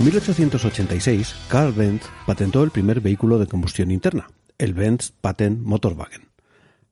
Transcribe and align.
En 0.00 0.06
1886, 0.06 1.36
Carl 1.48 1.74
Benz 1.74 2.04
patentó 2.24 2.64
el 2.64 2.70
primer 2.70 3.02
vehículo 3.02 3.38
de 3.38 3.46
combustión 3.46 3.90
interna, 3.90 4.30
el 4.56 4.72
Benz 4.72 5.12
Patent 5.20 5.60
Motorwagen. 5.60 6.30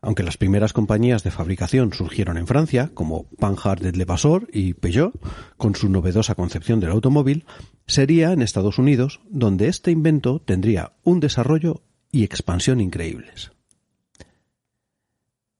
Aunque 0.02 0.22
las 0.22 0.36
primeras 0.36 0.74
compañías 0.74 1.24
de 1.24 1.30
fabricación 1.30 1.94
surgieron 1.94 2.36
en 2.36 2.46
Francia, 2.46 2.90
como 2.92 3.24
Panhard 3.38 3.80
de 3.80 3.92
Levasseur 3.92 4.46
y 4.52 4.74
Peugeot, 4.74 5.14
con 5.56 5.74
su 5.74 5.88
novedosa 5.88 6.34
concepción 6.34 6.80
del 6.80 6.90
automóvil, 6.90 7.46
sería 7.86 8.32
en 8.32 8.42
Estados 8.42 8.78
Unidos 8.78 9.20
donde 9.30 9.68
este 9.68 9.90
invento 9.90 10.40
tendría 10.40 10.92
un 11.02 11.20
desarrollo 11.20 11.80
y 12.12 12.24
expansión 12.24 12.78
increíbles. 12.78 13.52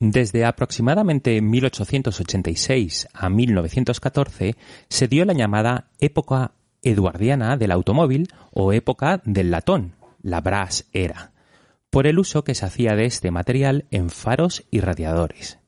Desde 0.01 0.45
aproximadamente 0.45 1.41
1886 1.41 3.09
a 3.15 3.30
1914 3.30 4.55
se 4.91 5.09
dio 5.09 5.25
la 5.25 5.33
llamada 5.33 5.89
época 5.98 6.53
eduardiana 6.83 7.57
del 7.57 7.73
automóvil 7.73 8.29
o 8.53 8.73
época 8.73 9.21
del 9.25 9.51
latón, 9.51 9.95
la 10.23 10.41
brass 10.41 10.87
era, 10.93 11.33
por 11.91 12.07
el 12.07 12.19
uso 12.19 12.45
que 12.45 12.55
se 12.55 12.67
hacía 12.67 12.95
de 12.97 13.07
este 13.07 13.31
material 13.31 13.87
en 13.91 14.11
faros 14.11 14.65
y 14.71 14.81
radiadores. 14.81 15.59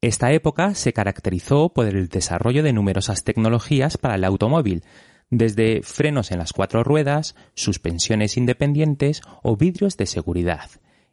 Esta 0.00 0.32
época 0.32 0.74
se 0.74 0.92
caracterizó 0.92 1.68
por 1.70 1.86
el 1.86 2.08
desarrollo 2.08 2.62
de 2.62 2.72
numerosas 2.72 3.22
tecnologías 3.22 3.98
para 3.98 4.14
el 4.14 4.24
automóvil, 4.24 4.82
desde 5.28 5.82
frenos 5.82 6.32
en 6.32 6.38
las 6.38 6.52
cuatro 6.52 6.82
ruedas, 6.82 7.36
suspensiones 7.54 8.36
independientes 8.36 9.20
o 9.42 9.56
vidrios 9.56 9.96
de 9.96 10.06
seguridad, 10.06 10.70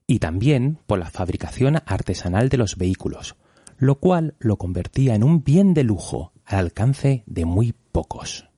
y 0.08 0.20
también 0.20 0.80
por 0.88 1.00
la 1.00 1.09
fabricación 1.09 1.81
artesanal 1.86 2.48
de 2.48 2.58
los 2.58 2.78
vehículos, 2.78 3.36
lo 3.78 3.95
cual 3.95 4.36
lo 4.39 4.58
convertía 4.58 5.16
en 5.16 5.23
un 5.23 5.44
bien 5.44 5.73
de 5.73 5.83
lujo 5.83 6.31
al 6.47 6.59
alcance 6.59 7.23
de 7.25 7.45
muy 7.45 7.73
pocos. 7.91 8.49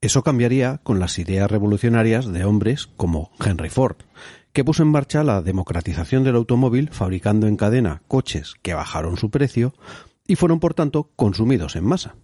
Eso 0.00 0.22
cambiaría 0.22 0.80
con 0.82 1.00
las 1.00 1.18
ideas 1.18 1.50
revolucionarias 1.50 2.30
de 2.30 2.44
hombres 2.44 2.88
como 2.98 3.30
Henry 3.42 3.70
Ford, 3.70 3.96
que 4.52 4.64
puso 4.64 4.82
en 4.82 4.90
marcha 4.90 5.24
la 5.24 5.40
democratización 5.40 6.24
del 6.24 6.36
automóvil 6.36 6.90
fabricando 6.90 7.46
en 7.46 7.56
cadena 7.56 8.02
coches 8.06 8.54
que 8.60 8.74
bajaron 8.74 9.16
su 9.16 9.30
precio 9.30 9.74
y 10.26 10.36
fueron 10.36 10.60
por 10.60 10.74
tanto 10.74 11.10
consumidos 11.16 11.76
en 11.76 11.84
masa. 11.84 12.16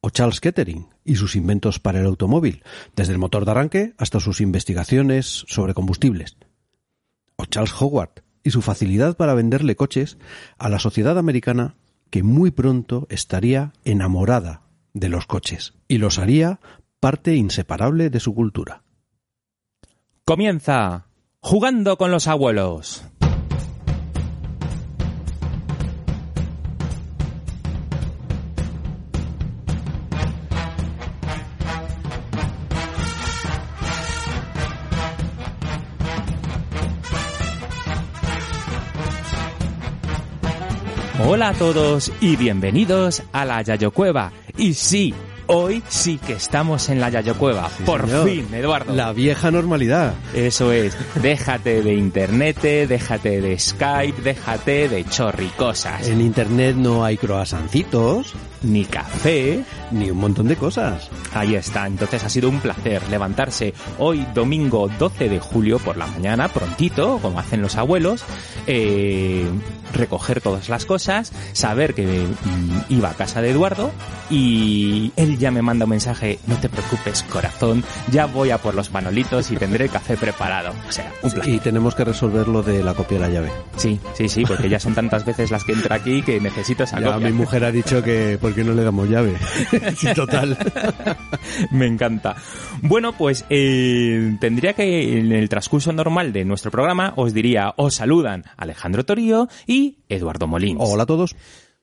O 0.00 0.10
Charles 0.10 0.40
Kettering 0.40 0.88
y 1.04 1.16
sus 1.16 1.36
inventos 1.36 1.80
para 1.80 2.00
el 2.00 2.06
automóvil, 2.06 2.62
desde 2.94 3.12
el 3.12 3.18
motor 3.18 3.44
de 3.44 3.50
arranque 3.50 3.94
hasta 3.98 4.20
sus 4.20 4.40
investigaciones 4.40 5.44
sobre 5.48 5.74
combustibles. 5.74 6.36
O 7.36 7.46
Charles 7.46 7.74
Howard 7.80 8.22
y 8.42 8.50
su 8.50 8.62
facilidad 8.62 9.16
para 9.16 9.34
venderle 9.34 9.76
coches 9.76 10.18
a 10.56 10.68
la 10.68 10.78
sociedad 10.78 11.18
americana 11.18 11.74
que 12.10 12.22
muy 12.22 12.50
pronto 12.50 13.06
estaría 13.08 13.72
enamorada 13.84 14.62
de 14.92 15.08
los 15.08 15.26
coches 15.26 15.74
y 15.88 15.98
los 15.98 16.18
haría 16.18 16.60
parte 16.98 17.36
inseparable 17.36 18.10
de 18.10 18.20
su 18.20 18.34
cultura. 18.34 18.82
Comienza 20.24 21.06
jugando 21.40 21.96
con 21.96 22.10
los 22.10 22.28
abuelos. 22.28 23.04
Hola 41.40 41.48
a 41.48 41.54
todos 41.54 42.12
y 42.20 42.36
bienvenidos 42.36 43.22
a 43.32 43.46
la 43.46 43.62
Yayo 43.62 43.92
Cueva. 43.92 44.30
Y 44.58 44.74
sí, 44.74 45.14
hoy 45.46 45.82
sí 45.88 46.18
que 46.18 46.34
estamos 46.34 46.90
en 46.90 47.00
la 47.00 47.08
Yayo 47.08 47.34
Cueva. 47.38 47.70
Por 47.86 48.02
señor. 48.04 48.28
fin, 48.28 48.52
Eduardo. 48.52 48.94
La 48.94 49.14
vieja 49.14 49.50
normalidad. 49.50 50.12
Eso 50.34 50.70
es, 50.70 50.94
déjate 51.14 51.80
de 51.80 51.94
internet, 51.94 52.60
déjate 52.60 53.40
de 53.40 53.58
Skype, 53.58 54.20
déjate 54.20 54.90
de 54.90 55.02
chorricosas. 55.06 56.08
En 56.08 56.20
internet 56.20 56.76
no 56.76 57.06
hay 57.06 57.16
croasancitos 57.16 58.34
Ni 58.62 58.84
café. 58.84 59.64
ni 59.92 60.10
un 60.10 60.18
montón 60.18 60.46
de 60.46 60.56
cosas. 60.56 61.08
Ahí 61.32 61.54
está, 61.54 61.86
entonces 61.86 62.22
ha 62.22 62.28
sido 62.28 62.50
un 62.50 62.60
placer 62.60 63.00
levantarse 63.08 63.72
hoy 63.98 64.26
domingo 64.34 64.90
12 64.98 65.30
de 65.30 65.40
julio 65.40 65.78
por 65.78 65.96
la 65.96 66.06
mañana, 66.06 66.48
prontito, 66.48 67.18
como 67.22 67.40
hacen 67.40 67.62
los 67.62 67.76
abuelos, 67.76 68.26
eh, 68.66 69.46
recoger 69.92 70.40
todas 70.40 70.68
las 70.68 70.84
cosas, 70.86 71.32
saber 71.52 71.94
que 71.94 72.06
mm, 72.06 72.92
iba 72.92 73.10
a 73.10 73.14
casa 73.14 73.42
de 73.42 73.50
Eduardo 73.50 73.90
y 74.30 75.12
él 75.16 75.38
ya 75.38 75.50
me 75.50 75.62
manda 75.62 75.84
un 75.84 75.90
mensaje, 75.90 76.38
no 76.46 76.56
te 76.56 76.68
preocupes 76.68 77.22
corazón, 77.24 77.82
ya 78.10 78.26
voy 78.26 78.50
a 78.50 78.58
por 78.58 78.74
los 78.74 78.92
manolitos 78.92 79.50
y 79.50 79.56
tendré 79.56 79.86
el 79.86 79.90
café 79.90 80.16
preparado. 80.16 80.72
O 80.88 80.92
sea, 80.92 81.12
un 81.22 81.30
placer. 81.30 81.54
Y 81.54 81.58
tenemos 81.58 81.94
que 81.94 82.04
resolver 82.04 82.48
lo 82.48 82.62
de 82.62 82.82
la 82.84 82.94
copia 82.94 83.18
de 83.18 83.26
la 83.26 83.32
llave. 83.32 83.50
Sí, 83.76 83.98
sí, 84.14 84.28
sí, 84.28 84.44
porque 84.46 84.68
ya 84.68 84.78
son 84.78 84.94
tantas 84.94 85.24
veces 85.24 85.50
las 85.50 85.64
que 85.64 85.72
entra 85.72 85.96
aquí 85.96 86.22
que 86.22 86.40
necesito 86.40 86.84
esa 86.84 87.00
Ya 87.00 87.12
copia. 87.12 87.26
mi 87.28 87.32
mujer 87.32 87.64
ha 87.64 87.72
dicho 87.72 88.02
que 88.02 88.38
¿por 88.40 88.54
qué 88.54 88.64
no 88.64 88.72
le 88.74 88.82
damos 88.84 89.08
llave? 89.08 89.34
sí, 89.96 90.08
total. 90.14 90.56
Me 91.70 91.86
encanta. 91.86 92.36
Bueno, 92.82 93.12
pues 93.12 93.44
eh, 93.50 94.36
tendría 94.40 94.74
que 94.74 95.18
en 95.18 95.32
el 95.32 95.48
transcurso 95.48 95.92
normal 95.92 96.32
de 96.32 96.44
nuestro 96.44 96.70
programa 96.70 97.12
os 97.16 97.34
diría, 97.34 97.72
os 97.76 97.94
saludan 97.96 98.44
Alejandro 98.56 99.04
Torío 99.04 99.48
y 99.66 99.79
Eduardo 100.08 100.46
Molins. 100.46 100.80
Hola 100.80 101.04
a 101.04 101.06
todos. 101.06 101.36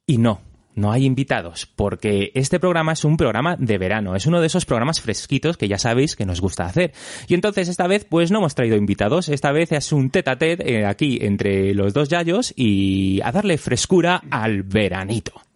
Y 0.05 0.17
no, 0.17 0.41
no 0.77 0.91
hay 0.91 1.05
invitados, 1.05 1.65
porque 1.65 2.31
este 2.35 2.59
programa 2.59 2.93
es 2.93 3.03
un 3.03 3.17
programa 3.17 3.55
de 3.57 3.77
verano, 3.77 4.15
es 4.15 4.27
uno 4.27 4.39
de 4.39 4.47
esos 4.47 4.65
programas 4.65 5.01
fresquitos 5.01 5.57
que 5.57 5.67
ya 5.67 5.79
sabéis 5.79 6.15
que 6.15 6.25
nos 6.25 6.39
gusta 6.39 6.65
hacer. 6.65 6.93
Y 7.27 7.33
entonces 7.33 7.67
esta 7.67 7.87
vez 7.87 8.05
pues 8.05 8.31
no 8.31 8.37
hemos 8.37 8.53
traído 8.53 8.77
invitados, 8.77 9.27
esta 9.27 9.51
vez 9.51 9.71
es 9.71 9.91
un 9.91 10.11
tete 10.11 10.29
a 10.29 10.37
tete 10.37 10.85
aquí 10.85 11.17
entre 11.21 11.73
los 11.73 11.93
dos 11.93 12.09
yayos 12.09 12.53
y 12.55 13.19
a 13.23 13.31
darle 13.31 13.57
frescura 13.57 14.21
al 14.29 14.61
veranito. 14.61 15.46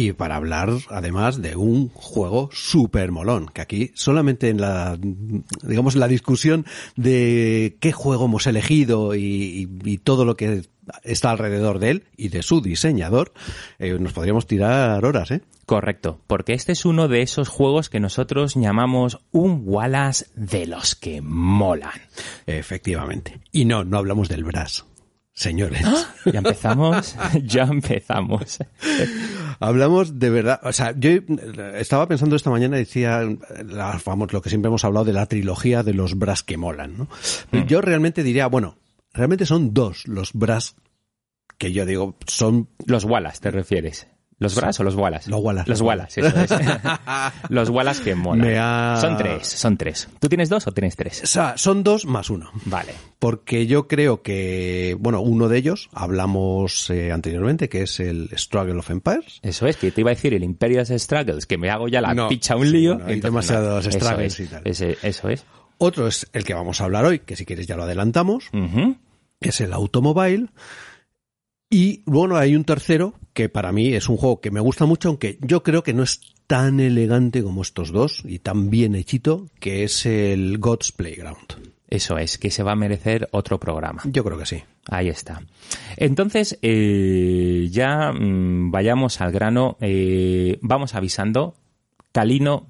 Y 0.00 0.12
para 0.12 0.36
hablar, 0.36 0.70
además, 0.90 1.42
de 1.42 1.56
un 1.56 1.88
juego 1.88 2.50
súper 2.52 3.10
molón, 3.10 3.46
que 3.52 3.62
aquí 3.62 3.90
solamente 3.94 4.48
en 4.48 4.60
la, 4.60 4.96
digamos, 5.62 5.96
la 5.96 6.06
discusión 6.06 6.66
de 6.94 7.76
qué 7.80 7.90
juego 7.90 8.26
hemos 8.26 8.46
elegido 8.46 9.16
y, 9.16 9.22
y- 9.24 9.68
y 9.90 9.98
todo 9.98 10.24
lo 10.24 10.36
que 10.36 10.62
está 11.02 11.30
alrededor 11.32 11.80
de 11.80 11.90
él 11.90 12.04
y 12.16 12.28
de 12.28 12.42
su 12.44 12.60
diseñador, 12.60 13.32
eh, 13.80 13.98
nos 13.98 14.12
podríamos 14.12 14.46
tirar 14.46 15.04
horas, 15.04 15.32
¿eh? 15.32 15.40
Correcto, 15.66 16.20
porque 16.28 16.52
este 16.54 16.70
es 16.72 16.84
uno 16.84 17.08
de 17.08 17.22
esos 17.22 17.48
juegos 17.48 17.90
que 17.90 17.98
nosotros 17.98 18.54
llamamos 18.54 19.18
un 19.32 19.62
Wallace 19.64 20.26
de 20.36 20.66
los 20.66 20.94
que 20.94 21.20
molan. 21.22 22.00
Efectivamente. 22.46 23.40
Y 23.50 23.64
no, 23.64 23.82
no 23.82 23.98
hablamos 23.98 24.28
del 24.28 24.44
Brass. 24.44 24.84
Señores, 25.34 25.82
Ya 26.32 26.38
empezamos, 26.38 27.14
ya 27.44 27.62
empezamos. 27.62 28.58
Hablamos 29.60 30.18
de 30.18 30.30
verdad, 30.30 30.60
o 30.62 30.72
sea, 30.72 30.94
yo 30.96 31.10
estaba 31.74 32.06
pensando 32.08 32.36
esta 32.36 32.50
mañana, 32.50 32.76
decía, 32.76 33.22
la, 33.64 34.00
vamos, 34.04 34.32
lo 34.32 34.42
que 34.42 34.50
siempre 34.50 34.68
hemos 34.68 34.84
hablado 34.84 35.04
de 35.04 35.12
la 35.12 35.26
trilogía 35.26 35.82
de 35.82 35.94
los 35.94 36.18
Brass 36.18 36.42
que 36.42 36.56
molan, 36.56 36.98
¿no? 36.98 37.08
Mm. 37.52 37.66
Yo 37.66 37.80
realmente 37.80 38.22
diría, 38.22 38.46
bueno, 38.46 38.76
realmente 39.12 39.46
son 39.46 39.74
dos 39.74 40.06
los 40.06 40.32
Brass 40.32 40.76
que 41.58 41.72
yo 41.72 41.84
digo, 41.84 42.16
son 42.26 42.68
Los 42.86 43.04
Wallace, 43.04 43.40
¿te 43.40 43.50
refieres? 43.50 44.06
¿Los 44.40 44.54
Brass 44.54 44.78
o 44.78 44.84
los 44.84 44.94
Wallace? 44.94 45.28
Los 45.30 45.40
Wallace. 45.40 45.68
Los 45.68 45.80
Wallace, 45.80 46.20
eso 46.20 46.38
es. 46.40 46.50
los 47.48 47.70
Wallace 47.70 48.02
que 48.04 48.14
ha- 48.56 48.98
Son 49.00 49.16
tres, 49.16 49.48
son 49.48 49.76
tres. 49.76 50.08
¿Tú 50.20 50.28
tienes 50.28 50.48
dos 50.48 50.66
o 50.68 50.72
tienes 50.72 50.94
tres? 50.94 51.22
O 51.24 51.26
sea, 51.26 51.58
son 51.58 51.82
dos 51.82 52.04
más 52.06 52.30
uno. 52.30 52.50
Vale. 52.66 52.92
Porque 53.18 53.66
yo 53.66 53.88
creo 53.88 54.22
que, 54.22 54.96
bueno, 55.00 55.20
uno 55.22 55.48
de 55.48 55.58
ellos 55.58 55.88
hablamos 55.92 56.88
eh, 56.90 57.10
anteriormente, 57.10 57.68
que 57.68 57.82
es 57.82 57.98
el 57.98 58.30
Struggle 58.36 58.78
of 58.78 58.90
Empires. 58.90 59.40
Eso 59.42 59.66
es, 59.66 59.76
que 59.76 59.90
te 59.90 60.02
iba 60.02 60.12
a 60.12 60.14
decir 60.14 60.32
el 60.34 60.44
Imperious 60.44 60.88
Struggles, 60.90 61.44
que 61.46 61.58
me 61.58 61.70
hago 61.70 61.88
ya 61.88 62.00
la 62.00 62.14
No, 62.14 62.28
picha 62.28 62.54
un 62.54 62.66
sí, 62.66 62.72
lío. 62.74 62.94
bueno, 62.94 63.10
hay 63.10 63.20
demasiados 63.20 63.86
eso 63.86 63.98
struggles 63.98 64.38
es, 64.38 64.46
y 64.46 64.50
tal. 64.50 64.62
ese- 64.64 64.98
eso 65.02 65.28
es. 65.30 65.44
Otro 65.78 66.06
es 66.06 66.28
el 66.32 66.44
que 66.44 66.54
vamos 66.54 66.80
a 66.80 66.84
hablar 66.84 67.04
hoy, 67.04 67.18
que 67.20 67.34
si 67.34 67.44
quieres 67.44 67.66
ya 67.66 67.76
lo 67.76 67.82
adelantamos, 67.84 68.50
es 69.40 69.60
el 69.60 69.72
Automobile. 69.72 70.46
Y 71.70 72.02
bueno, 72.06 72.36
hay 72.36 72.56
un 72.56 72.64
tercero 72.64 73.14
que 73.34 73.48
para 73.48 73.72
mí 73.72 73.92
es 73.92 74.08
un 74.08 74.16
juego 74.16 74.40
que 74.40 74.50
me 74.50 74.60
gusta 74.60 74.86
mucho, 74.86 75.08
aunque 75.08 75.38
yo 75.42 75.62
creo 75.62 75.82
que 75.82 75.92
no 75.92 76.02
es 76.02 76.20
tan 76.46 76.80
elegante 76.80 77.42
como 77.42 77.62
estos 77.62 77.92
dos 77.92 78.22
y 78.24 78.38
tan 78.38 78.70
bien 78.70 78.94
hechito, 78.94 79.46
que 79.60 79.84
es 79.84 80.06
el 80.06 80.58
God's 80.58 80.92
Playground. 80.92 81.68
Eso 81.88 82.18
es, 82.18 82.36
que 82.36 82.50
se 82.50 82.62
va 82.62 82.72
a 82.72 82.76
merecer 82.76 83.28
otro 83.32 83.58
programa. 83.58 84.02
Yo 84.04 84.22
creo 84.22 84.38
que 84.38 84.46
sí. 84.46 84.62
Ahí 84.90 85.08
está. 85.08 85.42
Entonces, 85.96 86.58
eh, 86.60 87.68
ya 87.70 88.12
mm, 88.12 88.70
vayamos 88.70 89.20
al 89.20 89.32
grano. 89.32 89.76
eh, 89.80 90.58
vamos 90.60 90.94
avisando. 90.94 91.54
Calino, 92.12 92.66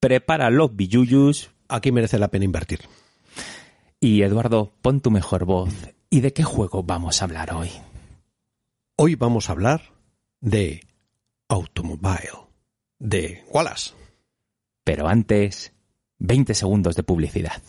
prepara 0.00 0.50
los 0.50 0.74
billuyus. 0.74 1.50
Aquí 1.68 1.92
merece 1.92 2.18
la 2.18 2.28
pena 2.28 2.46
invertir. 2.46 2.80
Y 4.00 4.22
Eduardo, 4.22 4.72
pon 4.82 5.00
tu 5.00 5.10
mejor 5.10 5.44
voz. 5.44 5.74
¿Y 6.10 6.20
de 6.20 6.32
qué 6.32 6.42
juego 6.42 6.82
vamos 6.82 7.20
a 7.20 7.26
hablar 7.26 7.52
hoy? 7.54 7.70
Hoy 9.00 9.14
vamos 9.14 9.48
a 9.48 9.52
hablar 9.52 9.80
de 10.40 10.80
Automobile. 11.46 12.48
de 12.98 13.44
Wallace. 13.48 13.92
Pero 14.82 15.06
antes, 15.06 15.72
20 16.18 16.52
segundos 16.52 16.96
de 16.96 17.04
publicidad. 17.04 17.62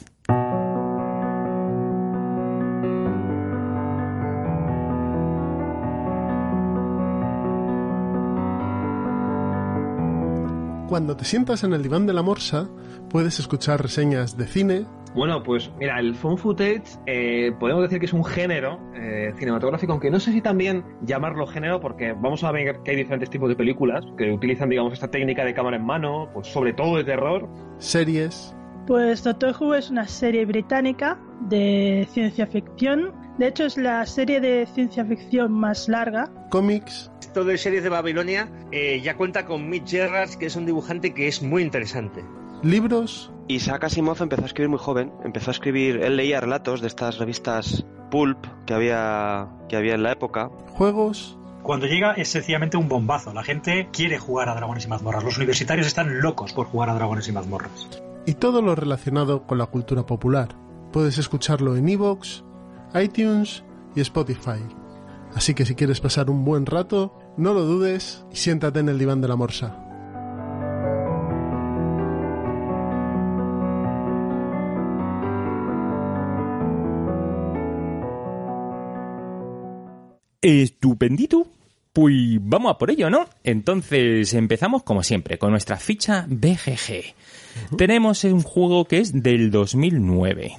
Cuando 10.90 11.16
te 11.16 11.26
sientas 11.26 11.64
en 11.64 11.74
el 11.74 11.84
diván 11.84 12.08
de 12.08 12.14
la 12.14 12.24
morsa, 12.24 12.68
puedes 13.12 13.40
escuchar 13.40 13.84
reseñas 13.84 14.36
de 14.36 14.48
cine. 14.48 14.88
Bueno, 15.16 15.42
pues 15.42 15.72
mira, 15.80 16.00
el 16.00 16.16
phone 16.16 16.38
footage 16.38 16.84
eh, 17.06 17.52
podemos 17.60 17.84
decir 17.84 18.00
que 18.00 18.06
es 18.06 18.14
un 18.14 18.24
género 18.24 18.80
eh, 18.96 19.34
cinematográfico, 19.38 19.92
aunque 19.94 20.12
no 20.12 20.20
sé 20.20 20.32
si 20.32 20.42
también 20.42 20.84
llamarlo 21.02 21.48
género, 21.48 21.80
porque 21.80 22.14
vamos 22.14 22.44
a 22.44 22.52
ver 22.52 22.80
que 22.84 22.92
hay 22.92 22.98
diferentes 22.98 23.30
tipos 23.30 23.50
de 23.50 23.56
películas 23.56 24.06
que 24.18 24.32
utilizan, 24.32 24.70
digamos, 24.70 24.94
esta 24.94 25.10
técnica 25.10 25.44
de 25.44 25.54
cámara 25.54 25.78
en 25.78 25.86
mano, 25.86 26.30
pues 26.34 26.48
sobre 26.48 26.74
todo 26.74 26.98
de 26.98 27.04
terror. 27.04 27.50
Series. 27.80 28.56
Pues 28.88 29.24
Doctor 29.24 29.56
Who 29.60 29.76
es 29.76 29.90
una 29.90 30.08
serie 30.08 30.46
británica 30.46 31.20
de 31.42 32.08
ciencia 32.12 32.48
ficción. 32.48 33.14
De 33.38 33.48
hecho, 33.48 33.66
es 33.66 33.78
la 33.78 34.06
serie 34.06 34.42
de 34.42 34.66
ciencia 34.74 35.06
ficción 35.06 35.52
más 35.52 35.88
larga. 35.88 36.32
Cómics. 36.50 37.12
Esto 37.20 37.44
de 37.44 37.58
series 37.58 37.84
de 37.84 37.90
Babilonia 37.90 38.50
eh, 38.72 39.00
ya 39.02 39.16
cuenta 39.16 39.46
con 39.46 39.70
Mitch 39.70 39.92
Gerrard, 39.92 40.32
que 40.40 40.48
es 40.48 40.56
un 40.56 40.66
dibujante 40.66 41.14
que 41.14 41.28
es 41.28 41.44
muy 41.44 41.62
interesante. 41.62 42.24
Libros. 42.64 43.32
Isaac 43.50 43.86
Asimov 43.86 44.22
empezó 44.22 44.44
a 44.44 44.46
escribir 44.46 44.70
muy 44.70 44.78
joven. 44.78 45.12
Empezó 45.24 45.50
a 45.50 45.54
escribir, 45.54 46.04
él 46.04 46.18
leía 46.18 46.40
relatos 46.40 46.82
de 46.82 46.88
estas 46.88 47.18
revistas 47.18 47.84
pulp 48.12 48.38
que 48.68 48.76
había, 48.76 49.48
que 49.68 49.76
había 49.76 49.96
en 49.96 50.04
la 50.04 50.12
época. 50.12 50.52
Juegos. 50.74 51.36
Cuando 51.64 51.88
llega 51.88 52.14
es 52.14 52.30
sencillamente 52.30 52.78
un 52.78 52.88
bombazo. 52.88 53.34
La 53.34 53.42
gente 53.42 53.90
quiere 53.92 54.20
jugar 54.20 54.50
a 54.50 54.56
Dragones 54.56 54.86
y 54.86 54.88
Mazmorras. 54.88 55.24
Los 55.24 55.38
universitarios 55.38 55.88
están 55.88 56.22
locos 56.22 56.54
por 56.54 56.68
jugar 56.68 56.92
a 56.92 56.94
Dragones 56.94 57.28
y 57.28 57.32
Mazmorras. 57.32 57.90
Y 58.28 58.36
todo 58.36 58.62
lo 58.62 58.76
relacionado 58.76 59.48
con 59.48 59.58
la 59.58 59.66
cultura 59.66 60.06
popular. 60.06 60.50
Puedes 60.94 61.18
escucharlo 61.18 61.76
en 61.76 61.90
iVoox, 61.90 62.44
iTunes 62.94 63.64
y 63.96 64.02
Spotify. 64.02 64.62
Así 65.34 65.56
que 65.56 65.66
si 65.66 65.74
quieres 65.74 66.02
pasar 66.02 66.30
un 66.30 66.46
buen 66.46 66.68
rato, 66.68 67.18
no 67.36 67.56
lo 67.56 67.64
dudes 67.64 68.26
y 68.32 68.36
siéntate 68.36 68.80
en 68.80 68.90
el 68.90 69.00
diván 69.00 69.22
de 69.22 69.28
la 69.28 69.36
morsa. 69.36 69.89
Estupendito. 80.42 81.48
Pues 81.92 82.38
vamos 82.42 82.72
a 82.72 82.78
por 82.78 82.92
ello, 82.92 83.10
¿no? 83.10 83.28
Entonces 83.44 84.34
empezamos 84.34 84.84
como 84.84 85.04
siempre 85.04 85.38
con 85.38 85.52
nuestra 85.52 85.78
ficha 85.78 86.26
BGG. 86.30 87.16
Tenemos 87.78 88.24
un 88.24 88.42
juego 88.42 88.86
que 88.86 89.00
es 89.00 89.12
del 89.24 89.50
2009. 89.50 90.58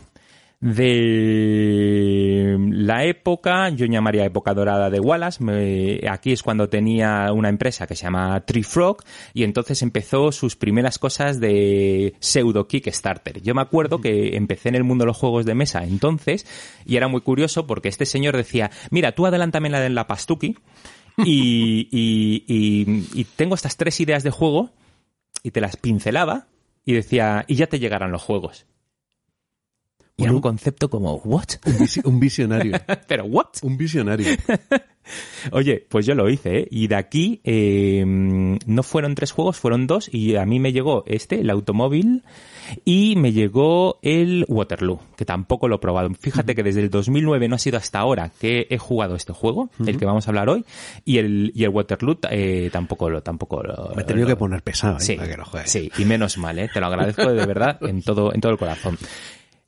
De 0.61 2.57
la 2.71 3.05
época, 3.05 3.71
yo 3.71 3.87
llamaría 3.87 4.25
época 4.25 4.53
dorada 4.55 4.91
de 4.91 5.01
Wallace, 5.01 5.43
me- 5.43 6.01
aquí 6.09 6.33
es 6.33 6.43
cuando 6.43 6.69
tenía 6.69 7.33
una 7.33 7.49
empresa 7.49 7.87
que 7.87 7.97
se 7.97 8.03
llama 8.05 8.41
Tree 8.45 8.63
Frog 8.63 8.99
y 9.33 9.45
entonces 9.45 9.83
empezó 9.83 10.33
sus 10.33 10.57
primeras 10.57 10.99
cosas 10.99 11.41
de 11.41 12.15
pseudo 12.21 12.69
Kickstarter. 12.69 13.41
Yo 13.43 13.55
me 13.55 13.63
acuerdo 13.63 14.01
que 14.01 14.37
empecé 14.37 14.69
en 14.69 14.75
el 14.75 14.85
mundo 14.85 15.03
de 15.05 15.07
los 15.09 15.17
juegos 15.17 15.47
de 15.47 15.55
mesa 15.55 15.85
entonces 15.85 16.47
y 16.85 16.97
era 16.97 17.09
muy 17.09 17.21
curioso 17.23 17.67
porque 17.67 17.89
este 17.89 18.05
señor 18.07 18.37
decía, 18.37 18.71
mira, 18.91 19.13
tú 19.13 19.27
adelántame 19.27 19.71
la 19.71 19.81
de 19.81 19.91
la 19.91 20.07
Pastuki 20.07 20.57
y, 21.19 21.89
y, 21.91 22.45
y- 22.47 23.07
y 23.15 23.25
tengo 23.25 23.55
estas 23.55 23.77
tres 23.77 23.99
ideas 24.01 24.23
de 24.25 24.31
juego 24.31 24.71
y 25.43 25.51
te 25.53 25.61
las 25.61 25.77
pincelaba 25.77 26.47
y 26.85 26.93
decía, 26.93 27.45
y 27.49 27.55
ya 27.57 27.67
te 27.67 27.79
llegarán 27.79 28.13
los 28.13 28.23
juegos. 28.23 28.67
Y 30.21 30.25
era 30.25 30.33
un 30.33 30.41
concepto 30.41 30.89
como, 30.91 31.15
¿what? 31.17 31.45
Un, 31.67 31.73
visi- 31.75 32.05
un 32.05 32.21
visionario. 32.21 32.77
¿Pero 33.09 33.25
what? 33.25 33.47
Un 33.63 33.77
visionario. 33.77 34.27
Oye, 35.51 35.85
pues 35.89 36.07
yo 36.07 36.15
lo 36.15 36.29
hice, 36.31 36.59
¿eh? 36.61 36.69
Y 36.71 36.87
de 36.87 36.95
aquí 36.95 37.41
eh, 37.43 38.05
no 38.07 38.83
fueron 38.85 39.15
tres 39.17 39.33
juegos, 39.33 39.57
fueron 39.57 39.87
dos. 39.89 40.09
Y 40.13 40.37
a 40.37 40.47
mí 40.47 40.61
me 40.61 40.73
llegó 40.73 41.03
este, 41.07 41.41
el 41.41 41.51
automóvil, 41.51 42.23
y 42.85 43.17
me 43.17 43.33
llegó 43.33 43.99
el 44.03 44.45
Waterloo, 44.47 45.01
que 45.17 45.25
tampoco 45.25 45.67
lo 45.67 45.77
he 45.77 45.79
probado. 45.81 46.11
Fíjate 46.15 46.55
que 46.55 46.63
desde 46.63 46.83
el 46.83 46.91
2009 46.91 47.49
no 47.49 47.57
ha 47.57 47.59
sido 47.59 47.79
hasta 47.79 47.99
ahora 47.99 48.31
que 48.39 48.69
he 48.71 48.79
jugado 48.79 49.17
este 49.17 49.33
juego, 49.33 49.71
el 49.85 49.99
que 49.99 50.05
vamos 50.05 50.29
a 50.29 50.31
hablar 50.31 50.49
hoy, 50.49 50.65
y 51.05 51.19
el, 51.19 51.51
y 51.57 51.65
el 51.65 51.71
Waterloo 51.71 52.19
eh, 52.31 52.69
tampoco 52.73 53.11
lo... 53.11 53.21
Tampoco 53.23 53.63
lo 53.65 53.93
Me 53.97 54.03
he 54.03 54.05
tenido 54.05 54.29
lo- 54.29 54.35
que 54.35 54.39
poner 54.39 54.63
pesado 54.63 54.99
¿eh? 54.99 55.01
Sí, 55.01 55.17
para 55.17 55.29
que 55.29 55.37
lo 55.39 55.45
juegues. 55.45 55.71
sí, 55.73 55.91
y 55.99 56.05
menos 56.05 56.39
mal, 56.39 56.57
¿eh? 56.61 56.71
te 56.73 56.79
lo 56.79 56.87
agradezco 56.87 57.33
de 57.33 57.47
verdad 57.47 57.79
en 57.83 58.03
todo, 58.03 58.33
en 58.33 58.41
todo 58.41 58.53
el 58.53 58.59
corazón. 58.59 58.97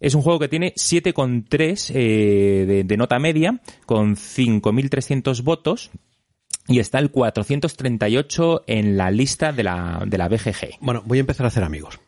Es 0.03 0.15
un 0.15 0.23
juego 0.23 0.39
que 0.39 0.49
tiene 0.49 0.75
7,3 0.75 1.93
eh, 1.95 2.65
de, 2.67 2.85
de 2.85 2.97
nota 2.97 3.19
media, 3.19 3.61
con 3.87 4.17
5.300 4.17 5.43
votos, 5.43 5.91
y 6.69 6.79
está 6.81 6.99
el 6.99 7.11
438 7.11 8.65
en 8.67 8.97
la 8.97 9.11
lista 9.11 9.53
de 9.53 9.63
la, 9.63 10.03
de 10.07 10.19
la 10.19 10.29
BGG. 10.29 10.79
Bueno, 10.81 11.03
voy 11.07 11.19
a 11.19 11.21
empezar 11.21 11.45
a 11.47 11.49
hacer 11.49 11.65
amigos. 11.65 12.01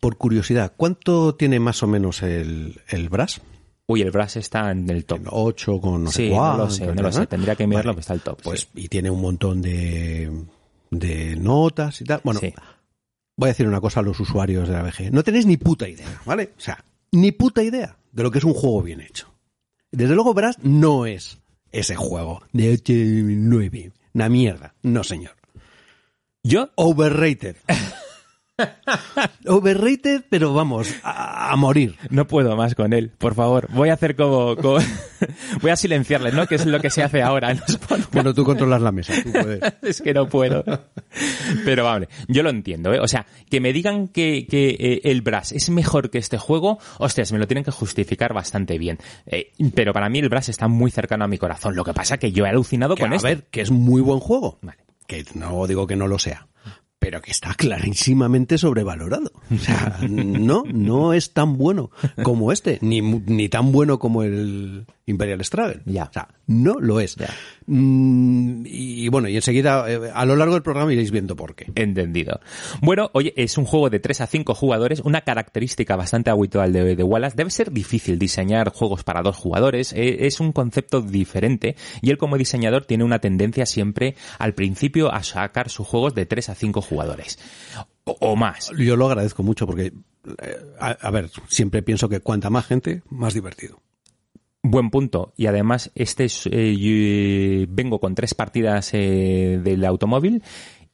Por 0.00 0.16
curiosidad, 0.16 0.72
¿cuánto 0.76 1.34
tiene 1.34 1.60
más 1.60 1.82
o 1.82 1.86
menos 1.86 2.22
el, 2.22 2.80
el 2.88 3.08
Brass? 3.08 3.40
Uy, 3.86 4.02
el 4.02 4.10
Brass 4.10 4.36
está 4.36 4.70
en 4.70 4.88
el 4.88 5.04
top. 5.04 5.20
8 5.26 5.80
con 5.80 6.04
no 6.04 6.10
sé 6.10 6.28
sí, 6.28 6.30
no 6.30 6.56
lo 6.56 6.70
sé, 6.70 6.86
no 6.86 7.02
lo 7.02 7.12
sé. 7.12 7.26
Tendría 7.26 7.54
que 7.56 7.66
mirarlo, 7.66 7.90
Vale. 7.90 7.96
que 7.96 8.00
está 8.00 8.14
el 8.14 8.20
top. 8.20 8.40
Pues, 8.42 8.60
sí. 8.60 8.68
y 8.84 8.88
tiene 8.88 9.10
un 9.10 9.20
montón 9.20 9.60
de, 9.60 10.30
de 10.90 11.36
notas 11.36 12.00
y 12.00 12.04
tal. 12.04 12.20
Bueno, 12.24 12.40
Sí. 12.40 12.54
voy 13.36 13.48
a 13.48 13.52
decir 13.52 13.66
una 13.66 13.80
cosa 13.80 14.00
a 14.00 14.02
los 14.02 14.18
usuarios 14.20 14.68
de 14.68 14.74
la 14.74 14.82
BG. 14.82 15.12
No 15.12 15.22
tenéis 15.22 15.44
ni 15.44 15.56
puta 15.58 15.88
idea, 15.88 16.22
¿vale? 16.24 16.50
O 16.56 16.60
sea, 16.60 16.82
ni 17.12 17.32
puta 17.32 17.62
idea 17.62 17.96
de 18.12 18.22
lo 18.22 18.30
que 18.30 18.38
es 18.38 18.44
un 18.44 18.54
juego 18.54 18.82
bien 18.82 19.00
hecho. 19.00 19.32
Desde 19.90 20.14
luego, 20.14 20.34
Brass 20.34 20.58
no 20.62 21.06
es 21.06 21.38
ese 21.72 21.96
juego 21.96 22.42
de 22.52 22.72
8 22.72 22.92
9. 22.92 23.92
Una 24.14 24.28
mierda. 24.28 24.74
No, 24.82 25.04
señor. 25.04 25.36
Yo, 26.42 26.70
Overrated. 26.76 27.56
Overrated, 29.46 30.24
pero 30.28 30.52
vamos, 30.54 30.94
a, 31.02 31.52
a 31.52 31.56
morir. 31.56 31.96
No 32.10 32.26
puedo 32.26 32.56
más 32.56 32.74
con 32.74 32.92
él, 32.92 33.10
por 33.16 33.34
favor. 33.34 33.68
Voy 33.72 33.88
a 33.88 33.94
hacer 33.94 34.16
como... 34.16 34.56
como- 34.56 34.78
Voy 35.60 35.70
a 35.70 35.76
silenciarle, 35.76 36.32
¿no? 36.32 36.46
Que 36.46 36.54
es 36.54 36.64
lo 36.66 36.80
que 36.80 36.88
se 36.90 37.02
hace 37.02 37.22
ahora 37.22 37.50
en 37.50 37.58
los 37.60 37.76
podcasts. 37.76 38.08
Bueno, 38.12 38.32
tú 38.34 38.44
controlas 38.44 38.80
la 38.80 38.90
mesa, 38.92 39.12
tú 39.22 39.32
puedes. 39.32 39.60
es 39.82 40.00
que 40.00 40.14
no 40.14 40.28
puedo. 40.28 40.64
Pero 41.64 41.84
vale, 41.84 42.08
yo 42.28 42.42
lo 42.42 42.50
entiendo, 42.50 42.92
¿eh? 42.92 43.00
O 43.00 43.08
sea, 43.08 43.26
que 43.50 43.60
me 43.60 43.72
digan 43.72 44.08
que, 44.08 44.46
que 44.48 44.70
eh, 44.70 45.00
el 45.04 45.20
Brass 45.22 45.52
es 45.52 45.68
mejor 45.70 46.10
que 46.10 46.18
este 46.18 46.38
juego, 46.38 46.78
hostias, 46.98 47.32
me 47.32 47.38
lo 47.38 47.46
tienen 47.46 47.64
que 47.64 47.70
justificar 47.70 48.32
bastante 48.32 48.78
bien. 48.78 48.98
Eh, 49.26 49.52
pero 49.74 49.92
para 49.92 50.08
mí 50.08 50.18
el 50.20 50.28
Brass 50.28 50.48
está 50.48 50.68
muy 50.68 50.90
cercano 50.90 51.24
a 51.24 51.28
mi 51.28 51.36
corazón. 51.38 51.76
Lo 51.76 51.84
que 51.84 51.92
pasa 51.92 52.16
que 52.18 52.32
yo 52.32 52.46
he 52.46 52.48
alucinado 52.48 52.94
Que, 52.94 53.02
con 53.02 53.12
a 53.12 53.16
esto. 53.16 53.28
ver, 53.28 53.44
que 53.50 53.60
es 53.60 53.70
muy 53.70 54.00
buen 54.00 54.20
juego. 54.20 54.58
Vale. 54.62 54.78
Que 55.06 55.24
no 55.34 55.66
digo 55.66 55.86
que 55.86 55.96
no 55.96 56.06
lo 56.06 56.18
sea. 56.18 56.46
Pero 57.00 57.20
que 57.20 57.32
está 57.32 57.54
clarísimamente 57.54 58.58
sobrevalorado. 58.58 59.32
O 59.52 59.58
sea, 59.58 59.98
no, 60.08 60.62
no 60.72 61.12
es 61.12 61.32
tan 61.32 61.58
bueno 61.58 61.90
como 62.22 62.52
este, 62.52 62.78
ni, 62.82 63.00
ni 63.00 63.48
tan 63.48 63.72
bueno 63.72 63.98
como 63.98 64.22
el 64.22 64.86
Imperial 65.10 65.44
Struggle. 65.44 65.82
Ya. 65.84 66.04
O 66.04 66.12
sea, 66.12 66.28
no 66.46 66.74
lo 66.80 67.00
es. 67.00 67.16
Ya. 67.16 67.28
Mm, 67.66 68.64
y 68.66 69.08
bueno, 69.08 69.28
y 69.28 69.36
enseguida, 69.36 69.90
eh, 69.90 70.10
a 70.12 70.24
lo 70.24 70.36
largo 70.36 70.54
del 70.54 70.62
programa 70.62 70.92
iréis 70.92 71.10
viendo 71.10 71.36
por 71.36 71.54
qué. 71.54 71.70
Entendido. 71.74 72.40
Bueno, 72.80 73.10
oye, 73.12 73.32
es 73.36 73.58
un 73.58 73.64
juego 73.64 73.90
de 73.90 74.00
3 74.00 74.22
a 74.22 74.26
5 74.26 74.54
jugadores, 74.54 75.00
una 75.00 75.20
característica 75.20 75.96
bastante 75.96 76.30
habitual 76.30 76.72
de, 76.72 76.96
de 76.96 77.02
Wallace. 77.02 77.36
Debe 77.36 77.50
ser 77.50 77.70
difícil 77.70 78.18
diseñar 78.18 78.72
juegos 78.72 79.04
para 79.04 79.22
dos 79.22 79.36
jugadores, 79.36 79.92
eh, 79.92 80.26
es 80.26 80.40
un 80.40 80.52
concepto 80.52 81.00
diferente 81.00 81.76
y 82.02 82.10
él 82.10 82.18
como 82.18 82.36
diseñador 82.38 82.84
tiene 82.84 83.04
una 83.04 83.18
tendencia 83.18 83.66
siempre 83.66 84.16
al 84.38 84.54
principio 84.54 85.12
a 85.12 85.22
sacar 85.22 85.68
sus 85.68 85.86
juegos 85.86 86.14
de 86.14 86.26
3 86.26 86.48
a 86.48 86.54
5 86.54 86.80
jugadores. 86.80 87.38
O, 88.04 88.16
o 88.20 88.36
más. 88.36 88.72
Yo 88.76 88.96
lo 88.96 89.06
agradezco 89.06 89.42
mucho 89.42 89.66
porque, 89.66 89.92
eh, 90.42 90.56
a, 90.78 90.90
a 90.90 91.10
ver, 91.10 91.30
siempre 91.48 91.82
pienso 91.82 92.08
que 92.08 92.20
cuanta 92.20 92.50
más 92.50 92.66
gente, 92.66 93.02
más 93.10 93.34
divertido. 93.34 93.80
Buen 94.62 94.90
punto. 94.90 95.32
Y 95.36 95.46
además, 95.46 95.90
este 95.94 96.24
es, 96.24 96.46
eh, 96.46 96.76
yo, 96.76 96.90
eh, 96.92 97.66
vengo 97.70 97.98
con 97.98 98.14
tres 98.14 98.34
partidas 98.34 98.90
eh, 98.92 99.58
del 99.62 99.84
automóvil 99.84 100.42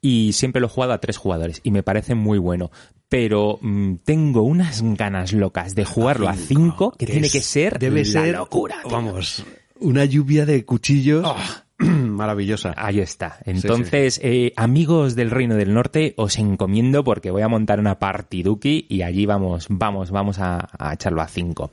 y 0.00 0.32
siempre 0.34 0.60
lo 0.60 0.68
he 0.68 0.70
jugado 0.70 0.92
a 0.92 1.00
tres 1.00 1.16
jugadores 1.16 1.60
y 1.64 1.70
me 1.72 1.82
parece 1.82 2.14
muy 2.14 2.38
bueno. 2.38 2.70
Pero 3.08 3.58
mm, 3.60 3.94
tengo 4.04 4.42
unas 4.42 4.82
ganas 4.82 5.32
locas 5.32 5.74
de 5.74 5.84
jugarlo 5.84 6.28
a 6.28 6.34
cinco 6.34 6.92
que, 6.92 7.06
tiene 7.06 7.26
es- 7.26 7.32
que 7.32 7.40
ser 7.40 7.78
debe 7.78 8.00
la 8.04 8.04
ser, 8.04 8.34
locura. 8.36 8.76
tío. 8.82 8.90
Vamos, 8.92 9.44
una 9.80 10.04
lluvia 10.04 10.46
de 10.46 10.64
cuchillos 10.64 11.24
Ah. 11.26 11.64
maravillosa. 11.78 12.72
Ahí 12.76 13.00
está. 13.00 13.38
Entonces, 13.44 14.18
eh, 14.22 14.52
amigos 14.56 15.14
del 15.14 15.30
Reino 15.30 15.56
del 15.56 15.74
Norte, 15.74 16.14
os 16.16 16.38
encomiendo 16.38 17.04
porque 17.04 17.30
voy 17.30 17.42
a 17.42 17.48
montar 17.48 17.80
una 17.80 17.98
partiduki 17.98 18.86
y 18.88 19.02
allí 19.02 19.26
vamos, 19.26 19.66
vamos, 19.68 20.10
vamos 20.10 20.38
a, 20.38 20.68
a 20.78 20.94
echarlo 20.94 21.20
a 21.20 21.28
5. 21.28 21.70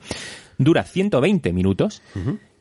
Dura 0.58 0.82
120 0.84 1.52
minutos 1.52 2.02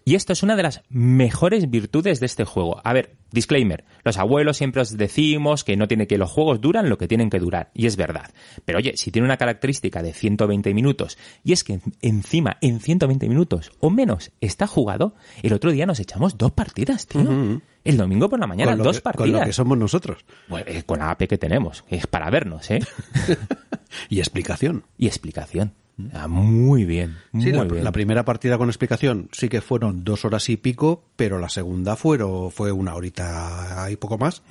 Y 0.05 0.15
esto 0.15 0.33
es 0.33 0.43
una 0.43 0.57
de 0.57 0.63
las 0.63 0.81
mejores 0.89 1.69
virtudes 1.69 2.19
de 2.19 2.25
este 2.25 2.43
juego. 2.43 2.81
A 2.83 2.91
ver, 2.91 3.15
disclaimer, 3.31 3.85
los 4.03 4.17
abuelos 4.17 4.57
siempre 4.57 4.81
os 4.81 4.97
decimos 4.97 5.63
que 5.63 5.77
no 5.77 5.87
tiene 5.87 6.07
que 6.07 6.17
los 6.17 6.29
juegos 6.29 6.59
duran 6.59 6.89
lo 6.89 6.97
que 6.97 7.07
tienen 7.07 7.29
que 7.29 7.39
durar, 7.39 7.71
y 7.73 7.85
es 7.85 7.95
verdad. 7.95 8.33
Pero 8.65 8.79
oye, 8.79 8.97
si 8.97 9.11
tiene 9.11 9.25
una 9.25 9.37
característica 9.37 10.03
de 10.03 10.11
120 10.11 10.73
minutos, 10.73 11.17
y 11.45 11.53
es 11.53 11.63
que 11.63 11.79
encima 12.01 12.57
en 12.59 12.81
120 12.81 13.29
minutos 13.29 13.71
o 13.79 13.89
menos 13.89 14.31
está 14.41 14.67
jugado, 14.67 15.15
el 15.41 15.53
otro 15.53 15.71
día 15.71 15.85
nos 15.85 16.01
echamos 16.01 16.37
dos 16.37 16.51
partidas, 16.51 17.07
tío. 17.07 17.61
El 17.85 17.95
domingo 17.95 18.27
por 18.29 18.39
la 18.41 18.47
mañana, 18.47 18.75
dos 18.75 18.97
que- 18.97 19.03
partidas. 19.03 19.31
Con 19.31 19.39
lo 19.39 19.45
que 19.45 19.53
somos 19.53 19.77
nosotros. 19.77 20.25
Bueno, 20.49 20.65
eh, 20.67 20.83
con 20.83 20.99
la 20.99 21.11
AP 21.11 21.29
que 21.29 21.37
tenemos, 21.37 21.81
que 21.83 21.95
es 21.95 22.07
para 22.07 22.29
vernos, 22.29 22.69
¿eh? 22.71 22.79
Y 24.09 24.19
explicación. 24.19 24.83
y 24.97 25.07
explicación. 25.07 25.73
Ah, 26.13 26.27
muy 26.27 26.85
bien, 26.85 27.15
muy 27.31 27.43
Sí, 27.43 27.51
la, 27.51 27.63
bien. 27.65 27.83
la 27.83 27.91
primera 27.91 28.25
partida 28.25 28.57
con 28.57 28.69
explicación 28.69 29.29
sí 29.31 29.47
que 29.49 29.61
fueron 29.61 30.03
dos 30.03 30.25
horas 30.25 30.49
y 30.49 30.57
pico, 30.57 31.03
pero 31.15 31.37
la 31.39 31.49
segunda 31.49 31.95
fueron, 31.95 32.51
fue 32.51 32.71
una 32.71 32.95
horita 32.95 33.87
y 33.91 33.95
poco 33.95 34.17
más. 34.17 34.41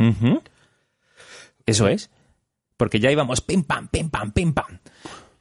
Eso 1.66 1.88
es. 1.88 2.11
Porque 2.76 3.00
ya 3.00 3.11
íbamos 3.11 3.40
pim 3.40 3.62
pam, 3.64 3.88
pim 3.88 4.08
pam, 4.11 4.32
pim 4.32 4.52
pam. 4.52 4.78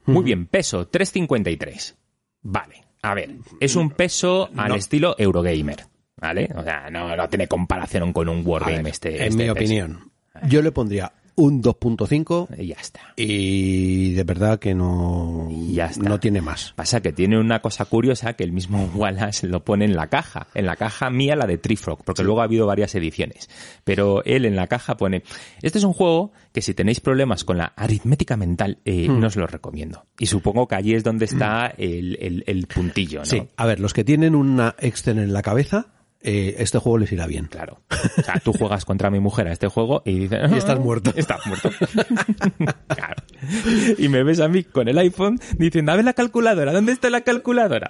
Muy 0.05 0.23
bien, 0.23 0.45
peso 0.47 0.87
353. 0.87 1.95
Vale. 2.43 2.83
A 3.03 3.13
ver, 3.15 3.35
es 3.59 3.75
un 3.75 3.89
peso 3.91 4.49
al 4.55 4.69
No. 4.69 4.75
estilo 4.75 5.15
Eurogamer. 5.17 5.85
¿Vale? 6.17 6.49
O 6.55 6.63
sea, 6.63 6.89
no, 6.91 7.15
no 7.15 7.29
tiene 7.29 7.47
comparación 7.47 8.13
con 8.13 8.29
un 8.29 8.45
Wargame 8.45 8.89
este. 8.91 9.17
en 9.17 9.23
este 9.23 9.37
mi 9.37 9.43
peso. 9.43 9.51
opinión, 9.53 10.11
yo 10.47 10.61
le 10.61 10.71
pondría 10.71 11.11
un 11.35 11.61
2.5 11.63 12.47
Y 12.59 12.67
ya 12.67 12.75
está. 12.79 12.99
y 13.15 14.13
de 14.13 14.23
verdad 14.23 14.59
que 14.59 14.73
no, 14.75 15.47
Y 15.49 15.73
ya 15.73 15.85
está. 15.87 16.07
no 16.07 16.19
tiene 16.19 16.41
más. 16.41 16.73
Pasa 16.75 17.01
que 17.01 17.11
tiene 17.11 17.39
una 17.39 17.61
cosa 17.61 17.85
curiosa 17.85 18.33
que 18.33 18.43
el 18.43 18.51
mismo 18.51 18.85
Wallace 18.95 19.47
lo 19.47 19.63
pone 19.63 19.85
en 19.85 19.95
la 19.95 20.07
caja. 20.07 20.47
En 20.53 20.65
la 20.65 20.75
caja 20.75 21.09
mía, 21.09 21.35
la 21.35 21.45
de 21.47 21.57
Trifrog, 21.57 22.03
porque 22.03 22.23
luego 22.23 22.41
ha 22.41 22.45
habido 22.45 22.65
varias 22.67 22.93
ediciones. 22.95 23.49
Pero 23.83 24.23
él 24.25 24.45
en 24.45 24.55
la 24.55 24.67
caja 24.67 24.97
pone, 24.97 25.23
este 25.61 25.77
es 25.77 25.83
un 25.83 25.93
juego 25.93 26.31
que 26.53 26.61
si 26.61 26.73
tenéis 26.73 26.99
problemas 26.99 27.43
con 27.43 27.57
la 27.57 27.73
aritmética 27.75 28.37
mental, 28.37 28.79
eh, 28.85 29.07
Hmm. 29.09 29.19
no 29.19 29.27
os 29.27 29.35
lo 29.35 29.47
recomiendo. 29.47 30.05
Y 30.19 30.25
supongo 30.27 30.67
que 30.67 30.75
allí 30.75 30.93
es 30.93 31.03
donde 31.03 31.25
está 31.25 31.67
el, 31.77 32.17
el- 32.21 32.43
el 32.45 32.67
puntillo, 32.67 33.19
¿no? 33.19 33.25
Sí, 33.25 33.41
a 33.57 33.65
ver, 33.65 33.79
los 33.79 33.93
que 33.93 34.03
tienen 34.03 34.35
una 34.35 34.75
Excel 34.79 35.17
en 35.19 35.33
la 35.33 35.41
cabeza, 35.41 35.87
eh, 36.23 36.55
este 36.59 36.77
juego 36.77 36.97
les 36.99 37.11
irá 37.11 37.25
bien. 37.27 37.47
Claro. 37.47 37.81
O 38.17 38.21
sea, 38.23 38.39
tú 38.43 38.53
juegas 38.53 38.85
contra 38.85 39.09
mi 39.09 39.19
mujer 39.19 39.47
a 39.47 39.51
este 39.51 39.67
juego 39.67 40.01
y 40.05 40.19
dices... 40.19 40.39
Y 40.51 40.57
estás 40.57 40.79
muerto. 40.79 41.11
Estás 41.15 41.45
muerto. 41.47 41.69
Claro. 42.87 43.23
Y 43.97 44.07
me 44.09 44.23
ves 44.23 44.39
a 44.39 44.47
mí 44.47 44.63
con 44.63 44.87
el 44.87 44.97
iPhone 44.99 45.39
diciendo, 45.57 45.91
a 45.91 45.95
ver 45.95 46.05
la 46.05 46.13
calculadora, 46.13 46.71
¿dónde 46.73 46.91
está 46.91 47.09
la 47.09 47.21
calculadora? 47.21 47.89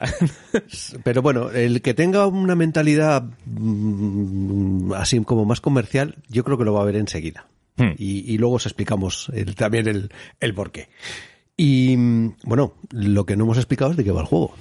Pero 1.03 1.21
bueno, 1.21 1.50
el 1.51 1.81
que 1.81 1.93
tenga 1.93 2.25
una 2.27 2.55
mentalidad 2.55 3.23
mm, 3.45 4.93
así 4.93 5.19
como 5.23 5.43
más 5.45 5.59
comercial, 5.59 6.15
yo 6.29 6.43
creo 6.43 6.57
que 6.57 6.63
lo 6.63 6.73
va 6.73 6.81
a 6.81 6.85
ver 6.85 6.95
enseguida. 6.95 7.47
Hmm. 7.77 7.91
Y, 7.97 8.31
y 8.33 8.38
luego 8.38 8.55
os 8.55 8.65
explicamos 8.65 9.29
el- 9.33 9.55
también 9.55 9.88
el, 9.88 10.09
el 10.39 10.53
por 10.53 10.71
qué. 10.71 10.88
Y 11.57 11.95
mm, 11.97 12.35
bueno, 12.43 12.73
lo 12.91 13.25
que 13.25 13.35
no 13.35 13.43
hemos 13.43 13.57
explicado 13.57 13.91
es 13.91 13.97
de 13.97 14.03
qué 14.03 14.11
va 14.11 14.21
el 14.21 14.27
juego. 14.27 14.53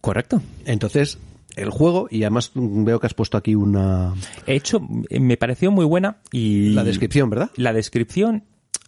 Correcto. 0.00 0.42
Entonces, 0.66 1.18
el 1.56 1.70
juego, 1.70 2.08
y 2.10 2.22
además 2.22 2.50
mm, 2.54 2.84
veo 2.84 3.00
que 3.00 3.06
has 3.06 3.14
puesto 3.14 3.36
aquí 3.36 3.54
una 3.54 4.14
He 4.46 4.54
hecho, 4.54 4.80
me 5.10 5.36
pareció 5.36 5.70
muy 5.70 5.84
buena 5.84 6.18
y... 6.32 6.70
la 6.70 6.84
descripción, 6.84 7.30
¿verdad? 7.30 7.50
La 7.56 7.72
descripción... 7.72 8.44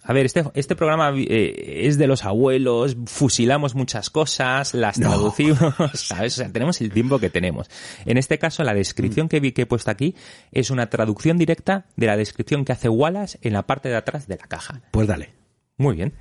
A 0.09 0.13
ver, 0.13 0.25
este, 0.25 0.45
este 0.55 0.77
programa 0.77 1.13
eh, 1.17 1.81
es 1.87 1.99
de 1.99 2.07
los 2.07 2.25
abuelos, 2.25 2.97
fusilamos 3.07 3.75
muchas 3.75 4.09
cosas, 4.09 4.73
las 4.73 5.01
No. 5.01 5.09
traducimos, 5.09 5.75
¿sabes? 5.95 6.35
O 6.35 6.37
sea, 6.43 6.53
tenemos 6.53 6.81
el 6.81 6.93
tiempo 6.93 7.19
que 7.19 7.29
tenemos. 7.29 7.69
En 8.05 8.17
este 8.17 8.39
caso, 8.39 8.63
la 8.63 8.73
descripción 8.73 9.29
que 9.29 9.41
vi 9.41 9.51
que 9.51 9.63
he 9.63 9.67
puesto 9.67 9.91
aquí 9.91 10.15
es 10.53 10.71
una 10.71 10.89
traducción 10.91 11.39
directa 11.39 11.87
de 11.97 12.07
la 12.07 12.17
descripción 12.17 12.65
que 12.65 12.71
hace 12.71 12.89
Wallace 12.89 13.39
en 13.43 13.53
la 13.53 13.67
parte 13.67 13.89
de 13.89 13.97
atrás 13.97 14.29
de 14.29 14.37
la 14.37 14.47
caja. 14.47 14.81
Pues 14.93 15.09
dale. 15.09 15.33
Muy 15.77 15.97
bien. 15.97 16.13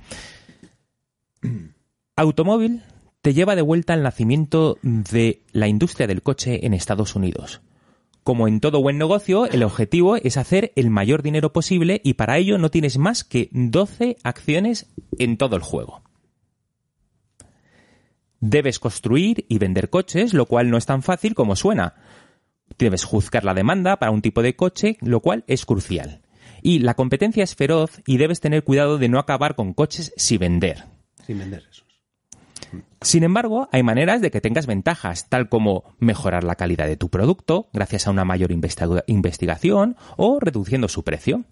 Automóvil 2.16 2.82
te 3.26 3.34
lleva 3.34 3.56
de 3.56 3.62
vuelta 3.62 3.92
al 3.92 4.04
nacimiento 4.04 4.78
de 4.82 5.42
la 5.50 5.66
industria 5.66 6.06
del 6.06 6.22
coche 6.22 6.64
en 6.64 6.72
Estados 6.72 7.16
Unidos. 7.16 7.60
Como 8.22 8.46
en 8.46 8.60
todo 8.60 8.80
buen 8.80 8.98
negocio, 8.98 9.46
el 9.46 9.64
objetivo 9.64 10.14
es 10.14 10.36
hacer 10.36 10.72
el 10.76 10.90
mayor 10.90 11.24
dinero 11.24 11.52
posible 11.52 12.00
y 12.04 12.14
para 12.14 12.38
ello 12.38 12.56
no 12.56 12.70
tienes 12.70 12.98
más 12.98 13.24
que 13.24 13.48
12 13.50 14.18
acciones 14.22 14.86
en 15.18 15.38
todo 15.38 15.56
el 15.56 15.62
juego. 15.62 16.04
Debes 18.38 18.78
construir 18.78 19.44
y 19.48 19.58
vender 19.58 19.90
coches, 19.90 20.32
lo 20.32 20.46
cual 20.46 20.70
no 20.70 20.76
es 20.76 20.86
tan 20.86 21.02
fácil 21.02 21.34
como 21.34 21.56
suena. 21.56 21.94
Debes 22.78 23.02
juzgar 23.02 23.42
la 23.42 23.54
demanda 23.54 23.96
para 23.96 24.12
un 24.12 24.22
tipo 24.22 24.40
de 24.40 24.54
coche, 24.54 24.98
lo 25.00 25.18
cual 25.18 25.42
es 25.48 25.66
crucial. 25.66 26.22
Y 26.62 26.78
la 26.78 26.94
competencia 26.94 27.42
es 27.42 27.56
feroz 27.56 28.00
y 28.06 28.18
debes 28.18 28.38
tener 28.38 28.62
cuidado 28.62 28.98
de 28.98 29.08
no 29.08 29.18
acabar 29.18 29.56
con 29.56 29.74
coches 29.74 30.14
sin 30.16 30.38
vender. 30.38 30.84
Sin 31.26 31.40
vender 31.40 31.64
eso. 31.68 31.85
Sin 33.00 33.22
embargo, 33.24 33.68
hay 33.72 33.82
maneras 33.82 34.20
de 34.20 34.30
que 34.30 34.40
tengas 34.40 34.66
ventajas, 34.66 35.28
tal 35.28 35.48
como 35.48 35.94
mejorar 35.98 36.44
la 36.44 36.56
calidad 36.56 36.86
de 36.86 36.96
tu 36.96 37.08
producto 37.08 37.68
gracias 37.72 38.06
a 38.06 38.10
una 38.10 38.24
mayor 38.24 38.50
investiga- 38.52 39.04
investigación 39.06 39.96
o 40.16 40.38
reduciendo 40.40 40.88
su 40.88 41.04
precio. 41.04 41.44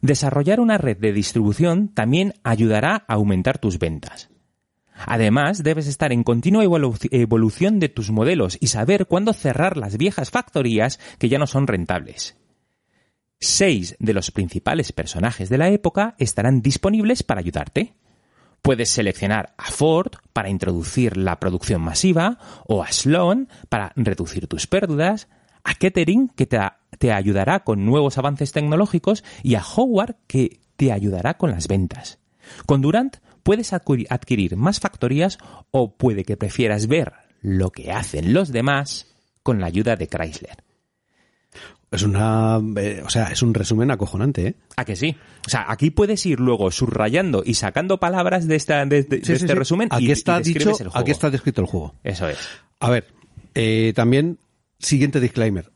Desarrollar 0.00 0.60
una 0.60 0.76
red 0.78 0.98
de 0.98 1.12
distribución 1.12 1.88
también 1.88 2.34
ayudará 2.42 3.04
a 3.08 3.14
aumentar 3.14 3.58
tus 3.58 3.78
ventas. 3.78 4.28
Además, 5.06 5.62
debes 5.62 5.86
estar 5.86 6.12
en 6.12 6.22
continua 6.22 6.64
evolu- 6.64 7.08
evolución 7.10 7.80
de 7.80 7.88
tus 7.88 8.10
modelos 8.10 8.58
y 8.60 8.68
saber 8.68 9.06
cuándo 9.06 9.32
cerrar 9.32 9.76
las 9.76 9.96
viejas 9.96 10.30
factorías 10.30 11.00
que 11.18 11.28
ya 11.28 11.38
no 11.38 11.46
son 11.46 11.66
rentables. 11.66 12.36
Seis 13.40 13.96
de 13.98 14.14
los 14.14 14.30
principales 14.30 14.92
personajes 14.92 15.48
de 15.48 15.58
la 15.58 15.68
época 15.68 16.14
estarán 16.18 16.62
disponibles 16.62 17.22
para 17.22 17.40
ayudarte. 17.40 17.94
Puedes 18.64 18.88
seleccionar 18.88 19.52
a 19.58 19.70
Ford 19.70 20.12
para 20.32 20.48
introducir 20.48 21.18
la 21.18 21.38
producción 21.38 21.82
masiva 21.82 22.38
o 22.66 22.82
a 22.82 22.90
Sloan 22.90 23.50
para 23.68 23.92
reducir 23.94 24.46
tus 24.46 24.66
pérdidas, 24.66 25.28
a 25.64 25.74
Kettering 25.74 26.28
que 26.28 26.46
te, 26.46 26.58
te 26.98 27.12
ayudará 27.12 27.60
con 27.60 27.84
nuevos 27.84 28.16
avances 28.16 28.52
tecnológicos 28.52 29.22
y 29.42 29.56
a 29.56 29.62
Howard 29.62 30.16
que 30.26 30.60
te 30.76 30.92
ayudará 30.92 31.34
con 31.34 31.50
las 31.50 31.68
ventas. 31.68 32.16
Con 32.64 32.80
Durant 32.80 33.18
puedes 33.42 33.74
adquirir- 33.74 34.56
más 34.56 34.80
factorías 34.80 35.36
o 35.70 35.92
puede 35.98 36.24
que 36.24 36.38
prefieras 36.38 36.86
ver 36.86 37.12
lo 37.42 37.68
que 37.68 37.92
hacen 37.92 38.32
los 38.32 38.50
demás 38.50 39.14
con 39.42 39.60
la 39.60 39.66
ayuda 39.66 39.96
de 39.96 40.06
Chrysler. 40.08 40.63
Es 41.94 42.02
una, 42.02 42.60
eh, 42.76 43.02
o 43.04 43.08
sea, 43.10 43.26
es 43.26 43.42
un 43.42 43.54
resumen 43.54 43.90
acojonante, 43.90 44.46
¿eh? 44.48 44.54
¿A 44.76 44.84
que 44.84 44.96
sí? 44.96 45.16
O 45.46 45.50
sea, 45.50 45.66
aquí 45.68 45.90
puedes 45.90 46.24
ir 46.26 46.40
luego 46.40 46.70
subrayando 46.70 47.42
y 47.44 47.54
sacando 47.54 47.98
palabras 47.98 48.46
de, 48.46 48.56
esta, 48.56 48.84
de, 48.86 49.02
de- 49.02 49.04
de 49.04 49.16
Sí, 49.18 49.24
sí, 49.26 49.32
este 49.32 49.48
sí. 49.48 49.54
resumen 49.54 49.88
Aquí 49.90 50.06
y, 50.08 50.10
está 50.10 50.40
y 50.40 50.42
dicho, 50.44 50.70
el 50.70 50.76
juego. 50.76 50.98
aquí 50.98 51.10
está 51.10 51.30
descrito 51.30 51.60
el 51.60 51.66
juego. 51.66 51.94
Eso 52.02 52.28
es. 52.28 52.38
A 52.80 52.90
ver, 52.90 53.06
eh, 53.54 53.92
también, 53.94 54.38
siguiente 54.78 55.20
disclaimer. 55.20 55.70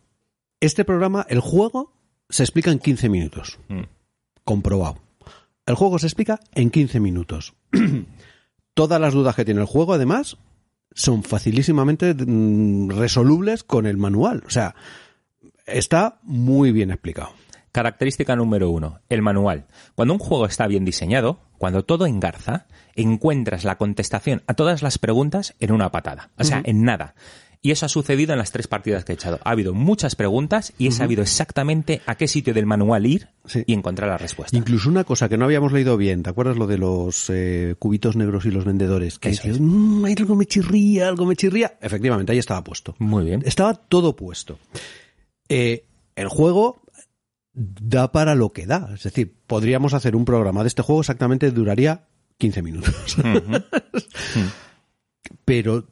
Este 0.61 0.85
programa, 0.85 1.25
el 1.29 1.41
juego, 1.41 1.93
se 2.29 2.43
explica 2.43 2.71
en 2.71 2.79
15 2.81 3.09
minutos. 3.09 3.59
Mm. 3.69 3.83
Comprobado. 4.45 4.99
El 5.67 5.75
juego 5.75 5.99
se 5.99 6.07
explica 6.07 6.41
en 6.55 6.71
15 6.71 6.99
minutos. 7.01 7.55
Todas 8.75 9.01
las 9.01 9.13
dudas 9.13 9.35
que 9.35 9.45
tiene 9.45 9.61
el 9.61 9.67
juego, 9.67 9.95
además, 9.95 10.37
son 10.95 11.23
facilísimamente 11.23 12.15
mm, 12.15 12.91
resolubles 12.91 13.63
con 13.65 13.87
el 13.87 13.97
manual. 13.97 14.43
O 14.47 14.51
sea, 14.51 14.75
está 15.71 16.19
muy 16.23 16.73
bien 16.73 16.91
explicado. 16.91 17.31
Característica 17.73 18.35
número 18.35 18.71
uno, 18.71 19.01
el 19.09 19.23
manual. 19.23 19.67
Cuando 19.95 20.15
un 20.15 20.21
juego 20.21 20.47
está 20.47 20.67
bien 20.67 20.85
diseñado, 20.85 21.39
cuando 21.59 21.85
todo 21.85 22.07
engarza, 22.07 22.67
encuentras 22.97 23.65
la 23.65 23.77
contestación 23.77 24.43
a 24.47 24.55
todas 24.55 24.83
las 24.83 24.99
preguntas 24.99 25.55
en 25.61 25.73
una 25.73 25.91
patada. 25.91 26.31
O 26.39 26.45
sea, 26.45 26.63
en 26.65 26.83
nada. 26.85 27.15
Y 27.61 27.73
eso 27.73 27.87
ha 27.87 27.89
sucedido 27.89 28.33
en 28.33 28.39
las 28.39 28.53
tres 28.53 28.69
partidas 28.69 29.05
que 29.05 29.13
he 29.13 29.15
echado. 29.17 29.41
Ha 29.45 29.51
habido 29.51 29.75
muchas 29.75 30.15
preguntas 30.15 30.73
y 30.79 30.87
he 30.87 30.93
sabido 30.93 31.23
exactamente 31.23 32.01
a 32.07 32.15
qué 32.15 32.29
sitio 32.29 32.55
del 32.55 32.67
manual 32.67 33.05
ir 33.05 33.29
Sí. 33.47 33.65
y 33.67 33.75
encontrar 33.75 34.09
la 34.09 34.17
respuesta. 34.17 34.57
Incluso 34.57 34.89
una 34.89 35.03
cosa 35.03 35.29
que 35.29 35.37
no 35.37 35.45
habíamos 35.45 35.73
leído 35.73 35.97
bien, 35.97 36.23
¿te 36.23 36.31
acuerdas 36.31 36.57
lo 36.57 36.69
de 36.69 36.79
los 36.79 37.29
eh, 37.31 37.75
cubitos 37.79 38.15
negros 38.15 38.45
y 38.47 38.53
los 38.53 38.65
vendedores? 38.65 39.19
Que 39.19 39.31
"Mm, 39.59 40.05
hay 40.05 40.15
algo 40.19 40.37
me 40.37 40.47
chirría, 40.47 41.09
algo 41.09 41.27
me 41.27 41.35
chirría. 41.35 41.77
Efectivamente, 41.81 42.31
ahí 42.33 42.39
estaba 42.39 42.63
puesto. 42.63 42.95
Muy 42.99 43.25
bien. 43.25 43.43
Estaba 43.45 43.75
todo 43.75 44.15
puesto. 44.15 44.59
Eh, 45.49 45.87
el 46.17 46.29
juego 46.29 46.83
da 47.53 48.13
para 48.13 48.35
lo 48.35 48.53
que 48.53 48.67
da. 48.67 48.91
Es 48.95 49.03
decir, 49.03 49.35
podríamos 49.47 49.95
hacer 49.95 50.15
un 50.15 50.25
programa 50.25 50.63
de 50.63 50.69
este 50.69 50.83
juego 50.83 51.01
exactamente 51.01 51.51
duraría 51.51 52.07
15 52.39 52.63
minutos. 52.63 53.17
Pero 55.45 55.89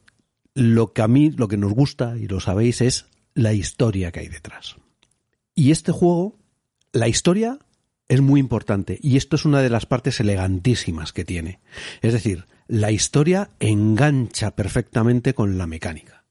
lo 0.53 0.93
que 0.93 1.01
a 1.01 1.07
mí, 1.07 1.31
lo 1.31 1.47
que 1.47 1.57
nos 1.57 1.73
gusta, 1.73 2.17
y 2.17 2.27
lo 2.27 2.39
sabéis, 2.39 2.81
es 2.81 3.05
la 3.33 3.53
historia 3.53 4.11
que 4.11 4.21
hay 4.21 4.27
detrás. 4.27 4.77
Y 5.53 5.71
este 5.71 5.91
juego, 5.91 6.39
la 6.91 7.07
historia 7.07 7.59
es 8.07 8.21
muy 8.21 8.39
importante. 8.39 8.99
Y 9.01 9.17
esto 9.17 9.35
es 9.35 9.45
una 9.45 9.61
de 9.61 9.69
las 9.69 9.85
partes 9.85 10.19
elegantísimas 10.19 11.13
que 11.13 11.25
tiene. 11.25 11.59
Es 12.01 12.13
decir, 12.13 12.45
la 12.67 12.91
historia 12.91 13.51
engancha 13.59 14.55
perfectamente 14.55 15.33
con 15.33 15.57
la 15.57 15.67
mecánica. 15.67 16.25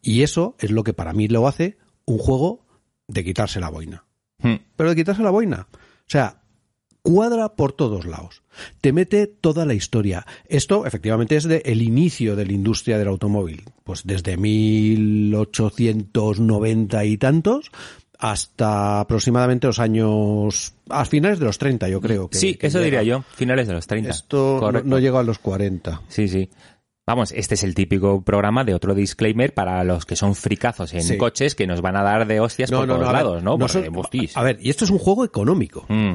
Y 0.00 0.22
eso 0.22 0.56
es 0.58 0.70
lo 0.70 0.84
que 0.84 0.94
para 0.94 1.12
mí 1.12 1.28
lo 1.28 1.46
hace 1.46 1.78
un 2.04 2.18
juego 2.18 2.66
de 3.08 3.24
quitarse 3.24 3.60
la 3.60 3.70
boina. 3.70 4.04
Hmm. 4.38 4.56
Pero 4.76 4.90
de 4.90 4.96
quitarse 4.96 5.22
la 5.22 5.30
boina. 5.30 5.66
O 5.72 6.06
sea, 6.06 6.42
cuadra 7.02 7.54
por 7.54 7.72
todos 7.72 8.06
lados. 8.06 8.42
Te 8.80 8.92
mete 8.92 9.26
toda 9.26 9.66
la 9.66 9.74
historia. 9.74 10.24
Esto, 10.46 10.86
efectivamente, 10.86 11.34
es 11.36 11.44
de 11.44 11.62
el 11.64 11.82
inicio 11.82 12.34
de 12.36 12.46
la 12.46 12.52
industria 12.52 12.98
del 12.98 13.08
automóvil. 13.08 13.64
Pues 13.84 14.02
desde 14.04 14.36
1890 14.36 17.04
y 17.04 17.18
tantos 17.18 17.72
hasta 18.18 19.00
aproximadamente 19.00 19.66
los 19.66 19.80
años... 19.80 20.74
A 20.88 21.04
finales 21.04 21.40
de 21.40 21.46
los 21.46 21.58
30, 21.58 21.88
yo 21.88 22.00
creo. 22.00 22.28
Que, 22.28 22.38
sí, 22.38 22.54
que 22.54 22.68
eso 22.68 22.78
llega. 22.78 23.00
diría 23.00 23.02
yo, 23.02 23.24
finales 23.34 23.66
de 23.66 23.74
los 23.74 23.88
30. 23.88 24.10
Esto 24.10 24.70
no, 24.72 24.80
no 24.82 25.00
llega 25.00 25.18
a 25.18 25.24
los 25.24 25.40
40. 25.40 26.02
Sí, 26.08 26.28
sí. 26.28 26.48
Vamos, 27.06 27.32
este 27.32 27.54
es 27.54 27.64
el 27.64 27.74
típico 27.74 28.22
programa 28.22 28.62
de 28.64 28.74
otro 28.74 28.94
disclaimer 28.94 29.52
para 29.54 29.82
los 29.82 30.06
que 30.06 30.14
son 30.14 30.34
fricazos 30.36 30.94
en 30.94 31.02
Sí. 31.02 31.18
coches 31.18 31.54
que 31.56 31.66
nos 31.66 31.80
van 31.80 31.96
a 31.96 32.02
dar 32.02 32.26
de 32.28 32.38
hostias 32.40 32.70
por 32.70 32.86
todos 32.86 33.00
a 33.02 33.04
ver, 33.04 33.12
lados, 33.12 33.42
¿no? 33.42 33.52
no 33.52 33.58
Porque, 33.66 34.28
son- 34.28 34.30
a 34.36 34.42
ver, 34.44 34.58
y 34.62 34.70
esto 34.70 34.84
es 34.84 34.90
un 34.90 34.98
juego 34.98 35.24
económico. 35.24 35.84
Mm, 35.88 36.14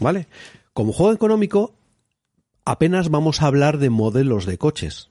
¿Vale? 0.00 0.26
Como 0.74 0.92
juego 0.92 1.12
económico, 1.14 1.72
apenas 2.66 3.08
vamos 3.08 3.40
a 3.40 3.46
hablar 3.46 3.78
de 3.78 3.88
modelos 3.88 4.44
de 4.44 4.58
coches. 4.58 5.08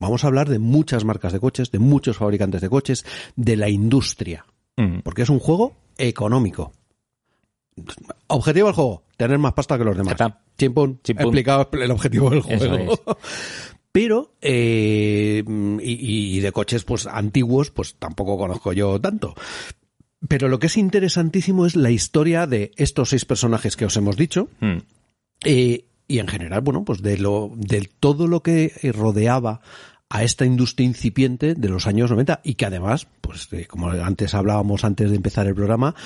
Vamos 0.00 0.24
a 0.24 0.26
hablar 0.26 0.48
de 0.48 0.58
muchas 0.58 1.04
marcas 1.04 1.32
de 1.32 1.38
coches, 1.40 1.70
de 1.70 1.78
muchos 1.78 2.16
fabricantes 2.16 2.60
de 2.60 2.68
coches, 2.68 3.04
de 3.36 3.56
la 3.56 3.68
industria. 3.68 4.44
mm. 4.76 5.00
Porque 5.04 5.22
es 5.22 5.28
un 5.28 5.38
juego 5.38 5.76
económico. 5.98 6.72
Objetivo 8.26 8.66
del 8.66 8.74
juego, 8.74 9.02
tener 9.16 9.38
más 9.38 9.52
pasta 9.52 9.78
que 9.78 9.84
los 9.84 9.96
demás. 9.96 10.16
Chimpún. 10.56 11.00
explicado 11.04 11.68
el 11.72 11.90
objetivo 11.92 12.30
del 12.30 12.40
juego. 12.42 12.98
Pero, 13.98 14.30
eh, 14.42 15.42
y, 15.82 16.36
y 16.36 16.38
de 16.38 16.52
coches 16.52 16.84
pues 16.84 17.08
antiguos, 17.08 17.72
pues 17.72 17.96
tampoco 17.96 18.38
conozco 18.38 18.72
yo 18.72 19.00
tanto. 19.00 19.34
Pero 20.28 20.46
lo 20.46 20.60
que 20.60 20.68
es 20.68 20.76
interesantísimo 20.76 21.66
es 21.66 21.74
la 21.74 21.90
historia 21.90 22.46
de 22.46 22.70
estos 22.76 23.08
seis 23.08 23.24
personajes 23.24 23.76
que 23.76 23.86
os 23.86 23.96
hemos 23.96 24.16
dicho, 24.16 24.50
Mm. 24.60 24.76
eh, 25.44 25.84
y 26.06 26.18
en 26.20 26.28
general, 26.28 26.60
bueno, 26.60 26.84
pues 26.84 27.02
de 27.02 27.18
lo, 27.18 27.50
de 27.56 27.90
todo 27.98 28.28
lo 28.28 28.40
que 28.40 28.72
rodeaba 28.94 29.62
a 30.08 30.22
esta 30.22 30.46
industria 30.46 30.86
incipiente 30.86 31.54
de 31.56 31.68
los 31.68 31.88
años 31.88 32.08
90 32.12 32.40
y 32.44 32.54
que 32.54 32.66
además, 32.66 33.08
pues 33.20 33.48
eh, 33.52 33.66
como 33.66 33.90
antes 33.90 34.32
hablábamos 34.32 34.84
antes 34.84 35.10
de 35.10 35.16
empezar 35.16 35.48
el 35.48 35.56
programa, 35.56 35.96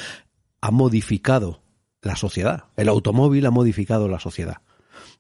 ha 0.63 0.71
modificado 0.71 1.61
la 2.01 2.17
sociedad. 2.17 2.65
El 2.79 2.89
automóvil 2.89 3.45
ha 3.45 3.51
modificado 3.51 4.09
la 4.09 4.19
sociedad. 4.19 4.63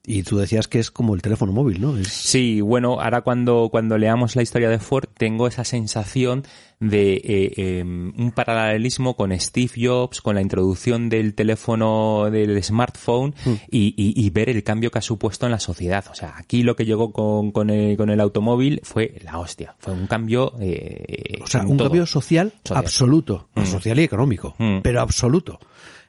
Y 0.04 0.24
tú 0.24 0.38
decías 0.38 0.66
que 0.66 0.80
es 0.80 0.90
como 0.90 1.14
el 1.14 1.22
teléfono 1.22 1.52
móvil, 1.52 1.80
¿no? 1.80 1.96
Es, 1.96 2.08
Sí, 2.08 2.60
bueno, 2.60 3.00
ahora 3.00 3.20
cuando, 3.20 3.68
cuando 3.70 3.96
leamos 3.98 4.34
la 4.34 4.42
historia 4.42 4.68
de 4.68 4.78
Ford 4.80 5.04
tengo 5.16 5.46
esa 5.46 5.62
sensación 5.64 6.44
de 6.80 7.12
eh, 7.14 7.52
eh, 7.56 7.82
un 7.84 8.32
paralelismo 8.34 9.14
con 9.14 9.38
Steve 9.38 9.70
Jobs, 9.76 10.20
con 10.20 10.34
la 10.34 10.42
introducción 10.42 11.08
del 11.08 11.34
teléfono, 11.34 12.28
del 12.32 12.60
smartphone 12.64 13.34
Hmm. 13.44 13.52
y, 13.70 13.94
y- 13.96 14.24
y 14.26 14.30
ver 14.30 14.48
el 14.50 14.64
cambio 14.64 14.90
que 14.90 14.98
ha 14.98 15.02
supuesto 15.02 15.46
en 15.46 15.52
la 15.52 15.60
sociedad. 15.60 16.04
O 16.10 16.14
sea, 16.16 16.34
aquí 16.36 16.64
lo 16.64 16.74
que 16.74 16.84
llegó 16.84 17.12
con, 17.12 17.52
con, 17.52 17.70
el, 17.70 17.96
con 17.96 18.10
el 18.10 18.20
automóvil 18.20 18.80
fue 18.82 19.14
la 19.22 19.38
hostia, 19.38 19.76
fue 19.78 19.92
un 19.92 20.08
cambio... 20.08 20.54
eh, 20.60 21.38
o 21.42 21.46
sea, 21.46 21.62
un 21.62 21.76
todo. 21.76 21.88
cambio 21.88 22.06
social, 22.06 22.52
Social. 22.64 22.78
absoluto, 22.84 23.48
Mm. 23.54 23.64
social 23.66 23.98
y 24.00 24.02
económico, 24.02 24.56
Mm. 24.58 24.78
pero 24.82 25.00
absoluto. 25.00 25.60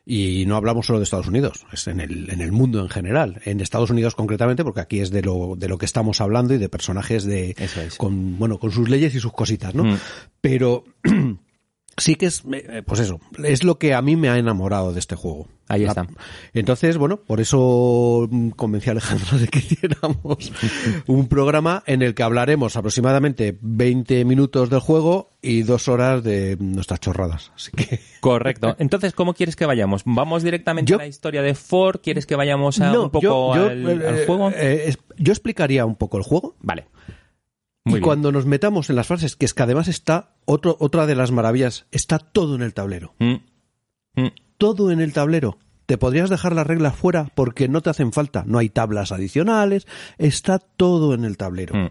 Y 0.05 0.45
no 0.47 0.57
hablamos 0.57 0.85
solo 0.85 0.99
de 0.99 1.03
Estados 1.03 1.27
Unidos, 1.27 1.65
es 1.71 1.87
en 1.87 2.01
el, 2.01 2.29
en 2.29 2.41
el 2.41 2.51
mundo 2.51 2.81
en 2.81 2.89
general. 2.89 3.41
En 3.45 3.61
Estados 3.61 3.89
Unidos 3.89 4.15
concretamente, 4.15 4.63
porque 4.63 4.81
aquí 4.81 4.99
es 4.99 5.11
de 5.11 5.21
lo, 5.21 5.55
de 5.55 5.69
lo 5.69 5.77
que 5.77 5.85
estamos 5.85 6.19
hablando 6.19 6.53
y 6.53 6.57
de 6.57 6.67
personajes 6.67 7.23
de, 7.23 7.55
es. 7.57 7.95
con, 7.95 8.37
bueno, 8.37 8.59
con 8.59 8.71
sus 8.71 8.89
leyes 8.89 9.15
y 9.15 9.21
sus 9.21 9.31
cositas, 9.31 9.73
¿no? 9.73 9.85
Mm. 9.85 9.97
Pero 10.41 10.83
sí 11.97 12.15
que 12.15 12.25
es, 12.27 12.43
eh, 12.51 12.83
pues 12.85 12.99
eso, 12.99 13.19
es 13.43 13.63
lo 13.63 13.77
que 13.77 13.93
a 13.93 14.01
mí 14.01 14.15
me 14.15 14.29
ha 14.29 14.37
enamorado 14.37 14.93
de 14.93 14.99
este 14.99 15.15
juego. 15.15 15.47
Ahí 15.69 15.85
está. 15.85 16.05
Entonces, 16.53 16.97
bueno, 16.97 17.17
por 17.17 17.39
eso 17.39 18.27
mm, 18.29 18.49
convencí 18.49 18.89
a 18.89 18.91
Alejandro 18.91 19.37
de 19.39 19.47
que 19.47 19.59
hiciéramos 19.59 20.51
un 21.07 21.27
programa 21.27 21.83
en 21.87 22.01
el 22.01 22.13
que 22.13 22.23
hablaremos 22.23 22.75
aproximadamente 22.75 23.57
20 23.61 24.25
minutos 24.25 24.69
del 24.69 24.79
juego 24.81 25.29
y 25.41 25.63
dos 25.63 25.87
horas 25.87 26.23
de 26.23 26.57
nuestras 26.59 26.99
chorradas. 26.99 27.51
Así 27.55 27.71
que 27.71 27.99
Correcto. 28.19 28.75
Entonces, 28.79 29.13
¿cómo 29.13 29.33
quieres 29.33 29.55
que 29.55 29.65
vayamos? 29.65 30.01
¿Vamos 30.05 30.43
directamente 30.43 30.91
Yo- 30.91 30.97
a 30.97 31.03
la 31.03 31.07
historia 31.07 31.41
de 31.41 31.55
Ford? 31.55 32.01
¿Quieres 32.03 32.25
que 32.25 32.35
vayamos 32.35 32.79
a, 32.81 32.91
un 32.99 33.09
poco 33.09 33.21
yo, 33.21 33.55
yo, 33.55 33.69
al, 33.69 34.01
eh, 34.01 34.07
al 34.07 34.25
juego? 34.25 34.51
eh, 34.55 34.95
yo 35.17 35.31
explicaría 35.31 35.85
un 35.85 35.95
poco 35.95 36.17
el 36.17 36.23
juego 36.23 36.55
Vale. 36.61 36.85
Muy 37.85 37.93
y 37.93 37.95
bien. 37.95 38.03
cuando 38.03 38.31
nos 38.31 38.45
metamos 38.45 38.89
en 38.89 38.95
las 38.95 39.07
frases, 39.07 39.35
que 39.35 39.45
es 39.45 39.53
que 39.53 39.63
además 39.63 39.87
está 39.87 40.35
otro, 40.45 40.77
otra 40.79 41.05
de 41.05 41.15
las 41.15 41.31
maravillas, 41.31 41.85
está 41.91 42.19
todo 42.19 42.55
en 42.55 42.61
el 42.61 42.73
tablero. 42.73 43.13
Mm. 43.19 43.35
Mm. 44.15 44.31
todo 44.57 44.91
en 44.91 45.01
el 45.01 45.11
tablero. 45.11 45.57
Te 45.85 45.97
podrías 45.97 46.29
dejar 46.29 46.53
las 46.53 46.67
reglas 46.67 46.95
fuera 46.95 47.29
porque 47.35 47.67
no 47.67 47.81
te 47.81 47.89
hacen 47.89 48.13
falta. 48.13 48.43
No 48.47 48.59
hay 48.59 48.69
tablas 48.69 49.11
adicionales. 49.11 49.85
Está 50.17 50.59
todo 50.59 51.13
en 51.13 51.25
el 51.25 51.35
tablero. 51.35 51.75
Mm. 51.75 51.89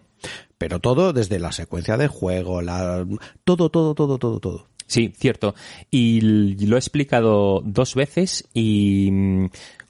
Pero 0.56 0.78
todo 0.80 1.12
desde 1.12 1.38
la 1.38 1.52
secuencia 1.52 1.96
de 1.96 2.08
juego, 2.08 2.62
la... 2.62 3.04
todo, 3.44 3.68
todo, 3.68 3.94
todo, 3.94 4.18
todo, 4.18 4.40
todo. 4.40 4.68
Sí, 4.86 5.12
cierto. 5.16 5.54
Y 5.90 6.20
lo 6.66 6.76
he 6.76 6.78
explicado 6.78 7.60
dos 7.64 7.94
veces 7.94 8.48
y 8.54 9.10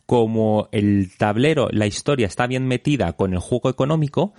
como 0.07 0.69
el 0.73 1.11
tablero, 1.17 1.69
la 1.71 1.87
historia 1.87 2.27
está 2.27 2.47
bien 2.47 2.67
metida 2.67 3.13
con 3.15 3.33
el 3.33 3.39
juego 3.39 3.71
económico, 3.71 4.35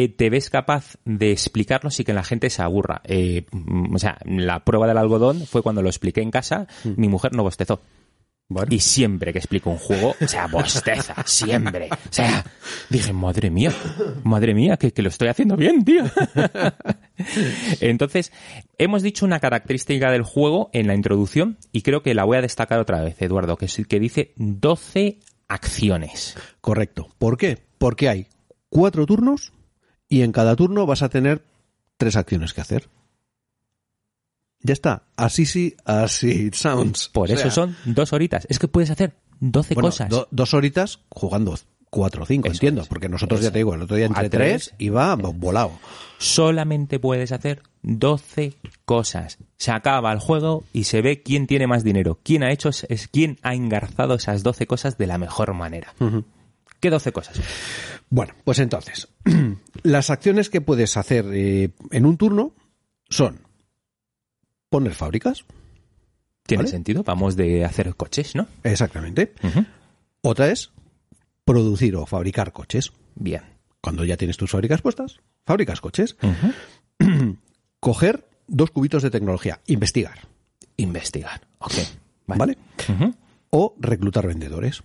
eh, 0.00 0.08
te 0.08 0.30
ves 0.30 0.48
capaz 0.48 0.96
de 1.04 1.32
explicarlo 1.32 1.90
sin 1.90 2.06
que 2.06 2.12
la 2.12 2.22
gente 2.22 2.50
se 2.50 2.62
aburra. 2.62 3.00
Eh, 3.02 3.46
mm, 3.50 3.96
o 3.96 3.98
sea, 3.98 4.16
la 4.26 4.64
prueba 4.64 4.86
del 4.86 4.96
algodón 4.96 5.44
fue 5.44 5.60
cuando 5.60 5.82
lo 5.82 5.88
expliqué 5.88 6.20
en 6.20 6.30
casa, 6.30 6.68
mi 6.84 7.08
mujer 7.08 7.34
no 7.34 7.42
bostezó. 7.42 7.80
Bueno. 8.48 8.72
Y 8.72 8.78
siempre 8.78 9.32
que 9.32 9.40
explico 9.40 9.70
un 9.70 9.78
juego, 9.78 10.14
o 10.20 10.28
sea, 10.28 10.46
bosteza, 10.46 11.16
siempre. 11.26 11.88
O 11.90 12.12
sea, 12.12 12.44
dije, 12.88 13.12
madre 13.12 13.50
mía, 13.50 13.72
madre 14.22 14.54
mía, 14.54 14.76
que, 14.76 14.92
que 14.92 15.02
lo 15.02 15.08
estoy 15.08 15.30
haciendo 15.30 15.56
bien, 15.56 15.84
tío. 15.84 16.04
Entonces, 17.80 18.30
hemos 18.78 19.02
dicho 19.02 19.26
una 19.26 19.40
característica 19.40 20.12
del 20.12 20.22
juego 20.22 20.70
en 20.74 20.86
la 20.86 20.94
introducción 20.94 21.58
y 21.72 21.82
creo 21.82 22.04
que 22.04 22.14
la 22.14 22.22
voy 22.22 22.36
a 22.36 22.42
destacar 22.42 22.78
otra 22.78 23.02
vez, 23.02 23.20
Eduardo, 23.20 23.56
que 23.56 23.64
es 23.64 23.82
que 23.88 23.98
dice 23.98 24.32
12 24.36 25.18
acciones. 25.48 26.36
Correcto. 26.60 27.08
¿Por 27.18 27.36
qué? 27.36 27.58
Porque 27.78 28.08
hay 28.08 28.28
cuatro 28.70 29.04
turnos 29.04 29.52
y 30.08 30.22
en 30.22 30.32
cada 30.32 30.56
turno 30.56 30.86
vas 30.86 31.02
a 31.02 31.08
tener 31.08 31.44
tres 31.96 32.16
acciones 32.16 32.52
que 32.54 32.60
hacer. 32.60 32.88
Ya 34.60 34.72
está. 34.72 35.04
Así 35.16 35.46
sí, 35.46 35.76
así 35.84 36.46
it 36.46 36.54
sounds. 36.54 37.08
Por 37.08 37.30
O 37.30 37.32
eso 37.32 37.42
sea, 37.42 37.50
son 37.50 37.76
dos 37.84 38.12
horitas. 38.12 38.46
Es 38.50 38.58
que 38.58 38.66
puedes 38.68 38.90
hacer 38.90 39.14
12 39.40 39.74
bueno, 39.74 39.88
cosas. 39.88 40.08
do- 40.08 40.28
dos 40.32 40.52
horitas 40.54 41.00
jugando 41.10 41.56
cuatro 41.90 42.24
o 42.24 42.26
cinco, 42.26 42.48
Eso 42.48 42.66
es. 42.66 42.88
porque 42.88 43.08
nosotros 43.08 43.40
Eso. 43.40 43.48
ya 43.48 43.52
te 43.52 43.60
digo, 43.60 43.74
el 43.74 43.82
otro 43.82 43.96
día 43.96 44.06
entre 44.06 44.28
tres. 44.28 44.64
tres 44.68 44.74
iba 44.78 45.14
volado. 45.14 45.72
solamente 46.18 46.98
puedes 46.98 47.30
hacer 47.32 47.62
12 47.82 48.56
cosas. 48.84 49.38
Se 49.56 49.70
acaba 49.70 50.12
el 50.12 50.18
juego 50.18 50.64
y 50.72 50.84
se 50.84 51.00
ve 51.02 51.22
quién 51.22 51.46
tiene 51.46 51.66
más 51.68 51.84
dinero. 51.84 52.18
Quién 52.24 52.42
ha 52.42 52.52
hecho, 52.52 52.68
es 52.88 53.08
quién 53.08 53.38
ha 53.42 53.54
engarzado 53.54 54.14
esas 54.16 54.42
12 54.42 54.66
cosas 54.66 54.98
de 54.98 55.06
la 55.06 55.18
mejor 55.18 55.54
manera. 55.54 55.94
¿Qué 56.80 56.90
12 56.90 57.12
cosas? 57.12 57.40
Bueno, 58.10 58.34
pues 58.44 58.58
entonces, 58.60 59.08
las 59.82 60.10
acciones 60.10 60.48
que 60.50 60.60
puedes 60.60 60.96
hacer 60.96 61.26
eh, 61.32 61.70
en 61.90 62.06
un 62.06 62.16
turno 62.16 62.54
son 63.08 63.40
poner 64.70 64.94
fábricas, 64.94 65.44
Tiene 66.46 66.62
¿Vale? 66.62 66.70
sentido. 66.70 67.02
Vamos 67.04 67.36
de 67.36 67.64
hacer 67.64 67.94
coches, 67.94 68.34
¿no? 68.34 68.46
exactamente. 68.64 69.32
Otra 70.22 70.50
es 70.50 70.70
producir 71.44 71.96
o 71.96 72.06
fabricar 72.06 72.52
coches. 72.52 72.92
Bien. 73.14 73.42
Cuando 73.80 74.04
ya 74.04 74.16
tienes 74.16 74.36
tus 74.36 74.50
fábricas 74.50 74.82
puestas, 74.82 75.20
fabricas 75.44 75.80
coches. 75.80 76.16
Coger 77.80 78.28
dos 78.46 78.70
cubitos 78.70 79.02
de 79.02 79.10
tecnología, 79.10 79.60
investigar, 79.66 80.26
Investigar. 80.76 81.40
Ok. 81.58 81.72
¿vale? 82.26 82.56
O 83.50 83.74
reclutar 83.80 84.26
vendedores. 84.26 84.82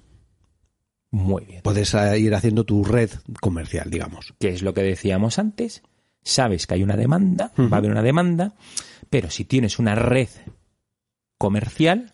Muy 1.14 1.46
bien. 1.46 1.62
Puedes 1.62 1.94
eh, 1.94 2.18
ir 2.20 2.34
haciendo 2.34 2.64
tu 2.66 2.84
red 2.84 3.10
comercial, 3.40 3.90
digamos. 3.90 4.34
¿Qué 4.40 4.50
es 4.50 4.62
lo 4.64 4.74
que 4.74 4.82
decíamos 4.82 5.38
antes? 5.40 5.84
Sabes 6.24 6.66
que 6.68 6.74
hay 6.74 6.84
una 6.84 6.98
demanda, 6.98 7.52
va 7.58 7.76
a 7.76 7.78
haber 7.78 7.92
una 7.92 8.02
demanda, 8.02 8.54
pero 9.10 9.30
si 9.30 9.46
tienes 9.46 9.78
una 9.80 9.94
red 9.96 10.28
comercial, 11.38 12.14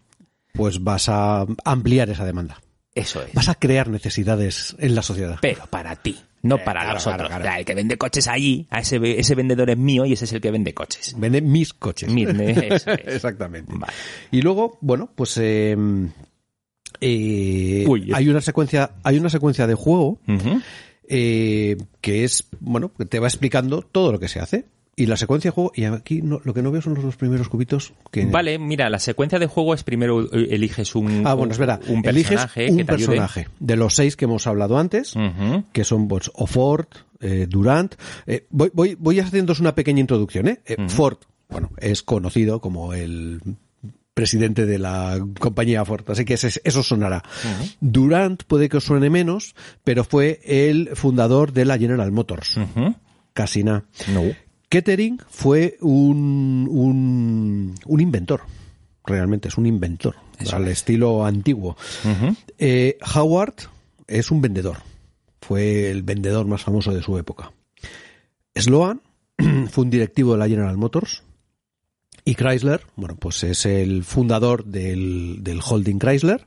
Pues 0.54 0.84
vas 0.84 1.08
a 1.10 1.46
ampliar 1.64 2.10
esa 2.10 2.26
demanda. 2.26 2.60
eso 2.96 3.22
es. 3.22 3.34
Vas 3.34 3.50
a 3.50 3.56
crear 3.56 3.88
necesidades 3.88 4.76
en 4.80 4.96
la 4.96 5.04
sociedad. 5.04 5.38
pero 5.42 5.66
para 5.68 5.96
ti, 5.96 6.18
no 6.42 6.56
Eh, 6.56 6.62
para 6.66 6.82
claro, 6.82 6.96
nosotros. 6.96 7.18
claro, 7.20 7.30
claro. 7.30 7.44
O 7.44 7.48
sea, 7.48 7.60
el 7.60 7.66
que 7.66 7.76
vende 7.76 7.98
coches 7.98 8.28
allí, 8.28 8.68
a 8.72 8.80
ese, 8.80 9.00
ese 9.20 9.36
vendedor 9.36 9.70
es 9.70 9.78
mío 9.78 10.06
y 10.06 10.14
ese 10.14 10.26
es 10.26 10.34
el 10.34 10.42
que 10.42 10.52
vende 10.52 10.74
coches. 10.74 11.14
Vende 11.18 11.42
mis 11.42 11.72
coches. 11.74 12.12
Mis- 12.12 12.28
eso 12.30 12.92
es. 12.92 13.16
Exactamente. 13.16 13.72
Vale. 13.76 13.94
Y 14.32 14.42
luego, 14.42 14.78
bueno, 14.82 15.10
pues 15.16 15.38
eh, 15.38 15.78
eh, 17.02 17.86
Uy, 17.88 18.12
hay 18.14 18.28
una 18.30 18.42
secuencia, 18.42 18.92
hay 19.04 19.18
una 19.18 19.30
secuencia 19.30 19.68
de 19.68 19.76
juego 19.76 20.20
eh, 21.08 21.78
que 22.02 22.24
es, 22.24 22.48
bueno, 22.60 22.92
que 22.98 23.06
te 23.06 23.20
va 23.20 23.28
explicando 23.28 23.82
todo 23.82 24.12
lo 24.12 24.20
que 24.20 24.28
se 24.28 24.40
hace. 24.40 24.66
Y 24.96 25.06
la 25.06 25.16
secuencia 25.16 25.50
de 25.52 25.56
juego, 25.56 25.72
y 25.76 25.86
aquí 25.86 26.22
no- 26.22 26.42
lo 26.44 26.54
que 26.54 26.62
no 26.62 26.72
veo 26.72 26.82
son 26.82 26.94
los 26.94 27.02
dos 27.06 27.16
primeros 27.16 27.48
cubitos 27.48 27.94
que... 28.12 28.26
Vale, 28.26 28.60
mira, 28.60 28.90
la 28.90 29.00
secuencia 29.00 29.40
de 29.40 29.48
juego 29.48 29.74
es 29.74 29.82
primero 29.84 30.24
eh, 30.24 30.48
eliges 30.52 30.94
un, 30.94 31.26
Ah, 31.26 31.36
bueno, 31.36 31.54
es 31.54 31.58
verdad. 31.58 31.80
un 31.88 32.06
Eliges 32.06 32.32
personaje 32.32 32.70
un 32.70 32.78
que 32.80 32.84
te 32.84 32.92
ayude. 32.96 33.06
personaje 33.08 33.48
de 33.62 33.76
los 33.78 33.96
seis 33.96 34.18
que 34.18 34.26
hemos 34.26 34.46
hablado 34.46 34.78
antes, 34.78 35.14
que 35.72 35.84
son 35.86 36.10
pues, 36.10 36.30
o 36.34 36.46
Ford, 36.48 36.88
eh, 37.22 37.46
Durant. 37.50 37.96
Voy, 38.50 38.72
voy, 38.74 38.98
voy 39.00 39.20
haciéndoos 39.22 39.62
una 39.62 39.74
pequeña 39.74 40.02
introducción. 40.02 40.50
¿eh? 40.50 40.60
Eh, 40.66 40.76
Ford, 40.90 41.20
bueno, 41.48 41.72
es 41.78 42.04
conocido 42.04 42.60
como 42.60 42.94
el 42.94 43.40
presidente 44.14 44.66
de 44.66 44.80
la 44.80 45.18
compañía 45.40 45.86
Ford, 45.86 46.04
así 46.10 46.26
que 46.26 46.34
ese- 46.36 46.62
eso 46.64 46.84
sonará. 46.84 47.24
Durant 47.80 48.44
puede 48.44 48.68
que 48.70 48.78
os 48.78 48.84
suene 48.84 49.10
menos, 49.10 49.56
pero 49.84 50.04
fue 50.04 50.40
el 50.44 50.90
fundador 50.96 51.54
de 51.54 51.66
la 51.66 51.78
General 51.78 52.12
Motors. 52.12 52.58
Casi 53.34 53.64
nada. 53.64 53.86
No. 54.14 54.24
Kettering 54.68 55.20
fue 55.30 55.78
un, 55.82 56.68
un, 56.70 57.76
un 57.86 58.00
inventor. 58.02 58.42
Realmente 59.06 59.48
es 59.48 59.58
un 59.58 59.66
inventor. 59.66 60.16
al 60.54 60.68
estilo 60.68 61.26
antiguo. 61.26 61.76
Eh, 62.58 62.98
Howard 63.16 63.56
es 64.08 64.30
un 64.32 64.42
vendedor. 64.42 64.78
Fue 65.42 65.90
el 65.90 66.04
vendedor 66.04 66.46
más 66.46 66.62
famoso 66.64 66.94
de 66.94 67.02
su 67.02 67.18
época. 67.18 67.52
Sloan 68.56 69.02
fue 69.72 69.84
un 69.86 69.90
directivo 69.90 70.34
de 70.34 70.40
la 70.40 70.48
General 70.48 70.78
Motors. 70.78 71.24
Y 72.26 72.36
Chrysler, 72.36 72.82
bueno, 72.96 73.16
pues 73.18 73.44
es 73.44 73.66
el 73.66 74.04
fundador 74.04 74.66
del, 74.66 75.38
del 75.42 75.60
holding 75.68 76.00
Chrysler 76.00 76.46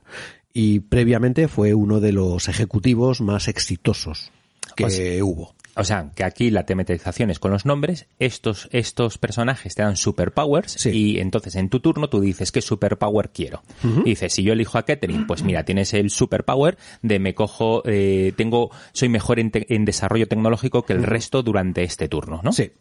y 0.53 0.79
previamente 0.81 1.47
fue 1.47 1.73
uno 1.73 1.99
de 1.99 2.11
los 2.13 2.47
ejecutivos 2.47 3.21
más 3.21 3.47
exitosos 3.47 4.31
que 4.75 5.21
hubo. 5.23 5.55
O 5.75 5.83
sea, 5.83 6.11
que 6.15 6.23
aquí 6.23 6.51
la 6.51 6.67
tematización 6.67 7.31
es 7.31 7.39
con 7.39 7.49
los 7.49 7.65
nombres, 7.65 8.05
estos, 8.19 8.69
estos 8.71 9.17
personajes 9.17 9.73
te 9.73 9.81
dan 9.81 9.97
superpowers 9.97 10.71
Sí. 10.73 10.89
y 10.91 11.19
entonces 11.19 11.55
en 11.55 11.67
tu 11.69 11.79
turno 11.79 12.09
tú 12.09 12.19
dices 12.21 12.51
qué 12.51 12.61
superpower 12.61 13.31
quiero. 13.31 13.63
Y 14.05 14.11
dices, 14.11 14.33
si 14.33 14.43
yo 14.43 14.53
elijo 14.53 14.77
a 14.77 14.85
Kettering, 14.85 15.25
pues 15.25 15.41
mira, 15.41 15.65
tienes 15.65 15.95
el 15.95 16.11
superpower 16.11 16.77
de 17.01 17.17
me 17.17 17.33
cojo, 17.33 17.81
eh, 17.87 18.33
tengo, 18.37 18.69
soy 18.91 19.09
mejor 19.09 19.39
en, 19.39 19.49
te- 19.49 19.73
en 19.73 19.83
desarrollo 19.83 20.27
tecnológico 20.27 20.83
que 20.83 20.93
el 20.93 21.01
resto 21.01 21.41
durante 21.41 21.81
este 21.81 22.07
turno, 22.07 22.41
¿no? 22.43 22.53
Sí. 22.53 22.71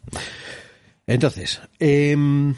Entonces, 1.06 1.62
em, 1.78 2.54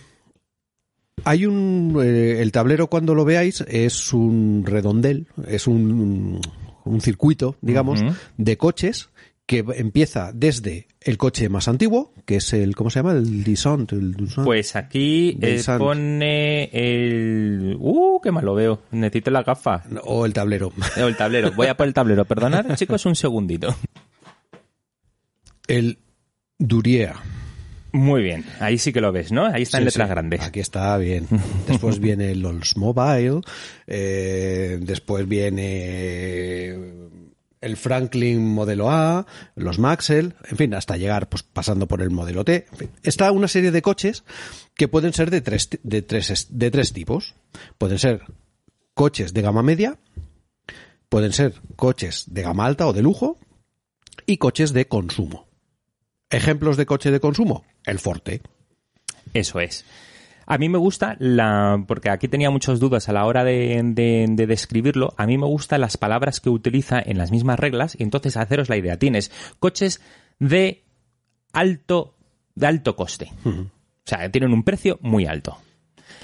hay 1.22 1.46
un. 1.46 2.00
eh, 2.02 2.40
el 2.42 2.50
tablero, 2.52 2.88
cuando 2.88 3.14
lo 3.14 3.24
veáis, 3.24 3.60
es 3.68 4.12
un 4.12 4.64
redondel, 4.66 5.28
es 5.46 5.66
un, 5.66 6.40
un 6.84 7.00
circuito, 7.00 7.56
digamos, 7.60 8.00
de 8.36 8.56
coches 8.56 9.10
que 9.46 9.62
empieza 9.76 10.32
desde 10.32 10.88
el 11.02 11.18
coche 11.18 11.50
más 11.50 11.68
antiguo, 11.68 12.12
que 12.24 12.36
es 12.36 12.52
el. 12.54 12.74
¿Cómo 12.74 12.88
se 12.90 13.00
llama? 13.00 13.12
El 13.12 13.44
Dusant. 13.44 13.92
Pues 14.42 14.74
aquí 14.74 15.38
eh, 15.42 15.62
pone 15.78 16.70
el... 16.72 17.76
¡Uh, 17.78 18.20
qué 18.22 18.32
mal 18.32 18.44
lo 18.44 18.54
veo! 18.54 18.80
Necesito 18.90 19.30
la 19.30 19.42
gafa. 19.42 19.84
o 20.04 20.24
el 20.24 20.32
tablero. 20.32 20.72
O 21.02 21.06
el 21.06 21.16
tablero. 21.16 21.52
Voy 21.52 21.66
a 21.66 21.76
por 21.76 21.86
el 21.86 21.92
tablero. 21.94 22.24
Perdonad, 22.24 22.74
chicos, 22.76 23.04
un 23.04 23.14
segundito. 23.16 23.74
El 25.68 25.98
Durier. 26.58 27.12
Muy 27.94 28.22
bien. 28.22 28.44
Ahí 28.58 28.76
sí 28.76 28.92
que 28.92 29.00
lo 29.00 29.12
ves, 29.12 29.30
¿no? 29.30 29.46
Ahí 29.46 29.62
está 29.62 29.78
en 29.78 29.82
Sí, 29.82 29.86
letras 29.86 30.08
sí, 30.08 30.10
grandes. 30.10 30.40
Aquí 30.42 30.58
está 30.60 30.96
bien. 30.98 31.26
Después 31.68 32.00
viene 32.00 32.32
el 32.32 32.44
Oldsmobile, 32.44 33.40
eh, 33.86 34.78
después 34.82 35.28
viene 35.28 36.74
el 37.60 37.76
Franklin 37.76 38.44
modelo 38.52 38.90
A, 38.90 39.26
los 39.54 39.78
Maxell, 39.78 40.34
en 40.50 40.56
fin, 40.56 40.74
hasta 40.74 40.96
llegar 40.96 41.28
pues 41.28 41.44
pasando 41.44 41.86
por 41.88 42.02
el 42.02 42.10
modelo 42.10 42.44
T. 42.44 42.66
En 42.72 42.78
fin, 42.78 42.90
está 43.04 43.30
una 43.32 43.46
serie 43.48 43.70
de 43.70 43.80
coches 43.80 44.24
que 44.74 44.88
pueden 44.88 45.12
ser 45.12 45.30
de 45.30 45.40
tres, 45.40 45.70
de 45.82 46.02
tres, 46.02 46.30
es- 46.30 46.58
de 46.58 46.70
tres 46.70 46.92
tipos. 46.92 47.34
Pueden 47.78 47.98
ser 48.00 48.22
coches 48.94 49.32
de 49.32 49.40
gama 49.42 49.62
media, 49.62 49.98
pueden 51.08 51.32
ser 51.32 51.54
coches 51.76 52.24
de 52.26 52.42
gama 52.42 52.66
alta 52.66 52.86
o 52.88 52.92
de 52.92 53.02
lujo 53.02 53.38
y 54.26 54.36
coches 54.38 54.72
de 54.72 54.86
consumo. 54.88 55.46
Ejemplos 56.36 56.76
de 56.76 56.86
coche 56.86 57.10
de 57.10 57.20
consumo, 57.20 57.64
el 57.84 57.98
Forte. 57.98 58.42
Eso 59.32 59.60
es. 59.60 59.84
A 60.46 60.58
mí 60.58 60.68
me 60.68 60.76
gusta 60.78 61.16
la, 61.18 61.82
porque 61.88 62.10
aquí 62.10 62.28
tenía 62.28 62.50
muchas 62.50 62.78
dudas 62.78 63.08
a 63.08 63.12
la 63.14 63.24
hora 63.24 63.44
de, 63.44 63.80
de- 63.82 64.26
de 64.28 64.46
describirlo, 64.46 65.14
a 65.16 65.26
mí 65.26 65.38
me 65.38 65.46
gustan 65.46 65.80
las 65.80 65.96
palabras 65.96 66.40
que 66.40 66.50
utiliza 66.50 67.00
en 67.04 67.16
las 67.16 67.30
mismas 67.30 67.58
reglas 67.58 67.96
y 67.98 68.02
entonces 68.02 68.36
haceros 68.36 68.68
la 68.68 68.76
idea. 68.76 68.98
Tienes 68.98 69.30
coches 69.58 70.02
de 70.38 70.84
alto, 71.52 72.16
de 72.54 72.66
alto 72.66 72.94
coste. 72.94 73.32
O 73.46 73.70
sea, 74.04 74.30
tienen 74.30 74.52
un 74.52 74.64
precio 74.64 74.98
muy 75.00 75.24
alto. 75.24 75.56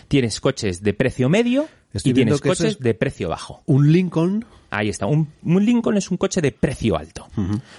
Tienes 0.08 0.38
coches 0.40 0.82
de 0.82 0.92
precio 0.92 1.28
medio 1.30 1.66
Estoy 1.92 2.12
y 2.12 2.14
tienes 2.14 2.40
que 2.40 2.48
coches 2.50 2.72
es- 2.74 2.78
de 2.80 2.94
precio 2.94 3.28
bajo. 3.28 3.62
Un 3.66 3.92
Lincoln 3.92 4.44
Ahí 4.72 4.88
está. 4.88 5.06
Un, 5.06 5.32
un 5.42 5.66
Lincoln 5.66 5.96
es 5.96 6.12
un 6.12 6.16
coche 6.16 6.40
de 6.40 6.52
precio 6.52 6.96
alto. 6.96 7.26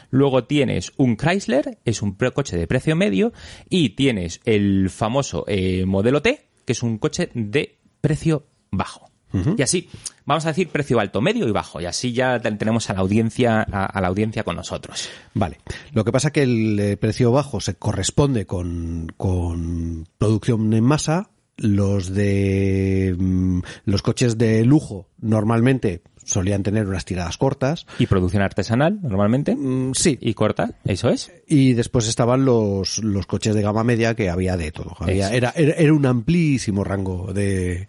Luego 0.09 0.43
tienes 0.43 0.91
un 0.97 1.15
Chrysler, 1.15 1.77
es 1.85 2.01
un 2.01 2.15
coche 2.15 2.57
de 2.57 2.67
precio 2.67 2.97
medio. 2.97 3.31
Y 3.69 3.91
tienes 3.91 4.41
el 4.43 4.89
famoso 4.89 5.45
eh, 5.47 5.85
modelo 5.85 6.21
T, 6.21 6.47
que 6.65 6.73
es 6.73 6.83
un 6.83 6.97
coche 6.97 7.29
de 7.33 7.77
precio 8.01 8.45
bajo. 8.71 9.09
Y 9.57 9.61
así, 9.61 9.87
vamos 10.25 10.45
a 10.45 10.49
decir 10.49 10.67
precio 10.67 10.99
alto, 10.99 11.21
medio 11.21 11.47
y 11.47 11.51
bajo. 11.53 11.79
Y 11.79 11.85
así 11.85 12.11
ya 12.11 12.37
ten- 12.41 12.57
tenemos 12.57 12.89
a 12.89 12.93
la 12.95 12.99
audiencia, 12.99 13.61
a, 13.71 13.85
a 13.85 14.01
la 14.01 14.09
audiencia 14.09 14.43
con 14.43 14.57
nosotros. 14.57 15.07
Vale. 15.33 15.59
Lo 15.93 16.03
que 16.03 16.11
pasa 16.11 16.31
que 16.31 16.43
el 16.43 16.77
eh, 16.77 16.97
precio 16.97 17.31
bajo 17.31 17.61
se 17.61 17.75
corresponde 17.75 18.45
con, 18.45 19.07
con 19.15 20.09
producción 20.17 20.73
en 20.73 20.83
masa. 20.83 21.29
Los 21.57 22.13
de 22.13 23.15
mm, 23.17 23.59
los 23.85 24.01
coches 24.01 24.37
de 24.37 24.65
lujo 24.65 25.09
normalmente 25.19 26.01
solían 26.23 26.63
tener 26.63 26.87
unas 26.87 27.05
tiradas 27.05 27.37
cortas. 27.37 27.85
Y 27.99 28.05
producción 28.05 28.41
artesanal, 28.43 28.99
normalmente. 29.01 29.55
Mm, 29.55 29.93
sí. 29.93 30.17
Y 30.21 30.33
corta, 30.33 30.75
eso 30.85 31.09
es. 31.09 31.31
Y 31.47 31.73
después 31.73 32.07
estaban 32.07 32.45
los, 32.45 32.99
los 32.99 33.25
coches 33.25 33.53
de 33.55 33.61
gama 33.61 33.83
media 33.83 34.15
que 34.15 34.29
había 34.29 34.55
de 34.57 34.71
todo. 34.71 34.95
Había, 34.99 35.33
era, 35.33 35.51
era, 35.55 35.73
era 35.73 35.93
un 35.93 36.05
amplísimo 36.05 36.83
rango 36.83 37.33
de, 37.33 37.87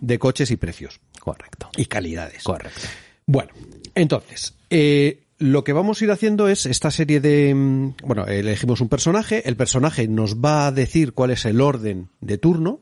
de 0.00 0.18
coches 0.18 0.50
y 0.50 0.56
precios. 0.56 1.00
Correcto. 1.18 1.70
Y 1.76 1.86
calidades. 1.86 2.42
Correcto. 2.44 2.80
Bueno, 3.26 3.50
entonces, 3.94 4.54
eh, 4.70 5.24
lo 5.38 5.64
que 5.64 5.72
vamos 5.72 6.00
a 6.00 6.04
ir 6.04 6.10
haciendo 6.10 6.48
es 6.48 6.66
esta 6.66 6.90
serie 6.90 7.20
de... 7.20 7.54
mm, 7.54 7.94
Bueno, 8.04 8.26
elegimos 8.26 8.80
un 8.80 8.88
personaje, 8.88 9.48
el 9.48 9.56
personaje 9.56 10.06
nos 10.08 10.36
va 10.36 10.66
a 10.66 10.72
decir 10.72 11.12
cuál 11.12 11.30
es 11.30 11.44
el 11.44 11.60
orden 11.60 12.08
de 12.20 12.38
turno, 12.38 12.80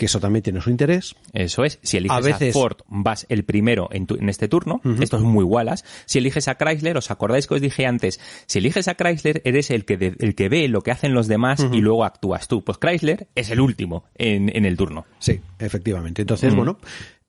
que 0.00 0.06
eso 0.06 0.18
también 0.18 0.42
tiene 0.42 0.62
su 0.62 0.70
interés. 0.70 1.14
Eso 1.34 1.62
es. 1.62 1.78
Si 1.82 1.98
eliges 1.98 2.16
a, 2.16 2.20
A 2.48 2.52
Ford, 2.54 2.78
vas 2.88 3.26
el 3.28 3.44
primero 3.44 3.90
en, 3.92 4.06
tu- 4.06 4.14
en 4.16 4.30
este 4.30 4.48
turno. 4.48 4.80
Esto 5.02 5.18
es 5.18 5.22
muy 5.22 5.44
Wallace. 5.44 5.84
Si 6.06 6.16
eliges 6.18 6.48
a 6.48 6.54
Chrysler, 6.56 6.96
¿os 6.96 7.10
acordáis 7.10 7.46
que 7.46 7.54
os 7.54 7.60
dije 7.60 7.84
antes? 7.84 8.18
Si 8.46 8.58
eliges 8.60 8.88
a 8.88 8.94
Chrysler, 8.94 9.42
eres 9.44 9.70
el 9.70 9.84
que, 9.84 9.98
de- 9.98 10.16
el 10.18 10.34
que 10.34 10.48
ve 10.48 10.66
lo 10.68 10.80
que 10.80 10.90
hacen 10.90 11.12
los 11.12 11.28
demás 11.28 11.66
y 11.70 11.82
luego 11.82 12.04
actúas 12.06 12.48
tú. 12.48 12.64
Pues 12.64 12.78
Chrysler 12.78 13.28
es 13.34 13.50
el 13.50 13.60
último 13.60 14.04
en, 14.14 14.50
en 14.56 14.64
el 14.64 14.76
turno. 14.78 15.04
Sí, 15.18 15.38
efectivamente. 15.58 16.22
Entonces, 16.22 16.54
bueno, 16.54 16.78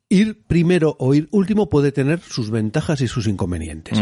ir 0.08 0.42
primero 0.48 0.96
o 1.00 1.14
ir 1.14 1.28
último 1.32 1.70
puede 1.70 1.92
tener 1.92 2.22
sus 2.22 2.52
ventajas 2.52 3.02
y 3.02 3.08
sus 3.10 3.28
inconvenientes. 3.28 4.00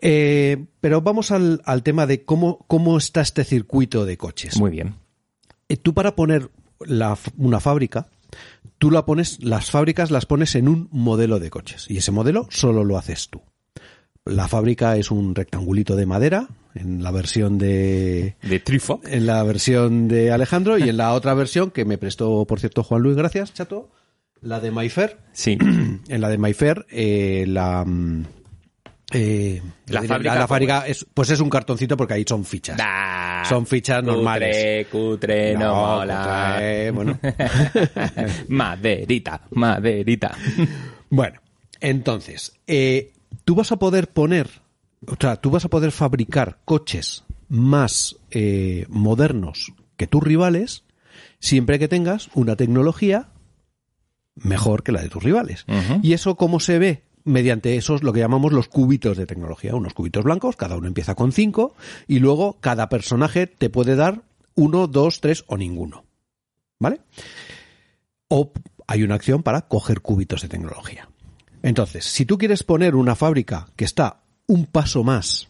Eh, 0.00 0.66
pero 0.80 1.00
vamos 1.00 1.30
al, 1.30 1.62
al 1.64 1.82
tema 1.82 2.06
de 2.06 2.24
cómo, 2.24 2.64
cómo 2.68 2.98
está 2.98 3.22
este 3.22 3.44
circuito 3.44 4.04
de 4.04 4.16
coches. 4.16 4.58
Muy 4.58 4.70
bien. 4.70 4.94
Eh, 5.68 5.76
Tú 5.76 5.94
para 5.94 6.14
poner 6.14 6.50
la 6.80 7.16
una 7.36 7.60
fábrica, 7.60 8.08
tú 8.78 8.90
la 8.90 9.06
pones, 9.06 9.42
las 9.42 9.70
fábricas 9.70 10.10
las 10.10 10.26
pones 10.26 10.54
en 10.54 10.68
un 10.68 10.88
modelo 10.90 11.38
de 11.38 11.50
coches 11.50 11.86
y 11.88 11.98
ese 11.98 12.12
modelo 12.12 12.46
solo 12.50 12.84
lo 12.84 12.98
haces 12.98 13.28
tú. 13.28 13.42
La 14.24 14.48
fábrica 14.48 14.96
es 14.96 15.10
un 15.10 15.34
rectangulito 15.34 15.94
de 15.94 16.06
madera 16.06 16.48
en 16.74 17.02
la 17.02 17.12
versión 17.12 17.58
de 17.58 18.36
De 18.42 18.60
Trifo. 18.60 19.00
en 19.04 19.24
la 19.24 19.42
versión 19.44 20.08
de 20.08 20.32
Alejandro 20.32 20.78
y 20.78 20.88
en 20.88 20.96
la 20.96 21.12
otra 21.12 21.32
versión 21.34 21.70
que 21.70 21.84
me 21.84 21.96
prestó 21.96 22.44
por 22.44 22.58
cierto 22.58 22.82
Juan 22.82 23.02
Luis, 23.02 23.16
gracias, 23.16 23.54
chato, 23.54 23.90
la 24.40 24.60
de 24.60 24.70
Mayfair. 24.70 25.18
Sí. 25.32 25.58
En 26.08 26.20
la 26.20 26.28
de 26.28 26.38
Mayfair 26.38 26.86
eh, 26.90 27.44
la 27.48 27.84
mm, 27.84 28.24
eh, 29.12 29.62
La 29.86 30.02
fábrica, 30.02 30.34
la 30.34 30.40
¿cómo 30.40 30.48
fábrica 30.48 30.86
es, 30.86 31.06
pues 31.12 31.30
es 31.30 31.40
un 31.40 31.48
cartoncito 31.48 31.96
porque 31.96 32.14
ahí 32.14 32.24
son 32.26 32.44
fichas. 32.44 32.76
Da. 32.76 33.42
Son 33.48 33.66
fichas 33.66 34.00
Cutre, 34.00 34.12
normales. 34.12 34.86
Cutre, 34.88 35.54
no, 35.56 35.74
mola. 35.74 36.52
cutre, 36.54 36.90
bueno. 36.90 37.18
maderita, 38.48 39.42
maderita. 39.50 40.36
Bueno, 41.10 41.40
entonces, 41.80 42.52
eh, 42.66 43.12
tú 43.44 43.54
vas 43.54 43.70
a 43.70 43.76
poder 43.76 44.08
poner, 44.08 44.48
o 45.06 45.16
sea, 45.20 45.36
tú 45.36 45.50
vas 45.50 45.64
a 45.64 45.68
poder 45.68 45.92
fabricar 45.92 46.58
coches 46.64 47.24
más 47.48 48.16
eh, 48.32 48.86
modernos 48.88 49.72
que 49.96 50.06
tus 50.06 50.22
rivales 50.22 50.82
siempre 51.38 51.78
que 51.78 51.88
tengas 51.88 52.28
una 52.34 52.56
tecnología 52.56 53.28
mejor 54.34 54.82
que 54.82 54.92
la 54.92 55.00
de 55.00 55.08
tus 55.08 55.22
rivales. 55.22 55.64
Y 56.02 56.12
eso 56.12 56.36
cómo 56.36 56.60
se 56.60 56.78
ve 56.78 57.02
mediante 57.26 57.76
esos 57.76 58.02
lo 58.02 58.12
que 58.12 58.20
llamamos 58.20 58.52
los 58.52 58.68
cubitos 58.68 59.16
de 59.16 59.26
tecnología, 59.26 59.74
unos 59.74 59.92
cubitos 59.92 60.24
blancos, 60.24 60.56
cada 60.56 60.76
uno 60.76 60.86
empieza 60.86 61.14
con 61.14 61.32
cinco 61.32 61.74
y 62.06 62.20
luego 62.20 62.58
cada 62.60 62.88
personaje 62.88 63.46
te 63.46 63.68
puede 63.68 63.96
dar 63.96 64.22
uno, 64.54 64.86
dos, 64.86 65.20
tres 65.20 65.44
o 65.48 65.56
ninguno. 65.56 66.04
¿Vale? 66.78 67.00
O 68.28 68.52
hay 68.86 69.02
una 69.02 69.16
acción 69.16 69.42
para 69.42 69.62
coger 69.62 70.00
cúbitos 70.00 70.42
de 70.42 70.48
tecnología. 70.48 71.08
Entonces, 71.62 72.04
si 72.04 72.24
tú 72.24 72.38
quieres 72.38 72.62
poner 72.62 72.94
una 72.94 73.16
fábrica 73.16 73.68
que 73.76 73.84
está 73.84 74.22
un 74.46 74.66
paso 74.66 75.02
más 75.02 75.48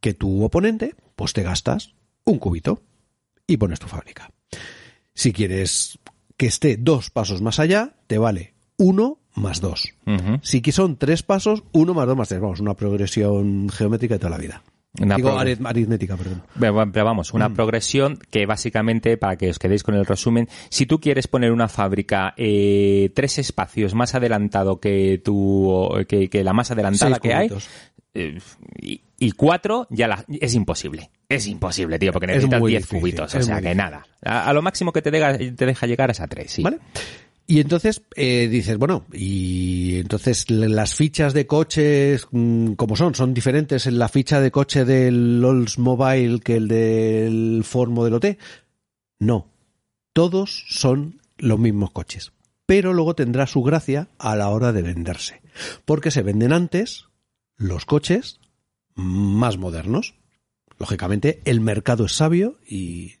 que 0.00 0.14
tu 0.14 0.42
oponente, 0.42 0.94
pues 1.16 1.32
te 1.32 1.42
gastas 1.42 1.94
un 2.24 2.38
cúbito 2.38 2.82
y 3.46 3.58
pones 3.58 3.78
tu 3.78 3.88
fábrica. 3.88 4.30
Si 5.14 5.32
quieres 5.32 5.98
que 6.36 6.46
esté 6.46 6.76
dos 6.76 7.10
pasos 7.10 7.42
más 7.42 7.58
allá, 7.58 7.94
te 8.06 8.18
vale 8.18 8.54
uno 8.78 9.18
más 9.34 9.60
dos. 9.60 9.92
Ujú. 10.06 10.38
Si 10.42 10.60
que 10.62 10.72
son 10.72 10.96
tres 10.96 11.22
pasos, 11.22 11.62
uno 11.72 11.94
más 11.94 12.06
dos 12.06 12.16
más 12.16 12.28
tres. 12.28 12.40
Vamos, 12.40 12.60
una 12.60 12.74
progresión 12.74 13.68
geométrica 13.68 14.14
de 14.14 14.18
toda 14.18 14.30
la 14.30 14.38
vida. 14.38 14.62
Una 15.00 15.16
Digo, 15.16 15.36
aritmética, 15.36 16.16
perdón. 16.16 16.42
Pero 16.60 16.92
pero 16.92 17.04
vamos, 17.04 17.34
una 17.34 17.48
Mm. 17.48 17.54
progresión 17.54 18.18
que 18.30 18.46
básicamente, 18.46 19.16
para 19.16 19.34
que 19.36 19.50
os 19.50 19.58
quedéis 19.58 19.82
con 19.82 19.96
el 19.96 20.06
resumen, 20.06 20.48
si 20.68 20.86
tú 20.86 21.00
quieres 21.00 21.26
poner 21.26 21.50
una 21.50 21.66
fábrica 21.66 22.32
eh, 22.36 23.10
tres 23.12 23.38
espacios 23.38 23.92
más 23.94 24.14
adelantado 24.14 24.78
que 24.78 25.20
tu 25.24 25.88
que, 26.08 26.30
que 26.30 26.44
la 26.44 26.52
más 26.52 26.70
adelantada 26.70 27.16
Seis 27.16 27.20
que 27.20 27.34
hay, 27.34 27.48
eh, 28.14 28.38
y, 28.80 29.00
y 29.18 29.32
cuatro 29.32 29.88
ya 29.90 30.06
la, 30.06 30.24
es 30.28 30.54
imposible. 30.54 31.10
Es 31.28 31.48
imposible, 31.48 31.98
tío, 31.98 32.12
porque 32.12 32.26
Es 32.26 32.32
necesitas 32.36 32.60
muy 32.60 32.70
10 32.70 32.82
difícil, 32.82 33.00
cubitos. 33.00 33.34
O 33.34 33.42
sea 33.42 33.56
que 33.56 33.60
difícil. 33.62 33.76
nada. 33.76 34.06
A, 34.24 34.48
a 34.48 34.52
lo 34.52 34.62
máximo 34.62 34.92
que 34.92 35.02
te, 35.02 35.10
te 35.10 35.66
deja 35.66 35.86
llegar 35.88 36.12
es 36.12 36.20
a 36.20 36.28
tres, 36.28 36.52
sí. 36.52 36.62
¿Vale? 36.62 36.78
Y 37.46 37.60
entonces 37.60 38.02
eh, 38.16 38.48
dices, 38.48 38.78
bueno, 38.78 39.04
y 39.12 39.96
entonces 39.98 40.50
las 40.50 40.94
fichas 40.94 41.34
de 41.34 41.46
coches, 41.46 42.26
mm, 42.30 42.72
como 42.72 42.96
son? 42.96 43.14
¿Son 43.14 43.34
diferentes 43.34 43.86
en 43.86 43.98
la 43.98 44.08
ficha 44.08 44.40
de 44.40 44.50
coche 44.50 44.84
del 44.84 45.44
Oldsmobile 45.44 46.40
que 46.40 46.56
el 46.56 46.68
del 46.68 47.62
Ford 47.64 47.90
Modelo 47.90 48.18
T? 48.18 48.38
No. 49.18 49.50
Todos 50.14 50.64
son 50.68 51.20
los 51.36 51.58
mismos 51.58 51.90
coches. 51.90 52.32
Pero 52.66 52.94
luego 52.94 53.14
tendrá 53.14 53.46
su 53.46 53.62
gracia 53.62 54.08
a 54.18 54.36
la 54.36 54.48
hora 54.48 54.72
de 54.72 54.82
venderse. 54.82 55.42
Porque 55.84 56.10
se 56.10 56.22
venden 56.22 56.52
antes 56.52 57.08
los 57.56 57.84
coches 57.84 58.40
más 58.94 59.58
modernos. 59.58 60.14
Lógicamente, 60.78 61.42
el 61.44 61.60
mercado 61.60 62.06
es 62.06 62.12
sabio 62.12 62.58
y 62.66 63.16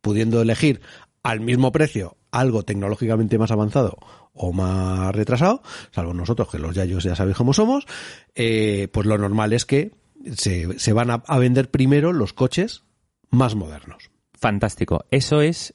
pudiendo 0.00 0.42
elegir 0.42 0.80
al 1.22 1.40
mismo 1.40 1.70
precio 1.70 2.16
algo 2.30 2.62
tecnológicamente 2.64 3.38
más 3.38 3.50
avanzado 3.50 3.98
o 4.32 4.52
más 4.52 5.14
retrasado, 5.14 5.62
salvo 5.90 6.14
nosotros 6.14 6.48
que 6.48 6.58
los 6.58 6.74
yayos 6.74 7.04
ya 7.04 7.16
sabéis 7.16 7.36
cómo 7.36 7.52
somos, 7.52 7.86
eh, 8.34 8.88
pues 8.92 9.06
lo 9.06 9.18
normal 9.18 9.52
es 9.52 9.66
que 9.66 9.92
se, 10.34 10.78
se 10.78 10.92
van 10.92 11.10
a, 11.10 11.22
a 11.26 11.38
vender 11.38 11.70
primero 11.70 12.12
los 12.12 12.32
coches 12.32 12.84
más 13.30 13.54
modernos. 13.54 14.10
Fantástico. 14.34 15.04
Eso 15.10 15.40
es 15.40 15.74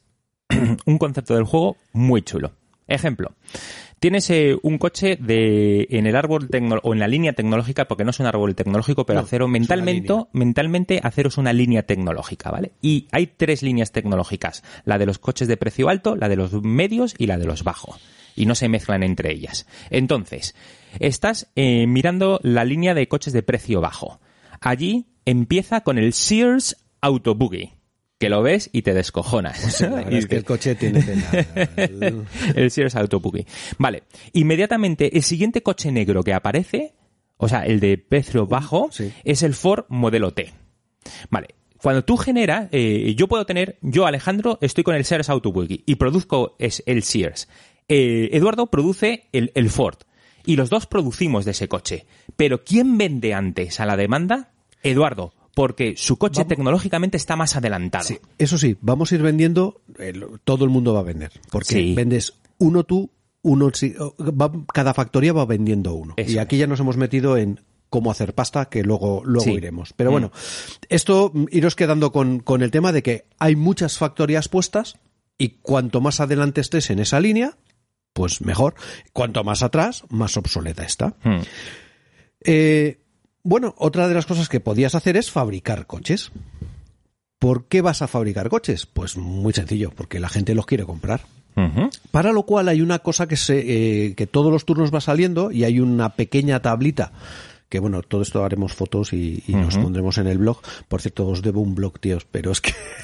un 0.85 0.97
concepto 0.97 1.35
del 1.35 1.43
juego 1.43 1.77
muy 1.91 2.21
chulo. 2.21 2.53
Ejemplo. 2.87 3.33
Tienes 4.03 4.29
eh, 4.31 4.57
un 4.63 4.79
coche 4.79 5.15
de 5.15 5.87
en 5.89 6.07
el 6.07 6.17
árbol 6.17 6.49
tecno- 6.49 6.81
o 6.83 6.91
en 6.91 6.99
la 6.99 7.07
línea 7.07 7.31
tecnológica, 7.31 7.85
porque 7.85 8.03
no 8.03 8.09
es 8.09 8.19
un 8.19 8.25
árbol 8.25 8.53
tecnológico, 8.53 9.05
pero 9.05 9.21
No, 9.21 9.25
acero 9.25 9.47
mentalmente, 9.47 10.13
mentalmente 10.33 10.99
acero 11.01 11.29
es 11.29 11.37
una 11.37 11.53
línea 11.53 11.83
tecnológica, 11.83 12.51
¿vale? 12.51 12.73
Y 12.81 13.07
hay 13.13 13.27
tres 13.27 13.63
líneas 13.63 13.93
tecnológicas, 13.93 14.61
la 14.83 14.97
de 14.97 15.05
los 15.05 15.19
coches 15.19 15.47
de 15.47 15.55
precio 15.55 15.87
alto, 15.87 16.17
la 16.17 16.27
de 16.27 16.35
los 16.35 16.51
medios 16.51 17.15
y 17.17 17.27
la 17.27 17.37
de 17.37 17.45
los 17.45 17.63
bajos. 17.63 18.01
Y 18.35 18.45
no 18.45 18.55
se 18.55 18.67
mezclan 18.67 19.03
entre 19.03 19.31
ellas. 19.31 19.67
Entonces, 19.89 20.53
estás 20.99 21.49
eh, 21.55 21.87
mirando 21.87 22.41
la 22.43 22.65
línea 22.65 22.93
de 22.95 23.07
coches 23.07 23.31
de 23.31 23.41
precio 23.41 23.79
bajo. 23.79 24.19
Allí 24.59 25.05
empieza 25.23 25.79
con 25.79 25.97
el 25.97 26.11
Sears 26.11 26.75
Autobuggy, 26.99 27.71
que 28.23 28.29
lo 28.29 28.41
ves 28.41 28.69
y 28.71 28.83
te 28.83 28.93
descojonas. 28.93 29.83
Y 30.09 30.15
es 30.15 30.27
que 30.27 30.37
el 30.37 30.45
coche 30.45 30.75
tiene 30.75 31.03
el 32.55 32.71
Sears 32.71 32.95
Autobuggy. 32.95 33.45
Vale. 33.77 34.03
Inmediatamente, 34.31 35.17
el 35.17 35.23
siguiente 35.23 35.61
coche 35.61 35.91
negro 35.91 36.23
que 36.23 36.33
aparece, 36.33 36.93
o 37.35 37.49
sea, 37.49 37.65
el 37.65 37.81
de 37.81 37.97
precio 37.97 38.47
bajo, 38.47 38.87
sí. 38.93 39.11
es 39.25 39.43
el 39.43 39.53
Ford 39.53 39.85
Modelo 39.89 40.31
T. 40.31 40.53
Vale. 41.29 41.47
Cuando 41.81 42.05
tú 42.05 42.15
generas, 42.15 42.69
eh, 42.71 43.13
yo 43.17 43.27
puedo 43.27 43.45
tener, 43.45 43.77
yo 43.81 44.05
Alejandro, 44.05 44.57
estoy 44.61 44.85
con 44.85 44.95
el 44.95 45.03
Sears 45.03 45.29
Autobuggy 45.29 45.83
y 45.85 45.95
produzco 45.95 46.55
es 46.59 46.81
el 46.85 47.03
Sears. 47.03 47.49
Eh, 47.89 48.29
Eduardo 48.31 48.67
produce 48.67 49.27
el, 49.33 49.51
el 49.53 49.69
Ford. 49.69 49.97
Y 50.45 50.55
los 50.55 50.69
dos 50.69 50.87
producimos 50.87 51.43
de 51.43 51.51
ese 51.51 51.67
coche. 51.67 52.05
Pero 52.37 52.63
¿quién 52.63 52.97
vende 52.97 53.33
antes 53.33 53.81
a 53.81 53.85
la 53.85 53.97
demanda? 53.97 54.53
Eduardo. 54.81 55.33
Porque 55.55 55.93
su 55.97 56.17
coche 56.17 56.41
Vamos. 56.41 56.49
tecnológicamente 56.49 57.17
está 57.17 57.35
más 57.35 57.55
adelantado. 57.55 58.03
Sí, 58.05 58.17
eso 58.37 58.57
sí, 58.57 58.75
vamos 58.81 59.11
a 59.11 59.15
ir 59.15 59.21
vendiendo, 59.21 59.81
todo 60.43 60.65
el 60.65 60.71
mundo 60.71 60.93
va 60.93 61.01
a 61.01 61.03
vender, 61.03 61.31
porque 61.51 61.73
Sí. 61.75 61.93
vendes 61.93 62.33
uno 62.57 62.83
tú, 62.83 63.11
uno 63.43 63.69
va- 64.19 64.51
cada 64.73 64.93
factoría 64.93 65.33
va 65.33 65.45
vendiendo 65.45 65.93
uno. 65.93 66.13
Eso 66.17 66.31
y 66.31 66.37
aquí 66.39 66.57
ya 66.57 66.65
nos 66.65 66.79
hemos 66.79 66.97
metido 66.97 67.37
en 67.37 67.59
cómo 67.89 68.09
hacer 68.09 68.33
pasta, 68.33 68.65
que 68.69 68.81
luego, 68.83 69.21
luego 69.25 69.43
Sí. 69.45 69.51
iremos. 69.51 69.93
Pero 69.93 70.09
Mm. 70.09 70.13
bueno, 70.13 70.31
esto 70.89 71.29
mm, 71.31 71.45
iros 71.51 71.75
quedando 71.75 72.11
con, 72.11 72.39
con 72.39 72.63
el 72.63 72.71
tema 72.71 72.91
de 72.91 73.03
que 73.03 73.25
hay 73.37 73.55
muchas 73.55 73.99
factorías 73.99 74.47
puestas 74.49 74.97
y 75.37 75.49
cuanto 75.61 76.01
más 76.01 76.19
adelante 76.19 76.61
estés 76.61 76.89
en 76.89 76.97
esa 76.97 77.19
línea, 77.19 77.57
pues 78.13 78.41
mejor. 78.41 78.73
Cuanto 79.11 79.43
más 79.43 79.61
atrás, 79.61 80.03
más 80.09 80.35
obsoleta 80.37 80.83
está. 80.83 81.15
Hmm. 81.23 81.41
Eh, 82.45 82.99
bueno, 83.43 83.75
otra 83.77 84.07
de 84.07 84.13
las 84.13 84.25
cosas 84.25 84.49
que 84.49 84.59
podías 84.59 84.95
hacer 84.95 85.17
es 85.17 85.29
fabricar 85.31 85.85
coches. 85.85 86.31
¿Por 87.39 87.65
qué 87.65 87.81
vas 87.81 88.01
a 88.01 88.07
fabricar 88.07 88.49
coches? 88.49 88.85
Pues 88.85 89.17
muy 89.17 89.51
sencillo, 89.53 89.91
porque 89.95 90.19
la 90.19 90.29
gente 90.29 90.55
los 90.55 90.65
quiere 90.65 90.85
comprar. 90.85 91.21
Para 92.09 92.31
lo 92.31 92.43
cual 92.43 92.67
hay 92.67 92.81
una 92.81 92.99
cosa 92.99 93.27
que 93.27 93.35
se, 93.37 93.59
eh, 94.07 94.15
que 94.15 94.25
todos 94.25 94.51
los 94.51 94.65
turnos 94.65 94.91
va 94.93 95.01
saliendo 95.01 95.51
y 95.51 95.65
hay 95.65 95.79
una 95.79 96.09
pequeña 96.15 96.61
tablita 96.61 97.11
que 97.69 97.79
bueno, 97.79 98.03
todo 98.03 98.21
esto 98.21 98.45
haremos 98.45 98.73
fotos 98.73 99.13
y, 99.13 99.43
y 99.47 99.55
nos 99.55 99.77
pondremos 99.77 100.19
en 100.19 100.27
el 100.27 100.37
blog. 100.37 100.59
Por 100.87 101.01
cierto, 101.01 101.25
os 101.27 101.41
debo 101.41 101.59
un 101.61 101.73
blog, 101.73 101.99
tíos, 101.99 102.23
pero 102.29 102.51
es 102.51 102.61
que 102.61 102.71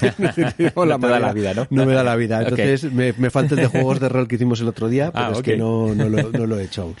No 0.86 0.98
te 1.00 1.06
da 1.08 1.18
la 1.18 1.32
vida, 1.32 1.54
¿no? 1.54 1.66
me 1.70 1.92
da 1.92 2.04
la 2.04 2.14
vida. 2.14 2.40
Entonces 2.42 2.84
me, 2.92 3.12
me 3.14 3.30
falta 3.30 3.56
el 3.56 3.62
de 3.62 3.66
juegos 3.66 3.98
de 3.98 4.08
rol 4.08 4.28
que 4.28 4.36
hicimos 4.36 4.60
el 4.60 4.68
otro 4.68 4.88
día, 4.88 5.10
pero 5.10 5.24
Ah, 5.26 5.30
es 5.32 5.38
ok. 5.38 5.44
que 5.44 5.56
no, 5.56 5.92
no, 5.94 6.08
lo, 6.08 6.30
no 6.30 6.46
lo 6.46 6.58
he 6.60 6.64
hecho 6.64 6.82
aún. 6.82 6.94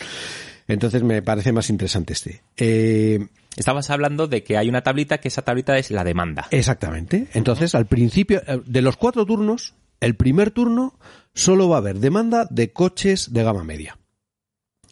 Entonces 0.72 1.02
me 1.02 1.22
parece 1.22 1.52
más 1.52 1.70
interesante 1.70 2.12
este. 2.12 2.42
Eh, 2.56 3.26
Estabas 3.56 3.90
hablando 3.90 4.26
de 4.28 4.42
que 4.44 4.56
hay 4.56 4.68
una 4.68 4.82
tablita, 4.82 5.18
que 5.18 5.28
esa 5.28 5.42
tablita 5.42 5.76
es 5.76 5.90
la 5.90 6.04
demanda. 6.04 6.46
Exactamente. 6.50 7.28
Entonces, 7.34 7.74
al 7.74 7.86
principio, 7.86 8.42
eh, 8.46 8.60
de 8.64 8.80
los 8.82 8.96
cuatro 8.96 9.26
turnos, 9.26 9.74
el 10.00 10.14
primer 10.14 10.50
turno 10.50 10.94
solo 11.34 11.68
va 11.68 11.76
a 11.76 11.78
haber 11.80 11.98
demanda 11.98 12.46
de 12.48 12.72
coches 12.72 13.32
de 13.32 13.42
gama 13.42 13.64
media. 13.64 13.98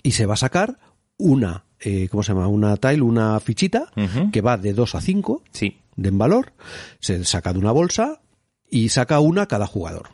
Y 0.02 0.12
se 0.12 0.26
va 0.26 0.34
a 0.34 0.38
sacar 0.38 0.78
una, 1.16 1.64
eh, 1.80 2.08
¿cómo 2.10 2.22
se 2.22 2.32
llama? 2.32 2.48
Una 2.48 2.76
tile, 2.76 3.02
una 3.02 3.38
fichita 3.40 3.90
que 4.32 4.40
va 4.40 4.56
de 4.56 4.72
2 4.72 4.94
a 4.96 5.00
5 5.00 5.42
Sí. 5.52 5.80
de 5.96 6.08
en 6.08 6.18
valor. 6.18 6.52
Se 7.00 7.24
saca 7.24 7.52
de 7.52 7.58
una 7.58 7.72
bolsa 7.72 8.20
y 8.68 8.88
saca 8.90 9.20
una 9.20 9.46
cada 9.46 9.66
jugador. 9.66 10.08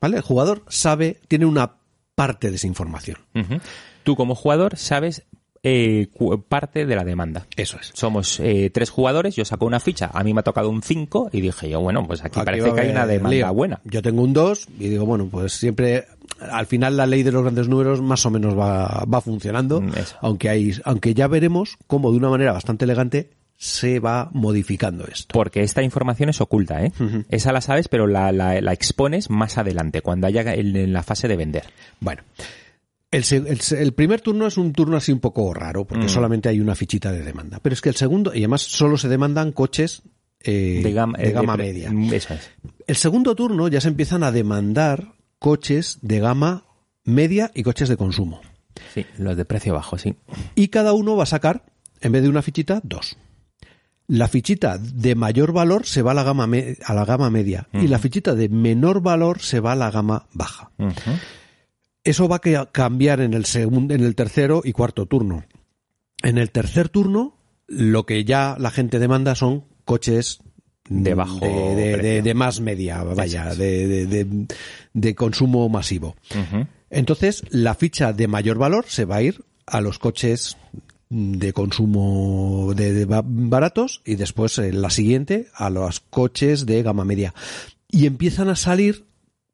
¿Vale? 0.00 0.16
El 0.18 0.22
jugador 0.22 0.62
sabe, 0.68 1.20
tiene 1.28 1.46
una 1.46 1.76
parte 2.14 2.50
de 2.50 2.56
esa 2.56 2.66
información. 2.66 3.18
Tú 4.02 4.16
como 4.16 4.34
jugador 4.34 4.76
sabes 4.76 5.24
eh, 5.64 6.08
parte 6.48 6.86
de 6.86 6.96
la 6.96 7.04
demanda. 7.04 7.46
Eso 7.56 7.78
es. 7.80 7.92
Somos 7.94 8.40
eh, 8.40 8.70
tres 8.74 8.90
jugadores, 8.90 9.36
yo 9.36 9.44
saco 9.44 9.64
una 9.64 9.78
ficha, 9.78 10.10
a 10.12 10.24
mí 10.24 10.34
me 10.34 10.40
ha 10.40 10.42
tocado 10.42 10.68
un 10.68 10.82
5 10.82 11.30
y 11.32 11.40
dije 11.40 11.70
yo, 11.70 11.80
bueno, 11.80 12.04
pues 12.06 12.24
aquí, 12.24 12.40
Aquí 12.40 12.46
parece 12.46 12.72
que 12.72 12.80
hay 12.80 12.90
una 12.90 13.06
demanda 13.06 13.30
lío. 13.46 13.54
buena. 13.54 13.80
Yo 13.84 14.02
tengo 14.02 14.22
un 14.22 14.32
2 14.32 14.66
y 14.80 14.88
digo, 14.88 15.06
bueno, 15.06 15.28
pues 15.30 15.52
siempre, 15.52 16.06
al 16.40 16.66
final 16.66 16.96
la 16.96 17.06
ley 17.06 17.22
de 17.22 17.30
los 17.30 17.42
grandes 17.42 17.68
números 17.68 18.02
más 18.02 18.26
o 18.26 18.30
menos 18.30 18.58
va, 18.58 19.04
va 19.04 19.20
funcionando, 19.20 19.80
Mm, 19.80 19.90
eso. 19.98 20.16
aunque 20.20 20.48
hay, 20.48 20.72
aunque 20.84 21.14
ya 21.14 21.28
veremos 21.28 21.76
cómo 21.86 22.10
de 22.10 22.16
una 22.18 22.30
manera 22.30 22.52
bastante 22.52 22.84
elegante 22.84 23.30
se 23.56 24.00
va 24.00 24.30
modificando 24.32 25.04
esto. 25.06 25.32
Porque 25.32 25.62
esta 25.62 25.82
información 25.84 26.28
es 26.28 26.40
oculta, 26.40 26.84
¿eh? 26.84 26.90
Esa 27.28 27.52
la 27.52 27.60
sabes, 27.60 27.86
pero 27.86 28.08
la, 28.08 28.32
la- 28.32 28.60
la 28.60 28.72
expones 28.72 29.30
más 29.30 29.56
adelante, 29.58 30.00
cuando 30.00 30.26
haya 30.26 30.40
en, 30.54 30.74
en 30.74 30.92
la 30.92 31.04
fase 31.04 31.28
de 31.28 31.36
vender. 31.36 31.66
Bueno, 32.00 32.22
el, 33.12 33.92
primer 33.92 34.20
turno 34.22 34.46
es 34.46 34.56
un 34.56 34.72
turno 34.72 34.96
así 34.96 35.12
un 35.12 35.20
poco 35.20 35.52
raro, 35.54 35.84
porque 35.84 36.06
Mm. 36.06 36.08
solamente 36.08 36.48
hay 36.48 36.60
una 36.60 36.74
fichita 36.74 37.12
de 37.12 37.22
demanda. 37.22 37.60
Pero 37.62 37.74
es 37.74 37.80
que 37.80 37.90
el 37.90 37.96
segundo, 37.96 38.32
y 38.34 38.38
además 38.38 38.62
solo 38.62 38.96
se 38.98 39.08
demandan 39.08 39.52
coches 39.52 40.02
eh, 40.40 40.80
de 40.82 40.92
gama, 40.92 41.18
de 41.18 41.28
eh, 41.28 41.32
gama 41.32 41.56
media. 41.56 41.92
Eso 42.12 42.34
es. 42.34 42.50
El 42.86 42.96
segundo 42.96 43.36
turno 43.36 43.68
ya 43.68 43.80
se 43.80 43.88
empiezan 43.88 44.24
a 44.24 44.32
demandar 44.32 45.12
coches 45.38 45.98
de 46.02 46.18
gama 46.20 46.64
media 47.04 47.50
y 47.54 47.62
coches 47.62 47.88
de 47.88 47.96
consumo. 47.96 48.40
Sí, 48.94 49.06
los 49.18 49.36
de 49.36 49.44
precio 49.44 49.74
bajo, 49.74 49.98
sí. 49.98 50.16
Y 50.54 50.68
cada 50.68 50.94
uno 50.94 51.14
va 51.16 51.24
a 51.24 51.26
sacar, 51.26 51.66
en 52.00 52.12
vez 52.12 52.22
de 52.22 52.28
una 52.28 52.42
fichita, 52.42 52.80
dos. 52.82 53.16
La 54.08 54.26
fichita 54.26 54.78
de 54.78 55.14
mayor 55.14 55.52
valor 55.52 55.86
se 55.86 56.02
va 56.02 56.10
a 56.10 56.14
la 56.14 56.24
gama, 56.24 56.46
me- 56.46 56.76
a 56.84 56.92
la 56.94 57.04
gama 57.04 57.30
media 57.30 57.68
y 57.72 57.86
la 57.86 57.98
fichita 58.00 58.34
de 58.34 58.48
menor 58.48 59.00
valor 59.00 59.40
se 59.40 59.60
va 59.60 59.72
a 59.72 59.76
la 59.76 59.90
gama 59.90 60.26
baja. 60.32 60.70
Eso 62.04 62.28
va 62.28 62.40
a 62.44 62.66
cambiar 62.72 63.20
en 63.20 63.34
el 63.34 63.44
segundo, 63.44 63.94
en 63.94 64.02
el 64.02 64.14
tercero 64.14 64.62
y 64.64 64.72
cuarto 64.72 65.06
turno. 65.06 65.44
En 66.22 66.38
el 66.38 66.50
tercer 66.50 66.88
turno, 66.88 67.36
lo 67.68 68.06
que 68.06 68.24
ya 68.24 68.56
la 68.58 68.70
gente 68.70 68.98
demanda 68.98 69.34
son 69.34 69.64
coches 69.84 70.40
De 70.88 71.14
bajo 71.14 71.38
de, 71.40 71.48
de- 71.48 71.74
de- 71.74 71.92
precio. 71.98 72.22
de 72.24 72.34
más 72.34 72.60
media, 72.60 73.02
vaya, 73.04 73.54
de, 73.54 73.86
de- 73.86 74.06
de- 74.06 74.46
de 74.92 75.14
consumo 75.14 75.68
masivo. 75.68 76.16
Entonces, 76.90 77.44
la 77.50 77.74
ficha 77.74 78.12
de 78.12 78.26
mayor 78.28 78.58
valor 78.58 78.84
se 78.88 79.04
va 79.04 79.16
a 79.16 79.22
ir 79.22 79.44
a 79.66 79.80
los 79.80 79.98
coches 79.98 80.56
de 81.08 81.52
consumo 81.52 82.72
de, 82.74 82.92
de 82.92 83.04
ba- 83.04 83.22
baratos 83.24 84.02
y 84.04 84.16
después 84.16 84.58
eh, 84.58 84.72
la 84.72 84.90
siguiente 84.90 85.46
a 85.54 85.70
los 85.70 86.00
coches 86.00 86.66
de 86.66 86.82
gama 86.82 87.04
media. 87.04 87.32
Y 87.88 88.06
empiezan 88.06 88.48
a 88.48 88.56
salir 88.56 89.04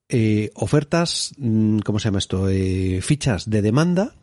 eh, 0.09 0.51
ofertas, 0.55 1.33
mm, 1.39 1.81
¿cómo 1.81 1.99
se 1.99 2.05
llama 2.09 2.19
esto? 2.19 2.49
Eh, 2.49 3.01
fichas 3.03 3.49
de 3.51 3.63
demanda 3.63 4.15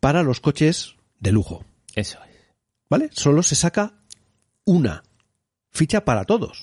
para 0.00 0.22
los 0.22 0.40
coches 0.40 0.94
de 1.20 1.32
lujo. 1.32 1.64
Eso 1.94 2.18
es. 2.24 2.36
¿Vale? 2.88 3.10
Solo 3.12 3.42
se 3.42 3.54
saca 3.54 3.94
una 4.64 5.02
ficha 5.70 6.04
para 6.04 6.24
todos. 6.24 6.62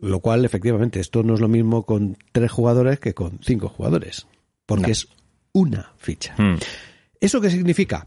Lo 0.00 0.20
cual, 0.20 0.44
efectivamente, 0.44 1.00
esto 1.00 1.22
no 1.22 1.34
es 1.34 1.40
lo 1.40 1.48
mismo 1.48 1.84
con 1.84 2.16
tres 2.32 2.50
jugadores 2.52 3.00
que 3.00 3.14
con 3.14 3.40
cinco 3.42 3.68
jugadores. 3.68 4.26
Porque 4.66 4.86
No. 4.86 4.92
es 4.92 5.08
una 5.52 5.92
ficha. 5.98 6.34
Mm. 6.38 6.58
¿Eso 7.20 7.40
qué 7.40 7.50
significa? 7.50 8.06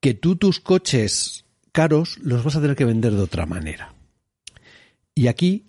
Que 0.00 0.14
tú 0.14 0.36
tus 0.36 0.58
coches 0.58 1.44
caros 1.70 2.18
los 2.18 2.42
vas 2.42 2.56
a 2.56 2.60
tener 2.60 2.74
que 2.76 2.84
vender 2.84 3.12
de 3.12 3.22
otra 3.22 3.46
manera. 3.46 3.94
Y 5.14 5.26
aquí 5.28 5.66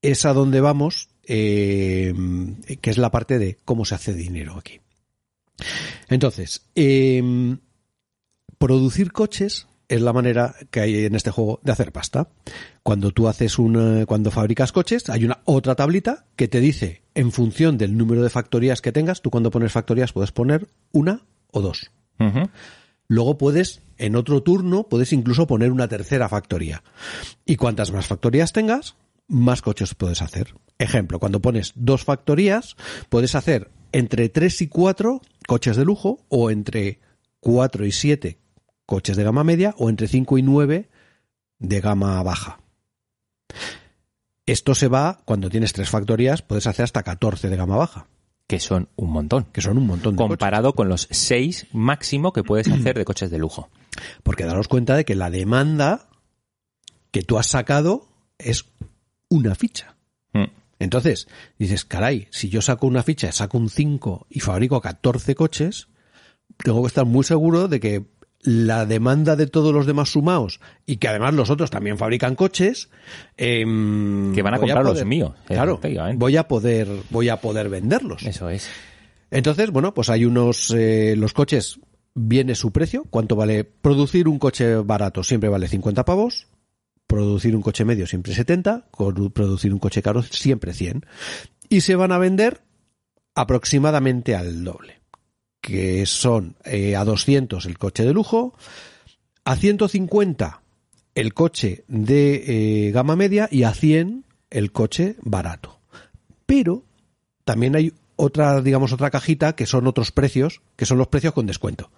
es 0.00 0.24
a 0.24 0.32
donde 0.32 0.60
vamos, 0.60 1.08
eh, 1.26 2.14
que 2.80 2.90
es 2.90 2.98
la 2.98 3.10
parte 3.10 3.38
de 3.38 3.58
cómo 3.64 3.84
se 3.84 3.94
hace 3.94 4.14
dinero 4.14 4.56
aquí. 4.56 4.80
Entonces, 6.08 6.66
eh, 6.74 7.56
producir 8.58 9.12
coches 9.12 9.66
es 9.88 10.00
la 10.00 10.12
manera 10.12 10.54
que 10.70 10.80
hay 10.80 11.04
en 11.04 11.14
este 11.14 11.30
juego 11.30 11.60
de 11.62 11.72
hacer 11.72 11.92
pasta. 11.92 12.28
Cuando 12.82 13.10
tú 13.10 13.28
haces 13.28 13.58
una, 13.58 14.06
cuando 14.06 14.30
fabricas 14.30 14.72
coches, 14.72 15.10
hay 15.10 15.24
una 15.24 15.40
otra 15.44 15.74
tablita 15.74 16.24
que 16.34 16.48
te 16.48 16.60
dice, 16.60 17.02
en 17.14 17.30
función 17.30 17.76
del 17.76 17.96
número 17.96 18.22
de 18.22 18.30
factorías 18.30 18.80
que 18.80 18.92
tengas, 18.92 19.20
tú 19.20 19.30
cuando 19.30 19.50
pones 19.50 19.72
factorías 19.72 20.12
puedes 20.12 20.32
poner 20.32 20.66
una 20.92 21.22
o 21.50 21.60
dos. 21.60 21.90
Luego 23.08 23.36
puedes, 23.36 23.82
en 23.98 24.16
otro 24.16 24.42
turno, 24.42 24.84
puedes 24.84 25.12
incluso 25.12 25.46
poner 25.46 25.72
una 25.72 25.88
tercera 25.88 26.28
factoría. 26.28 26.82
Y 27.44 27.56
cuantas 27.56 27.92
más 27.92 28.06
factorías 28.06 28.52
tengas, 28.52 28.94
más 29.28 29.62
coches 29.62 29.94
puedes 29.94 30.22
hacer. 30.22 30.54
Ejemplo, 30.78 31.18
cuando 31.18 31.40
pones 31.40 31.72
dos 31.76 32.04
factorías, 32.04 32.76
puedes 33.08 33.34
hacer 33.34 33.70
entre 33.92 34.28
tres 34.28 34.60
y 34.62 34.68
cuatro 34.68 35.20
coches 35.46 35.76
de 35.76 35.84
lujo, 35.84 36.24
o 36.28 36.50
entre 36.50 37.00
cuatro 37.40 37.84
y 37.86 37.92
siete 37.92 38.38
coches 38.86 39.16
de 39.16 39.24
gama 39.24 39.44
media, 39.44 39.74
o 39.78 39.88
entre 39.90 40.08
cinco 40.08 40.38
y 40.38 40.42
nueve 40.42 40.88
de 41.58 41.80
gama 41.80 42.22
baja. 42.22 42.60
Esto 44.46 44.74
se 44.74 44.88
va, 44.88 45.20
cuando 45.24 45.50
tienes 45.50 45.72
tres 45.72 45.88
factorías, 45.88 46.42
puedes 46.42 46.66
hacer 46.66 46.84
hasta 46.84 47.02
14 47.02 47.48
de 47.48 47.56
gama 47.56 47.76
baja, 47.76 48.08
Que 48.48 48.58
son 48.58 48.88
un 48.96 49.10
montón. 49.10 49.44
que 49.52 49.60
son 49.60 49.78
un 49.78 49.86
montón 49.86 50.14
de 50.14 50.18
coches. 50.18 50.28
Comparado 50.30 50.74
con 50.74 50.88
los 50.88 51.06
seis 51.10 51.66
máximo 51.72 52.32
que 52.32 52.42
puedes 52.42 52.68
hacer 52.68 52.98
de 52.98 53.04
coches 53.04 53.30
de 53.30 53.38
lujo. 53.38 53.70
Porque 54.22 54.44
daros 54.44 54.68
cuenta 54.68 54.96
de 54.96 55.04
que 55.04 55.14
la 55.14 55.30
demanda 55.30 56.08
que 57.12 57.22
tú 57.22 57.38
has 57.38 57.46
sacado 57.46 58.08
es 58.38 58.64
una 59.32 59.54
ficha. 59.54 59.96
Mm. 60.32 60.44
Entonces, 60.78 61.28
dices, 61.58 61.84
caray, 61.84 62.26
si 62.30 62.48
yo 62.48 62.60
saco 62.62 62.86
una 62.86 63.02
ficha, 63.02 63.30
saco 63.32 63.56
un 63.58 63.68
5 63.70 64.26
y 64.30 64.40
fabrico 64.40 64.80
14 64.80 65.34
coches, 65.34 65.88
tengo 66.58 66.82
que 66.82 66.88
estar 66.88 67.04
muy 67.04 67.24
seguro 67.24 67.68
de 67.68 67.78
que 67.80 68.04
la 68.44 68.86
demanda 68.86 69.36
de 69.36 69.46
todos 69.46 69.72
los 69.72 69.86
demás 69.86 70.08
sumados 70.10 70.58
y 70.84 70.96
que 70.96 71.06
además 71.06 71.34
los 71.34 71.48
otros 71.50 71.70
también 71.70 71.96
fabrican 71.96 72.34
coches 72.34 72.88
em, 73.36 74.34
Que 74.34 74.42
van 74.42 74.54
a 74.54 74.58
comprar 74.58 74.82
los 74.82 74.94
poder- 74.94 75.06
míos, 75.06 75.32
claro 75.46 75.80
voy 76.16 76.36
a 76.36 76.48
poder 76.48 76.88
voy 77.10 77.28
a 77.28 77.36
poder 77.40 77.68
venderlos 77.68 78.22
Eso 78.24 78.50
es. 78.50 78.68
entonces, 79.30 79.70
bueno, 79.70 79.94
pues 79.94 80.10
hay 80.10 80.24
unos, 80.24 80.72
eh, 80.76 81.14
los 81.16 81.32
coches, 81.34 81.78
viene 82.14 82.54
su 82.56 82.72
precio, 82.72 83.04
cuánto 83.10 83.36
vale 83.36 83.62
producir 83.64 84.26
un 84.28 84.38
coche 84.40 84.74
barato, 84.76 85.22
siempre 85.22 85.48
vale 85.48 85.68
50 85.68 86.04
pavos, 86.04 86.48
producir 87.12 87.54
un 87.54 87.60
coche 87.62 87.84
medio 87.84 88.06
siempre 88.06 88.34
70, 88.34 88.86
con- 88.90 89.30
producir 89.32 89.72
un 89.72 89.78
coche 89.78 90.02
caro 90.02 90.22
siempre 90.22 90.72
100, 90.72 91.04
y 91.68 91.82
se 91.82 91.94
van 91.94 92.10
a 92.10 92.18
vender 92.18 92.62
aproximadamente 93.34 94.34
al 94.34 94.64
doble, 94.64 95.00
que 95.60 96.06
son 96.06 96.56
eh, 96.64 96.96
a 96.96 97.04
200 97.04 97.66
el 97.66 97.76
coche 97.76 98.04
de 98.04 98.14
lujo, 98.14 98.54
a 99.44 99.56
150 99.56 100.62
el 101.14 101.34
coche 101.34 101.84
de 101.88 102.86
eh, 102.86 102.90
gama 102.92 103.14
media 103.14 103.46
y 103.50 103.64
a 103.64 103.74
100 103.74 104.24
el 104.50 104.72
coche 104.72 105.16
barato. 105.20 105.80
Pero 106.46 106.82
también 107.44 107.76
hay 107.76 107.92
otra, 108.16 108.62
digamos, 108.62 108.92
otra 108.92 109.10
cajita 109.10 109.54
que 109.54 109.66
son 109.66 109.86
otros 109.86 110.12
precios, 110.12 110.62
que 110.76 110.86
son 110.86 110.96
los 110.96 111.08
precios 111.08 111.34
con 111.34 111.46
descuento. 111.46 111.90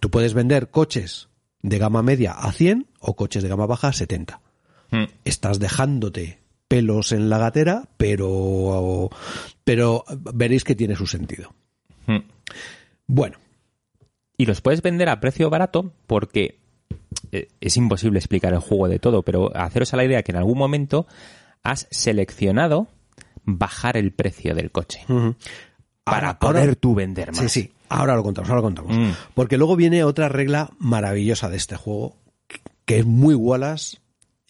Tú 0.00 0.10
puedes 0.10 0.32
vender 0.32 0.70
coches 0.70 1.28
de 1.60 1.78
gama 1.78 2.02
media 2.02 2.32
a 2.32 2.50
100 2.52 2.86
o 3.00 3.14
coches 3.14 3.42
de 3.42 3.48
gama 3.50 3.66
baja 3.66 3.88
a 3.88 3.92
70. 3.92 4.40
Mm. 4.94 5.04
Estás 5.24 5.58
dejándote 5.58 6.38
pelos 6.68 7.12
en 7.12 7.28
la 7.30 7.38
gatera, 7.38 7.88
pero, 7.96 9.10
pero 9.64 10.04
veréis 10.32 10.64
que 10.64 10.74
tiene 10.74 10.96
su 10.96 11.06
sentido. 11.06 11.52
Mm. 12.06 12.18
Bueno, 13.06 13.36
Y 14.36 14.46
los 14.46 14.60
puedes 14.60 14.82
vender 14.82 15.08
a 15.08 15.20
precio 15.20 15.48
barato 15.50 15.92
porque 16.08 16.58
eh, 17.32 17.48
es 17.60 17.76
imposible 17.76 18.18
explicar 18.18 18.52
el 18.52 18.58
juego 18.58 18.88
de 18.88 18.98
todo, 18.98 19.22
pero 19.22 19.56
haceros 19.56 19.94
a 19.94 19.96
la 19.96 20.04
idea 20.04 20.22
que 20.24 20.32
en 20.32 20.38
algún 20.38 20.58
momento 20.58 21.06
has 21.62 21.86
seleccionado 21.90 22.88
bajar 23.44 23.96
el 23.96 24.10
precio 24.12 24.54
del 24.54 24.70
coche 24.72 25.04
para 26.04 26.28
Ahora- 26.30 26.38
poder 26.38 26.62
ahora- 26.62 26.74
tú 26.74 26.94
vender 26.94 27.30
más. 27.32 27.38
Sí, 27.40 27.48
sí. 27.48 27.72
Ahora 27.88 28.16
lo 28.16 28.22
contamos, 28.24 28.48
ahora 28.50 28.60
lo 28.62 28.66
contamos. 28.66 28.96
Mm. 28.96 29.10
Porque 29.34 29.56
luego 29.58 29.76
viene 29.76 30.02
otra 30.02 30.28
regla 30.28 30.70
maravillosa 30.78 31.48
de 31.48 31.56
este 31.58 31.76
juego, 31.76 32.16
que 32.86 32.98
es 32.98 33.06
muy 33.06 33.34
Wallace 33.36 33.98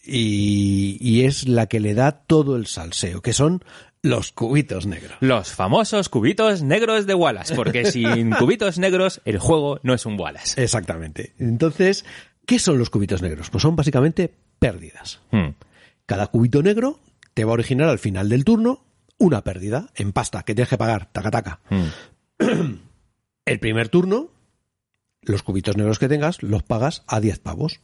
y, 0.05 0.97
y 0.99 1.23
es 1.23 1.47
la 1.47 1.67
que 1.67 1.79
le 1.79 1.93
da 1.93 2.11
todo 2.11 2.55
el 2.55 2.67
salseo, 2.67 3.21
que 3.21 3.33
son 3.33 3.63
los 4.05 4.31
cubitos 4.31 4.85
negros. 4.85 5.17
Los 5.19 5.51
famosos 5.51 6.09
cubitos 6.09 6.61
negros 6.61 7.07
de 7.07 7.15
Wallace, 7.15 7.55
porque 7.55 7.85
sin 7.91 8.31
cubitos 8.31 8.77
negros 8.77 9.21
el 9.25 9.39
juego 9.39 9.79
no 9.83 9.93
es 9.93 10.05
un 10.05 10.19
Wallace. 10.19 10.61
Exactamente. 10.61 11.33
Entonces, 11.39 12.05
¿qué 12.45 12.59
son 12.59 12.77
los 12.77 12.89
cubitos 12.89 13.21
negros? 13.21 13.49
Pues 13.49 13.63
son 13.63 13.75
básicamente 13.75 14.33
pérdidas. 14.59 15.21
Mm. 15.31 15.49
Cada 16.05 16.27
cubito 16.27 16.61
negro 16.61 16.99
te 17.33 17.45
va 17.45 17.51
a 17.51 17.53
originar 17.55 17.89
al 17.89 17.99
final 17.99 18.29
del 18.29 18.45
turno 18.45 18.85
una 19.17 19.43
pérdida 19.43 19.89
en 19.95 20.13
pasta 20.13 20.43
que 20.43 20.53
tienes 20.53 20.69
que 20.69 20.77
pagar, 20.77 21.11
taca 21.11 21.31
taca. 21.31 21.59
Mm. 21.69 22.75
El 23.45 23.59
primer 23.59 23.89
turno, 23.89 24.29
los 25.21 25.43
cubitos 25.43 25.77
negros 25.77 25.99
que 25.99 26.07
tengas, 26.07 26.41
los 26.41 26.63
pagas 26.63 27.03
a 27.07 27.19
10 27.19 27.39
pavos. 27.39 27.79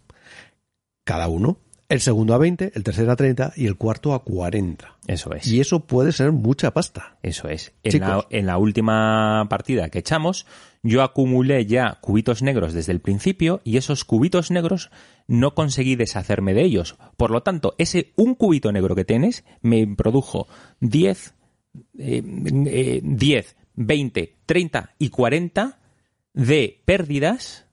Cada 1.04 1.28
uno. 1.28 1.58
El 1.92 2.00
segundo 2.00 2.34
a 2.34 2.38
20, 2.38 2.72
el 2.74 2.84
tercero 2.86 3.12
a 3.12 3.18
30 3.18 3.52
y 3.58 3.66
el 3.66 3.76
cuarto 3.76 4.14
a 4.14 4.24
40. 4.24 4.96
Eso 5.08 5.34
es. 5.34 5.46
Y 5.46 5.60
eso 5.60 5.82
puede 5.82 6.14
ser 6.14 6.32
mucha 6.32 6.72
pasta. 6.72 7.18
Eso 7.22 7.50
es. 7.50 7.74
En 7.84 7.92
Chicos. 7.92 8.08
la, 8.08 8.26
en 8.30 8.46
la 8.46 8.58
última 8.58 9.46
partida 9.50 9.90
que 9.90 10.00
echamos, 10.00 10.46
yo 10.84 11.04
acumulé 11.04 11.66
ya 11.66 11.98
cubitos 12.00 12.44
negros 12.44 12.72
desde 12.72 12.94
el 12.94 13.02
principio 13.02 13.60
y 13.66 13.76
esos 13.76 14.06
cubitos 14.06 14.52
negros 14.52 14.90
no 15.28 15.54
conseguí 15.54 15.98
deshacerme 15.98 16.54
de 16.54 16.62
ellos. 16.62 16.96
Por 17.18 17.30
lo 17.30 17.44
tanto, 17.44 17.76
ese 17.78 18.14
un 18.16 18.36
cubito 18.36 18.72
negro 18.72 18.96
que 18.96 19.04
tienes 19.04 19.44
me 19.62 19.86
produjo 19.86 20.48
10, 20.80 21.34
eh, 21.98 22.24
eh, 22.68 23.02
10, 23.04 23.56
20, 23.76 24.38
30 24.46 24.96
y 24.98 25.10
40 25.10 25.78
de 26.34 26.82
pérdidas 26.86 27.66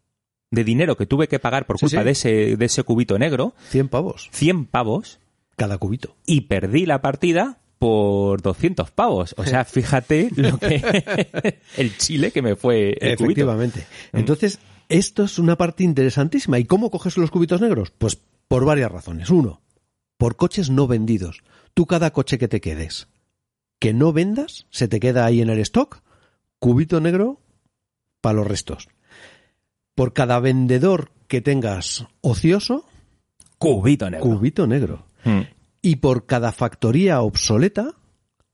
de 0.50 0.64
dinero 0.64 0.96
que 0.96 1.06
tuve 1.06 1.28
que 1.28 1.38
pagar 1.38 1.66
por 1.66 1.78
culpa 1.78 1.98
sí. 1.98 2.04
De, 2.04 2.10
ese, 2.10 2.56
de 2.56 2.64
ese 2.64 2.82
cubito 2.82 3.18
negro, 3.18 3.54
100 3.68 3.88
pavos 3.88 4.28
100 4.32 4.66
pavos, 4.66 5.20
cada 5.56 5.78
cubito. 5.78 6.16
y 6.26 6.42
perdí 6.42 6.86
la 6.86 7.02
partida 7.02 7.58
por 7.78 8.42
200 8.42 8.90
pavos. 8.90 9.34
O 9.38 9.44
sea, 9.44 9.64
fíjate 9.66 10.30
lo 10.36 10.58
que 10.58 11.58
el 11.76 11.96
chile 11.96 12.30
que 12.30 12.42
me 12.42 12.56
fue 12.56 12.96
el 13.00 13.16
cubito. 13.16 13.24
Efectivamente. 13.24 13.86
Entonces, 14.12 14.58
esto 14.88 15.24
es 15.24 15.38
una 15.38 15.56
parte 15.56 15.84
interesantísima. 15.84 16.58
¿Y 16.58 16.64
cómo 16.64 16.90
coges 16.90 17.16
los 17.16 17.30
cubitos 17.30 17.60
negros? 17.60 17.92
Pues 17.96 18.18
por 18.48 18.64
varias 18.64 18.90
razones. 18.90 19.30
Uno, 19.30 19.60
por 20.16 20.36
coches 20.36 20.70
no 20.70 20.86
vendidos. 20.86 21.42
Tú 21.74 21.86
cada 21.86 22.10
coche 22.12 22.38
que 22.38 22.48
te 22.48 22.60
quedes 22.60 23.06
que 23.78 23.94
no 23.94 24.12
vendas, 24.12 24.66
se 24.70 24.88
te 24.88 25.00
queda 25.00 25.24
ahí 25.24 25.40
en 25.40 25.50
el 25.50 25.60
stock, 25.60 26.02
cubito 26.58 27.00
negro 27.00 27.40
para 28.20 28.34
los 28.34 28.46
restos. 28.46 28.88
Por 29.98 30.12
cada 30.12 30.38
vendedor 30.38 31.10
que 31.26 31.40
tengas 31.40 32.06
ocioso, 32.20 32.86
Cubito 33.58 34.08
negro. 34.08 34.24
cubito 34.24 34.66
negro. 34.68 35.06
Mm. 35.24 35.40
Y 35.82 35.96
por 35.96 36.24
cada 36.24 36.52
factoría 36.52 37.20
obsoleta, 37.20 37.90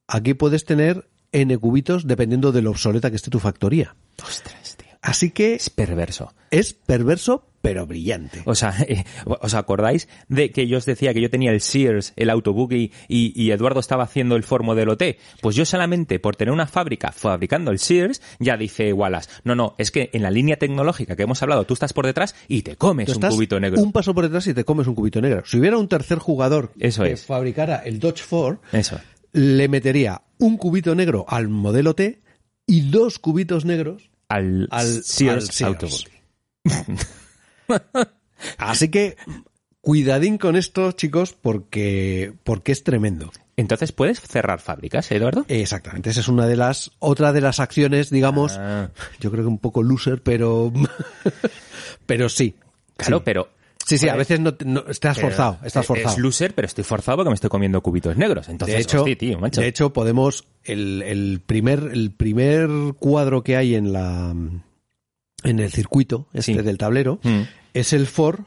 aquí 0.09 0.33
puedes 0.33 0.65
tener 0.65 1.07
N 1.33 1.59
cubitos 1.59 2.07
dependiendo 2.07 2.51
de 2.51 2.63
lo 2.63 2.71
obsoleta 2.71 3.11
que 3.11 3.17
esté 3.17 3.31
tu 3.31 3.41
factoría. 3.41 3.95
Ostras, 4.27 4.77
tío. 4.79 4.84
Así 5.05 5.31
que 5.31 5.55
Es 5.55 5.69
perverso. 5.71 6.33
es 6.51 6.73
perverso, 6.73 7.47
pero 7.61 7.87
brillante. 7.87 8.43
O 8.47 8.55
sea, 8.55 8.75
eh, 8.89 9.05
¿os 9.27 9.53
acordáis 9.55 10.09
de 10.29 10.51
que 10.51 10.67
yo 10.67 10.79
os 10.79 10.87
decía 10.87 11.13
que 11.13 11.21
yo 11.21 11.29
tenía 11.31 11.51
el 11.53 11.61
Sears, 11.61 12.13
el 12.17 12.31
Autoboogie 12.31 12.91
y, 13.09 13.33
y 13.41 13.51
Eduardo 13.51 13.81
estaba 13.81 14.05
haciendo 14.05 14.35
el 14.37 14.45
Ford 14.45 14.65
Modelo 14.65 14.97
T? 14.97 15.19
Pues 15.43 15.57
yo 15.57 15.65
solamente 15.67 16.19
por 16.19 16.37
tener 16.37 16.53
una 16.53 16.67
fábrica 16.67 17.13
fabricando 17.13 17.71
el 17.71 17.79
Sears, 17.79 18.23
ya 18.39 18.57
dice 18.57 18.93
Wallace, 18.95 19.29
no, 19.45 19.55
no, 19.55 19.75
es 19.79 19.91
que 19.91 20.09
en 20.15 20.23
la 20.23 20.31
línea 20.31 20.57
tecnológica 20.57 21.17
que 21.17 21.25
hemos 21.25 21.43
hablado, 21.43 21.65
tú 21.65 21.75
estás 21.75 21.93
por 21.93 22.07
detrás 22.07 22.35
y 22.49 22.63
te 22.63 22.77
comes 22.77 23.07
Tú 23.13 23.19
un 23.23 23.29
cubito 23.31 23.61
negro. 23.61 23.83
un 23.83 23.93
paso 23.93 24.15
por 24.15 24.25
detrás 24.25 24.47
y 24.47 24.55
te 24.55 24.65
comes 24.65 24.87
un 24.87 24.95
cubito 24.95 25.21
negro. 25.21 25.43
Si 25.45 25.59
hubiera 25.59 25.77
un 25.79 25.89
tercer 25.89 26.19
jugador 26.19 26.73
Eso 26.79 27.03
que 27.05 27.13
es. 27.13 27.25
fabricara 27.27 27.77
el 27.77 27.99
Dodge 27.99 28.23
Ford, 28.23 28.59
Eso. 28.73 28.99
le 29.33 29.69
metería 29.69 30.23
un 30.39 30.57
cubito 30.57 30.95
negro 30.95 31.27
al 31.29 31.49
modelo 31.49 31.95
T 31.95 32.23
y 32.67 32.91
dos 32.91 33.19
cubitos 33.19 33.65
negros 33.67 34.11
Al, 34.35 34.69
al 34.71 35.05
Sears, 35.05 35.49
al 35.49 35.53
Sears. 35.53 35.63
Autoboogie. 35.63 36.25
Así 38.59 38.89
que 38.89 39.17
cuidadín 39.81 40.39
con 40.39 40.57
esto, 40.57 40.93
chicos, 40.93 41.35
porque, 41.41 42.33
porque 42.43 42.73
es 42.73 42.83
tremendo. 42.83 43.31
Entonces, 43.57 43.93
¿puedes 43.93 44.21
cerrar 44.21 44.61
fábricas, 44.61 45.11
Eduardo? 45.13 45.45
Exactamente, 45.47 46.11
esa 46.11 46.21
es 46.21 46.29
una 46.29 46.47
de 46.47 46.57
las, 46.57 46.91
otra 46.99 47.33
de 47.33 47.41
las 47.41 47.61
acciones, 47.61 48.11
digamos, 48.11 48.57
Ah, 48.59 48.91
yo 49.21 49.31
creo 49.31 49.45
que 49.45 49.49
un 49.49 49.59
poco 49.59 49.83
loser, 49.83 50.21
pero, 50.23 50.73
pero 52.07 52.29
sí. 52.29 52.57
claro, 52.97 53.19
sí. 53.19 53.23
pero... 53.25 53.49
Sí, 53.87 53.99
sí, 53.99 54.09
a 54.09 54.17
veces 54.17 54.41
no, 54.41 54.55
no- 54.65 54.85
estás 54.89 55.17
pero 55.17 55.29
forzado, 55.29 55.59
estás 55.65 55.83
es- 55.83 55.87
forzado. 55.87 56.15
Es 56.15 56.19
loser, 56.19 56.55
pero 56.55 56.67
estoy 56.67 56.85
forzado 56.85 57.19
porque 57.19 57.29
me 57.31 57.35
estoy 57.35 57.51
comiendo 57.51 57.83
cubitos 57.83 58.17
negros. 58.17 58.49
Entonces, 58.49 58.77
de 58.77 58.83
hecho, 58.83 59.05
tío, 59.19 59.39
de 59.41 59.67
hecho 59.67 59.93
podemos 59.93 60.47
el, 60.65 61.03
el 61.03 61.41
primer 61.45 61.91
el 61.93 62.11
primer 62.13 62.69
cuadro 62.99 63.43
que 63.43 63.57
hay 63.57 63.75
en 63.75 63.93
la 63.93 64.31
en 64.31 65.59
el 65.59 65.71
circuito 65.71 66.29
este 66.33 66.55
Sí. 66.55 66.59
del 66.63 66.79
tablero 66.79 67.21
Mm. 67.23 67.43
es 67.75 67.93
el 67.93 68.07
Ford 68.07 68.41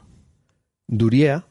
Duria 0.88 1.46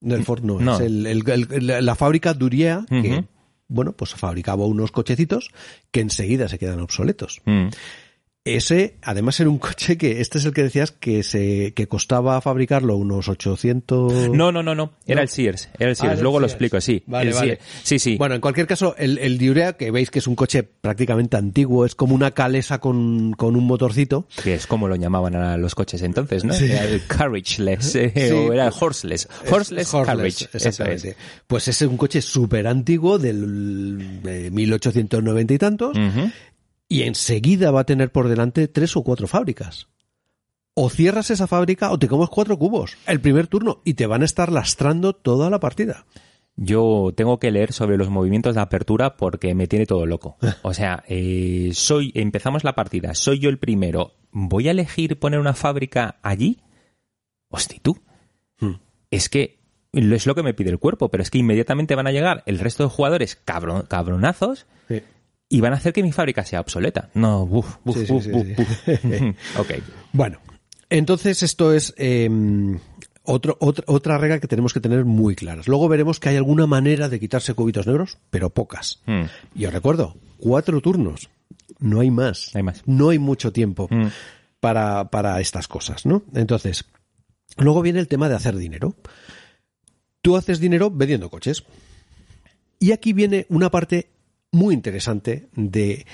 no 0.00 0.14
el 0.14 0.24
Ford 0.24 0.42
no, 0.42 0.60
No. 0.60 0.74
es 0.74 0.80
el, 0.80 1.06
el- 1.06 1.22
el- 1.28 1.84
la 1.86 1.94
fábrica 1.96 2.34
Duria 2.34 2.84
que 2.88 3.24
bueno 3.68 3.92
pues 3.92 4.14
fabricaba 4.14 4.64
unos 4.66 4.92
cochecitos 4.92 5.50
que 5.90 6.00
enseguida 6.00 6.48
se 6.48 6.58
quedan 6.58 6.80
obsoletos 6.80 7.40
Mm. 7.44 7.68
Ese 8.44 8.96
además 9.02 9.38
era 9.38 9.48
un 9.50 9.58
coche 9.58 9.96
que 9.96 10.20
este 10.20 10.38
es 10.38 10.44
el 10.44 10.52
que 10.52 10.64
decías 10.64 10.90
que 10.90 11.22
se 11.22 11.72
que 11.74 11.86
costaba 11.86 12.40
fabricarlo 12.40 12.96
unos 12.96 13.28
800 13.28 14.30
No, 14.30 14.50
no, 14.50 14.62
no, 14.64 14.74
no. 14.74 14.92
Era 15.06 15.16
No. 15.20 15.22
el 15.22 15.28
Sears. 15.28 15.68
Era 15.78 15.90
el 15.90 15.92
Ah, 15.92 15.94
Sears. 15.94 16.16
el 16.18 16.22
Luego 16.22 16.40
lo 16.40 16.46
explico, 16.46 16.80
sí. 16.80 17.04
Vale, 17.06 17.30
El 17.30 17.34
vale. 17.36 17.58
Sí, 17.84 18.00
sí. 18.00 18.16
Bueno, 18.16 18.34
en 18.34 18.40
cualquier 18.40 18.66
caso, 18.66 18.96
el, 18.98 19.18
el 19.18 19.38
Diurea, 19.38 19.74
que 19.74 19.92
veis 19.92 20.10
que 20.10 20.18
es 20.18 20.26
un 20.26 20.34
coche 20.34 20.64
prácticamente 20.64 21.36
antiguo, 21.36 21.86
es 21.86 21.94
como 21.94 22.14
una 22.16 22.32
calesa 22.32 22.80
con, 22.80 23.32
con 23.34 23.54
un 23.54 23.64
motorcito. 23.64 24.26
Que 24.42 24.54
es 24.54 24.66
como 24.66 24.88
lo 24.88 24.96
llamaban 24.96 25.36
a 25.36 25.56
los 25.56 25.74
coches 25.76 26.02
entonces, 26.02 26.44
¿no? 26.44 26.52
Sí. 26.52 26.64
Era 26.64 26.84
el 26.84 27.06
carriageless, 27.06 27.94
eh, 27.94 28.12
Sí. 28.14 28.32
o 28.34 28.52
era 28.52 28.66
el 28.66 28.72
horseless. 28.78 29.28
Horseless, 29.50 29.86
Es- 29.88 29.94
horseless, 29.94 30.06
carriage. 30.16 30.44
Exactamente. 30.52 31.08
es. 31.10 31.16
Pues 31.46 31.68
ese 31.68 31.84
es 31.84 31.90
un 31.90 31.96
coche 31.96 32.20
súper 32.20 32.66
antiguo 32.66 33.18
del 33.18 34.20
de 34.22 34.50
1890 34.50 35.54
y 35.54 35.58
tantos. 35.58 35.96
Y 36.92 37.02
enseguida 37.04 37.70
va 37.70 37.80
a 37.80 37.84
tener 37.86 38.12
por 38.12 38.28
delante 38.28 38.68
tres 38.68 38.96
o 38.96 39.02
cuatro 39.02 39.26
fábricas. 39.26 39.88
O 40.74 40.88
cierras 40.90 41.30
esa 41.30 41.46
fábrica 41.46 41.90
o 41.90 41.98
te 41.98 42.08
comes 42.08 42.28
cuatro 42.30 42.58
cubos 42.58 42.96
el 43.06 43.20
primer 43.20 43.46
turno 43.46 43.82
y 43.84 43.94
te 43.94 44.06
van 44.06 44.22
a 44.22 44.24
estar 44.24 44.50
lastrando 44.50 45.12
toda 45.12 45.50
la 45.50 45.60
partida. 45.60 46.06
Yo 46.56 47.12
tengo 47.16 47.38
que 47.38 47.50
leer 47.50 47.72
sobre 47.72 47.96
los 47.96 48.10
movimientos 48.10 48.54
de 48.54 48.60
apertura 48.60 49.16
porque 49.16 49.54
me 49.54 49.66
tiene 49.66 49.86
todo 49.86 50.06
loco. 50.06 50.36
O 50.62 50.74
sea, 50.74 51.02
eh, 51.08 51.70
soy, 51.74 52.12
empezamos 52.14 52.62
la 52.64 52.74
partida, 52.74 53.14
soy 53.14 53.38
yo 53.38 53.48
el 53.48 53.58
primero. 53.58 54.12
¿Voy 54.30 54.68
a 54.68 54.72
elegir 54.72 55.18
poner 55.18 55.40
una 55.40 55.54
fábrica 55.54 56.18
allí? 56.22 56.60
Hosti, 57.48 57.78
tú. 57.80 57.98
Hmm. 58.58 58.76
Es 59.10 59.28
que 59.28 59.60
es 59.92 60.26
lo 60.26 60.34
que 60.34 60.42
me 60.42 60.54
pide 60.54 60.70
el 60.70 60.78
cuerpo, 60.78 61.10
pero 61.10 61.22
es 61.22 61.30
que 61.30 61.38
inmediatamente 61.38 61.94
van 61.94 62.06
a 62.06 62.12
llegar 62.12 62.42
el 62.46 62.58
resto 62.58 62.82
de 62.84 62.88
jugadores 62.90 63.38
cabron- 63.44 63.86
cabronazos 63.86 64.66
y 65.52 65.60
van 65.60 65.74
a 65.74 65.76
hacer 65.76 65.92
que 65.92 66.02
mi 66.02 66.12
fábrica 66.12 66.44
sea 66.46 66.60
obsoleta. 66.60 67.10
No, 67.12 67.46
buf, 67.46 67.76
buf, 67.84 67.98
Sí, 67.98 68.10
buf, 68.10 68.24
sí, 68.24 68.30
buf, 68.30 68.46
sí. 68.46 68.54
buf. 68.56 69.58
ok. 69.58 69.70
Bueno, 70.14 70.38
entonces 70.88 71.42
esto 71.42 71.74
es 71.74 71.92
eh, 71.98 72.30
otro, 73.22 73.58
otra, 73.60 73.84
otra 73.86 74.16
regla 74.16 74.40
que 74.40 74.48
tenemos 74.48 74.72
que 74.72 74.80
tener 74.80 75.04
muy 75.04 75.34
claras. 75.36 75.68
Luego 75.68 75.88
veremos 75.88 76.18
que 76.20 76.30
hay 76.30 76.36
alguna 76.36 76.66
manera 76.66 77.10
de 77.10 77.20
quitarse 77.20 77.52
cubitos 77.52 77.86
negros, 77.86 78.16
pero 78.30 78.48
pocas. 78.48 79.02
Hmm. 79.04 79.24
Y 79.54 79.66
os 79.66 79.72
recuerdo, 79.74 80.16
cuatro 80.38 80.80
turnos. 80.80 81.28
No 81.78 82.00
hay 82.00 82.10
más. 82.10 82.50
No 82.54 82.58
hay 82.58 82.62
más. 82.62 82.82
No 82.86 83.10
hay 83.10 83.18
mucho 83.18 83.52
tiempo 83.52 83.88
Hmm. 83.90 84.06
para, 84.58 85.10
para 85.10 85.38
estas 85.40 85.68
cosas, 85.68 86.06
¿no? 86.06 86.22
Entonces, 86.34 86.86
luego 87.58 87.82
viene 87.82 88.00
el 88.00 88.08
tema 88.08 88.30
de 88.30 88.36
hacer 88.36 88.56
dinero. 88.56 88.96
Tú 90.22 90.34
haces 90.36 90.60
dinero 90.60 90.90
vendiendo 90.90 91.28
coches. 91.28 91.64
Y 92.78 92.92
aquí 92.92 93.12
viene 93.12 93.44
una 93.50 93.70
parte 93.70 94.08
muy 94.52 94.74
interesante 94.74 95.48
de, 95.56 96.06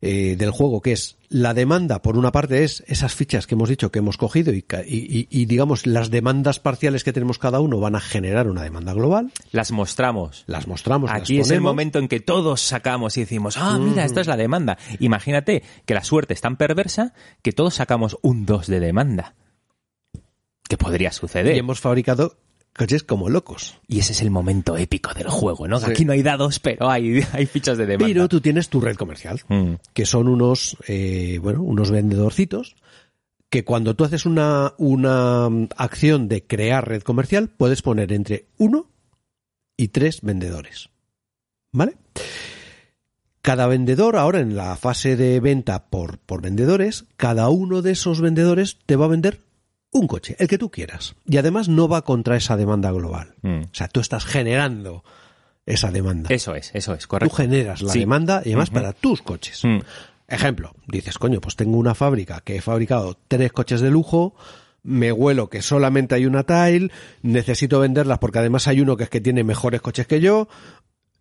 eh, 0.00 0.36
del 0.36 0.50
juego, 0.50 0.80
que 0.80 0.92
es 0.92 1.16
la 1.28 1.54
demanda, 1.54 2.02
por 2.02 2.16
una 2.16 2.32
parte, 2.32 2.64
es 2.64 2.84
esas 2.86 3.14
fichas 3.14 3.46
que 3.46 3.54
hemos 3.54 3.68
dicho 3.68 3.90
que 3.90 3.98
hemos 3.98 4.16
cogido 4.16 4.52
y, 4.52 5.44
digamos, 5.46 5.86
las 5.86 6.10
demandas 6.10 6.60
parciales 6.60 7.04
que 7.04 7.12
tenemos 7.12 7.38
cada 7.38 7.60
uno 7.60 7.80
van 7.80 7.96
a 7.96 8.00
generar 8.00 8.48
una 8.48 8.62
demanda 8.62 8.92
global. 8.92 9.32
Las 9.52 9.72
mostramos. 9.72 10.44
Las 10.46 10.66
mostramos. 10.66 11.10
las 11.10 11.22
Aquí 11.22 11.40
es 11.40 11.50
el 11.50 11.60
momento 11.60 11.98
en 11.98 12.08
que 12.08 12.20
todos 12.20 12.60
sacamos 12.60 13.16
y 13.16 13.20
decimos, 13.20 13.56
ah, 13.56 13.78
mira, 13.78 14.04
esta 14.04 14.20
es 14.20 14.26
la 14.26 14.36
demanda. 14.36 14.78
Imagínate 15.00 15.62
que 15.84 15.94
la 15.94 16.04
suerte 16.04 16.34
es 16.34 16.40
tan 16.40 16.56
perversa 16.56 17.12
que 17.42 17.52
todos 17.52 17.74
sacamos 17.74 18.16
un 18.22 18.46
2 18.46 18.66
de 18.68 18.80
demanda. 18.80 19.34
¿Qué 20.68 20.76
podría 20.76 21.12
suceder? 21.12 21.54
Y 21.54 21.58
hemos 21.58 21.80
fabricado 21.80 22.38
coches 22.76 23.02
como 23.02 23.28
locos. 23.28 23.78
Y 23.88 23.98
ese 24.00 24.12
es 24.12 24.22
el 24.22 24.30
momento 24.30 24.76
épico 24.76 25.14
del 25.14 25.28
juego, 25.28 25.66
¿no? 25.66 25.80
Sí. 25.80 25.90
Aquí 25.90 26.04
no 26.04 26.12
hay 26.12 26.22
dados, 26.22 26.60
pero 26.60 26.90
hay, 26.90 27.20
hay 27.32 27.46
fichas 27.46 27.78
de 27.78 27.86
demanda. 27.86 28.06
Pero 28.06 28.28
tú 28.28 28.40
tienes 28.40 28.68
tu 28.68 28.80
red 28.80 28.96
comercial. 28.96 29.40
Mm, 29.48 29.74
que 29.92 30.06
son 30.06 30.28
unos, 30.28 30.76
eh, 30.86 31.38
bueno, 31.42 31.62
unos 31.62 31.90
vendedorcitos 31.90 32.76
que 33.48 33.64
cuando 33.64 33.94
tú 33.94 34.04
haces 34.04 34.26
una, 34.26 34.74
una 34.78 35.48
mm, 35.48 35.68
acción 35.76 36.28
de 36.28 36.44
crear 36.44 36.86
red 36.86 37.02
comercial 37.02 37.48
puedes 37.48 37.82
poner 37.82 38.12
entre 38.12 38.46
uno 38.58 38.90
y 39.76 39.88
tres 39.88 40.20
vendedores. 40.22 40.90
¿Vale? 41.72 41.96
Cada 43.42 43.66
vendedor, 43.68 44.16
ahora 44.16 44.40
en 44.40 44.56
la 44.56 44.76
fase 44.76 45.14
de 45.14 45.38
venta 45.40 45.86
por, 45.86 46.18
por 46.18 46.42
vendedores, 46.42 47.04
cada 47.16 47.48
uno 47.48 47.80
de 47.80 47.92
esos 47.92 48.20
vendedores 48.20 48.78
te 48.86 48.96
va 48.96 49.04
a 49.04 49.08
vender 49.08 49.45
un 50.00 50.06
coche, 50.06 50.36
el 50.38 50.48
que 50.48 50.58
tú 50.58 50.70
quieras. 50.70 51.16
Y 51.26 51.36
además 51.36 51.68
no 51.68 51.88
va 51.88 52.02
contra 52.02 52.36
esa 52.36 52.56
demanda 52.56 52.90
global. 52.92 53.34
mm. 53.42 53.62
O 53.64 53.68
sea, 53.74 53.88
tú 53.88 54.00
estás 54.00 54.24
generando 54.24 55.04
esa 55.66 55.90
demanda. 55.90 56.28
Eso 56.32 56.54
es, 56.54 56.70
eso 56.74 56.94
es, 56.94 57.02
Tú 57.02 57.08
correcto. 57.08 57.34
generas 57.36 57.82
la 57.82 57.92
Sí. 57.92 58.00
demanda 58.00 58.40
y 58.44 58.50
además 58.50 58.70
para 58.70 58.92
tus 58.92 59.22
coches. 59.22 59.62
Mm. 59.64 59.78
Ejemplo, 60.28 60.74
dices, 60.88 61.18
coño, 61.18 61.40
pues 61.40 61.56
tengo 61.56 61.76
una 61.78 61.94
fábrica 61.94 62.40
que 62.44 62.56
he 62.56 62.60
fabricado 62.60 63.16
tres 63.28 63.52
coches 63.52 63.80
de 63.80 63.90
lujo, 63.90 64.34
me 64.82 65.10
huelo 65.12 65.48
que 65.50 65.62
solamente 65.62 66.14
hay 66.14 66.26
una 66.26 66.44
tile, 66.44 66.90
necesito 67.22 67.80
venderlas 67.80 68.18
porque 68.18 68.38
además 68.38 68.66
hay 68.68 68.80
uno 68.80 68.96
que 68.96 69.04
es 69.04 69.10
que 69.10 69.20
tiene 69.20 69.42
mejores 69.44 69.80
coches 69.80 70.06
que 70.06 70.20
yo, 70.20 70.48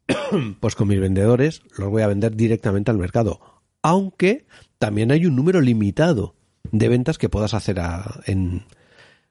pues 0.59 0.75
con 0.75 0.87
mis 0.87 0.99
vendedores 0.99 1.61
los 1.77 1.89
voy 1.89 2.01
a 2.03 2.07
vender 2.07 2.35
directamente 2.35 2.91
al 2.91 2.97
mercado. 2.97 3.39
Aunque 3.81 4.45
también 4.79 5.11
hay 5.11 5.25
un 5.25 5.35
número 5.35 5.61
limitado 5.61 6.35
de 6.77 6.89
ventas 6.89 7.17
que 7.17 7.29
puedas 7.29 7.53
hacer 7.53 7.79
a- 7.79 8.21
en, 8.25 8.63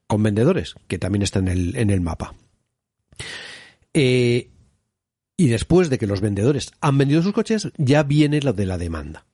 con 0.06 0.22
vendedores, 0.22 0.74
que 0.88 0.98
también 0.98 1.22
está 1.22 1.38
en 1.38 1.48
el, 1.48 1.76
en 1.76 1.90
el 1.90 2.00
mapa. 2.00 2.34
Eh, 3.92 4.50
y 5.36 5.48
después 5.48 5.90
de 5.90 5.98
que 5.98 6.06
los 6.06 6.20
vendedores 6.20 6.72
han 6.80 6.98
vendido 6.98 7.22
sus 7.22 7.32
coches, 7.32 7.70
ya 7.76 8.02
viene 8.02 8.40
lo 8.40 8.52
de 8.52 8.66
la 8.66 8.78
demanda. 8.78 9.26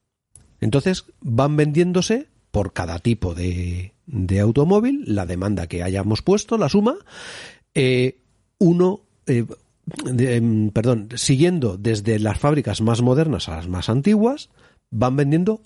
Entonces 0.61 1.05
van 1.21 1.57
vendiéndose 1.57 2.29
por 2.51 2.73
cada 2.73 2.99
tipo 2.99 3.35
de, 3.35 3.95
de 4.07 4.41
automóvil, 4.41 5.05
la 5.07 5.27
demanda 5.27 5.67
que 5.67 5.83
hayamos 5.83 6.23
puesto, 6.23 6.59
la 6.59 6.69
suma, 6.69 6.97
eh, 7.75 8.19
uno, 8.59 9.03
eh, 9.27 9.45
em, 10.07 10.71
perdón, 10.71 11.09
siguiendo 11.15 11.77
desde 11.77 12.19
las 12.19 12.39
fábricas 12.39 12.81
más 12.81 13.03
modernas 13.03 13.49
a 13.49 13.57
las 13.57 13.69
más 13.69 13.89
antiguas, 13.89 14.51
van 14.91 15.17
vendiendo 15.17 15.63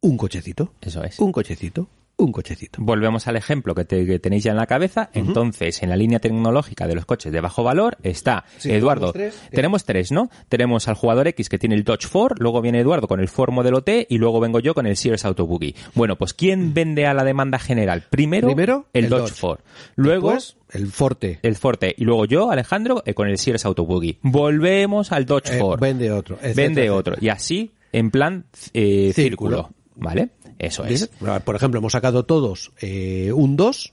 un 0.00 0.16
cochecito, 0.16 0.72
Eso 0.80 1.02
es. 1.04 1.18
un 1.18 1.30
cochecito, 1.32 1.88
un 2.16 2.32
cochecito. 2.32 2.82
Volvemos 2.82 3.26
al 3.28 3.36
ejemplo 3.36 3.74
que, 3.74 3.84
te- 3.86 4.04
que 4.04 4.18
tenéis 4.18 4.44
ya 4.44 4.50
en 4.50 4.58
la 4.58 4.66
cabeza. 4.66 5.08
Entonces, 5.14 5.82
en 5.82 5.88
la 5.88 5.96
línea 5.96 6.18
tecnológica 6.18 6.86
de 6.86 6.94
los 6.94 7.06
coches 7.06 7.32
de 7.32 7.40
bajo 7.40 7.62
valor 7.64 7.96
está 8.02 8.44
Sí, 8.58 8.70
Eduardo. 8.72 9.12
tenemos 9.12 9.34
tres. 9.40 9.50
Tenemos 9.50 9.84
tres, 9.86 10.12
¿no? 10.12 10.28
Tenemos 10.50 10.86
al 10.88 10.96
jugador 10.96 11.28
X 11.28 11.48
que 11.48 11.58
tiene 11.58 11.76
el 11.76 11.84
Dodge 11.84 12.06
Ford, 12.08 12.36
luego 12.38 12.60
viene 12.60 12.80
Eduardo 12.80 13.08
con 13.08 13.20
el 13.20 13.28
Ford 13.28 13.52
Modelo 13.52 13.82
T 13.82 14.06
y 14.10 14.18
luego 14.18 14.38
vengo 14.40 14.60
yo 14.60 14.74
con 14.74 14.86
el 14.86 14.96
Sears 14.98 15.24
Autoboogie. 15.24 15.74
Bueno, 15.94 16.16
pues 16.16 16.34
¿quién 16.34 16.74
vende 16.74 17.06
a 17.06 17.14
la 17.14 17.24
demanda 17.24 17.58
general? 17.58 18.04
Primero, 18.10 18.48
Mm. 18.48 18.50
Primero, 18.54 18.86
el, 18.92 19.04
el 19.04 19.10
Dodge, 19.10 19.20
Dodge. 19.22 19.34
Ford. 19.40 19.60
Luego, 19.96 20.32
Después, 20.32 20.56
el 20.72 20.86
Forte. 20.88 21.38
el 21.42 21.56
Forte. 21.56 21.94
Y 21.96 22.04
luego 22.04 22.26
yo, 22.26 22.50
Alejandro, 22.50 23.02
eh, 23.06 23.14
con 23.14 23.28
el 23.28 23.38
Sears 23.38 23.64
Autoboogie. 23.64 24.18
Volvemos 24.22 25.10
al 25.12 25.24
Dodge 25.24 25.56
Eh, 25.56 25.58
Ford. 25.58 25.80
vende 25.80 26.10
otro. 26.12 26.36
etcétera, 26.36 26.54
vende 26.66 26.80
etcétera. 26.82 26.98
otro. 26.98 27.16
Y 27.20 27.28
así, 27.30 27.70
en 27.92 28.10
plan 28.10 28.44
eh, 28.74 29.12
círculo. 29.14 29.70
¿Vale? 29.94 30.30
Eso 30.58 30.84
es. 30.84 31.10
Bien. 31.20 31.40
Por 31.42 31.56
ejemplo, 31.56 31.78
hemos 31.78 31.92
sacado 31.92 32.24
todos 32.24 32.72
eh, 32.80 33.32
un 33.34 33.56
2 33.56 33.92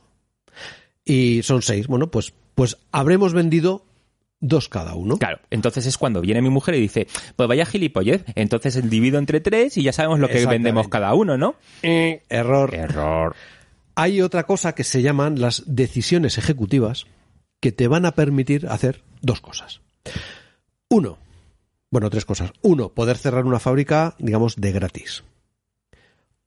y 1.06 1.42
son 1.44 1.62
6. 1.62 1.88
Bueno, 1.88 2.12
pues, 2.12 2.34
pues 2.56 2.78
habremos 2.92 3.34
vendido 3.34 3.86
dos 4.40 4.70
cada 4.70 4.96
uno. 4.96 5.18
Claro, 5.18 5.40
entonces 5.50 5.86
es 5.86 5.98
cuando 5.98 6.22
viene 6.22 6.42
mi 6.42 6.50
mujer 6.50 6.76
y 6.76 6.82
dice, 6.82 7.08
pues 7.36 7.50
vaya 7.50 7.66
gilipollez, 7.66 8.24
entonces 8.36 8.88
divido 8.90 9.18
entre 9.18 9.42
tres 9.42 9.78
y 9.78 9.84
ya 9.84 9.94
sabemos 9.94 10.20
lo 10.20 10.28
que 10.28 10.46
vendemos 10.46 10.88
cada 10.90 11.14
uno, 11.14 11.38
¿no? 11.38 11.56
Eh, 11.82 12.24
error. 12.30 12.74
Error. 12.76 13.36
Hay 13.96 14.22
otra 14.22 14.44
cosa 14.44 14.76
que 14.76 14.84
se 14.84 15.02
llaman 15.02 15.42
las 15.42 15.64
decisiones 15.66 16.38
ejecutivas 16.38 17.08
que 17.60 17.72
te 17.72 17.88
van 17.88 18.06
a 18.06 18.14
permitir 18.14 18.68
hacer 18.68 19.02
dos 19.22 19.42
cosas. 19.42 19.82
Uno, 20.90 21.18
bueno, 21.90 22.10
tres 22.10 22.26
cosas. 22.26 22.52
Uno, 22.62 22.90
poder 22.90 23.18
cerrar 23.18 23.46
una 23.46 23.60
fábrica, 23.60 24.16
digamos, 24.20 24.56
de 24.58 24.72
gratis. 24.72 25.24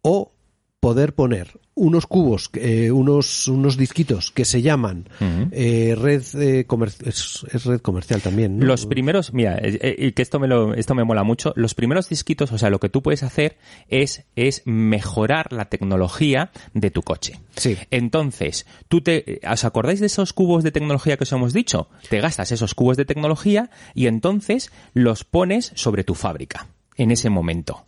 O 0.03 0.33
poder 0.81 1.15
poner 1.15 1.61
unos 1.75 2.07
cubos, 2.07 2.51
eh, 2.55 2.91
unos, 2.91 3.49
unos 3.49 3.77
disquitos 3.77 4.31
que 4.31 4.45
se 4.45 4.61
llaman 4.61 5.09
eh, 5.51 5.95
red 5.97 6.23
eh, 6.35 6.67
es, 7.05 7.47
es 7.53 7.65
red 7.65 7.81
comercial 7.81 8.21
también. 8.21 8.59
¿no? 8.59 8.67
Los 8.67 8.87
primeros, 8.87 9.33
mira, 9.33 9.57
eh, 9.59 9.79
eh, 9.81 9.97
y 9.99 10.13
que 10.13 10.23
esto 10.23 10.39
me 10.39 10.49
lo, 10.49 10.75
esto 10.75 10.95
me 10.95 11.05
mola 11.05 11.23
mucho. 11.23 11.53
Los 11.57 11.75
primeros 11.75 12.09
disquitos, 12.09 12.51
o 12.53 12.59
sea, 12.59 12.71
lo 12.71 12.81
que 12.81 12.89
tú 12.89 13.03
puedes 13.03 13.23
hacer 13.23 13.57
es, 13.89 14.25
es 14.37 14.63
mejorar 14.65 15.53
la 15.53 15.67
tecnología 15.67 16.51
de 16.75 16.91
tu 16.91 17.03
coche. 17.03 17.39
Sí. 17.57 17.77
Entonces, 17.91 18.67
tú 18.89 19.03
te, 19.03 19.41
¿os 19.51 19.65
acordáis 19.65 20.01
de 20.01 20.07
esos 20.07 20.33
cubos 20.33 20.65
de 20.65 20.73
tecnología 20.73 21.17
que 21.17 21.25
os 21.25 21.33
hemos 21.33 21.53
dicho? 21.53 21.89
Te 22.09 22.21
gastas 22.21 22.53
esos 22.53 22.75
cubos 22.75 22.97
de 22.97 23.05
tecnología 23.05 23.71
y 23.95 24.07
entonces 24.07 24.73
los 24.95 25.25
pones 25.25 25.73
sobre 25.75 26.05
tu 26.05 26.15
fábrica 26.15 26.67
en 26.97 27.11
ese 27.11 27.31
momento. 27.31 27.85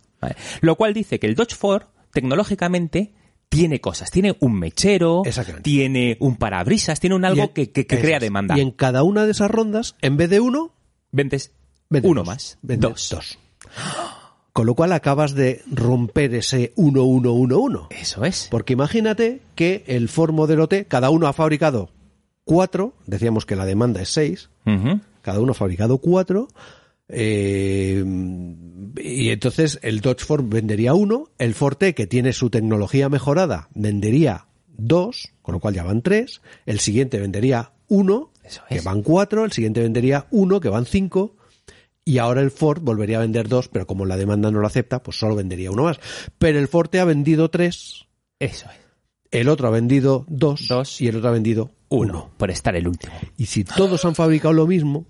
Lo 0.61 0.75
cual 0.75 0.93
dice 0.93 1.19
que 1.19 1.27
el 1.27 1.35
Dodge 1.35 1.55
Ford, 1.55 1.83
tecnológicamente, 2.13 3.13
tiene 3.49 3.81
cosas. 3.81 4.09
Tiene 4.09 4.35
un 4.39 4.57
mechero, 4.57 5.21
tiene 5.61 6.17
un 6.19 6.37
parabrisas, 6.37 6.99
tiene 6.99 7.15
un 7.15 7.25
algo 7.25 7.43
en- 7.43 7.49
que, 7.49 7.71
que- 7.71 7.85
crea 7.85 8.19
demanda. 8.19 8.57
Y 8.57 8.61
en 8.61 8.71
cada 8.71 9.03
una 9.03 9.25
de 9.25 9.31
esas 9.31 9.51
rondas, 9.51 9.95
en 10.01 10.17
vez 10.17 10.29
de 10.29 10.39
uno, 10.39 10.71
Vendes 11.11 11.51
vende 11.89 12.07
uno 12.07 12.23
más. 12.23 12.57
Vende 12.63 12.87
dos. 12.87 13.09
dos. 13.11 13.37
Con 14.53 14.65
lo 14.67 14.75
cual 14.75 14.91
acabas 14.93 15.33
de 15.33 15.61
romper 15.71 16.33
ese 16.35 16.73
1-1-1-1. 16.75 17.87
Eso 17.89 18.23
es. 18.25 18.47
Porque 18.51 18.73
imagínate 18.73 19.41
que 19.55 19.83
el 19.87 20.09
Ford 20.09 20.31
Modelo 20.33 20.67
T, 20.67 20.85
cada 20.85 21.09
uno 21.09 21.27
ha 21.27 21.33
fabricado 21.33 21.89
cuatro, 22.43 22.93
decíamos 23.07 23.45
que 23.45 23.55
la 23.55 23.65
demanda 23.65 24.01
es 24.01 24.09
seis, 24.09 24.49
cada 25.21 25.39
uno 25.39 25.51
ha 25.51 25.55
fabricado 25.55 25.97
cuatro, 25.99 26.47
eh, 27.13 28.03
y 28.97 29.29
entonces 29.29 29.79
el 29.81 30.01
Dodge 30.01 30.23
Ford 30.25 30.45
vendería 30.47 30.93
uno, 30.93 31.29
el 31.37 31.53
Ford 31.53 31.77
T, 31.77 31.93
que 31.93 32.07
tiene 32.07 32.33
su 32.33 32.49
tecnología 32.49 33.09
mejorada, 33.09 33.69
vendería 33.73 34.47
dos, 34.67 35.29
con 35.41 35.53
lo 35.53 35.59
cual 35.59 35.73
ya 35.73 35.83
van 35.83 36.01
tres, 36.01 36.41
el 36.65 36.79
siguiente 36.79 37.19
vendería 37.19 37.71
uno, 37.87 38.31
que 38.69 38.81
van 38.81 39.01
cuatro, 39.03 39.45
el 39.45 39.51
siguiente 39.51 39.81
vendería 39.81 40.27
uno, 40.31 40.59
que 40.59 40.69
van 40.69 40.85
cinco, 40.85 41.35
y 42.05 42.17
ahora 42.17 42.41
el 42.41 42.51
Ford 42.51 42.81
volvería 42.81 43.17
a 43.17 43.21
vender 43.21 43.47
dos, 43.47 43.67
pero 43.69 43.87
como 43.87 44.05
la 44.05 44.17
demanda 44.17 44.51
no 44.51 44.59
lo 44.59 44.67
acepta, 44.67 45.01
pues 45.01 45.17
solo 45.17 45.35
vendería 45.35 45.71
uno 45.71 45.83
más. 45.83 45.99
Pero 46.37 46.59
el 46.59 46.67
Ford 46.67 46.89
T 46.89 46.99
ha 46.99 47.05
vendido 47.05 47.49
tres, 47.49 48.05
Eso 48.39 48.65
es. 48.69 48.77
el 49.31 49.47
otro 49.47 49.67
ha 49.67 49.71
vendido 49.71 50.25
dos, 50.27 50.67
Dos. 50.67 50.99
y 51.01 51.07
el 51.07 51.15
otro 51.17 51.29
ha 51.29 51.33
vendido 51.33 51.71
Uno, 51.89 52.11
uno. 52.11 52.31
por 52.37 52.51
estar 52.51 52.75
el 52.75 52.87
último. 52.87 53.13
Y 53.37 53.45
si 53.45 53.63
todos 53.63 54.03
han 54.05 54.15
fabricado 54.15 54.53
lo 54.53 54.67
mismo, 54.67 55.05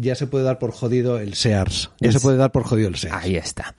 ya 0.00 0.14
se 0.14 0.26
puede 0.26 0.44
dar 0.44 0.58
por 0.58 0.72
jodido 0.72 1.18
el 1.18 1.34
Sears. 1.34 1.90
Ya 2.00 2.12
se 2.12 2.20
puede 2.20 2.36
dar 2.36 2.52
por 2.52 2.64
jodido 2.64 2.88
el 2.88 2.96
Sears. 2.96 3.16
Ahí 3.16 3.36
está. 3.36 3.74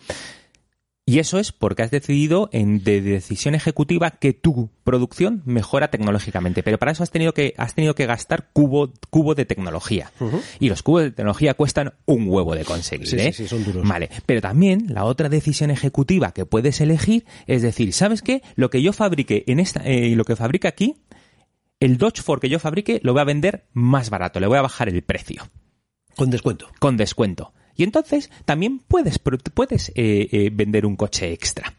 Y 1.10 1.18
eso 1.18 1.40
es 1.40 1.52
porque 1.52 1.82
has 1.82 1.90
decidido 1.90 2.52
en 2.54 2.84
de 2.84 3.02
decisión 3.02 3.56
ejecutiva 3.56 4.12
que 4.12 4.34
tu 4.34 4.70
producción 4.84 5.42
mejora 5.44 5.90
tecnológicamente, 5.90 6.62
pero 6.62 6.78
para 6.78 6.92
eso 6.92 7.02
has 7.02 7.10
tenido 7.10 7.34
que 7.34 7.56
has 7.58 7.74
tenido 7.74 7.96
que 7.96 8.06
gastar 8.06 8.50
cubo 8.54 8.94
cubo 9.10 9.34
de 9.34 9.46
tecnología. 9.46 10.12
Y 10.60 10.70
los 10.70 10.84
cubos 10.84 11.02
de 11.02 11.10
tecnología 11.10 11.56
cuestan 11.56 11.94
un 12.06 12.28
huevo 12.28 12.54
de 12.54 12.64
conseguir, 12.64 13.08
Sí, 13.08 13.18
sí, 13.18 13.26
¿eh? 13.26 13.34
sí, 13.34 13.48
son 13.48 13.64
duros. 13.64 13.88
Vale, 13.88 14.12
pero 14.28 14.40
también 14.40 14.86
la 14.90 15.04
otra 15.04 15.30
decisión 15.30 15.72
ejecutiva 15.72 16.32
que 16.32 16.46
puedes 16.46 16.80
elegir 16.80 17.26
es 17.48 17.64
decir, 17.64 17.92
¿sabes 17.94 18.22
qué? 18.22 18.44
Lo 18.54 18.70
que 18.70 18.84
yo 18.84 18.94
fabrique 18.94 19.46
en 19.48 19.60
esta 19.60 19.82
eh, 19.86 20.16
lo 20.16 20.26
que 20.26 20.36
fabrica 20.36 20.68
aquí 20.68 20.98
el 21.80 21.98
Dodge 21.98 22.22
Ford 22.22 22.40
que 22.40 22.50
yo 22.50 22.60
fabrique 22.60 23.00
lo 23.02 23.14
voy 23.14 23.22
a 23.22 23.26
vender 23.26 23.66
más 23.74 24.12
barato, 24.12 24.40
le 24.40 24.46
voy 24.46 24.60
a 24.60 24.62
bajar 24.62 24.90
el 24.90 25.02
precio 25.02 25.50
Con 26.20 26.30
descuento. 26.30 26.68
con 26.80 26.98
descuento. 26.98 27.54
Y 27.76 27.84
entonces 27.84 28.30
también 28.46 28.80
puedes, 28.80 29.20
puedes 29.20 29.90
eh, 29.96 30.28
eh, 30.32 30.50
vender 30.54 30.86
un 30.86 30.96
coche 30.98 31.32
extra. 31.32 31.74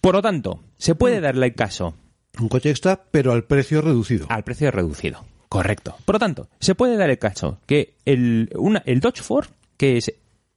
Por 0.00 0.14
lo 0.14 0.22
tanto, 0.22 0.60
se 0.78 0.94
puede 0.94 1.20
darle 1.20 1.46
el 1.46 1.54
caso 1.54 1.94
Un 2.38 2.48
coche 2.48 2.70
extra, 2.70 3.02
pero 3.10 3.32
al 3.32 3.44
precio 3.44 3.80
reducido. 3.82 4.26
al 4.28 4.44
precio 4.44 4.70
reducido. 4.70 5.24
Correcto. 5.48 5.96
Por 6.04 6.14
lo 6.16 6.18
tanto, 6.20 6.48
se 6.60 6.74
puede 6.74 6.96
dar 6.96 7.10
el 7.10 7.18
caso 7.18 7.58
que 7.66 7.96
el, 8.04 8.50
una- 8.56 8.82
el 8.86 9.00
Dodge 9.00 9.22
Ford, 9.22 9.48
que 9.76 9.96
es 9.96 10.12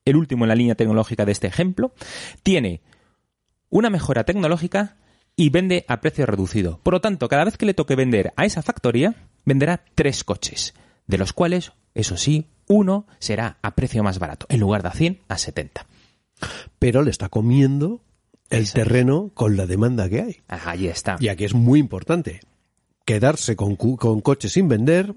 el 0.05 0.15
último 0.17 0.45
en 0.45 0.49
la 0.49 0.55
línea 0.55 0.75
tecnológica 0.75 1.25
de 1.25 1.31
este 1.31 1.47
ejemplo, 1.47 1.93
tiene 2.43 2.81
una 3.69 3.89
mejora 3.89 4.23
tecnológica 4.23 4.97
y 5.35 5.49
vende 5.49 5.83
a 5.87 5.99
precio 5.99 6.25
reducido. 6.27 6.79
Por 6.83 6.93
lo 6.93 7.01
tanto, 7.01 7.27
cada 7.27 7.45
vez 7.45 7.57
que 7.57 7.65
le 7.65 7.73
toque 7.73 7.95
vender 7.95 8.33
a 8.35 8.45
esa 8.45 8.61
factoría, 8.61 9.15
venderá 9.45 9.83
tres 9.95 10.23
coches, 10.23 10.73
de 11.07 11.17
los 11.17 11.33
cuales, 11.33 11.73
eso 11.93 12.17
sí, 12.17 12.47
uno 12.67 13.05
será 13.19 13.57
a 13.61 13.75
precio 13.75 14.03
más 14.03 14.19
barato, 14.19 14.45
en 14.49 14.59
lugar 14.59 14.83
de 14.83 14.89
a 14.89 14.93
100, 14.93 15.19
a 15.27 15.37
70. 15.37 15.85
Pero 16.79 17.03
le 17.03 17.11
está 17.11 17.29
comiendo 17.29 18.01
el 18.49 18.71
terreno 18.71 19.31
con 19.33 19.57
la 19.57 19.65
demanda 19.65 20.09
que 20.09 20.21
hay. 20.21 20.41
Ahí 20.47 20.87
está. 20.87 21.17
Y 21.19 21.29
aquí 21.29 21.45
es 21.45 21.53
muy 21.53 21.79
importante. 21.79 22.41
Quedarse 23.05 23.55
con 23.55 23.75
coches 23.75 24.53
sin 24.53 24.67
vender 24.67 25.13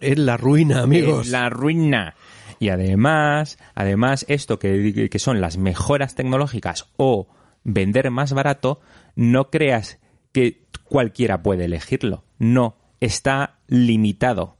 es 0.00 0.18
la 0.18 0.36
ruina, 0.36 0.82
amigos. 0.82 1.26
Es 1.26 1.32
la 1.32 1.48
ruina. 1.48 2.14
Y 2.58 2.70
además, 2.70 3.58
además, 3.74 4.24
esto 4.28 4.58
que, 4.58 5.08
que 5.10 5.18
son 5.18 5.40
las 5.40 5.58
mejoras 5.58 6.14
tecnológicas 6.14 6.86
o 6.96 7.28
vender 7.64 8.10
más 8.10 8.32
barato, 8.32 8.80
no 9.14 9.50
creas 9.50 9.98
que 10.32 10.66
cualquiera 10.84 11.42
puede 11.42 11.66
elegirlo. 11.66 12.24
No, 12.38 12.76
está 13.00 13.58
limitado. 13.66 14.55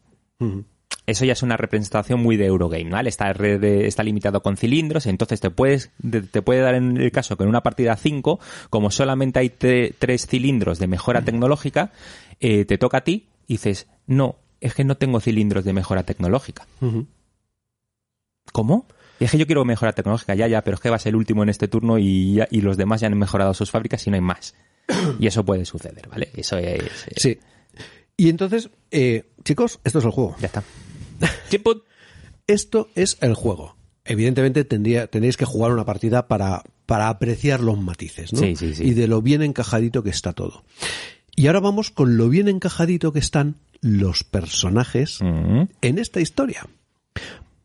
Eso 1.06 1.24
ya 1.24 1.34
es 1.34 1.42
una 1.44 1.56
representación 1.56 2.20
muy 2.20 2.36
de 2.36 2.46
Eurogame, 2.46 2.90
¿vale? 2.90 3.08
Está, 3.08 3.32
re- 3.32 3.58
de- 3.60 3.86
está 3.86 4.02
limitado 4.02 4.42
con 4.42 4.56
cilindros, 4.56 5.06
entonces 5.06 5.40
te 5.40 5.50
puedes 5.50 5.90
te, 6.32 6.42
puede 6.42 6.60
dar 6.60 6.74
en 6.74 6.96
el 6.96 7.12
caso 7.12 7.36
que 7.36 7.44
en 7.44 7.48
una 7.48 7.62
partida 7.62 7.96
5, 7.96 8.40
como 8.70 8.90
solamente 8.90 9.38
hay 9.38 9.48
tre- 9.50 9.94
tres 9.98 10.26
cilindros 10.26 10.78
de 10.80 10.88
mejora 10.88 11.22
tecnológica, 11.22 11.92
eh, 12.40 12.64
te 12.64 12.76
toca 12.76 12.98
a 12.98 13.04
ti 13.04 13.26
y 13.46 13.54
dices, 13.54 13.86
no, 14.08 14.36
es 14.60 14.74
que 14.74 14.82
no 14.84 14.96
tengo 14.96 15.20
cilindros 15.20 15.64
de 15.64 15.72
mejora 15.72 16.02
tecnológica. 16.02 16.66
¿Cómo? 18.52 18.86
Es 19.20 19.30
que 19.30 19.38
yo 19.38 19.46
quiero 19.46 19.64
mejora 19.64 19.92
tecnológica, 19.92 20.34
ya, 20.34 20.46
ya, 20.48 20.62
pero 20.62 20.74
es 20.74 20.80
que 20.80 20.90
vas 20.90 21.06
el 21.06 21.16
último 21.16 21.42
en 21.42 21.48
este 21.50 21.68
turno 21.68 21.98
y, 21.98 22.34
ya- 22.34 22.48
y 22.50 22.60
los 22.62 22.76
demás 22.76 23.00
ya 23.00 23.06
han 23.06 23.16
mejorado 23.16 23.54
sus 23.54 23.70
fábricas 23.70 24.06
y 24.06 24.10
no 24.10 24.16
hay 24.16 24.20
más. 24.22 24.54
Y 25.20 25.26
eso 25.28 25.44
puede 25.44 25.64
suceder, 25.64 26.08
¿vale? 26.08 26.30
Eso 26.34 26.58
es... 26.58 26.82
eh, 27.06 27.14
Sí. 27.16 27.38
Y 28.16 28.28
entonces, 28.28 28.70
eh, 28.90 29.24
chicos, 29.44 29.80
esto 29.84 29.98
es 29.98 30.04
el 30.04 30.10
juego. 30.10 30.36
Ya 30.40 30.46
está. 30.46 30.64
Chiput. 31.50 31.84
Esto 32.46 32.88
es 32.94 33.18
el 33.20 33.34
juego. 33.34 33.76
Evidentemente 34.04 34.64
tendría, 34.64 35.08
tendréis 35.08 35.36
que 35.36 35.44
jugar 35.44 35.72
una 35.72 35.84
partida 35.84 36.28
para, 36.28 36.62
para 36.86 37.08
apreciar 37.08 37.60
los 37.60 37.78
matices, 37.78 38.32
¿no? 38.32 38.38
Sí, 38.38 38.54
sí, 38.54 38.74
sí. 38.74 38.84
Y 38.84 38.94
de 38.94 39.08
lo 39.08 39.20
bien 39.20 39.42
encajadito 39.42 40.02
que 40.04 40.10
está 40.10 40.32
todo. 40.32 40.64
Y 41.34 41.48
ahora 41.48 41.60
vamos 41.60 41.90
con 41.90 42.16
lo 42.16 42.28
bien 42.28 42.48
encajadito 42.48 43.12
que 43.12 43.18
están 43.18 43.56
los 43.80 44.24
personajes 44.24 45.18
Mm. 45.20 45.62
en 45.82 45.98
esta 45.98 46.20
historia. 46.20 46.66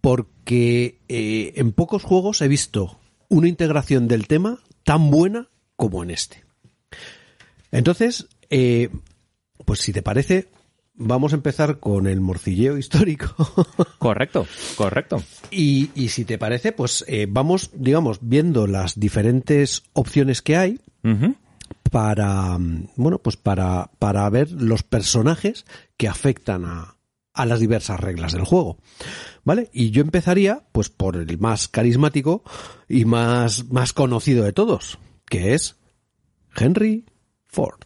Porque 0.02 1.00
eh, 1.08 1.54
en 1.56 1.72
pocos 1.72 2.04
juegos 2.04 2.42
he 2.42 2.48
visto 2.48 3.00
una 3.30 3.48
integración 3.48 4.08
del 4.08 4.28
tema 4.28 4.60
tan 4.84 5.12
buena 5.12 5.48
como 5.76 6.04
en 6.04 6.10
este. 6.10 6.44
Entonces, 7.72 8.28
eh, 8.50 8.90
pues 9.66 9.80
si 9.80 9.94
te 9.94 10.02
parece, 10.02 10.50
vamos 10.94 11.34
a 11.34 11.36
empezar 11.36 11.80
con 11.80 12.08
el 12.08 12.22
morcilleo 12.22 12.78
histórico. 12.78 13.36
Correcto, 14.00 14.48
correcto. 14.78 15.24
y, 15.52 15.90
y 15.96 16.10
si 16.10 16.26
te 16.26 16.38
parece, 16.38 16.72
pues 16.72 17.06
eh, 17.08 17.28
vamos, 17.30 17.72
digamos, 17.74 18.20
viendo 18.22 18.68
las 18.68 19.00
diferentes 19.00 19.84
opciones 19.94 20.42
que 20.42 20.58
hay 20.58 20.80
para, 21.92 22.58
mm, 22.58 22.90
bueno, 22.96 23.20
pues 23.20 23.38
para, 23.38 23.92
para 24.00 24.30
ver 24.30 24.52
los 24.52 24.84
personajes 24.84 25.66
que 25.98 26.08
afectan 26.08 26.66
a, 26.66 26.98
a 27.34 27.46
las 27.46 27.60
diversas 27.60 28.00
reglas 28.00 28.34
del 28.34 28.46
juego. 28.46 28.78
¿Vale? 29.44 29.70
Y 29.74 29.92
yo 29.92 30.02
empezaría, 30.02 30.64
pues, 30.72 30.90
por 30.90 31.18
el 31.18 31.38
más 31.40 31.68
carismático 31.68 32.44
y 32.88 33.06
más, 33.06 33.70
más 33.72 33.94
conocido 33.94 34.44
de 34.44 34.54
todos, 34.54 35.00
que 35.26 35.54
es 35.54 35.78
Henry 36.56 37.06
Ford. 37.48 37.82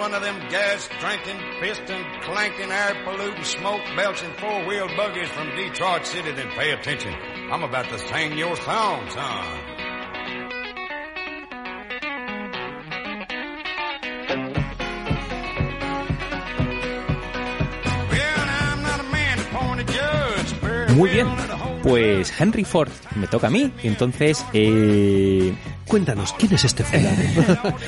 One 0.00 0.14
of 0.14 0.22
the 0.22 0.32
millions 0.32 0.40
who 0.40 0.40
on 0.40 0.40
one 0.40 0.40
of 0.40 0.40
them 0.40 0.50
gas 0.50 0.88
drinking, 0.98 1.60
piston 1.60 2.04
clanking, 2.22 2.70
air 2.70 3.04
polluting, 3.04 3.44
smoke 3.44 3.82
belching 3.96 4.32
four 4.38 4.66
wheel 4.66 4.88
buggies 4.96 5.28
from 5.28 5.54
Detroit 5.56 6.06
City, 6.06 6.32
then 6.32 6.48
pay 6.52 6.72
attention. 6.72 7.14
I'm 7.52 7.62
about 7.62 7.88
to 7.90 7.98
sing 7.98 8.38
your 8.38 8.56
song, 8.56 9.10
son. 9.10 9.60
Well, 18.10 18.48
I'm 18.48 18.82
not 18.82 19.00
a 19.00 19.04
man 19.04 19.38
to 19.38 19.44
point 19.44 19.80
a 19.80 19.84
judge. 19.84 20.96
Muy 20.96 21.10
bien. 21.10 21.26
Pues 21.82 22.32
Henry 22.38 22.64
Ford 22.64 22.90
me 23.16 23.26
toca 23.26 23.46
a 23.46 23.50
mí. 23.50 23.72
Entonces, 23.82 24.44
eh, 24.52 25.54
Cuéntanos, 25.86 26.32
¿quién 26.34 26.52
es 26.54 26.64
este 26.64 26.84
fulano? 26.84 27.16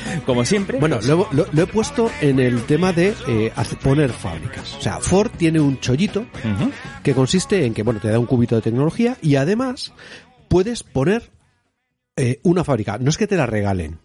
como 0.26 0.44
siempre. 0.44 0.78
bueno, 0.80 0.96
pues, 0.96 1.08
lo, 1.08 1.28
lo- 1.30 1.46
lo 1.52 1.62
he 1.62 1.66
puesto 1.66 2.10
en 2.20 2.40
el 2.40 2.64
tema 2.64 2.92
de 2.92 3.14
eh, 3.28 3.52
poner 3.82 4.10
fábricas. 4.12 4.74
O 4.76 4.80
sea, 4.80 4.98
Ford 4.98 5.30
tiene 5.36 5.60
un 5.60 5.78
chollito 5.78 6.26
que 7.04 7.14
consiste 7.14 7.64
en 7.66 7.74
que, 7.74 7.82
bueno, 7.82 8.00
te 8.00 8.08
da 8.08 8.18
un 8.18 8.26
cubito 8.26 8.56
de 8.56 8.62
tecnología 8.62 9.16
y 9.22 9.36
además 9.36 9.92
puedes 10.48 10.82
poner 10.82 11.30
eh, 12.16 12.40
una 12.42 12.64
fábrica. 12.64 12.98
No 12.98 13.10
es 13.10 13.18
que 13.18 13.26
te 13.28 13.36
la 13.36 13.46
regalen, 13.46 14.00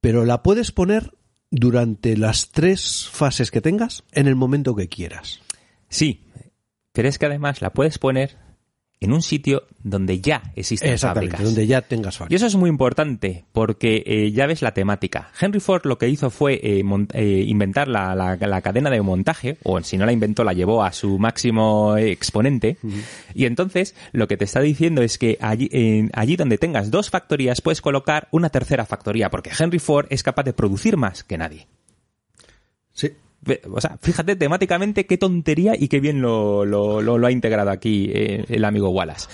pero 0.00 0.24
la 0.26 0.42
puedes 0.42 0.70
poner 0.72 1.12
durante 1.50 2.16
las 2.16 2.50
tres 2.50 3.08
fases 3.10 3.50
que 3.50 3.60
tengas 3.60 4.04
en 4.12 4.26
el 4.26 4.34
momento 4.36 4.74
que 4.76 4.88
quieras. 4.88 5.40
Sí, 5.88 6.26
pero 6.92 7.08
es 7.08 7.18
que 7.18 7.26
además 7.26 7.62
la 7.62 7.70
puedes 7.72 7.98
poner 7.98 8.36
en 9.02 9.14
un 9.14 9.22
sitio 9.22 9.62
donde 9.82 10.20
ya 10.20 10.42
existen 10.54 10.92
Exactamente, 10.92 11.30
fábricas. 11.36 11.54
donde 11.54 11.66
ya 11.66 11.80
tengas 11.80 12.14
Y 12.14 12.18
fábrica. 12.18 12.36
eso 12.36 12.46
es 12.46 12.54
muy 12.56 12.68
importante 12.68 13.46
porque 13.52 14.02
eh, 14.04 14.30
ya 14.30 14.46
ves 14.46 14.60
la 14.60 14.74
temática. 14.74 15.30
Henry 15.40 15.58
Ford 15.58 15.82
lo 15.86 15.96
que 15.96 16.08
hizo 16.10 16.28
fue 16.28 16.60
eh, 16.62 16.84
eh, 17.14 17.44
inventar 17.48 17.88
la, 17.88 18.14
la- 18.14 18.36
la 18.36 18.60
cadena 18.60 18.90
de 18.90 19.00
montaje, 19.00 19.56
o 19.62 19.80
si 19.80 19.96
no 19.96 20.04
la 20.04 20.12
inventó, 20.12 20.44
la 20.44 20.52
llevó 20.52 20.82
a 20.84 20.92
su 20.92 21.18
máximo 21.18 21.96
exponente. 21.96 22.76
Y 23.34 23.46
entonces 23.46 23.94
lo 24.12 24.28
que 24.28 24.36
te 24.36 24.44
está 24.44 24.60
diciendo 24.60 25.00
es 25.02 25.16
que 25.16 25.38
allí, 25.40 25.70
allí 26.12 26.36
donde 26.36 26.58
tengas 26.58 26.90
dos 26.90 27.08
factorías 27.08 27.62
puedes 27.62 27.80
colocar 27.80 28.28
una 28.32 28.50
tercera 28.50 28.84
factoría, 28.84 29.30
porque 29.30 29.50
Henry 29.58 29.78
Ford 29.78 30.06
es 30.10 30.22
capaz 30.22 30.42
de 30.42 30.52
producir 30.52 30.98
más 30.98 31.24
que 31.24 31.38
nadie. 31.38 31.66
Sí. 32.92 33.12
O 33.72 33.80
sea, 33.80 33.96
fíjate 34.00 34.36
temáticamente 34.36 35.06
qué 35.06 35.16
tontería 35.18 35.72
y 35.78 35.88
qué 35.88 36.00
bien 36.00 36.20
lo, 36.20 36.64
lo- 36.64 37.00
lo- 37.00 37.18
lo 37.18 37.26
ha 37.26 37.30
integrado 37.32 37.70
aquí 37.70 38.10
eh, 38.14 38.44
el 38.48 38.64
amigo 38.64 38.90
Wallace. 38.90 39.28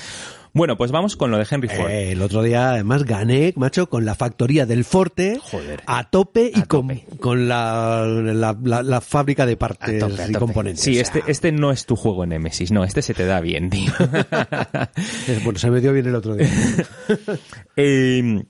Bueno, 0.53 0.79
pues 0.79 0.91
vamos 0.91 1.17
con 1.17 1.31
lo 1.31 1.37
de 1.37 1.47
Henry 1.51 1.69
Ford. 1.69 1.91
Eh, 1.91 2.13
el 2.13 2.23
otro 2.23 2.43
día, 2.43 2.71
además, 2.71 3.05
gané, 3.05 3.53
macho, 3.57 3.91
con 3.91 4.07
la 4.07 4.15
factoría 4.15 4.65
del 4.65 4.85
Forte 4.87 5.39
Joder. 5.43 5.83
a 5.87 6.09
tope 6.09 6.51
y 6.55 6.61
A 6.61 6.65
con, 6.65 6.89
tope. 6.89 7.05
con 7.21 7.47
la, 7.47 8.07
la, 8.07 8.57
la- 8.63 8.83
la 8.83 9.01
fábrica 9.03 9.45
de 9.45 9.59
partes 9.59 10.03
A 10.03 10.09
tope, 10.09 10.23
a 10.23 10.29
y 10.29 10.33
tope. 10.33 10.39
componentes. 10.39 10.83
Sí, 10.83 10.97
O 10.99 11.03
este, 11.03 11.21
sea, 11.21 11.29
este 11.31 11.53
no 11.53 11.73
es 11.73 11.85
tu 11.85 11.95
juego 11.95 12.25
en 12.25 12.31
Nemesis, 12.31 12.73
no, 12.73 12.85
este 12.85 13.03
se 13.03 13.13
te 13.13 13.27
da 13.27 13.41
bien, 13.43 13.69
tío. 13.69 13.93
bueno, 15.45 15.59
se 15.59 15.71
me 15.71 15.83
dio 15.83 15.93
bien 15.93 16.07
el 16.07 16.15
otro 16.15 16.35
día. 16.37 16.49
Eh, 17.77 18.43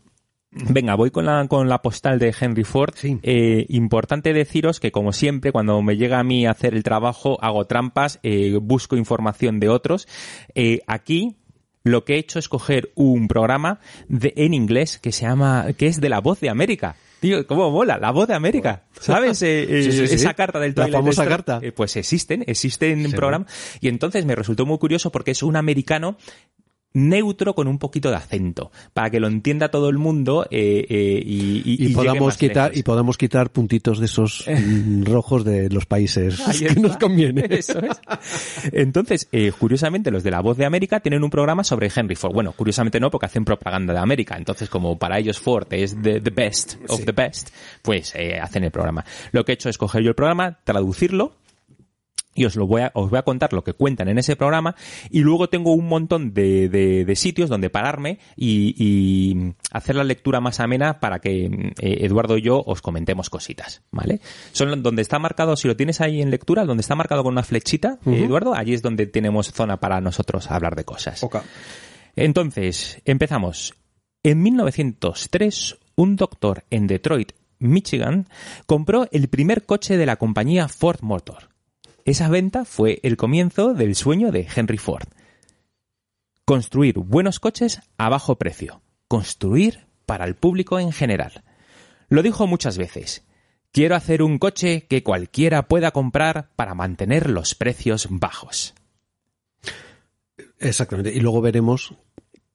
venga, 0.71 0.95
voy 0.95 1.11
con 1.11 1.25
la, 1.27 1.47
con 1.49 1.69
la 1.69 1.83
postal 1.83 2.19
de 2.19 2.35
Henry 2.39 2.65
Ford. 2.65 2.95
Sí. 2.97 3.19
Eh, 3.23 3.67
importante 3.69 4.33
deciros 4.33 4.81
que, 4.81 4.93
como 4.93 5.13
siempre, 5.13 5.53
cuando 5.53 5.81
me 5.83 5.97
llega 5.97 6.19
a 6.19 6.25
mí 6.25 6.47
hacer 6.47 6.75
el 6.75 6.83
trabajo, 6.83 7.39
hago 7.43 7.65
trampas, 7.67 8.19
eh, 8.23 8.59
busco 8.61 8.97
información 8.97 9.61
de 9.61 9.69
otros. 9.69 10.09
Eh, 10.55 10.81
aquí, 10.87 11.37
lo 11.85 12.05
que 12.05 12.15
he 12.15 12.19
hecho 12.19 12.39
es 12.39 12.49
coger 12.49 12.91
un 12.95 13.29
programa 13.29 13.81
de, 14.09 14.33
en 14.37 14.55
inglés 14.55 14.99
que 14.99 15.13
se 15.13 15.27
llama, 15.27 15.67
que 15.77 15.87
es 15.87 16.01
de 16.01 16.09
la 16.09 16.21
voz 16.21 16.41
de 16.41 16.51
América. 16.51 16.97
Tío, 17.21 17.47
¿cómo 17.47 17.71
mola? 17.71 17.97
La 17.99 18.11
voz 18.11 18.29
de 18.29 18.35
América. 18.35 18.83
¿Sabes? 19.01 19.41
Eh, 19.43 19.63
eh, 19.63 19.83
Sí, 19.85 19.93
sí, 19.93 20.07
sí. 20.07 20.15
Esa 20.17 20.35
carta 20.35 20.61
del 20.61 20.75
La 20.77 20.89
famosa 20.89 21.27
carta. 21.27 21.61
Eh, 21.63 21.73
pues 21.73 21.97
existen, 21.97 22.45
existen 22.47 23.07
Sí. 23.07 23.13
programas. 23.17 23.79
Y 23.81 23.89
entonces 23.89 24.27
me 24.27 24.35
resultó 24.35 24.67
muy 24.67 24.79
curioso 24.79 25.11
porque 25.11 25.31
es 25.31 25.43
un 25.43 25.57
americano 25.57 26.19
neutro 26.97 27.55
con 27.55 27.68
un 27.68 27.78
poquito 27.78 28.09
de 28.11 28.16
acento, 28.16 28.72
para 28.94 29.11
que 29.11 29.20
lo 29.20 29.28
entienda 29.28 29.68
todo 29.70 29.90
el 29.90 29.99
mundo 29.99 30.47
eh, 30.51 30.86
eh, 30.88 31.22
y, 31.24 31.62
y- 31.64 31.86
y, 31.86 31.94
podamos 31.94 32.36
quitar 32.38 32.70
lejos. 32.70 32.78
y 32.78 32.82
podamos 32.82 33.18
quitar 33.18 33.51
puntitos 33.51 33.99
de 33.99 34.07
esos 34.07 34.47
mm, 34.49 35.05
rojos 35.05 35.44
de 35.44 35.68
los 35.68 35.84
países 35.86 36.40
Ahí 36.49 36.59
que 36.74 36.80
nos 36.80 36.97
conviene. 36.97 37.47
Eso 37.51 37.78
es. 37.80 38.01
Entonces, 38.72 39.28
eh, 39.32 39.53
curiosamente, 39.57 40.11
los 40.11 40.22
de 40.22 40.30
La 40.30 40.40
Voz 40.40 40.57
de 40.57 40.64
América 40.64 41.01
tienen 41.01 41.22
un 41.22 41.30
programa 41.30 41.64
sobre 41.64 41.90
Henry 41.94 42.14
Ford. 42.16 42.32
Bueno, 42.32 42.53
curiosamente 42.53 42.99
no, 42.99 43.11
porque 43.11 43.26
hacen 43.26 43.44
propaganda 43.44 43.92
de 43.92 44.01
América. 44.01 44.36
Entonces, 44.38 44.68
como 44.68 44.99
para 44.99 45.18
ellos 45.18 45.38
Ford 45.38 45.66
es 45.70 45.94
the, 46.01 46.20
the 46.20 46.30
best 46.30 46.76
of 46.88 47.05
the 47.05 47.12
best, 47.12 47.51
pues 47.82 48.14
eh, 48.14 48.38
hacen 48.40 48.64
el 48.64 48.70
programa. 48.70 49.05
Lo 49.32 49.44
que 49.44 49.53
he 49.53 49.55
hecho 49.55 49.68
es 49.68 49.76
coger 49.78 50.03
yo 50.03 50.09
el 50.09 50.14
programa, 50.14 50.59
traducirlo, 50.64 51.34
y 52.37 52.45
os 52.45 52.55
lo 52.55 52.66
voy 52.66 52.82
a, 52.82 52.93
os 52.95 53.11
voy 53.11 53.18
a 53.18 53.22
contar 53.22 53.53
lo 53.53 53.64
que 53.64 53.72
cuentan 53.72 54.09
en 54.09 54.18
ese 54.18 54.37
programa 54.37 54.76
y 55.11 55.20
luego 55.20 55.49
tengo 55.49 55.72
un 55.72 55.89
montón 55.89 56.32
de, 56.34 56.68
de- 56.68 57.05
de 57.05 57.16
sitios 57.16 57.49
donde 57.51 57.70
pararme 57.70 58.18
y, 58.37 58.74
y 58.78 59.55
hacer 59.72 59.97
la 59.97 60.05
lectura 60.05 60.41
más 60.41 60.61
amena 60.61 61.01
para 61.01 61.18
que 61.18 61.47
eh, 61.80 61.99
Eduardo 62.05 62.37
y 62.39 62.43
yo 62.43 62.62
os 62.64 62.82
comentemos 62.82 63.30
cositas, 63.30 63.82
¿vale? 63.91 64.20
Son 64.53 64.82
donde 64.82 65.03
está 65.03 65.18
marcado, 65.18 65.57
si 65.57 65.66
lo 65.68 65.76
tienes 65.76 66.01
ahí 66.01 66.20
en 66.22 66.30
lectura, 66.30 66.64
donde 66.64 66.82
está 66.82 66.95
marcado 66.95 67.22
con 67.24 67.32
una 67.32 67.43
flechita, 67.43 67.99
eh, 68.07 68.24
Eduardo, 68.24 68.55
allí 68.55 68.74
es 68.74 68.82
donde 68.82 69.07
tenemos 69.07 69.51
zona 69.53 69.78
para 69.80 70.01
nosotros 70.01 70.51
hablar 70.51 70.76
de 70.76 70.84
cosas. 70.84 71.22
Ok. 71.24 71.37
Entonces, 72.14 73.01
empezamos. 73.05 73.74
En 74.22 74.43
1903, 74.43 75.76
un 75.97 76.16
doctor 76.16 76.64
en 76.70 76.87
Detroit, 76.87 77.32
Michigan, 77.59 78.28
compró 78.66 79.07
el 79.12 79.28
primer 79.28 79.64
coche 79.64 79.97
de 79.97 80.07
la 80.07 80.16
compañía 80.16 80.68
Ford 80.68 81.01
Motor. 81.03 81.49
Esa 82.07 82.29
venta 82.29 82.65
fue 82.65 83.01
el 83.03 83.17
comienzo 83.17 83.75
del 83.75 83.97
sueño 83.97 84.31
de 84.31 84.47
Henry 84.55 84.79
Ford. 84.79 85.09
Construir 86.45 87.01
buenos 87.01 87.41
coches 87.41 87.81
a 87.99 88.09
bajo 88.09 88.37
precio. 88.37 88.81
Construir 89.09 89.89
para 90.07 90.25
el 90.25 90.37
público 90.37 90.79
en 90.79 90.93
general. 90.93 91.43
Lo 92.09 92.23
dijo 92.23 92.47
muchas 92.47 92.79
veces. 92.79 93.25
Quiero 93.73 93.97
hacer 93.97 94.23
un 94.23 94.39
coche 94.39 94.87
que 94.89 95.03
cualquiera 95.03 95.67
pueda 95.67 95.91
comprar 95.91 96.51
para 96.55 96.77
mantener 96.77 97.29
los 97.29 97.57
precios 97.57 98.07
bajos. 98.09 98.75
Exactamente. 100.61 101.13
Y 101.13 101.19
luego 101.19 101.41
veremos 101.41 101.93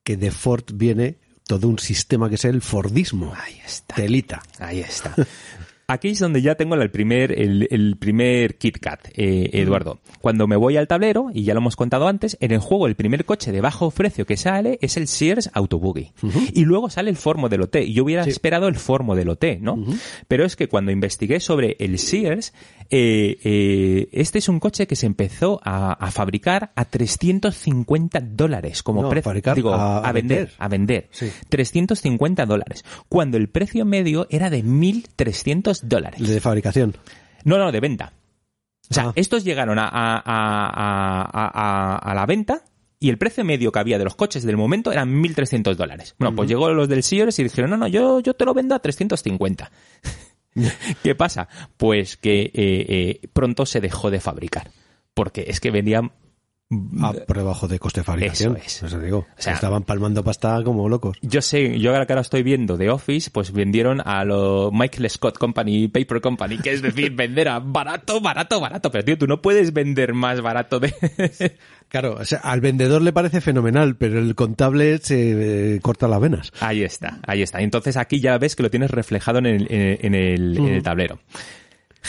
que 0.03 0.15
de 0.15 0.31
Ford 0.31 0.63
viene 0.75 1.17
todo 1.45 1.67
un 1.67 1.77
sistema 1.77 2.29
que 2.29 2.35
es 2.35 2.45
el 2.45 2.61
Fordismo. 2.61 3.33
Ahí 3.35 3.59
está. 3.65 3.95
Telita. 3.95 4.41
Ahí 4.59 4.79
está. 4.79 5.13
Aquí 5.91 6.09
es 6.09 6.19
donde 6.19 6.41
ya 6.41 6.55
tengo 6.55 6.75
el 6.75 6.89
primer, 6.89 7.31
el, 7.37 7.67
el 7.69 7.97
primer 7.97 8.55
KitKat, 8.57 9.09
eh, 9.15 9.49
Eduardo. 9.53 9.99
Cuando 10.21 10.47
me 10.47 10.55
voy 10.55 10.77
al 10.77 10.87
tablero, 10.87 11.27
y 11.33 11.43
ya 11.43 11.53
lo 11.53 11.59
hemos 11.59 11.75
contado 11.75 12.07
antes, 12.07 12.37
en 12.39 12.51
el 12.51 12.59
juego 12.59 12.87
el 12.87 12.95
primer 12.95 13.25
coche 13.25 13.51
de 13.51 13.59
bajo 13.59 13.91
precio 13.91 14.25
que 14.25 14.37
sale 14.37 14.79
es 14.81 14.95
el 14.97 15.07
Sears 15.07 15.49
Autobuggy. 15.53 16.11
Y 16.53 16.63
luego 16.65 16.89
sale 16.89 17.09
el 17.09 17.17
Ford 17.17 17.37
Modelo 17.39 17.67
T. 17.67 17.83
Y 17.83 17.93
yo 17.93 18.03
hubiera 18.05 18.23
esperado 18.23 18.67
el 18.67 18.75
Ford 18.75 19.03
Modelo 19.03 19.35
T, 19.35 19.59
¿no? 19.61 19.77
Pero 20.27 20.45
es 20.45 20.55
que 20.55 20.67
cuando 20.69 20.91
investigué 20.91 21.39
sobre 21.39 21.75
el 21.79 21.99
Sears, 21.99 22.53
eh, 22.89 23.37
eh, 23.43 24.07
este 24.11 24.39
es 24.39 24.47
un 24.49 24.59
coche 24.59 24.87
que 24.87 24.95
se 24.95 25.05
empezó 25.05 25.59
a, 25.63 25.93
a 25.93 26.11
fabricar 26.11 26.71
a 26.75 26.85
350 26.85 28.19
dólares 28.21 28.83
como 28.83 29.01
No, 29.01 29.09
precio. 29.09 29.31
Digo, 29.55 29.73
a- 29.73 29.99
a, 29.99 30.11
vender. 30.11 30.51
a 30.57 30.67
vender. 30.67 31.07
Sí. 31.11 31.29
350 31.49 32.45
dólares. 32.45 32.85
Cuando 33.09 33.37
el 33.37 33.49
precio 33.49 33.85
medio 33.85 34.27
era 34.29 34.49
de 34.49 34.63
1.300 34.63 35.80
dólares. 35.83 36.19
De 36.27 36.39
fabricación. 36.41 36.95
No, 37.43 37.57
no, 37.57 37.71
de 37.71 37.79
venta. 37.79 38.13
O 38.89 38.93
sea, 38.93 39.05
Ah. 39.07 39.13
estos 39.15 39.43
llegaron 39.43 39.79
a, 39.79 39.87
a- 39.91 40.21
a- 42.03 42.13
la 42.13 42.25
venta 42.25 42.63
y 42.99 43.09
el 43.09 43.17
precio 43.17 43.43
medio 43.45 43.71
que 43.71 43.79
había 43.79 43.97
de 43.97 44.03
los 44.03 44.15
coches 44.15 44.43
del 44.43 44.57
momento 44.57 44.91
eran 44.91 45.09
1.300 45.21 45.75
dólares. 45.75 46.13
Bueno, 46.19 46.35
pues 46.35 46.49
llegó 46.49 46.69
los 46.71 46.87
del 46.89 47.01
Sears 47.03 47.39
y 47.39 47.43
dijeron, 47.43 47.71
no, 47.71 47.77
no, 47.77 47.87
yo, 47.87 48.19
yo 48.19 48.33
te 48.35 48.45
lo 48.45 48.53
vendo 48.53 48.75
a 48.75 48.79
350. 48.79 49.71
¿Qué 51.03 51.15
pasa? 51.15 51.47
Pues 51.77 52.17
que 52.17 52.41
eh, 52.41 52.51
eh, 52.53 53.27
pronto 53.33 53.65
se 53.65 53.79
dejó 53.79 54.11
de 54.11 54.19
fabricar. 54.19 54.69
Porque 55.13 55.45
es 55.47 55.59
que 55.59 55.71
vendían... 55.71 56.11
Ah, 57.01 57.13
por 57.27 57.37
debajo 57.37 57.67
de 57.67 57.79
coste 57.79 57.99
de 57.99 58.03
fabricación. 58.05 58.55
Eso 58.57 58.65
es. 58.65 58.83
Eso 58.83 58.99
digo. 58.99 59.17
O 59.19 59.41
sea- 59.41 59.53
Estaban 59.53 59.83
palmando 59.83 60.23
pasta 60.23 60.61
como 60.63 60.87
locos. 60.87 61.17
Yo 61.21 61.41
sé, 61.41 61.77
yo 61.79 61.91
ahora 61.91 62.05
que 62.05 62.13
ahora 62.13 62.21
estoy 62.21 62.43
viendo 62.43 62.77
The 62.77 62.89
Office, 62.89 63.29
pues 63.31 63.51
vendieron 63.51 64.01
a 64.05 64.23
lo 64.23 64.71
Michael 64.71 65.09
Scott 65.09 65.37
Company, 65.37 65.87
Paper 65.89 66.21
Company, 66.21 66.57
que 66.59 66.71
es 66.71 66.81
decir, 66.81 67.11
vender 67.15 67.49
a 67.49 67.59
barato, 67.59 68.21
barato, 68.21 68.59
barato. 68.61 68.89
Pero 68.89 69.03
tío, 69.03 69.17
tú 69.17 69.27
no 69.27 69.41
puedes 69.41 69.73
vender 69.73 70.13
más 70.13 70.41
barato 70.41 70.79
de... 70.79 70.93
Claro, 71.91 72.15
o 72.17 72.23
sea, 72.23 72.39
al 72.39 72.61
vendedor 72.61 73.01
le 73.01 73.11
parece 73.11 73.41
fenomenal, 73.41 73.97
pero 73.97 74.17
el 74.17 74.33
contable 74.33 74.97
se 74.99 75.75
eh, 75.75 75.79
corta 75.81 76.07
las 76.07 76.21
venas. 76.21 76.53
Ahí 76.61 76.83
está, 76.83 77.19
ahí 77.27 77.41
está. 77.41 77.59
Entonces 77.61 77.97
aquí 77.97 78.21
ya 78.21 78.37
ves 78.37 78.55
que 78.55 78.63
lo 78.63 78.69
tienes 78.69 78.91
reflejado 78.91 79.39
en 79.39 79.45
el, 79.45 79.67
en 79.69 79.81
el- 79.81 79.97
en 80.05 80.15
el- 80.15 80.57
en 80.57 80.67
el 80.67 80.83
tablero. 80.83 81.19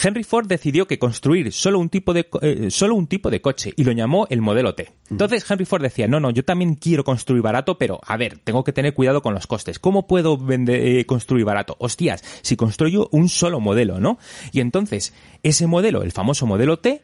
Henry 0.01 0.23
Ford 0.23 0.47
decidió 0.47 0.87
que 0.87 0.99
construir 0.99 1.51
solo 1.51 1.79
un 1.79 1.89
tipo 1.89 2.13
de 2.13 2.27
eh, 2.41 2.71
solo 2.71 2.95
un 2.95 3.07
tipo 3.07 3.29
de 3.29 3.41
coche 3.41 3.73
y 3.75 3.83
lo 3.83 3.91
llamó 3.91 4.27
el 4.29 4.41
modelo 4.41 4.75
T. 4.75 4.91
Entonces 5.09 5.49
Henry 5.49 5.65
Ford 5.65 5.81
decía, 5.81 6.07
no, 6.07 6.19
no, 6.19 6.31
yo 6.31 6.43
también 6.43 6.75
quiero 6.75 7.03
construir 7.03 7.41
barato, 7.41 7.77
pero 7.77 7.99
a 8.05 8.17
ver, 8.17 8.39
tengo 8.39 8.63
que 8.63 8.73
tener 8.73 8.93
cuidado 8.93 9.21
con 9.21 9.33
los 9.33 9.47
costes. 9.47 9.79
¿Cómo 9.79 10.07
puedo 10.07 10.37
vender, 10.37 10.85
eh, 10.85 11.05
construir 11.05 11.45
barato? 11.45 11.75
Hostias, 11.79 12.23
si 12.41 12.55
construyo 12.55 13.07
un 13.11 13.29
solo 13.29 13.59
modelo, 13.59 13.99
¿no? 13.99 14.17
Y 14.51 14.59
entonces 14.59 15.13
ese 15.43 15.67
modelo, 15.67 16.01
el 16.01 16.11
famoso 16.11 16.45
modelo 16.45 16.79
T, 16.79 17.03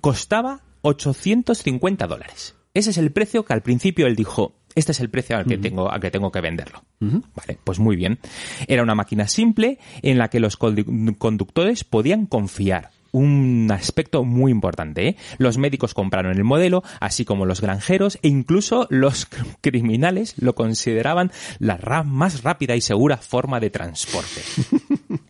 costaba 0.00 0.62
850 0.82 2.06
dólares. 2.06 2.54
Ese 2.74 2.90
es 2.90 2.98
el 2.98 3.10
precio 3.10 3.44
que 3.44 3.54
al 3.54 3.62
principio 3.62 4.06
él 4.06 4.16
dijo, 4.16 4.54
este 4.76 4.92
es 4.92 5.00
el 5.00 5.10
precio 5.10 5.36
al 5.36 5.44
que, 5.46 5.58
tengo, 5.58 5.90
al 5.90 6.00
que 6.00 6.10
tengo 6.12 6.30
que 6.30 6.40
venderlo. 6.40 6.84
Vale, 7.00 7.58
pues 7.64 7.80
muy 7.80 7.96
bien. 7.96 8.18
Era 8.68 8.82
una 8.84 8.94
máquina 8.94 9.26
simple 9.26 9.78
en 10.02 10.18
la 10.18 10.28
que 10.28 10.38
los 10.38 10.56
condu- 10.58 11.16
conductores 11.18 11.82
podían 11.82 12.26
confiar. 12.26 12.90
Un 13.12 13.68
aspecto 13.72 14.24
muy 14.24 14.52
importante. 14.52 15.08
¿eh? 15.08 15.16
Los 15.38 15.56
médicos 15.56 15.94
compraron 15.94 16.36
el 16.36 16.44
modelo, 16.44 16.82
así 17.00 17.24
como 17.24 17.46
los 17.46 17.62
granjeros 17.62 18.18
e 18.22 18.28
incluso 18.28 18.86
los 18.90 19.26
criminales 19.62 20.34
lo 20.36 20.54
consideraban 20.54 21.32
la 21.58 21.78
más 22.04 22.42
rápida 22.42 22.76
y 22.76 22.82
segura 22.82 23.16
forma 23.16 23.58
de 23.58 23.70
transporte. 23.70 24.42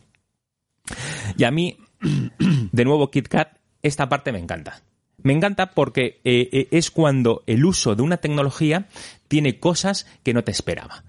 y 1.36 1.44
a 1.44 1.51
mí, 1.51 1.78
de 2.72 2.84
nuevo 2.84 3.11
KitKat, 3.11 3.57
esta 3.82 4.09
parte 4.09 4.32
me 4.32 4.38
encanta. 4.40 4.82
Me 5.27 5.33
encanta 5.33 5.72
porque 5.72 6.20
eh, 6.22 6.49
eh, 6.53 6.68
es 6.70 6.93
cuando 6.93 7.43
el 7.49 7.64
uso 7.64 7.97
de 7.97 8.03
una 8.03 8.18
tecnología 8.18 8.87
tiene 9.27 9.59
cosas 9.59 10.07
que 10.22 10.33
no 10.33 10.45
te 10.45 10.53
esperaba. 10.53 11.03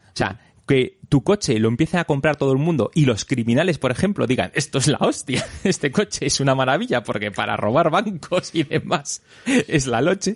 Que 0.67 0.97
tu 1.09 1.23
coche 1.23 1.57
lo 1.59 1.69
empiece 1.69 1.97
a 1.97 2.03
comprar 2.03 2.35
todo 2.35 2.51
el 2.51 2.57
mundo 2.57 2.91
y 2.93 3.05
los 3.05 3.23
criminales, 3.23 3.77
por 3.77 3.91
ejemplo, 3.91 4.27
digan, 4.27 4.51
esto 4.53 4.77
es 4.77 4.87
la 4.87 4.97
hostia, 4.99 5.45
este 5.63 5.89
coche 5.91 6.25
es 6.25 6.39
una 6.41 6.53
maravilla 6.53 7.03
porque 7.03 7.31
para 7.31 7.55
robar 7.55 7.89
bancos 7.89 8.49
y 8.53 8.63
demás 8.63 9.21
es 9.45 9.87
la 9.87 10.01
loche. 10.01 10.35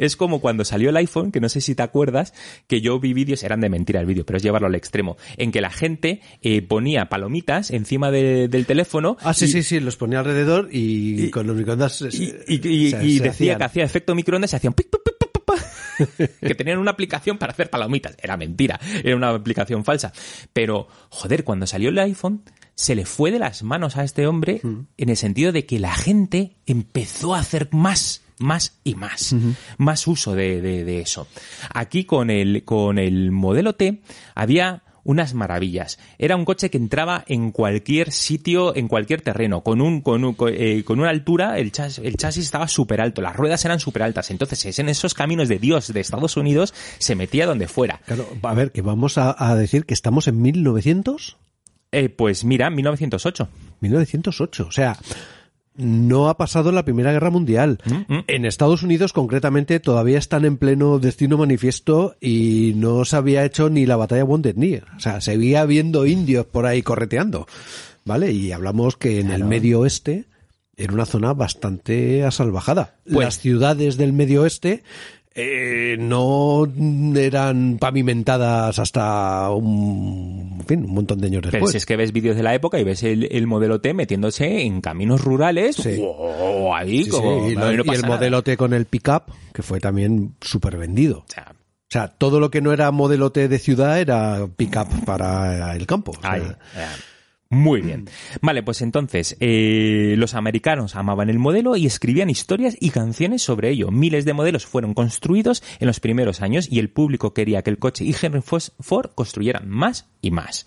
Es 0.00 0.16
como 0.16 0.40
cuando 0.40 0.64
salió 0.64 0.90
el 0.90 0.96
iPhone, 0.96 1.30
que 1.30 1.40
no 1.40 1.48
sé 1.48 1.60
si 1.60 1.74
te 1.76 1.82
acuerdas, 1.84 2.34
que 2.66 2.80
yo 2.80 2.98
vi 2.98 3.12
vídeos, 3.12 3.44
eran 3.44 3.60
de 3.60 3.68
mentira 3.68 4.00
el 4.00 4.06
vídeo, 4.06 4.26
pero 4.26 4.38
es 4.38 4.42
llevarlo 4.42 4.66
al 4.66 4.74
extremo, 4.74 5.16
en 5.36 5.52
que 5.52 5.60
la 5.60 5.70
gente 5.70 6.20
eh, 6.42 6.62
ponía 6.62 7.08
palomitas 7.08 7.70
encima 7.70 8.10
de- 8.10 8.48
del 8.48 8.66
teléfono 8.66 9.16
Ah, 9.20 9.32
sí, 9.34 9.44
y- 9.44 9.48
sí, 9.48 9.62
sí, 9.62 9.78
los 9.80 9.96
ponía 9.96 10.18
alrededor 10.18 10.68
y, 10.72 11.30
con 11.30 11.46
los 11.46 11.54
microondas 11.56 12.02
y, 12.12 12.24
y- 12.48 12.68
y- 12.68 12.90
se- 12.90 13.04
y 13.04 13.18
se 13.18 13.22
decía 13.22 13.30
hacían. 13.30 13.58
que 13.58 13.64
hacía 13.64 13.84
efecto 13.84 14.14
microondas 14.16 14.52
y 14.52 14.56
hacían 14.56 14.72
pic, 14.72 14.88
que 16.40 16.54
tenían 16.54 16.78
una 16.78 16.90
aplicación 16.92 17.38
para 17.38 17.52
hacer 17.52 17.70
palomitas. 17.70 18.16
Era 18.22 18.36
mentira, 18.36 18.80
era 19.02 19.16
una 19.16 19.30
aplicación 19.30 19.84
falsa. 19.84 20.12
Pero, 20.52 20.88
joder, 21.10 21.44
cuando 21.44 21.66
salió 21.66 21.88
el 21.90 21.98
iPhone, 21.98 22.42
se 22.74 22.94
le 22.94 23.04
fue 23.04 23.30
de 23.30 23.38
las 23.38 23.62
manos 23.62 23.96
a 23.96 24.04
este 24.04 24.26
hombre 24.26 24.60
en 24.62 25.08
el 25.08 25.16
sentido 25.16 25.52
de 25.52 25.66
que 25.66 25.78
la 25.78 25.94
gente 25.94 26.56
empezó 26.66 27.34
a 27.34 27.40
hacer 27.40 27.68
más 27.72 28.20
más 28.38 28.80
y 28.82 28.96
más, 28.96 29.36
más 29.78 30.06
uso 30.08 30.34
de, 30.34 30.60
de- 30.60 30.84
de 30.84 31.00
eso. 31.00 31.28
Aquí 31.72 32.04
con 32.04 32.28
el, 32.28 32.64
con 32.64 32.98
el 32.98 33.30
modelo 33.30 33.74
T 33.76 34.02
había 34.34 34.82
unas 35.04 35.34
maravillas. 35.34 35.98
Era 36.18 36.36
un 36.36 36.44
coche 36.44 36.70
que 36.70 36.78
entraba 36.78 37.24
en 37.26 37.50
cualquier 37.50 38.12
sitio, 38.12 38.74
en 38.76 38.88
cualquier 38.88 39.20
terreno, 39.22 39.62
con 39.62 39.80
un, 39.80 40.00
con 40.00 40.24
un- 40.24 40.34
con, 40.34 40.52
eh, 40.56 40.84
con 40.84 41.00
una 41.00 41.10
altura, 41.10 41.58
el 41.58 41.72
chasis, 41.72 42.04
el 42.04 42.16
chasis 42.16 42.44
estaba 42.44 42.68
súper 42.68 43.00
alto, 43.00 43.20
las 43.22 43.34
ruedas 43.36 43.64
eran 43.64 43.80
súper 43.80 44.02
altas. 44.02 44.30
Entonces, 44.30 44.64
es 44.64 44.78
en 44.78 44.88
esos 44.88 45.14
caminos 45.14 45.48
de 45.48 45.58
Dios 45.58 45.92
de 45.92 46.00
Estados 46.00 46.36
Unidos, 46.36 46.72
se 46.98 47.14
metía 47.14 47.46
donde 47.46 47.68
fuera. 47.68 48.00
Claro, 48.06 48.28
a 48.42 48.54
ver, 48.54 48.70
que 48.72 48.82
vamos 48.82 49.18
a, 49.18 49.34
a 49.38 49.56
decir 49.56 49.84
que 49.86 49.94
estamos 49.94 50.28
en 50.28 50.40
1900, 50.42 51.36
Eh, 51.94 52.08
pues 52.08 52.44
mira, 52.44 52.70
1908. 52.70 53.48
1908, 53.80 54.66
o 54.66 54.72
sea, 54.72 54.96
no 55.76 56.28
ha 56.28 56.36
pasado 56.36 56.72
la 56.72 56.84
Primera 56.84 57.12
Guerra 57.12 57.30
Mundial. 57.30 57.78
Mm, 57.84 58.14
mm. 58.14 58.24
En 58.26 58.44
Estados 58.44 58.82
Unidos, 58.82 59.12
concretamente, 59.12 59.80
todavía 59.80 60.18
están 60.18 60.44
en 60.44 60.56
pleno 60.58 60.98
destino 60.98 61.38
manifiesto 61.38 62.16
y 62.20 62.72
no 62.76 63.04
se 63.04 63.16
había 63.16 63.44
hecho 63.44 63.70
ni 63.70 63.86
la 63.86 63.96
batalla 63.96 64.24
Wounded 64.24 64.54
Knee. 64.54 64.82
O 64.96 65.00
sea, 65.00 65.20
seguía 65.20 65.64
viendo 65.64 66.06
indios 66.06 66.46
por 66.46 66.66
ahí 66.66 66.82
correteando. 66.82 67.46
¿Vale? 68.04 68.32
Y 68.32 68.50
hablamos 68.52 68.96
que 68.96 69.20
en 69.20 69.30
el 69.30 69.44
medio 69.44 69.80
oeste 69.80 70.24
era 70.76 70.92
una 70.92 71.06
zona 71.06 71.34
bastante 71.34 72.24
asalvajada. 72.24 72.96
Pues- 73.04 73.24
Las 73.24 73.38
ciudades 73.38 73.96
del 73.96 74.12
medio 74.12 74.42
oeste 74.42 74.82
eh, 75.34 75.96
no 75.98 76.66
eran 77.16 77.78
pavimentadas 77.78 78.78
hasta 78.78 79.50
un, 79.50 80.56
en 80.60 80.66
fin, 80.66 80.84
un 80.84 80.94
montón 80.94 81.20
de 81.20 81.26
años 81.28 81.40
Pero 81.42 81.52
después. 81.52 81.70
si 81.72 81.76
es 81.78 81.86
que 81.86 81.96
ves 81.96 82.12
vídeos 82.12 82.36
de 82.36 82.42
la 82.42 82.54
época 82.54 82.78
y 82.78 82.84
ves 82.84 83.02
el, 83.02 83.28
el 83.30 83.46
modelo 83.46 83.80
T 83.80 83.94
metiéndose 83.94 84.62
en 84.62 84.80
caminos 84.80 85.22
rurales, 85.22 85.76
Sí. 85.76 85.96
¡wow! 85.98 86.74
ahí 86.74 87.04
Sí, 87.04 87.10
como 87.10 87.46
sí, 87.46 87.52
y, 87.52 87.56
no, 87.56 87.70
lo- 87.70 87.76
no 87.78 87.82
y 87.82 87.86
pasa 87.86 87.96
el 87.96 88.02
nada. 88.02 88.14
modelo 88.16 88.42
T 88.42 88.56
con 88.56 88.72
el 88.74 88.86
pickup, 88.86 89.22
que 89.52 89.62
fue 89.62 89.80
también 89.80 90.34
súper 90.40 90.76
vendido. 90.76 91.18
O 91.18 91.24
sea, 91.28 91.46
O 91.52 91.92
sea, 91.92 92.08
todo 92.08 92.40
lo 92.40 92.50
que 92.50 92.60
no 92.60 92.72
era 92.72 92.90
modelo 92.90 93.32
T 93.32 93.48
de 93.48 93.58
ciudad 93.58 94.00
era 94.00 94.46
pickup 94.56 95.04
para 95.04 95.74
el 95.76 95.86
campo. 95.86 96.12
O 96.16 96.20
sea, 96.20 96.32
Ahí, 96.32 96.42
Muy 97.52 97.82
bien. 97.82 98.08
Vale, 98.40 98.62
pues 98.62 98.80
entonces, 98.80 99.36
eh, 99.38 100.14
los 100.16 100.32
americanos 100.32 100.96
amaban 100.96 101.28
el 101.28 101.38
modelo 101.38 101.76
y 101.76 101.84
escribían 101.84 102.30
historias 102.30 102.78
y 102.80 102.88
canciones 102.88 103.42
sobre 103.42 103.68
ello. 103.68 103.90
Miles 103.90 104.24
de 104.24 104.32
modelos 104.32 104.64
fueron 104.64 104.94
construidos 104.94 105.62
en 105.78 105.86
los 105.86 106.00
primeros 106.00 106.40
años 106.40 106.66
y 106.70 106.78
el 106.78 106.88
público 106.88 107.34
quería 107.34 107.60
que 107.60 107.68
el 107.68 107.78
coche 107.78 108.06
y 108.06 108.16
Henry 108.18 108.40
Ford 108.40 109.10
construyeran 109.14 109.68
más 109.68 110.08
y 110.22 110.30
más. 110.30 110.66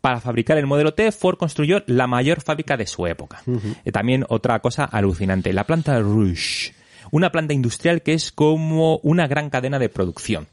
Para 0.00 0.20
fabricar 0.20 0.58
el 0.58 0.68
modelo 0.68 0.94
T, 0.94 1.10
Ford 1.10 1.38
construyó 1.38 1.82
la 1.86 2.06
mayor 2.06 2.40
fábrica 2.40 2.76
de 2.76 2.86
su 2.86 3.04
época. 3.08 3.42
Eh, 3.84 3.90
también 3.90 4.24
otra 4.28 4.60
cosa 4.60 4.84
alucinante, 4.84 5.52
la 5.52 5.64
planta 5.64 5.98
Rouge. 5.98 6.72
Una 7.10 7.32
planta 7.32 7.52
industrial 7.52 8.02
que 8.02 8.14
es 8.14 8.30
como 8.30 8.98
una 8.98 9.26
gran 9.26 9.50
cadena 9.50 9.80
de 9.80 9.88
producción 9.88 10.46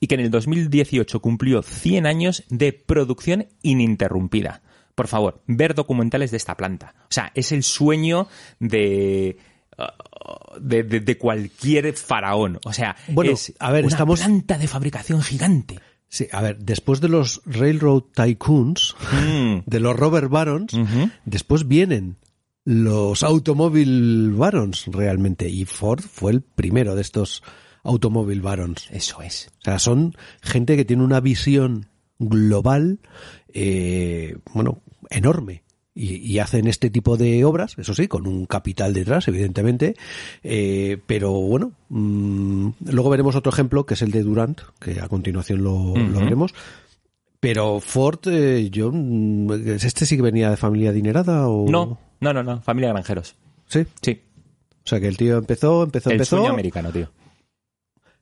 y 0.00 0.06
que 0.06 0.14
en 0.14 0.20
el 0.22 0.30
2018 0.30 1.20
cumplió 1.20 1.62
100 1.62 2.06
años 2.06 2.44
de 2.48 2.72
producción 2.72 3.46
ininterrumpida. 3.62 4.62
Por 4.94 5.06
favor, 5.08 5.42
ver 5.46 5.74
documentales 5.74 6.30
de 6.30 6.36
esta 6.38 6.56
planta. 6.56 6.94
O 7.02 7.06
sea, 7.10 7.30
es 7.34 7.52
el 7.52 7.62
sueño 7.62 8.26
de... 8.58 9.36
uh, 9.78 10.58
De, 10.60 10.82
de- 10.82 11.00
de 11.00 11.18
cualquier 11.18 11.92
faraón. 11.94 12.58
O 12.64 12.72
sea, 12.72 12.96
Bueno, 13.08 13.30
es 13.32 13.52
a 13.60 13.70
ver, 13.70 13.84
una 13.84 13.92
estamos- 13.94 14.20
planta 14.20 14.58
de 14.58 14.66
fabricación 14.66 15.22
gigante. 15.22 15.78
Sí, 16.08 16.26
a 16.32 16.40
ver, 16.42 16.58
después 16.58 17.00
de 17.00 17.08
los 17.08 17.42
Railroad 17.44 18.02
Tycoons, 18.14 18.96
Mm. 19.12 19.58
de 19.66 19.80
los 19.80 19.94
Robert 19.94 20.28
Barons, 20.30 20.72
después 21.26 21.68
vienen 21.68 22.16
los 22.64 23.22
Automóvil 23.22 24.32
Barons 24.32 24.86
realmente. 24.86 25.48
Y 25.48 25.64
Ford 25.64 26.00
fue 26.02 26.32
el 26.32 26.42
primero 26.42 26.94
de 26.96 27.02
estos 27.02 27.42
Automóvil 27.82 28.40
Barons. 28.42 28.88
Eso 28.90 29.22
es. 29.22 29.50
O 29.60 29.64
sea, 29.64 29.78
son 29.78 30.14
gente 30.42 30.76
que 30.76 30.84
tiene 30.84 31.02
una 31.04 31.20
visión 31.20 31.86
global, 32.18 32.98
eh, 33.52 34.36
bueno, 34.54 34.80
enorme. 35.10 35.62
Y, 35.94 36.14
y 36.16 36.38
hacen 36.38 36.68
este 36.68 36.90
tipo 36.90 37.16
de 37.16 37.44
obras, 37.44 37.74
eso 37.76 37.92
sí, 37.92 38.06
con 38.06 38.28
un 38.28 38.46
capital 38.46 38.94
detrás, 38.94 39.26
evidentemente. 39.26 39.96
eh, 40.44 40.98
pero 41.08 41.32
bueno, 41.32 41.72
mm, 41.88 42.68
luego 42.92 43.10
veremos 43.10 43.34
otro 43.34 43.50
ejemplo, 43.50 43.84
que 43.84 43.94
es 43.94 44.02
el 44.02 44.12
de 44.12 44.22
Durant, 44.22 44.60
que 44.78 45.00
a 45.00 45.08
continuación 45.08 45.64
lo, 45.64 45.96
lo 45.96 46.02
Ujú. 46.18 46.20
veremos. 46.20 46.54
Pero 47.40 47.80
Ford, 47.80 48.20
eh, 48.26 48.68
yo, 48.70 48.90
mm, 48.92 49.50
¿este 49.82 50.06
sí 50.06 50.14
que 50.16 50.22
venía 50.22 50.50
de 50.50 50.56
familia 50.56 50.90
adinerada 50.90 51.48
o...? 51.48 51.68
No, 51.68 51.98
no, 52.20 52.32
no, 52.32 52.42
no. 52.44 52.60
Familia 52.62 52.88
de 52.90 52.94
granjeros. 52.94 53.34
Sí. 53.66 53.84
Sí. 54.00 54.20
O 54.84 54.88
sea, 54.88 55.00
que 55.00 55.08
el 55.08 55.16
tío 55.16 55.36
empezó, 55.38 55.82
empezó, 55.82 56.10
El 56.10 56.16
empezó. 56.16 56.36
sueño 56.36 56.52
americano, 56.52 56.90
tío. 56.92 57.10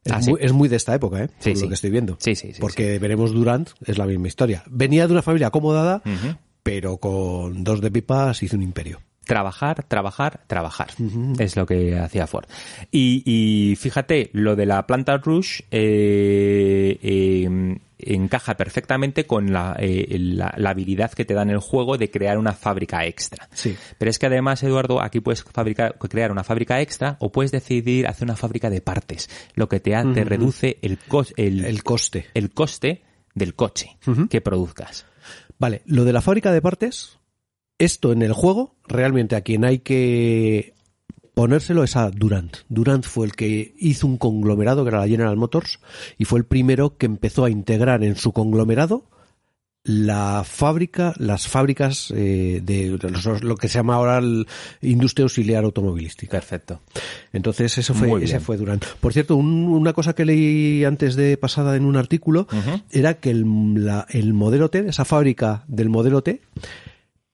Es, 0.06 0.12
Ah, 0.12 0.22
sí. 0.22 0.30
muy, 0.30 0.38
es 0.42 0.52
muy 0.52 0.68
de 0.68 0.76
esta 0.76 0.94
época, 0.94 1.24
¿eh? 1.24 1.28
Sí, 1.40 1.50
Por 1.50 1.56
sí. 1.56 1.62
lo 1.64 1.68
que 1.68 1.74
estoy 1.74 1.90
viendo. 1.90 2.16
Sí, 2.20 2.34
sí, 2.34 2.52
sí. 2.52 2.60
Porque 2.60 2.98
veremos 2.98 3.32
Durant, 3.32 3.68
es 3.84 3.98
la 3.98 4.06
misma 4.06 4.28
historia. 4.28 4.62
Venía 4.70 5.06
de 5.06 5.12
una 5.12 5.22
familia 5.22 5.48
acomodada, 5.48 6.02
pero 6.62 6.96
con 6.98 7.62
dos 7.64 7.80
de 7.80 7.90
pipas 7.90 8.42
hizo 8.42 8.56
un 8.56 8.62
imperio. 8.62 9.00
Trabajar, 9.26 9.82
trabajar, 9.84 10.40
trabajar. 10.46 10.88
Es 11.38 11.56
lo 11.56 11.66
que 11.66 11.98
hacía 11.98 12.26
Ford. 12.26 12.46
Y, 12.90 13.22
y 13.26 13.76
fíjate, 13.76 14.30
lo 14.32 14.56
de 14.56 14.64
la 14.66 14.86
planta 14.86 15.18
Rush 15.18 15.60
eh, 15.70 16.98
eh, 17.02 17.78
encaja 17.98 18.56
perfectamente 18.56 19.26
con 19.26 19.52
la, 19.52 19.76
eh, 19.78 20.16
la, 20.18 20.54
la 20.56 20.70
habilidad 20.70 21.12
que 21.12 21.24
te 21.24 21.34
da 21.34 21.42
en 21.42 21.50
el 21.50 21.58
juego 21.58 21.96
de 21.98 22.10
crear 22.10 22.38
una 22.38 22.52
fábrica 22.52 23.04
extra. 23.06 23.48
Sí. 23.52 23.76
Pero 23.98 24.10
es 24.10 24.18
que 24.18 24.26
además, 24.26 24.62
Eduardo, 24.62 25.00
aquí 25.02 25.20
puedes 25.20 25.42
fabricar, 25.42 25.96
crear 25.98 26.30
una 26.30 26.44
fábrica 26.44 26.80
extra 26.80 27.16
o 27.20 27.32
puedes 27.32 27.50
decidir 27.52 28.06
hacer 28.06 28.24
una 28.26 28.36
fábrica 28.36 28.70
de 28.70 28.80
partes, 28.80 29.28
lo 29.54 29.68
que 29.68 29.80
te, 29.80 29.94
ha- 29.96 30.04
te 30.12 30.24
reduce 30.24 30.78
el, 30.82 30.98
cos- 31.00 31.32
el, 31.36 31.64
El 31.64 31.82
coste. 31.82 32.26
el 32.34 32.50
coste 32.52 33.02
del 33.34 33.54
coche 33.54 33.98
que 34.30 34.40
produzcas. 34.40 35.04
Vale, 35.58 35.82
lo 35.86 36.04
de 36.04 36.12
la 36.12 36.20
fábrica 36.22 36.52
de 36.52 36.62
partes, 36.62 37.18
esto 37.78 38.12
en 38.12 38.22
el 38.22 38.32
juego, 38.32 38.74
realmente 38.88 39.36
a 39.36 39.40
quien 39.42 39.64
hay 39.64 39.78
que 39.80 40.74
ponérselo 41.34 41.84
es 41.84 41.96
a 41.96 42.10
Durant. 42.10 42.56
Durant 42.68 43.04
fue 43.04 43.26
el 43.26 43.34
que 43.34 43.74
hizo 43.78 44.06
un 44.06 44.16
conglomerado 44.16 44.84
que 44.84 44.88
era 44.88 45.00
la 45.00 45.08
General 45.08 45.36
Motors 45.36 45.80
y 46.16 46.24
fue 46.24 46.38
el 46.38 46.46
primero 46.46 46.96
que 46.96 47.06
empezó 47.06 47.44
a 47.44 47.50
integrar 47.50 48.02
en 48.04 48.16
su 48.16 48.32
conglomerado 48.32 49.04
la 49.88 50.42
fábrica, 50.44 51.14
las 51.18 51.46
fábricas 51.46 52.10
eh, 52.16 52.60
de 52.64 52.98
los- 52.98 53.44
lo 53.44 53.56
que 53.56 53.68
se 53.68 53.74
llama 53.78 53.94
ahora 53.94 54.18
el 54.18 54.46
industria 54.82 55.24
auxiliar 55.24 55.62
automovilística. 55.62 56.32
Perfecto. 56.32 56.80
Entonces 57.32 57.78
eso 57.78 57.94
fue, 57.94 58.08
ese 58.24 58.40
fue 58.40 58.56
Durán. 58.56 58.80
Por 59.00 59.12
cierto, 59.12 59.36
un- 59.36 59.68
una 59.68 59.92
cosa 59.92 60.12
que 60.14 60.24
leí 60.24 60.82
antes 60.84 61.14
de 61.14 61.36
pasada 61.36 61.76
en 61.76 61.84
un 61.84 61.96
artículo 61.96 62.48
era 62.90 63.14
que 63.20 63.30
el, 63.30 63.44
la- 63.84 64.06
el 64.10 64.32
modelo 64.32 64.70
T, 64.70 64.88
esa 64.88 65.04
fábrica 65.04 65.64
del 65.68 65.88
modelo 65.88 66.20
T, 66.22 66.40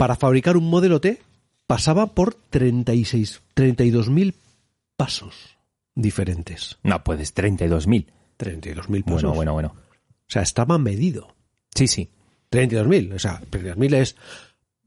para 0.02 0.16
fabricar 0.16 0.56
un 0.56 0.68
modelo 0.68 1.00
T 1.00 1.20
pasaba 1.68 2.08
por 2.08 2.34
36, 2.34 3.40
32.000 3.54 4.34
pasos 4.96 5.56
diferentes. 5.94 6.76
No, 6.82 7.04
puedes, 7.04 7.32
32.000. 7.36 8.06
32.000 8.36 9.04
pasos. 9.04 9.22
Bueno, 9.22 9.32
bueno, 9.32 9.52
bueno. 9.52 9.68
O 9.68 10.26
sea, 10.26 10.42
estaba 10.42 10.76
medido. 10.78 11.36
Sí, 11.72 11.86
sí. 11.86 12.10
32.000. 12.50 13.14
O 13.14 13.18
sea, 13.20 13.40
32.000 13.48 13.94
es... 13.94 14.16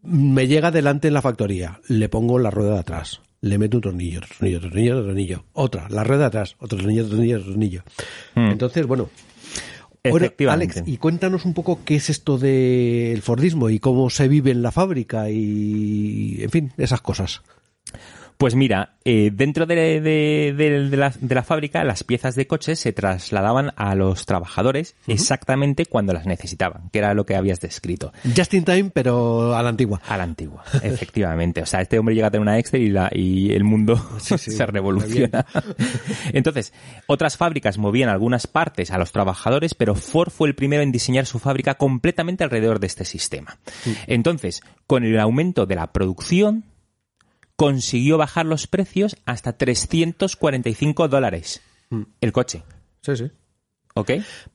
Me 0.01 0.47
llega 0.47 0.69
delante 0.69 1.07
en 1.07 1.13
la 1.13 1.21
factoría, 1.21 1.79
le 1.87 2.09
pongo 2.09 2.37
la 2.37 2.51
rueda 2.51 2.73
de 2.73 2.79
atrás, 2.79 3.21
le 3.39 3.57
meto 3.57 3.77
un 3.77 3.83
tornillo, 3.83 4.19
otro 4.19 4.35
tornillo, 4.37 4.57
otro 4.57 4.69
tornillo, 4.69 4.93
otro 4.95 5.05
tornillo, 5.05 5.45
otra, 5.53 5.87
la 5.91 6.03
rueda 6.03 6.23
de 6.23 6.27
atrás, 6.27 6.55
otro 6.59 6.77
tornillo, 6.77 7.05
otro 7.05 7.15
tornillo, 7.15 7.37
otro 7.37 7.51
tornillo. 7.51 7.83
Hmm. 8.35 8.51
Entonces, 8.51 8.85
bueno. 8.85 9.09
Efectivamente. 10.09 10.79
Alex, 10.79 10.89
y 10.89 10.97
cuéntanos 10.97 11.45
un 11.45 11.53
poco 11.53 11.79
qué 11.85 11.95
es 11.95 12.09
esto 12.09 12.37
del 12.37 13.21
Fordismo 13.21 13.69
y 13.69 13.79
cómo 13.79 14.09
se 14.09 14.27
vive 14.27 14.51
en 14.51 14.61
la 14.61 14.71
fábrica 14.71 15.29
y, 15.29 16.37
en 16.41 16.49
fin, 16.49 16.73
esas 16.77 17.01
cosas. 17.01 17.41
Pues 18.37 18.53
mira, 18.55 18.95
eh, 19.05 19.31
dentro 19.33 19.65
de, 19.65 20.01
de- 20.01 20.53
de- 20.53 20.97
la, 20.97 21.13
de 21.17 21.35
la 21.35 21.43
fábrica 21.43 21.83
las 21.85 22.03
piezas 22.03 22.35
de 22.35 22.47
coches 22.47 22.79
se 22.79 22.91
trasladaban 22.91 23.71
a 23.77 23.95
los 23.95 24.25
trabajadores 24.25 24.95
exactamente 25.07 25.85
cuando 25.85 26.11
las 26.11 26.25
necesitaban, 26.25 26.89
que 26.91 26.99
era 26.99 27.13
lo 27.13 27.25
que 27.25 27.35
habías 27.35 27.61
descrito. 27.61 28.11
Just 28.35 28.53
in 28.53 28.65
time, 28.65 28.91
pero 28.93 29.55
a 29.55 29.63
la 29.63 29.69
antigua. 29.69 30.01
A 30.07 30.17
la 30.17 30.23
antigua, 30.23 30.63
efectivamente. 30.83 31.61
O 31.61 31.65
sea, 31.65 31.79
este 31.81 31.97
hombre 31.97 32.13
llega 32.13 32.27
a 32.27 32.31
tener 32.31 32.41
una 32.41 32.59
Excel 32.59 32.81
y, 32.81 32.89
la, 32.89 33.09
y 33.13 33.53
el 33.53 33.63
mundo 33.63 33.95
Sí, 34.19 34.37
sí, 34.37 34.51
se 34.55 34.65
revoluciona. 34.65 35.45
Entonces, 36.33 36.73
otras 37.07 37.37
fábricas 37.37 37.77
movían 37.77 38.09
algunas 38.09 38.47
partes 38.47 38.91
a 38.91 38.97
los 38.97 39.11
trabajadores, 39.11 39.73
pero 39.75 39.95
Ford 39.95 40.29
fue 40.29 40.49
el 40.49 40.55
primero 40.55 40.83
en 40.83 40.91
diseñar 40.91 41.25
su 41.25 41.39
fábrica 41.39 41.75
completamente 41.75 42.43
alrededor 42.43 42.79
de 42.79 42.87
este 42.87 43.05
sistema. 43.05 43.57
Entonces, 44.07 44.61
con 44.87 45.03
el 45.03 45.19
aumento 45.19 45.65
de 45.65 45.75
la 45.75 45.91
producción, 45.93 46.65
consiguió 47.55 48.17
bajar 48.17 48.45
los 48.45 48.67
precios 48.67 49.15
hasta 49.25 49.57
345 49.57 51.07
dólares 51.07 51.61
el 52.21 52.31
coche. 52.31 52.63
Sí, 53.01 53.15
sí. 53.15 53.31
¿Ok? 53.93 54.11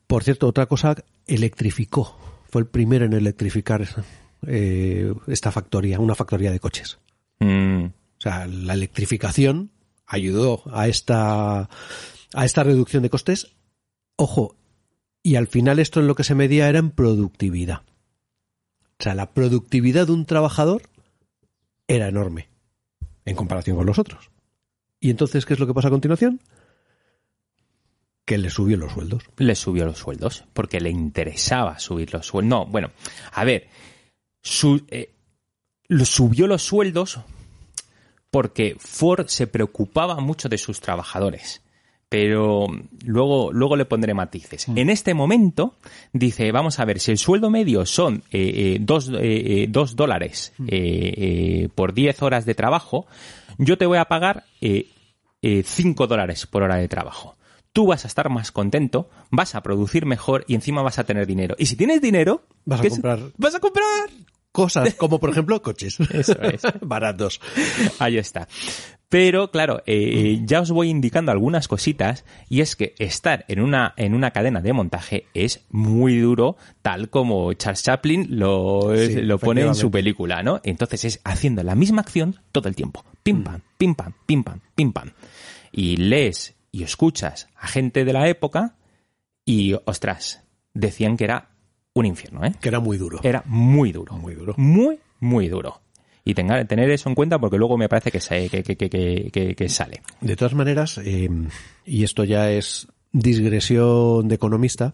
Por 0.07 0.23
cierto, 0.23 0.47
otra 0.47 0.67
cosa, 0.67 0.95
electrificó. 1.25 2.17
Fue 2.49 2.61
el 2.61 2.67
primero 2.67 3.05
en 3.05 3.13
electrificar 3.13 3.87
eh, 4.45 5.13
esta 5.27 5.51
factoría, 5.51 5.99
una 5.99 6.15
factoría 6.15 6.51
de 6.51 6.59
coches. 6.59 6.99
Mm, 7.39 7.85
O 7.85 8.21
sea, 8.21 8.45
la 8.45 8.73
electrificación 8.73 9.71
ayudó 10.05 10.61
a 10.71 10.87
esta, 10.87 11.61
a 12.33 12.45
esta 12.45 12.63
reducción 12.63 13.01
de 13.01 13.09
costes. 13.09 13.55
Ojo, 14.17 14.55
y 15.23 15.35
al 15.35 15.47
final 15.47 15.79
esto 15.79 16.01
en 16.01 16.07
lo 16.07 16.15
que 16.15 16.23
se 16.23 16.35
medía 16.35 16.69
era 16.69 16.79
en 16.79 16.91
productividad. 16.91 17.81
O 18.99 19.03
sea, 19.03 19.15
la 19.15 19.31
productividad 19.31 20.05
de 20.07 20.13
un 20.13 20.25
trabajador 20.25 20.83
era 21.87 22.07
enorme 22.07 22.50
en 23.25 23.35
comparación 23.35 23.77
con 23.77 23.85
los 23.85 23.99
otros. 23.99 24.31
¿Y 24.99 25.09
entonces 25.09 25.45
qué 25.45 25.53
es 25.53 25.59
lo 25.59 25.67
que 25.67 25.73
pasa 25.73 25.87
a 25.87 25.91
continuación? 25.91 26.41
Que 28.25 28.37
le 28.37 28.49
subió 28.49 28.77
los 28.77 28.93
sueldos. 28.93 29.23
le 29.37 29.55
subió 29.55 29.85
los 29.85 29.97
sueldos 29.97 30.45
porque 30.53 30.79
le 30.79 30.89
interesaba 30.89 31.79
subir 31.79 32.13
los 32.13 32.25
sueldos. 32.25 32.49
No, 32.49 32.65
bueno, 32.65 32.91
a 33.33 33.43
ver, 33.43 33.67
eh, 34.91 35.13
subió 36.05 36.47
los 36.47 36.61
sueldos 36.61 37.19
porque 38.29 38.77
Ford 38.79 39.27
se 39.27 39.47
preocupaba 39.47 40.19
mucho 40.19 40.49
de 40.49 40.57
sus 40.57 40.79
trabajadores. 40.79 41.61
Pero 42.11 42.67
luego, 43.05 43.53
luego 43.53 43.77
le 43.77 43.85
pondré 43.85 44.13
matices. 44.13 44.67
En 44.67 44.89
este 44.89 45.13
momento, 45.13 45.75
dice, 46.11 46.51
vamos 46.51 46.77
a 46.79 46.83
ver, 46.83 46.99
si 46.99 47.11
el 47.11 47.17
sueldo 47.17 47.49
medio 47.49 47.85
son 47.85 48.23
eh, 48.31 48.51
eh, 48.53 48.77
dos, 48.81 49.07
eh, 49.07 49.13
eh, 49.21 49.67
dos 49.69 49.95
dólares 49.95 50.51
eh, 50.67 51.13
eh, 51.15 51.69
por 51.73 51.93
10 51.93 52.21
horas 52.21 52.45
de 52.45 52.53
trabajo, 52.53 53.07
yo 53.57 53.77
te 53.77 53.85
voy 53.85 53.97
a 53.97 54.05
pagar 54.09 54.43
eh, 54.59 54.89
eh, 55.41 55.63
5 55.65 56.05
dólares 56.07 56.45
por 56.47 56.63
hora 56.63 56.75
de 56.75 56.89
trabajo. 56.89 57.37
Tú 57.71 57.85
vas 57.87 58.03
a 58.03 58.09
estar 58.09 58.29
más 58.29 58.51
contento, 58.51 59.09
vas 59.29 59.55
a 59.55 59.63
producir 59.63 60.05
mejor 60.05 60.43
y 60.49 60.55
encima 60.55 60.81
vas 60.81 60.99
a 60.99 61.05
tener 61.05 61.25
dinero. 61.25 61.55
Y 61.57 61.67
si 61.67 61.77
tienes 61.77 62.01
dinero, 62.01 62.43
Vas 62.65 62.81
a 62.81 62.89
comprar 62.89 63.19
vas 63.37 63.55
a 63.55 63.59
comprar. 63.61 63.85
cosas 64.51 64.93
como, 64.95 65.17
por 65.17 65.29
ejemplo, 65.29 65.61
coches. 65.61 65.97
Eso 66.11 66.33
es. 66.41 66.61
Baratos. 66.81 67.39
Ahí 67.99 68.17
está. 68.17 68.49
Pero 69.11 69.51
claro, 69.51 69.83
eh, 69.87 70.39
ya 70.45 70.61
os 70.61 70.71
voy 70.71 70.87
indicando 70.87 71.33
algunas 71.33 71.67
cositas 71.67 72.23
y 72.47 72.61
es 72.61 72.77
que 72.77 72.95
estar 72.97 73.43
en 73.49 73.59
una, 73.59 73.93
en 73.97 74.13
una 74.13 74.31
cadena 74.31 74.61
de 74.61 74.71
montaje 74.71 75.25
es 75.33 75.65
muy 75.69 76.17
duro, 76.17 76.55
tal 76.81 77.09
como 77.09 77.51
Charles 77.51 77.83
Chaplin 77.83 78.27
lo, 78.29 78.95
Sí, 78.95 79.15
lo 79.21 79.37
pone 79.37 79.63
en 79.63 79.75
su 79.75 79.91
película, 79.91 80.43
¿no? 80.43 80.61
Entonces 80.63 81.03
es 81.03 81.21
haciendo 81.25 81.61
la 81.61 81.75
misma 81.75 82.03
acción 82.03 82.39
todo 82.53 82.69
el 82.69 82.75
tiempo. 82.77 83.03
Pim 83.21 83.43
pam, 83.43 83.59
pim 83.77 83.95
pam, 83.95 84.13
pim 84.25 84.45
pam, 84.45 84.61
pim 84.75 84.93
pam. 84.93 85.11
Y 85.73 85.97
lees 85.97 86.55
y 86.71 86.83
escuchas 86.83 87.49
a 87.57 87.67
gente 87.67 88.05
de 88.05 88.13
la 88.13 88.29
época 88.29 88.77
y, 89.43 89.75
ostras, 89.83 90.45
decían 90.73 91.17
que 91.17 91.25
era 91.25 91.49
un 91.93 92.05
infierno, 92.05 92.45
¿eh? 92.45 92.55
Que 92.61 92.69
era 92.69 92.79
muy 92.79 92.97
duro. 92.97 93.19
Era 93.23 93.43
muy 93.45 93.91
duro. 93.91 94.15
Muy 94.15 94.35
duro. 94.35 94.53
Muy, 94.55 94.99
muy 95.19 95.49
duro. 95.49 95.80
Y 96.23 96.33
tenga, 96.35 96.63
tener 96.65 96.89
eso 96.91 97.09
en 97.09 97.15
cuenta 97.15 97.39
porque 97.39 97.57
luego 97.57 97.77
me 97.77 97.89
parece 97.89 98.11
que, 98.11 98.19
se- 98.19 98.49
que, 98.49 98.63
que, 98.63 98.75
que, 98.77 98.89
que, 98.89 99.29
que- 99.33 99.55
que 99.55 99.69
sale. 99.69 100.01
De 100.21 100.35
todas 100.35 100.53
maneras, 100.53 100.99
eh, 101.03 101.29
y 101.85 102.03
esto 102.03 102.23
ya 102.23 102.51
es 102.51 102.87
digresión 103.11 104.27
de 104.27 104.35
economista, 104.35 104.93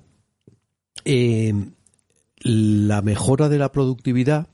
eh, 1.06 1.54
la 2.40 3.02
mejora 3.02 3.50
de 3.50 3.58
la 3.60 3.72
productividad 3.72 4.48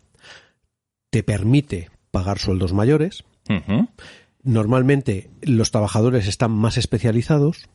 te 1.09 1.21
permite 1.23 1.89
pagar 2.11 2.39
sueldos 2.39 2.73
mayores. 2.73 3.23
Normalmente 4.41 5.29
los 5.41 5.71
trabajadores 5.71 6.27
están 6.27 6.51
más 6.51 6.77
especializados. 6.77 7.69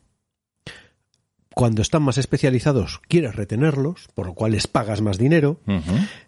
Cuando 1.55 1.83
están 1.83 2.03
más 2.03 2.19
especializados, 2.19 3.01
quieres 3.09 3.35
retenerlos, 3.35 4.09
por 4.15 4.27
lo 4.27 4.35
cual 4.35 4.53
les 4.53 4.67
pagas 4.67 5.01
más 5.01 5.19
dinero. 5.19 5.61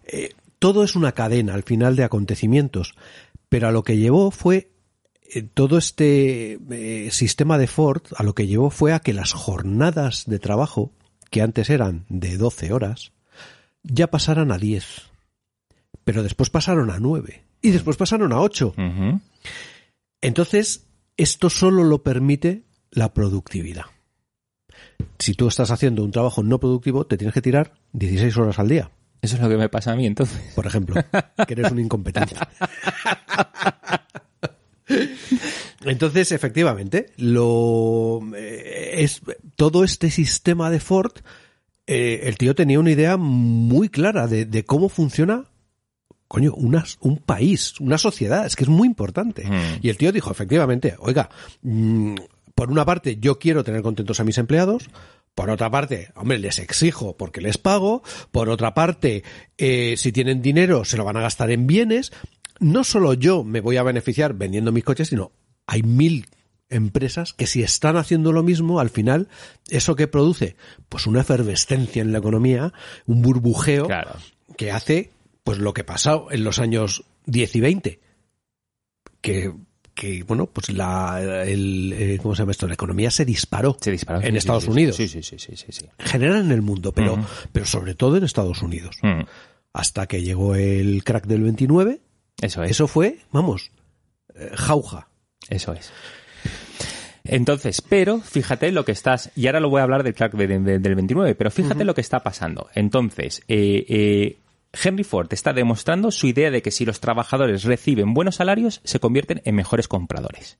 Eh, 0.05 0.31
todo 0.61 0.83
es 0.83 0.95
una 0.95 1.13
cadena 1.13 1.55
al 1.55 1.63
final 1.63 1.95
de 1.95 2.03
acontecimientos, 2.03 2.93
pero 3.49 3.67
a 3.67 3.71
lo 3.71 3.81
que 3.81 3.97
llevó 3.97 4.29
fue 4.29 4.69
eh, 5.33 5.41
todo 5.41 5.79
este 5.79 6.59
eh, 6.69 7.09
sistema 7.09 7.57
de 7.57 7.65
Ford, 7.65 8.03
a 8.15 8.21
lo 8.21 8.35
que 8.35 8.45
llevó 8.45 8.69
fue 8.69 8.93
a 8.93 8.99
que 8.99 9.11
las 9.11 9.33
jornadas 9.33 10.25
de 10.27 10.37
trabajo, 10.37 10.91
que 11.31 11.41
antes 11.41 11.71
eran 11.71 12.05
de 12.09 12.37
12 12.37 12.73
horas, 12.73 13.11
ya 13.81 14.11
pasaran 14.11 14.51
a 14.51 14.59
10. 14.59 14.85
Pero 16.03 16.21
después 16.21 16.51
pasaron 16.51 16.91
a 16.91 16.99
9 16.99 17.43
y 17.63 17.71
después 17.71 17.97
pasaron 17.97 18.31
a 18.31 18.39
8. 18.39 18.75
Ujú. 18.77 19.19
Entonces, 20.21 20.85
esto 21.17 21.49
solo 21.49 21.83
lo 21.83 22.03
permite 22.03 22.65
la 22.91 23.15
productividad. 23.15 23.85
Si 25.17 25.33
tú 25.33 25.47
estás 25.47 25.71
haciendo 25.71 26.03
un 26.03 26.11
trabajo 26.11 26.43
no 26.43 26.59
productivo, 26.59 27.07
te 27.07 27.17
tienes 27.17 27.33
que 27.33 27.41
tirar 27.41 27.73
16 27.93 28.37
horas 28.37 28.59
al 28.59 28.69
día 28.69 28.91
Eso 29.21 29.35
es 29.35 29.41
lo 29.41 29.49
que 29.49 29.57
me 29.57 29.69
pasa 29.69 29.91
a 29.91 29.95
mí 29.95 30.05
entonces. 30.07 30.39
por 30.55 30.65
ejemplo, 30.65 30.95
que 31.47 31.53
eres 31.53 31.71
un 31.71 31.79
incompetente. 31.79 32.35
Entonces, 35.85 36.31
efectivamente, 36.31 37.11
lo 37.17 38.19
eh, 38.35 38.91
es 39.03 39.21
todo 39.55 39.83
este 39.83 40.09
sistema 40.11 40.69
de 40.69 40.79
Ford. 40.79 41.11
eh, 41.87 42.21
el 42.23 42.37
tío 42.37 42.53
tenía 42.55 42.79
una 42.79 42.91
idea 42.91 43.17
muy 43.17 43.89
clara 43.89 44.27
de, 44.27 44.45
de 44.45 44.63
cómo 44.63 44.87
funciona, 44.89 45.45
coño, 46.27 46.53
una- 46.53 46.85
un 47.01 47.17
país, 47.17 47.79
una 47.79 47.97
sociedad. 47.97 48.45
Es 48.45 48.55
que 48.55 48.63
es 48.63 48.69
muy 48.69 48.87
importante. 48.87 49.45
Mm. 49.45 49.79
Y 49.81 49.89
el 49.89 49.97
tío 49.97 50.11
dijo, 50.11 50.31
efectivamente, 50.31 50.95
oiga, 50.99 51.29
mm, 51.63 52.15
por 52.55 52.69
una 52.71 52.85
parte, 52.85 53.17
yo 53.17 53.39
quiero 53.39 53.63
tener 53.63 53.81
contentos 53.81 54.19
a 54.19 54.23
mis 54.23 54.37
empleados. 54.37 54.89
Por 55.35 55.49
otra 55.49 55.71
parte, 55.71 56.11
hombre, 56.15 56.39
les 56.39 56.59
exijo 56.59 57.15
porque 57.17 57.41
les 57.41 57.57
pago. 57.57 58.03
Por 58.31 58.49
otra 58.49 58.73
parte, 58.73 59.23
eh, 59.57 59.95
si 59.97 60.11
tienen 60.11 60.41
dinero, 60.41 60.83
se 60.85 60.97
lo 60.97 61.05
van 61.05 61.17
a 61.17 61.21
gastar 61.21 61.51
en 61.51 61.67
bienes. 61.67 62.11
No 62.59 62.83
solo 62.83 63.13
yo 63.13 63.43
me 63.43 63.61
voy 63.61 63.77
a 63.77 63.83
beneficiar 63.83 64.33
vendiendo 64.33 64.71
mis 64.71 64.83
coches, 64.83 65.07
sino 65.07 65.31
hay 65.67 65.83
mil 65.83 66.27
empresas 66.69 67.33
que 67.33 67.47
si 67.47 67.63
están 67.63 67.97
haciendo 67.97 68.31
lo 68.31 68.43
mismo, 68.43 68.79
al 68.79 68.89
final, 68.89 69.27
¿eso 69.69 69.95
que 69.95 70.07
produce? 70.07 70.55
Pues 70.89 71.07
una 71.07 71.21
efervescencia 71.21 72.01
en 72.01 72.11
la 72.11 72.19
economía, 72.19 72.73
un 73.07 73.21
burbujeo 73.21 73.87
Claro. 73.87 74.11
que 74.57 74.71
hace 74.71 75.11
pues 75.43 75.57
lo 75.57 75.73
que 75.73 75.83
pasó 75.83 76.27
en 76.31 76.43
los 76.43 76.59
años 76.59 77.03
10 77.25 77.55
y 77.55 77.59
20 77.61 77.99
que, 79.21 79.53
que 80.01 80.23
bueno 80.23 80.47
pues 80.47 80.69
la 80.71 81.43
el, 81.45 81.93
eh, 81.93 82.17
¿cómo 82.21 82.33
se 82.33 82.41
llama 82.41 82.51
esto? 82.53 82.67
la 82.67 82.73
economía 82.73 83.11
se 83.11 83.23
disparó 83.23 83.77
Se 83.79 83.91
disparó. 83.91 84.21
en 84.21 84.31
Sí, 84.31 84.37
Estados 84.37 84.63
sí, 84.63 84.69
Unidos 84.71 84.95
Sí, 84.95 85.07
sí, 85.07 85.21
sí, 85.21 85.37
sí, 85.37 85.55
sí. 85.55 85.65
sí. 85.71 85.85
en 85.99 86.05
general 86.07 86.37
en 86.45 86.51
el 86.51 86.61
mundo 86.63 86.91
pero 86.91 87.23
pero 87.51 87.65
sobre 87.65 87.93
todo 87.93 88.17
en 88.17 88.23
Estados 88.23 88.61
Unidos 88.63 88.97
hasta 89.73 90.07
que 90.07 90.23
llegó 90.23 90.55
el 90.55 91.03
crack 91.03 91.27
del 91.27 91.43
29. 91.43 92.01
Eso 92.41 92.63
es. 92.63 92.71
Eso 92.71 92.87
fue, 92.87 93.19
vamos, 93.31 93.71
eh, 94.35 94.49
jauja. 94.53 95.07
Eso 95.49 95.71
es. 95.73 95.91
Entonces, 97.23 97.81
pero 97.81 98.19
fíjate 98.19 98.71
lo 98.71 98.83
que 98.83 98.91
estás, 98.91 99.31
y 99.35 99.45
ahora 99.47 99.59
lo 99.59 99.69
voy 99.69 99.79
a 99.79 99.83
hablar 99.83 100.03
del 100.03 100.15
crack 100.15 100.33
de- 100.33 100.47
de- 100.59 100.79
del 100.79 100.95
29, 100.95 101.35
pero 101.35 101.51
fíjate 101.51 101.85
lo 101.85 101.93
que 101.93 102.01
está 102.01 102.21
pasando. 102.23 102.67
Entonces, 102.73 103.43
eh, 103.47 103.85
eh, 103.87 104.37
Henry 104.73 105.03
Ford 105.03 105.27
está 105.33 105.51
demostrando 105.51 106.11
su 106.11 106.27
idea 106.27 106.49
de 106.49 106.61
que 106.61 106.71
si 106.71 106.85
los 106.85 107.01
trabajadores 107.01 107.63
reciben 107.63 108.13
buenos 108.13 108.35
salarios, 108.35 108.79
se 108.83 108.99
convierten 108.99 109.41
en 109.43 109.55
mejores 109.55 109.87
compradores. 109.87 110.59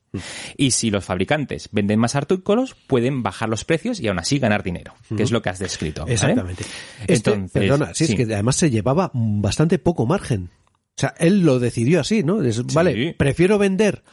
Y 0.56 0.72
si 0.72 0.90
los 0.90 1.04
fabricantes 1.04 1.70
venden 1.72 1.98
más 1.98 2.14
artículos, 2.14 2.74
pueden 2.74 3.22
bajar 3.22 3.48
los 3.48 3.64
precios 3.64 4.00
y 4.00 4.08
aún 4.08 4.18
así 4.18 4.38
ganar 4.38 4.62
dinero, 4.62 4.94
que 5.16 5.22
es 5.22 5.30
lo 5.30 5.40
que 5.40 5.48
has 5.48 5.58
descrito. 5.58 6.02
¿vale? 6.02 6.14
Exactamente. 6.14 6.64
Este, 7.06 7.30
Entonces, 7.30 7.52
perdona, 7.52 7.94
sí, 7.94 8.06
sí. 8.06 8.12
es 8.12 8.16
que 8.26 8.34
además 8.34 8.56
se 8.56 8.70
llevaba 8.70 9.10
bastante 9.14 9.78
poco 9.78 10.04
margen. 10.04 10.50
O 10.96 11.00
sea, 11.00 11.14
él 11.18 11.40
lo 11.40 11.58
decidió 11.58 12.00
así, 12.00 12.22
¿no? 12.22 12.42
Es, 12.42 12.62
Vale, 12.74 13.14
prefiero 13.18 13.58
vender 13.58 14.04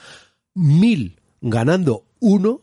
mil 0.54 1.20
ganando 1.42 2.06
uno 2.20 2.62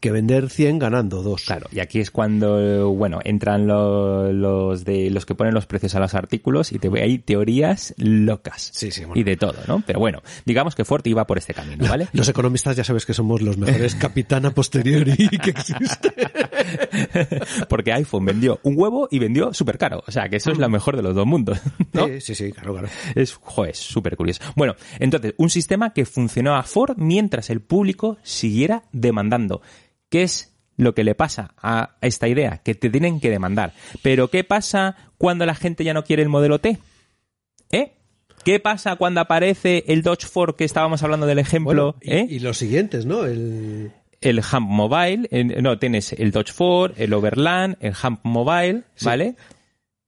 que 0.00 0.10
vender 0.10 0.50
100 0.50 0.78
ganando 0.78 1.22
dos. 1.22 1.44
Claro, 1.44 1.66
y 1.72 1.80
aquí 1.80 2.00
es 2.00 2.10
cuando, 2.10 2.90
bueno, 2.90 3.20
entran 3.24 3.66
lo- 3.66 4.32
los 4.32 4.84
de 4.84 5.10
los 5.10 5.26
que 5.26 5.34
ponen 5.34 5.54
los 5.54 5.66
precios 5.66 5.94
a 5.94 6.00
los 6.00 6.14
artículos 6.14 6.72
y 6.72 6.78
te 6.78 6.88
hay 7.00 7.18
teorías 7.18 7.94
locas. 7.98 8.70
Sí, 8.74 8.90
sí, 8.90 9.04
bueno. 9.04 9.20
Y 9.20 9.24
de 9.24 9.36
todo, 9.36 9.54
¿no? 9.68 9.82
Pero 9.86 10.00
bueno, 10.00 10.22
digamos 10.44 10.74
que 10.74 10.84
Ford 10.84 11.06
iba 11.06 11.26
por 11.26 11.38
este 11.38 11.54
camino, 11.54 11.86
¿vale? 11.88 12.08
Los 12.12 12.28
economistas 12.28 12.76
ya 12.76 12.84
sabes 12.84 13.06
que 13.06 13.14
somos 13.14 13.40
los 13.42 13.56
mejores 13.58 13.94
capitana 14.00 14.50
posteriori 14.50 15.28
que 15.28 15.50
existe. 15.50 16.12
Porque 17.68 17.92
iPhone 17.92 18.24
vendió 18.24 18.60
un 18.62 18.74
huevo 18.76 19.08
y 19.10 19.18
vendió 19.18 19.52
súper 19.54 19.78
caro. 19.78 20.02
O 20.06 20.10
sea, 20.10 20.28
que 20.28 20.36
eso 20.36 20.50
es 20.52 20.58
lo 20.58 20.68
mejor 20.68 20.96
de 20.96 21.02
los 21.02 21.14
dos 21.14 21.26
mundos. 21.26 21.58
¿no? 21.92 22.06
Sí, 22.06 22.20
sí, 22.20 22.34
sí, 22.34 22.52
claro, 22.52 22.72
claro. 22.72 22.88
Es, 23.14 23.34
joder, 23.34 23.74
súper 23.76 24.16
curioso. 24.16 24.40
Bueno, 24.56 24.74
entonces, 24.98 25.34
un 25.36 25.50
sistema 25.50 25.92
que 25.92 26.04
funcionó 26.04 26.56
a 26.56 26.62
Ford 26.62 26.96
mientras 26.96 27.50
el 27.50 27.60
público 27.60 28.18
siguiera 28.22 28.82
demandando. 28.92 29.62
¿Qué 30.10 30.22
es 30.22 30.52
lo 30.76 30.94
que 30.94 31.04
le 31.04 31.14
pasa 31.14 31.54
a 31.62 31.96
esta 32.02 32.28
idea? 32.28 32.58
Que 32.58 32.74
te 32.74 32.90
tienen 32.90 33.20
que 33.20 33.30
demandar. 33.30 33.72
Pero 34.02 34.28
¿qué 34.28 34.44
pasa 34.44 34.96
cuando 35.16 35.46
la 35.46 35.54
gente 35.54 35.84
ya 35.84 35.94
no 35.94 36.04
quiere 36.04 36.22
el 36.22 36.28
modelo 36.28 36.58
T? 36.58 36.78
¿Eh? 37.70 37.92
¿Qué 38.44 38.58
pasa 38.58 38.96
cuando 38.96 39.20
aparece 39.20 39.84
el 39.86 40.02
Dodge 40.02 40.26
Ford 40.26 40.56
que 40.56 40.64
estábamos 40.64 41.02
hablando 41.02 41.26
del 41.26 41.38
ejemplo? 41.38 41.72
Bueno, 41.72 41.96
y, 42.00 42.12
¿eh? 42.12 42.26
y 42.28 42.38
los 42.40 42.58
siguientes, 42.58 43.06
¿no? 43.06 43.24
El... 43.24 43.92
el 44.20 44.38
Hump 44.38 44.68
Mobile, 44.68 45.28
no, 45.60 45.78
tienes 45.78 46.12
el 46.14 46.30
Dodge 46.30 46.52
Ford, 46.52 46.92
el 46.96 47.12
Overland, 47.12 47.76
el 47.80 47.94
Hump 48.02 48.20
Mobile, 48.22 48.82
¿vale? 49.02 49.36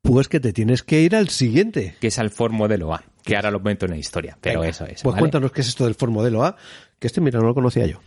Pues 0.01 0.29
que 0.29 0.41
te 0.41 0.53
tienes 0.53 0.83
que 0.83 1.01
ir 1.01 1.15
al 1.15 1.29
siguiente. 1.29 1.95
Que 2.01 2.09
es 2.09 2.19
al 2.19 2.31
Ford 2.31 2.53
Modelo 2.53 2.93
A, 2.93 3.05
que 3.23 3.37
ahora 3.37 3.51
lo 3.51 3.61
meto 3.61 3.85
en 3.85 3.93
la 3.93 3.99
historia, 3.99 4.37
pero 4.41 4.61
Venga, 4.61 4.71
eso 4.71 4.85
es. 4.87 5.03
Pues 5.03 5.13
¿vale? 5.13 5.21
cuéntanos 5.21 5.53
qué 5.53 5.61
es 5.61 5.69
esto 5.69 5.85
del 5.85 5.95
Ford 5.95 6.11
Modelo 6.11 6.43
A, 6.45 6.57
que 6.99 7.07
este, 7.07 7.21
mira, 7.21 7.39
no 7.39 7.47
lo 7.47 7.55
conocía 7.55 7.87
yo. 7.87 8.01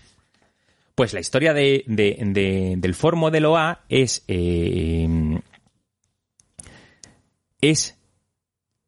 Pues 0.96 1.14
la 1.14 1.20
historia 1.20 1.54
de, 1.54 1.84
de- 1.88 2.18
de- 2.22 2.76
del 2.78 2.94
Ford 2.96 3.16
Modelo 3.18 3.58
A 3.58 3.84
es, 3.90 4.24
eh, 4.30 5.40
es 7.62 7.98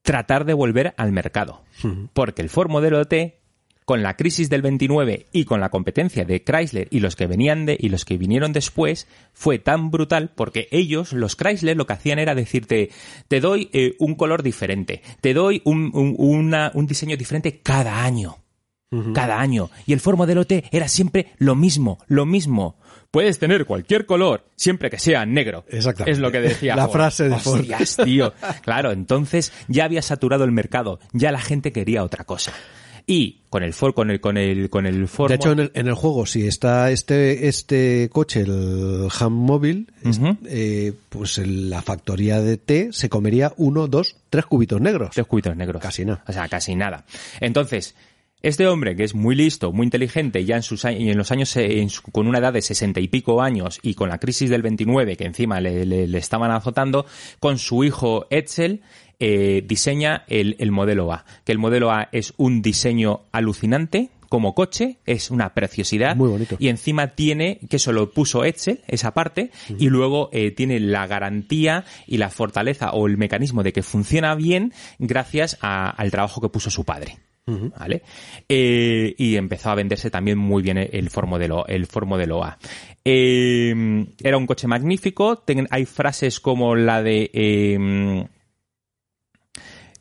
tratar 0.03 0.45
de 0.45 0.53
volver 0.53 0.93
al 0.97 1.11
mercado. 1.11 1.63
Porque 2.13 2.41
el 2.41 2.49
Ford 2.49 2.69
Modelo 2.69 3.03
T, 3.05 3.41
con 3.85 4.03
la 4.03 4.15
crisis 4.15 4.49
del 4.49 4.61
29 4.61 5.27
y 5.31 5.45
con 5.45 5.59
la 5.59 5.69
competencia 5.69 6.25
de 6.25 6.43
Chrysler 6.43 6.87
y 6.91 6.99
los 6.99 7.15
que 7.15 7.27
venían 7.27 7.65
de, 7.65 7.77
y 7.79 7.89
los 7.89 8.05
que 8.05 8.17
vinieron 8.17 8.53
después, 8.53 9.07
fue 9.33 9.59
tan 9.59 9.91
brutal 9.91 10.31
porque 10.35 10.67
ellos, 10.71 11.13
los 11.13 11.35
Chrysler, 11.35 11.75
lo 11.77 11.87
que 11.87 11.93
hacían 11.93 12.19
era 12.19 12.35
decirte, 12.35 12.89
te 13.27 13.39
doy 13.41 13.69
eh, 13.73 13.95
un 13.99 14.15
color 14.15 14.43
diferente, 14.43 15.01
te 15.21 15.33
doy 15.33 15.61
un, 15.65 15.91
un- 15.93 16.15
una- 16.17 16.71
un 16.73 16.87
diseño 16.87 17.15
diferente 17.17 17.59
cada 17.61 18.03
año 18.03 18.37
cada 19.13 19.39
año. 19.39 19.69
Y 19.85 19.93
el 19.93 19.99
Ford 19.99 20.17
Modelo 20.17 20.45
T 20.45 20.63
era 20.71 20.87
siempre 20.87 21.33
lo 21.37 21.55
mismo, 21.55 21.99
lo 22.07 22.25
mismo. 22.25 22.77
Puedes 23.11 23.39
tener 23.39 23.65
cualquier 23.65 24.05
color, 24.05 24.45
siempre 24.55 24.89
que 24.89 24.99
sea 24.99 25.25
negro. 25.25 25.65
Exactamente. 25.69 26.11
Es 26.11 26.19
lo 26.19 26.31
que 26.31 26.41
decía 26.41 26.75
La 26.75 26.83
Ford. 26.87 26.93
frase 26.93 27.29
de 27.29 27.37
Ford. 27.37 27.61
Hostias, 27.61 27.97
tío. 28.03 28.33
Claro, 28.61 28.91
entonces 28.91 29.53
ya 29.67 29.85
había 29.85 30.01
saturado 30.01 30.43
el 30.43 30.51
mercado, 30.51 30.99
ya 31.13 31.31
la 31.31 31.39
gente 31.39 31.71
quería 31.71 32.03
otra 32.03 32.25
cosa. 32.25 32.53
Y 33.09 33.43
con 33.49 33.63
el 33.63 33.73
Ford, 33.73 33.93
con 33.93 34.11
el, 34.11 34.19
con 34.19 34.35
el, 34.35 34.69
con 34.69 34.85
el 34.85 35.07
Ford 35.07 35.29
De 35.29 35.35
hecho, 35.35 35.53
en 35.53 35.59
el, 35.59 35.71
en 35.73 35.87
el 35.87 35.93
juego, 35.93 36.25
si 36.25 36.45
está 36.45 36.91
este, 36.91 37.47
este 37.47 38.09
coche, 38.11 38.41
el 38.41 39.07
Ham 39.17 39.31
Móvil, 39.31 39.89
eh, 40.45 40.91
pues 41.07 41.37
en 41.37 41.69
la 41.69 41.81
factoría 41.81 42.41
de 42.41 42.57
T 42.57 42.89
se 42.91 43.07
comería 43.07 43.53
uno, 43.55 43.87
dos, 43.87 44.17
tres 44.29 44.45
cubitos 44.45 44.81
negros. 44.81 45.11
Tres 45.13 45.25
cubitos 45.25 45.55
negros. 45.55 45.81
Casi 45.81 46.03
nada. 46.03 46.21
O 46.27 46.33
sea, 46.33 46.49
casi 46.49 46.75
nada. 46.75 47.05
Entonces, 47.39 47.95
este 48.41 48.67
hombre 48.67 48.95
que 48.95 49.03
es 49.03 49.15
muy 49.15 49.35
listo, 49.35 49.71
muy 49.71 49.85
inteligente, 49.85 50.45
ya 50.45 50.55
en 50.57 50.63
sus 50.63 50.83
y 50.85 51.09
en 51.09 51.17
los 51.17 51.31
años, 51.31 51.55
eh, 51.57 51.81
en 51.81 51.89
su- 51.89 52.03
con 52.03 52.27
una 52.27 52.39
edad 52.39 52.53
de 52.53 52.61
sesenta 52.61 52.99
y 52.99 53.07
pico 53.07 53.41
años 53.41 53.79
y 53.81 53.93
con 53.95 54.09
la 54.09 54.19
crisis 54.19 54.49
del 54.49 54.61
29 54.61 55.17
que 55.17 55.25
encima 55.25 55.59
le, 55.59 55.85
le- 55.85 56.07
le 56.07 56.17
estaban 56.17 56.51
azotando, 56.51 57.05
con 57.39 57.57
su 57.57 57.83
hijo 57.83 58.27
Edsel, 58.29 58.81
eh, 59.19 59.63
diseña 59.65 60.23
el, 60.27 60.55
el 60.59 60.71
modelo 60.71 61.11
A. 61.11 61.25
Que 61.43 61.51
el 61.51 61.57
modelo 61.57 61.91
A 61.91 62.09
es 62.11 62.33
un 62.37 62.61
diseño 62.61 63.21
alucinante 63.31 64.09
como 64.29 64.53
coche, 64.53 64.97
es 65.05 65.31
una 65.31 65.53
preciosidad. 65.53 66.15
Muy 66.15 66.29
bonito. 66.29 66.57
Y 66.59 66.67
encima 66.67 67.15
tiene, 67.15 67.59
que 67.69 67.77
eso 67.77 67.93
lo 67.93 68.11
puso 68.11 68.43
Edsel, 68.43 68.81
esa 68.87 69.13
parte, 69.13 69.51
y 69.79 69.87
luego 69.89 70.29
eh, 70.33 70.51
tiene 70.51 70.79
la 70.81 71.07
garantía 71.07 71.85
y 72.05 72.17
la 72.17 72.29
fortaleza 72.29 72.91
o 72.91 73.07
el 73.07 73.17
mecanismo 73.17 73.63
de 73.63 73.71
que 73.73 73.83
funciona 73.83 74.35
bien 74.35 74.73
gracias 74.99 75.57
a- 75.61 75.89
al 75.89 76.11
trabajo 76.11 76.41
que 76.41 76.49
puso 76.49 76.69
su 76.69 76.83
padre. 76.83 77.17
¿Vale? 77.47 78.01
Eh, 78.49 79.15
y 79.17 79.37
empezó 79.37 79.69
a 79.69 79.75
venderse 79.75 80.11
también 80.11 80.37
muy 80.37 80.61
bien 80.61 80.77
el 80.77 81.09
Ford 81.09 81.27
Modelo, 81.27 81.65
el 81.67 81.85
Ford 81.85 82.05
Modelo 82.05 82.43
A. 82.43 82.57
Eh, 83.05 83.73
era 84.21 84.37
un 84.37 84.45
coche 84.45 84.67
magnífico. 84.67 85.43
hay 85.69 85.85
frases 85.85 86.39
como 86.41 86.75
la 86.75 87.01
de. 87.01 87.29
eh, 87.33 88.27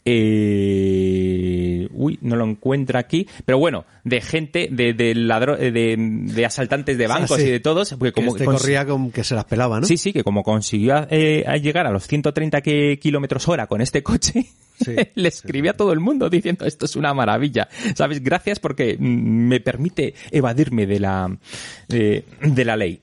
eh, 0.06 1.88
uy, 1.92 2.18
no 2.22 2.36
lo 2.36 2.44
encuentro 2.44 2.98
aquí, 2.98 3.26
pero 3.44 3.58
bueno, 3.58 3.84
de 4.04 4.20
gente, 4.20 4.68
de, 4.70 4.92
de, 4.94 5.14
ladro- 5.14 5.56
de, 5.56 5.96
de 5.98 6.46
asaltantes 6.46 6.96
de 6.98 7.06
bancos 7.06 7.32
Ah, 7.32 7.40
sí. 7.40 7.46
y 7.48 7.50
de 7.50 7.60
todos, 7.60 7.90
porque 7.98 8.12
Que 8.12 8.12
como 8.12 8.32
este 8.36 8.44
cons- 8.46 8.58
corría 8.58 8.86
con 8.86 9.10
que 9.10 9.24
se 9.24 9.34
las 9.34 9.44
pelaba, 9.44 9.80
¿no? 9.80 9.86
Sí, 9.86 9.96
sí, 9.96 10.12
que 10.12 10.22
como 10.24 10.42
consiguió 10.42 11.06
eh, 11.10 11.44
llegar 11.62 11.86
a 11.86 11.90
los 11.90 12.06
130 12.06 12.60
que- 12.60 12.98
kilómetros 13.00 13.48
hora 13.48 13.66
con 13.66 13.80
este 13.80 14.02
coche, 14.02 14.46
Sí. 14.78 14.94
le 15.14 15.28
escribía 15.28 15.70
a 15.70 15.74
todo 15.74 15.92
el 15.92 16.00
mundo 16.00 16.28
diciendo 16.28 16.66
esto 16.66 16.84
es 16.84 16.96
una 16.96 17.14
maravilla. 17.14 17.68
¿Sabes? 17.94 18.22
Gracias 18.22 18.60
porque 18.60 18.96
mm, 18.98 19.48
me 19.48 19.60
permite 19.60 20.14
evadirme 20.30 20.86
de 20.86 21.00
la, 21.00 21.36
de, 21.88 22.24
de 22.42 22.64
la 22.64 22.76
ley. 22.76 23.00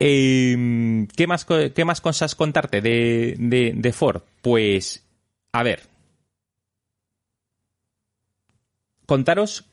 Eh, 0.00 1.06
¿qué, 1.16 1.26
más, 1.26 1.44
¿Qué 1.44 1.84
más 1.84 2.00
cosas 2.00 2.34
contarte 2.34 2.80
de, 2.80 3.34
de, 3.38 3.72
de 3.74 3.92
Ford? 3.92 4.22
Pues, 4.42 5.04
a 5.52 5.62
ver. 5.62 5.82
Contaros 9.06 9.64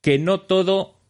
que 0.00 0.18
no 0.18 0.40
todo 0.40 1.00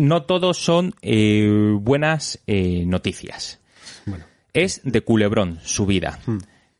no 0.00 0.22
todo 0.22 0.54
son 0.54 0.94
eh, 1.02 1.76
buenas 1.78 2.40
eh, 2.46 2.84
noticias. 2.86 3.60
Es 4.52 4.80
de 4.82 5.02
culebrón 5.02 5.60
su 5.62 5.86
vida. 5.86 6.18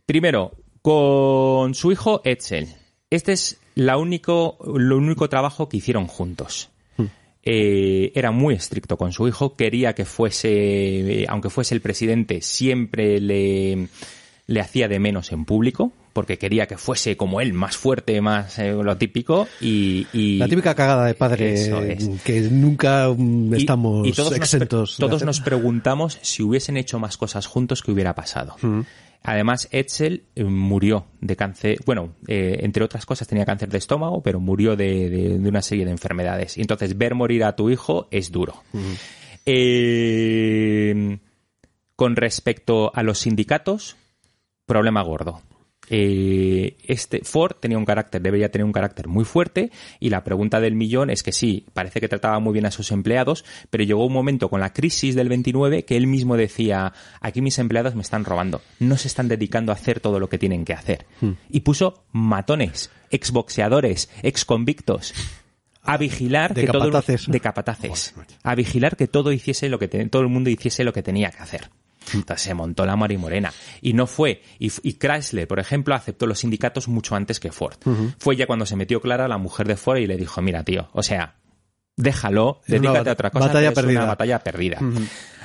Primero, 0.07 0.53
con 0.83 1.75
su 1.75 1.93
hijo 1.93 2.21
Edsel. 2.25 2.69
Este 3.11 3.33
es 3.33 3.61
la 3.75 3.97
único, 3.97 4.59
lo 4.75 4.97
único 4.97 5.29
trabajo 5.29 5.69
que 5.69 5.77
hicieron 5.77 6.07
juntos. 6.07 6.71
Eh, 7.43 8.13
era 8.15 8.31
muy 8.33 8.55
estricto 8.55 8.97
con 8.99 9.13
su 9.13 9.27
hijo, 9.27 9.57
quería 9.57 9.95
que 9.95 10.05
fuese, 10.05 11.23
eh, 11.23 11.27
aunque 11.29 11.49
fuese 11.51 11.75
el 11.75 11.81
presidente, 11.81 12.43
siempre 12.43 13.19
le, 13.21 13.89
le 14.47 14.61
hacía 14.61 14.89
de 14.89 14.99
menos 14.99 15.33
en 15.33 15.47
público, 15.47 15.93
porque 16.13 16.37
quería 16.39 16.67
que 16.67 16.77
fuese 16.77 17.17
como 17.17 17.41
él, 17.41 17.53
más 17.55 17.77
fuerte, 17.79 18.21
más 18.21 18.59
eh, 18.59 18.73
lo 18.73 18.97
típico. 18.99 19.49
Y, 19.61 20.07
y- 20.13 20.37
La 20.39 20.49
típica 20.49 20.75
cagada 20.75 21.07
de 21.07 21.15
padre 21.15 21.55
es. 21.55 22.09
que 22.25 22.43
nunca 22.43 23.09
mm, 23.17 23.55
estamos 23.55 24.07
y 24.07 24.13
todos 24.13 24.33
nos 24.33 24.39
exentos. 24.39 24.97
de 24.99 25.01
todos 25.01 25.15
hacer. 25.17 25.27
nos 25.27 25.41
preguntamos 25.41 26.19
si 26.21 26.43
hubiesen 26.43 26.77
hecho 26.77 26.99
más 26.99 27.17
cosas 27.17 27.47
juntos, 27.47 27.83
¿qué 27.83 27.91
hubiera 27.93 28.15
pasado? 28.15 28.57
Mm. 28.61 28.81
Además, 29.23 29.69
Edsel 29.71 30.25
eh, 30.35 30.45
murió 30.45 31.07
de 31.21 31.37
cáncer, 31.37 31.79
bueno, 31.85 32.15
eh, 32.27 32.59
entre 32.63 32.83
otras 32.85 33.05
cosas 33.05 33.29
tenía 33.29 33.45
cáncer 33.45 33.69
de 33.69 33.77
estómago, 33.79 34.23
pero 34.23 34.41
murió 34.41 34.77
de, 34.77 35.11
de- 35.11 35.39
de 35.39 35.49
una 35.49 35.61
serie 35.63 35.85
de 35.85 35.91
enfermedades. 35.91 36.57
Entonces, 36.57 36.97
ver 36.97 37.15
morir 37.15 37.45
a 37.45 37.55
tu 37.55 37.69
hijo 37.71 38.09
es 38.11 38.33
duro. 38.33 38.55
Eh, 39.45 41.19
con 41.97 42.17
respecto 42.17 42.91
a 42.95 43.03
los 43.03 43.19
sindicatos, 43.19 43.97
problema 44.65 45.03
gordo. 45.03 45.43
Eh, 45.91 46.77
este 46.85 47.21
Ford 47.25 47.57
tenía 47.61 47.77
un 47.77 47.85
carácter, 47.85 48.23
debería 48.23 48.51
tener 48.51 48.65
un 48.65 48.73
carácter 48.73 49.09
muy 49.09 49.25
fuerte 49.25 49.71
y 49.99 50.09
la 50.11 50.23
pregunta 50.25 50.61
del 50.61 50.75
millón 50.77 51.11
es 51.11 51.23
que 51.23 51.33
sí, 51.33 51.67
parece 51.75 52.01
que 52.01 52.09
trataba 52.09 52.39
muy 52.39 52.53
bien 52.53 52.65
a 52.67 52.71
sus 52.71 52.93
empleados, 52.93 53.45
pero 53.71 53.85
llegó 53.85 54.07
un 54.07 54.13
momento 54.13 54.49
con 54.49 54.61
la 54.61 54.73
crisis 54.73 55.15
del 55.17 55.29
29 55.29 55.85
que 55.85 55.97
él 55.97 56.07
mismo 56.07 56.37
decía, 56.37 56.93
aquí 57.21 57.43
mis 57.43 57.59
empleados 57.59 57.95
me 57.97 58.03
están 58.03 58.25
robando, 58.25 58.63
no 58.79 58.97
se 58.97 59.09
están 59.09 59.29
dedicando 59.29 59.73
a 59.73 59.75
hacer 59.75 60.01
todo 60.01 60.21
lo 60.21 60.29
que 60.29 60.39
tienen 60.39 60.65
que 60.65 60.73
hacer. 60.75 61.07
Hmm. 61.21 61.33
Y 61.51 61.61
puso 61.61 62.05
matones, 62.13 62.91
exboxeadores, 63.11 64.09
exconvictos 64.23 65.13
a 65.83 65.97
vigilar 65.97 66.55
De 66.55 66.61
que 66.61 66.67
todo 66.73 66.85
capataces. 66.91 67.27
de 67.27 67.41
capataces, 67.41 68.15
a 68.43 68.55
vigilar 68.55 68.97
que 68.97 69.07
todo 69.09 69.33
hiciese 69.33 69.69
lo 69.69 69.79
que 69.79 69.89
te- 69.89 70.07
todo 70.09 70.23
el 70.23 70.29
mundo 70.29 70.51
hiciese 70.51 70.85
lo 70.85 70.93
que 70.93 71.03
tenía 71.03 71.31
que 71.31 71.39
hacer. 71.43 71.71
Entonces 72.15 72.43
se 72.43 72.55
montó 72.55 72.87
la 72.87 72.97
Mari 72.97 73.19
Morena. 73.19 73.53
Y 73.81 73.93
no 73.93 74.07
fue. 74.07 74.43
Y, 74.59 74.73
y 74.83 74.95
Chrysler, 74.95 75.47
por 75.47 75.59
ejemplo, 75.61 75.95
aceptó 75.95 76.27
los 76.27 76.41
sindicatos 76.41 76.89
mucho 76.89 77.15
antes 77.15 77.41
que 77.41 77.53
Ford. 77.53 77.77
Fue 78.19 78.37
ya 78.37 78.47
cuando 78.47 78.67
se 78.67 78.77
metió 78.77 79.01
Clara, 79.01 79.29
la 79.29 79.39
mujer 79.39 79.67
de 79.69 79.77
Ford, 79.77 79.99
y 79.99 80.07
le 80.07 80.17
dijo, 80.17 80.41
mira, 80.43 80.65
tío, 80.65 80.89
o 80.93 81.03
sea, 81.03 81.37
déjalo, 81.97 82.61
Es 82.67 82.73
dedícate 82.81 83.11
a 83.11 83.13
otra 83.13 83.31
cosa. 83.31 83.47
batalla 83.47 83.69
es 83.69 83.75
perdida. 83.75 84.01
una 84.01 84.09
batalla 84.09 84.39
perdida. 84.41 84.79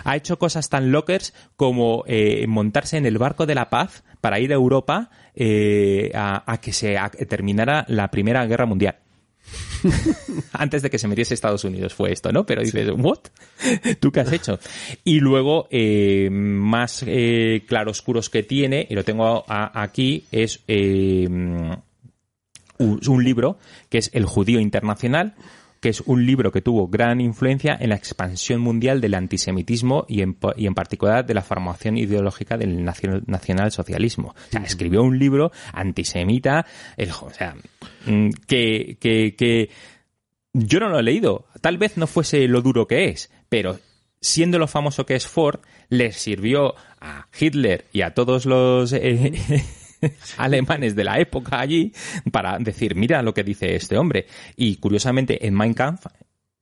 Ha 0.03 0.15
hecho 0.15 0.37
cosas 0.39 0.69
tan 0.69 0.91
lockers 0.91 1.33
como 1.55 2.03
eh, 2.07 2.45
montarse 2.47 2.97
en 2.97 3.05
el 3.05 3.17
barco 3.17 3.45
de 3.45 3.55
la 3.55 3.69
paz 3.69 4.03
para 4.21 4.39
ir 4.39 4.51
a 4.51 4.55
Europa 4.55 5.09
eh, 5.33 6.11
a, 6.13 6.49
a 6.51 6.61
que 6.61 6.73
se 6.73 6.97
a 6.97 7.09
terminara 7.09 7.85
la 7.87 8.09
Primera 8.11 8.45
Guerra 8.45 8.65
Mundial. 8.65 8.97
Antes 10.53 10.81
de 10.81 10.89
que 10.89 10.97
se 10.97 11.07
metiese 11.07 11.33
Estados 11.33 11.63
Unidos 11.63 11.93
fue 11.93 12.11
esto, 12.11 12.31
¿no? 12.31 12.45
Pero 12.45 12.61
dices, 12.61 12.89
¿what? 12.97 13.19
¿Tú 13.99 14.11
qué 14.11 14.21
has 14.21 14.31
hecho? 14.31 14.59
Y 15.03 15.19
luego, 15.19 15.67
eh, 15.69 16.29
más 16.31 17.03
eh, 17.05 17.63
claroscuros 17.67 18.29
que 18.29 18.43
tiene, 18.43 18.87
y 18.89 18.95
lo 18.95 19.03
tengo 19.03 19.45
a- 19.47 19.81
aquí, 19.81 20.25
es 20.31 20.61
eh, 20.67 21.27
un, 21.29 21.77
un 22.79 23.23
libro 23.23 23.57
que 23.89 23.99
es 23.99 24.09
El 24.13 24.25
Judío 24.25 24.59
Internacional, 24.59 25.35
que 25.85 25.89
es 25.89 26.01
un 26.07 26.25
libro 26.25 26.51
que 26.51 26.63
tuvo 26.63 26.87
gran 26.87 27.21
influencia 27.21 27.77
en 27.79 27.89
la 27.89 27.95
expansión 27.95 28.59
mundial 28.59 29.01
del 29.01 29.13
antisemitismo 29.13 30.07
y 30.09 30.23
en, 30.23 30.35
y 30.57 30.65
en 30.65 30.73
particular 30.73 31.23
de 31.27 31.35
la 31.35 31.43
formación 31.43 31.95
ideológica 31.95 32.57
del 32.57 32.83
nacio- 32.83 33.21
nacionalsocialismo. 33.27 34.29
O 34.29 34.49
sea, 34.49 34.63
escribió 34.63 35.03
un 35.03 35.19
libro 35.19 35.51
antisemita, 35.73 36.65
el- 36.97 37.11
o 37.11 37.29
sea, 37.29 37.53
mm, 38.07 38.29
que, 38.47 38.97
que, 38.99 39.35
que 39.35 39.69
yo 40.53 40.79
no 40.79 40.89
lo 40.89 40.97
he 40.97 41.03
leído. 41.03 41.45
Tal 41.61 41.77
vez 41.77 41.97
no 41.97 42.07
fuese 42.07 42.47
lo 42.47 42.63
duro 42.63 42.87
que 42.87 43.09
es, 43.09 43.29
pero 43.47 43.77
siendo 44.19 44.57
lo 44.57 44.65
famoso 44.67 45.05
que 45.05 45.13
es 45.13 45.27
Ford, 45.27 45.59
le 45.89 46.13
sirvió 46.13 46.73
a 46.99 47.27
Hitler 47.39 47.85
y 47.93 48.01
a 48.01 48.15
todos 48.15 48.47
los 48.47 48.91
eh, 48.91 49.33
alemanes 50.37 50.95
de 50.95 51.03
la 51.03 51.19
época 51.19 51.59
allí 51.59 51.93
para 52.31 52.57
decir, 52.59 52.95
mira 52.95 53.21
lo 53.21 53.33
que 53.33 53.43
dice 53.43 53.75
este 53.75 53.97
hombre. 53.97 54.25
Y 54.55 54.77
curiosamente, 54.77 55.45
en 55.45 55.53
Mein 55.55 55.73
Kampf 55.73 56.05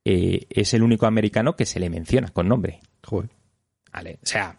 eh, 0.06 0.46
es 0.50 0.74
el 0.74 0.84
único 0.84 1.06
americano 1.06 1.56
que 1.56 1.66
se 1.66 1.80
le 1.80 1.90
menciona 1.90 2.30
con 2.30 2.48
nombre. 2.48 2.80
Joder. 3.04 3.30
Vale, 3.92 4.16
o 4.24 4.26
sea, 4.26 4.58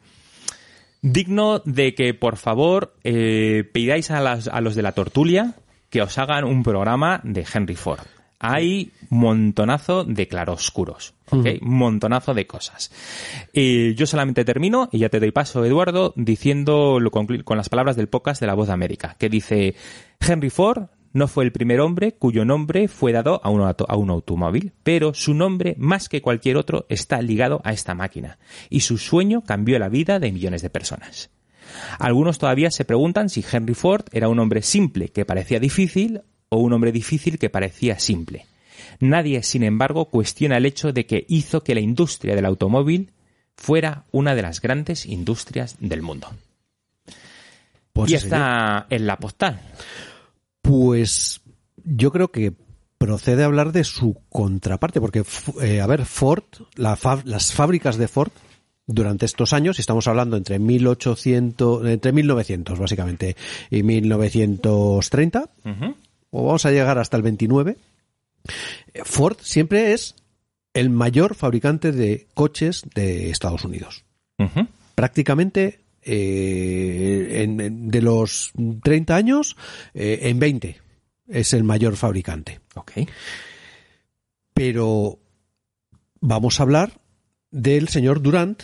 digno 1.03 1.59
de 1.65 1.95
que 1.95 2.15
por 2.15 2.37
favor 2.37 2.95
eh, 3.05 3.69
pidáis 3.73 4.11
a, 4.11 4.21
las- 4.21 4.49
a 4.49 4.61
los 4.61 4.75
de 4.75 4.83
la 4.83 4.93
tortulia 4.93 5.55
que 5.91 6.03
os 6.03 6.17
hagan 6.19 6.45
un 6.45 6.63
programa 6.63 7.21
de 7.25 7.45
Henry 7.53 7.77
Ford. 7.77 8.01
Hay 8.47 8.93
montonazo 9.11 10.05
de 10.05 10.29
claroscuros, 10.29 11.15
¿ok? 11.31 11.47
Montonazo 11.63 12.35
de 12.35 12.47
cosas. 12.47 12.91
Eh, 13.53 13.95
yo 13.97 14.07
solamente 14.07 14.45
termino, 14.45 14.89
y 14.93 14.99
ya 14.99 15.09
te 15.09 15.21
doy 15.21 15.31
paso, 15.31 15.65
Eduardo, 15.65 16.13
diciendo 16.17 17.01
lo 17.01 17.11
con 17.11 17.57
las 17.57 17.69
palabras 17.69 17.97
del 17.97 18.09
podcast 18.09 18.41
de 18.41 18.47
La 18.47 18.55
Voz 18.55 18.67
de 18.67 18.75
América, 18.75 19.17
que 19.19 19.29
dice, 19.29 19.75
Henry 20.21 20.51
Ford 20.51 20.89
no 21.13 21.29
fue 21.29 21.45
el 21.45 21.53
primer 21.53 21.81
hombre 21.81 22.13
cuyo 22.13 22.45
nombre 22.45 22.89
fue 22.89 23.13
dado 23.13 23.41
a 23.45 23.49
un, 23.49 23.61
auto- 23.63 23.87
a 23.89 23.97
un 23.97 24.11
automóvil, 24.11 24.73
pero 24.83 25.15
su 25.15 25.33
nombre, 25.33 25.77
más 25.79 26.09
que 26.09 26.21
cualquier 26.21 26.57
otro, 26.57 26.87
está 26.89 27.23
ligado 27.23 27.61
a 27.65 27.73
esta 27.73 27.95
máquina, 27.95 28.39
y 28.69 28.81
su 28.81 28.99
sueño 28.99 29.43
cambió 29.43 29.79
la 29.79 29.89
vida 29.89 30.19
de 30.19 30.33
millones 30.33 30.61
de 30.63 30.71
personas. 30.71 31.31
Algunos 31.99 32.39
todavía 32.39 32.71
se 32.71 32.85
preguntan 32.85 33.29
si 33.29 33.45
Henry 33.51 33.75
Ford 33.75 34.05
era 34.13 34.29
un 34.29 34.39
hombre 34.39 34.61
simple 34.63 35.09
que 35.09 35.25
parecía 35.25 35.59
difícil 35.61 36.23
o 36.55 36.59
un 36.61 36.73
hombre 36.73 36.93
difícil 36.93 37.39
que 37.39 37.51
parecía 37.51 37.99
simple. 37.99 38.47
Nadie, 39.01 39.43
sin 39.43 39.63
embargo, 39.63 40.07
cuestiona 40.07 40.57
el 40.57 40.67
hecho 40.67 40.93
de 40.93 41.07
que 41.07 41.25
hizo 41.29 41.63
que 41.63 41.75
la 41.75 41.81
industria 41.81 42.35
del 42.35 42.47
automóvil 42.47 43.13
fuera 43.57 44.05
una 44.13 44.35
de 44.35 44.43
las 44.43 44.61
grandes 44.61 45.07
industrias 45.07 45.77
del 45.81 46.03
mundo. 46.03 46.29
Pues 47.93 48.11
y 48.11 48.15
está 48.15 48.87
en 48.91 49.07
la 49.07 49.17
postal. 49.19 49.61
Pues 50.63 51.41
yo 51.85 52.11
creo 52.11 52.31
que 52.31 52.53
procede 52.99 53.45
hablar 53.45 53.73
de 53.73 53.85
su 53.85 54.17
contraparte, 54.31 55.01
porque, 55.01 55.25
eh, 55.63 55.81
a 55.81 55.87
ver, 55.87 56.05
Ford, 56.05 56.45
la 56.75 56.99
las 57.25 57.53
fábricas 57.53 57.97
de 57.97 58.09
Ford, 58.09 58.33
durante 58.87 59.27
estos 59.27 59.53
años, 59.53 59.79
y 59.79 59.81
estamos 59.81 60.07
hablando 60.09 60.37
entre 60.37 60.59
1800, 60.59 61.87
entre 61.87 62.13
1900 62.13 62.79
básicamente, 62.79 63.37
y 63.71 63.83
1930, 63.83 65.51
Ujú. 65.65 65.95
O 66.37 66.45
vamos 66.45 66.67
a 66.67 66.71
llegar 66.73 66.99
hasta 66.99 67.17
el 67.17 67.23
29, 67.23 67.77
eh, 68.93 69.03
Ford 69.05 69.37
siempre 69.41 69.93
es 69.93 70.17
el 70.75 70.91
mayor 70.91 71.35
fabricante 71.37 71.93
de 71.93 72.27
coches 72.35 72.83
de 72.95 73.31
Estados 73.31 73.65
Unidos. 73.65 74.05
Prácticamente 74.97 75.81
eh, 76.07 77.43
en- 77.45 77.61
en- 77.61 77.89
de 77.91 78.03
los 78.03 78.53
30 78.83 79.17
años, 79.17 79.57
eh, 79.95 80.19
en 80.23 80.39
20 80.39 80.81
es 81.29 81.53
el 81.55 81.65
mayor 81.65 81.97
fabricante. 81.97 82.61
Ok. 82.75 82.93
Pero 84.53 85.19
vamos 86.21 86.59
a 86.61 86.63
hablar 86.65 87.01
del 87.51 87.89
señor 87.89 88.21
Durant, 88.21 88.63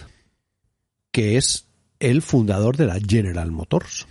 que 1.13 1.37
es 1.37 1.67
el 1.99 2.23
fundador 2.23 2.77
de 2.77 2.87
la 2.87 2.99
General 3.01 3.51
Motors. 3.51 4.07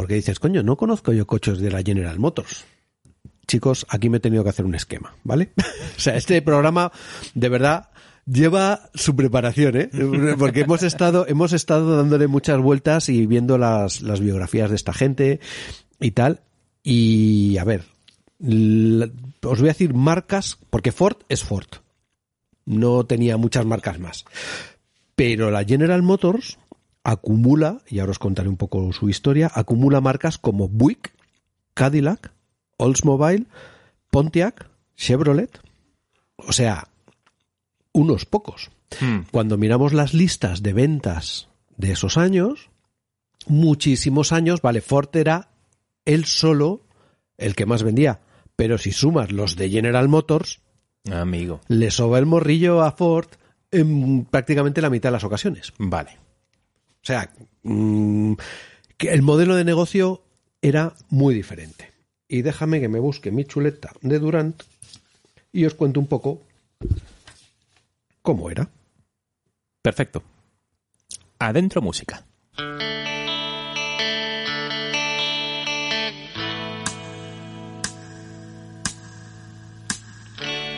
Porque 0.00 0.14
dices, 0.14 0.40
coño, 0.40 0.62
no 0.62 0.78
conozco 0.78 1.12
yo 1.12 1.26
coches 1.26 1.58
de 1.58 1.70
la 1.70 1.82
General 1.82 2.18
Motors. 2.18 2.64
Chicos, 3.46 3.84
aquí 3.90 4.08
me 4.08 4.16
he 4.16 4.20
tenido 4.20 4.42
que 4.42 4.48
hacer 4.48 4.64
un 4.64 4.74
esquema, 4.74 5.14
¿vale? 5.24 5.52
o 5.58 6.00
sea, 6.00 6.16
este 6.16 6.40
programa, 6.40 6.90
de 7.34 7.48
verdad, 7.50 7.90
lleva 8.24 8.88
su 8.94 9.14
preparación, 9.14 9.76
¿eh? 9.76 9.90
Porque 10.38 10.60
hemos 10.60 10.82
estado, 10.84 11.26
hemos 11.28 11.52
estado 11.52 11.98
dándole 11.98 12.28
muchas 12.28 12.58
vueltas 12.62 13.10
y 13.10 13.26
viendo 13.26 13.58
las, 13.58 14.00
las 14.00 14.20
biografías 14.20 14.70
de 14.70 14.76
esta 14.76 14.94
gente 14.94 15.38
y 16.00 16.12
tal. 16.12 16.40
Y, 16.82 17.58
a 17.58 17.64
ver, 17.64 17.84
os 18.40 19.60
voy 19.60 19.68
a 19.68 19.74
decir 19.74 19.92
marcas, 19.92 20.56
porque 20.70 20.92
Ford 20.92 21.18
es 21.28 21.44
Ford. 21.44 21.68
No 22.64 23.04
tenía 23.04 23.36
muchas 23.36 23.66
marcas 23.66 23.98
más. 23.98 24.24
Pero 25.14 25.50
la 25.50 25.62
General 25.62 26.00
Motors 26.00 26.56
acumula, 27.04 27.80
y 27.88 27.98
ahora 27.98 28.12
os 28.12 28.18
contaré 28.18 28.48
un 28.48 28.56
poco 28.56 28.92
su 28.92 29.08
historia, 29.08 29.50
acumula 29.54 30.00
marcas 30.00 30.38
como 30.38 30.68
Buick, 30.68 31.12
Cadillac, 31.74 32.32
Oldsmobile, 32.76 33.46
Pontiac, 34.10 34.68
Chevrolet. 34.96 35.60
O 36.36 36.52
sea, 36.52 36.88
unos 37.92 38.26
pocos. 38.26 38.70
Hmm. 39.00 39.20
Cuando 39.30 39.56
miramos 39.56 39.92
las 39.92 40.14
listas 40.14 40.62
de 40.62 40.72
ventas 40.72 41.48
de 41.76 41.92
esos 41.92 42.16
años, 42.16 42.70
muchísimos 43.46 44.32
años, 44.32 44.62
vale, 44.62 44.80
Ford 44.80 45.14
era 45.14 45.50
él 46.04 46.24
solo 46.24 46.82
el 47.38 47.54
que 47.54 47.66
más 47.66 47.82
vendía. 47.82 48.20
Pero 48.56 48.78
si 48.78 48.92
sumas 48.92 49.32
los 49.32 49.56
de 49.56 49.70
General 49.70 50.08
Motors, 50.08 50.60
Amigo. 51.10 51.60
le 51.68 51.90
soba 51.90 52.18
el 52.18 52.26
morrillo 52.26 52.82
a 52.82 52.92
Ford 52.92 53.28
en 53.70 54.24
prácticamente 54.24 54.82
la 54.82 54.90
mitad 54.90 55.08
de 55.08 55.14
las 55.14 55.24
ocasiones. 55.24 55.72
Vale. 55.78 56.18
O 57.02 57.06
sea, 57.06 57.32
mm, 57.62 58.34
que 58.96 59.10
el 59.12 59.22
modelo 59.22 59.56
de 59.56 59.64
negocio 59.64 60.22
era 60.60 60.94
muy 61.08 61.34
diferente. 61.34 61.90
Y 62.28 62.42
déjame 62.42 62.80
que 62.80 62.88
me 62.88 63.00
busque 63.00 63.30
mi 63.30 63.44
chuleta 63.44 63.92
de 64.02 64.18
Durant 64.18 64.62
y 65.52 65.64
os 65.64 65.74
cuento 65.74 65.98
un 65.98 66.06
poco 66.06 66.42
cómo 68.22 68.50
era. 68.50 68.68
Perfecto. 69.82 70.22
Adentro 71.38 71.80
música. 71.80 72.24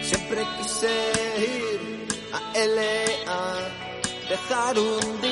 Siempre 0.03 0.43
quise 0.59 0.89
ir 1.39 2.07
a 2.33 2.59
LA, 2.59 4.29
dejar 4.29 4.79
un 4.79 5.21
día 5.21 5.32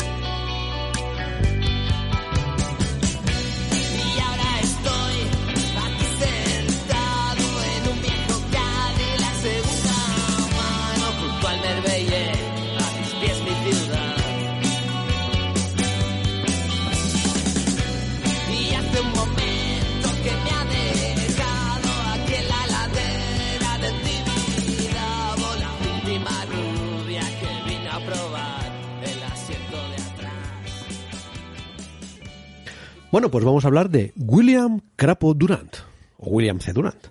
Bueno, 33.11 33.29
pues 33.29 33.43
vamos 33.43 33.63
a 33.65 33.67
hablar 33.67 33.89
de 33.89 34.13
William 34.15 34.79
Crapo 34.95 35.33
Durant, 35.33 35.75
o 36.17 36.29
William 36.29 36.59
C. 36.59 36.71
Durant. 36.73 37.07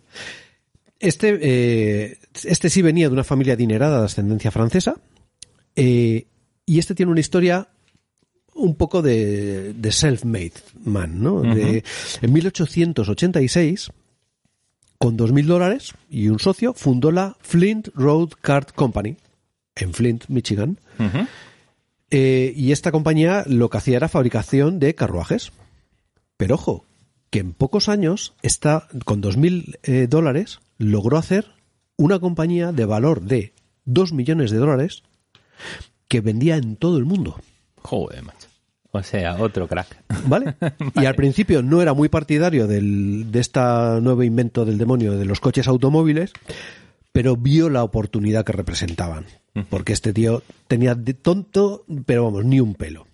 Este, 0.99 1.39
eh, 1.41 2.19
este 2.45 2.71
sí 2.71 2.83
venía 2.83 3.09
de 3.09 3.13
una 3.15 3.25
familia 3.25 3.55
adinerada 3.55 4.01
de 4.01 4.05
ascendencia 4.07 4.51
francesa, 4.51 4.97
eh, 5.77 6.27
y 6.67 6.79
este 6.79 6.95
tiene 6.95 7.13
una 7.13 7.21
historia 7.21 7.69
un 8.55 8.75
poco 8.75 9.01
de, 9.03 9.73
de 9.75 9.91
self-made 9.93 10.53
man, 10.85 11.23
¿no? 11.23 11.41
De- 11.43 11.85
en 12.21 12.33
1886, 12.33 13.91
con 14.99 15.17
2.000 15.17 15.47
dólares 15.47 15.95
y 16.11 16.29
un 16.29 16.39
socio, 16.39 16.75
fundó 16.75 17.11
la 17.11 17.37
Flint 17.41 17.89
Road 17.95 18.31
Cart 18.41 18.73
Company, 18.75 19.17
en 19.77 19.95
Flint, 19.95 20.25
Michigan, 20.29 20.79
eh, 22.11 22.53
y 22.55 22.73
esta 22.73 22.91
compañía 22.93 23.45
lo 23.47 23.71
que 23.71 23.79
hacía 23.79 23.97
era 23.97 24.09
fabricación 24.09 24.79
de 24.79 24.95
carruajes. 24.95 25.53
Pero 26.41 26.55
ojo, 26.55 26.87
que 27.29 27.41
en 27.41 27.53
pocos 27.53 27.91
años, 27.91 28.33
está, 28.41 28.89
con 29.05 29.23
2.000 29.23 29.79
eh, 29.83 30.07
dólares, 30.09 30.61
logró 30.79 31.19
hacer 31.19 31.49
una 31.99 32.19
compañía 32.19 32.73
de 32.73 32.87
valor 32.87 33.21
de 33.21 33.53
2 33.85 34.15
millones 34.15 34.51
de 34.51 34.57
dólares 34.57 35.03
que 36.09 36.23
vendía 36.23 36.57
en 36.57 36.77
todo 36.77 36.97
el 36.97 37.05
mundo. 37.05 37.39
Joder, 37.83 38.23
macho. 38.23 38.49
O 38.91 39.03
sea, 39.03 39.37
otro 39.37 39.69
crack. 39.69 40.03
¿Vale? 40.29 40.55
Y 40.95 41.05
al 41.05 41.15
principio 41.15 41.63
no 41.63 41.83
era 41.83 41.93
muy 41.93 42.09
partidario 42.09 42.67
del, 42.67 43.31
de 43.31 43.39
esta 43.39 44.01
nuevo 44.01 44.23
invento 44.23 44.65
del 44.65 44.79
demonio 44.79 45.19
de 45.19 45.27
los 45.27 45.41
coches 45.41 45.69
automóviles, 45.69 46.33
pero 47.13 47.37
vio 47.37 47.69
la 47.69 47.85
oportunidad 47.85 48.47
que 48.47 48.53
representaban. 48.53 49.27
Porque 49.69 49.93
este 49.93 50.15
tío 50.15 50.43
tenía 50.69 50.95
de 50.95 51.13
tonto, 51.13 51.85
pero 52.07 52.25
vamos, 52.25 52.47
ni 52.47 52.61
un 52.61 52.77
pelo. 52.77 53.07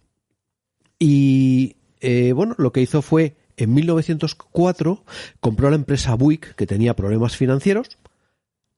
Y 1.01 1.76
eh, 2.01 2.33
bueno, 2.33 2.55
lo 2.59 2.73
que 2.73 2.81
hizo 2.83 3.03
fue, 3.03 3.37
en 3.57 3.73
1904, 3.75 5.05
compró 5.41 5.71
la 5.71 5.77
empresa 5.77 6.15
Buick, 6.15 6.55
que 6.55 6.67
tenía 6.67 6.95
problemas 6.97 7.37
financieros. 7.37 7.99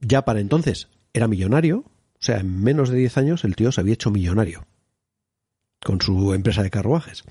Ya 0.00 0.24
para 0.24 0.40
entonces 0.40 0.88
era 1.12 1.28
millonario. 1.28 1.78
O 1.78 2.20
sea, 2.20 2.38
en 2.38 2.62
menos 2.62 2.90
de 2.90 2.98
10 2.98 3.16
años 3.18 3.44
el 3.44 3.56
tío 3.56 3.70
se 3.72 3.80
había 3.80 3.94
hecho 3.94 4.10
millonario 4.10 4.66
con 5.84 6.00
su 6.00 6.34
empresa 6.34 6.62
de 6.62 6.70
carruajes. 6.70 7.22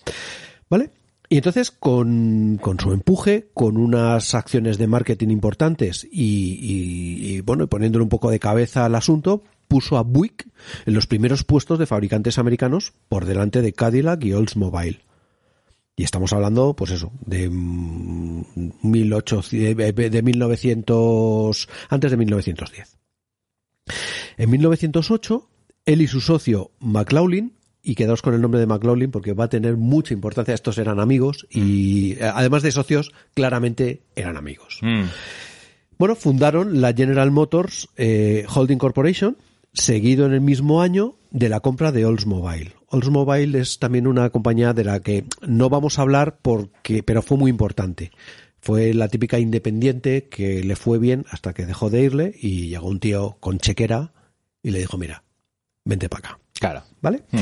¿Vale? 0.69 0.91
Y 1.29 1.35
entonces, 1.37 1.71
con, 1.71 2.57
con 2.61 2.79
su 2.79 2.93
empuje, 2.93 3.49
con 3.53 3.75
unas 3.75 4.33
acciones 4.33 4.77
de 4.77 4.87
marketing 4.87 5.27
importantes 5.29 6.07
y, 6.09 6.57
y- 6.61 7.41
bueno, 7.41 7.67
poniéndole 7.67 8.03
un 8.03 8.09
poco 8.09 8.31
de 8.31 8.39
cabeza 8.39 8.85
al 8.85 8.95
asunto, 8.95 9.43
puso 9.67 9.97
a 9.97 10.03
Buick 10.03 10.47
en 10.85 10.93
los 10.93 11.05
primeros 11.07 11.43
puestos 11.43 11.79
de 11.79 11.85
fabricantes 11.85 12.37
americanos 12.37 12.93
por 13.09 13.25
delante 13.25 13.61
de 13.61 13.73
Cadillac 13.73 14.23
y 14.23 14.31
Oldsmobile. 14.31 15.01
Y 15.99 16.03
estamos 16.03 16.31
hablando, 16.31 16.75
pues 16.75 16.91
eso, 16.91 17.11
de 17.25 17.49
mm, 17.49 18.43
1800, 18.83 19.53
eh, 19.53 19.73
de 20.11 20.21
1900, 20.21 21.69
antes 21.89 22.11
de 22.11 22.17
1910. 22.17 22.97
En 24.37 24.49
1908, 24.51 25.49
él 25.85 26.01
y 26.01 26.07
su 26.07 26.21
socio 26.21 26.69
McLaughlin, 26.79 27.53
y 27.81 27.95
quedaos 27.95 28.21
con 28.21 28.35
el 28.35 28.41
nombre 28.41 28.59
de 28.59 28.67
McLaughlin 28.67 29.09
porque 29.09 29.33
va 29.33 29.45
a 29.45 29.49
tener 29.49 29.75
mucha 29.75 30.13
importancia, 30.13 30.53
estos 30.53 30.77
eran 30.77 30.99
amigos 30.99 31.47
y 31.49 32.11
eh, 32.13 32.31
además 32.31 32.61
de 32.61 32.71
socios, 32.71 33.11
claramente 33.33 34.03
eran 34.15 34.37
amigos. 34.37 34.79
Mm. 34.83 35.05
Bueno, 35.97 36.15
fundaron 36.15 36.79
la 36.79 36.93
General 36.93 37.31
Motors 37.31 37.89
eh, 37.97 38.45
Holding 38.53 38.77
Corporation, 38.77 39.37
seguido 39.73 40.27
en 40.27 40.33
el 40.33 40.41
mismo 40.41 40.83
año 40.83 41.15
de 41.31 41.49
la 41.49 41.59
compra 41.59 41.91
de 41.91 42.05
Oldsmobile. 42.05 42.76
Oldsmobile 42.89 43.59
es 43.59 43.79
también 43.79 44.07
una 44.07 44.29
compañía 44.29 44.73
de 44.73 44.83
la 44.83 45.01
que 45.01 45.25
no 45.45 45.69
vamos 45.69 45.99
a 45.99 46.03
hablar 46.03 46.39
porque, 46.41 47.03
pero 47.03 47.21
fue 47.21 47.37
muy 47.37 47.49
importante. 47.51 48.11
Fue 48.59 48.93
la 48.93 49.07
típica 49.07 49.39
independiente 49.39 50.27
que 50.29 50.63
le 50.63 50.75
fue 50.75 50.97
bien 50.97 51.25
hasta 51.29 51.53
que 51.53 51.65
dejó 51.65 51.89
de 51.89 52.01
irle 52.03 52.35
y 52.39 52.69
llegó 52.69 52.87
un 52.87 52.99
tío 52.99 53.37
con 53.39 53.59
chequera 53.59 54.13
y 54.63 54.71
le 54.71 54.79
dijo, 54.79 54.97
mira, 54.97 55.23
vente 55.85 56.09
para 56.09 56.29
acá. 56.29 56.39
Claro. 56.59 56.83
¿Vale? 57.01 57.23
Mm. 57.31 57.37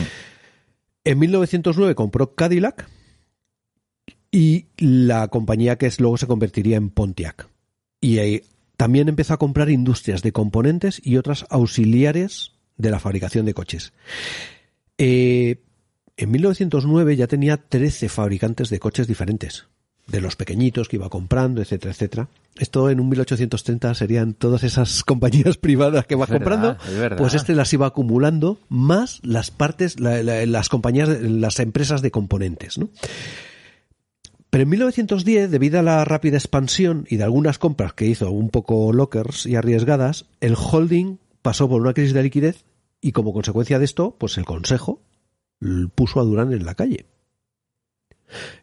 En 1.06 1.20
1909 1.20 1.96
compró 1.96 2.34
Cadillac 2.36 2.88
y 4.32 4.66
la 4.78 5.28
compañía 5.30 5.78
que 5.78 5.86
es- 5.86 6.00
luego 6.00 6.18
se 6.18 6.28
convertiría 6.28 6.78
en 6.78 6.90
Pontiac. 6.90 7.48
Y 8.02 8.18
ahí 8.20 8.42
también 8.78 9.08
empezó 9.08 9.34
a 9.34 9.38
comprar 9.40 9.70
industrias 9.70 10.22
de 10.22 10.32
componentes 10.34 11.00
y 11.04 11.18
otras 11.18 11.46
auxiliares 11.50 12.52
de 12.78 12.92
la 12.92 13.00
fabricación 13.00 13.46
de 13.46 13.54
coches. 13.54 13.94
Eh, 14.98 15.62
en 16.18 16.32
1909 16.32 17.16
ya 17.16 17.28
tenía 17.28 17.58
13 17.58 18.08
fabricantes 18.10 18.70
de 18.70 18.80
coches 18.80 19.08
diferentes, 19.08 19.66
de 20.08 20.22
los 20.22 20.36
pequeñitos 20.36 20.88
que 20.88 20.96
iba 20.96 21.10
comprando, 21.10 21.62
etcétera, 21.62 21.92
etcétera. 21.92 22.30
Esto 22.58 22.90
en 22.90 23.02
un 23.02 23.10
1830 23.10 23.94
serían 23.96 24.34
todas 24.34 24.64
esas 24.64 25.04
compañías 25.06 25.58
privadas 25.58 26.06
que 26.06 26.16
va 26.16 26.26
comprando, 26.28 26.78
es 26.88 26.94
pues 27.18 27.34
este 27.34 27.56
las 27.56 27.74
iba 27.74 27.88
acumulando 27.88 28.60
más 28.70 29.20
las 29.24 29.52
partes, 29.52 30.00
la- 30.00 30.24
la- 30.24 30.46
las 30.46 30.70
compañías, 30.70 31.10
las 31.22 31.60
empresas 31.60 32.02
de 32.02 32.12
componentes, 32.12 32.78
¿no? 32.78 32.90
Pero 34.50 34.62
en 34.64 34.70
1910, 34.70 35.52
debido 35.52 35.80
a 35.80 35.84
la 35.84 36.06
rápida 36.06 36.38
expansión 36.38 37.06
y 37.10 37.18
de 37.18 37.26
algunas 37.26 37.58
compras 37.60 37.92
que 37.92 38.06
hizo 38.06 38.32
un 38.32 38.50
poco 38.50 38.94
lockers 38.94 39.46
y 39.46 39.58
arriesgadas, 39.58 40.28
el 40.40 40.56
holding 40.56 41.18
pasó 41.42 41.68
por 41.68 41.82
una 41.82 41.94
crisis 41.94 42.14
de 42.14 42.24
liquidez 42.24 42.64
y 43.08 43.12
como 43.12 43.34
consecuencia 43.34 43.78
de 43.80 43.86
esto, 43.86 44.16
pues 44.18 44.38
el 44.38 44.46
consejo 44.46 45.02
puso 45.96 46.20
a 46.20 46.24
Durán 46.24 46.52
en 46.54 46.66
la 46.66 46.76
calle. 46.76 47.06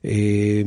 Eh, 0.02 0.64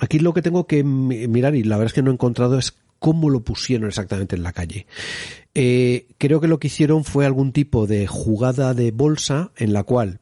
aquí 0.00 0.18
lo 0.18 0.32
que 0.32 0.42
tengo 0.42 0.66
que 0.66 0.84
mi- 0.84 1.26
mirar, 1.28 1.54
y 1.54 1.64
la 1.64 1.76
verdad 1.76 1.88
es 1.88 1.92
que 1.94 2.02
no 2.02 2.10
he 2.10 2.14
encontrado, 2.14 2.58
es 2.58 2.76
cómo 2.98 3.30
lo 3.30 3.40
pusieron 3.40 3.88
exactamente 3.88 4.36
en 4.36 4.42
la 4.42 4.52
calle. 4.52 4.86
Eh, 5.54 6.06
creo 6.18 6.40
que 6.40 6.48
lo 6.48 6.58
que 6.58 6.68
hicieron 6.68 7.04
fue 7.04 7.26
algún 7.26 7.52
tipo 7.52 7.86
de 7.86 8.06
jugada 8.06 8.74
de 8.74 8.90
bolsa 8.92 9.50
en 9.56 9.72
la 9.72 9.82
cual 9.82 10.20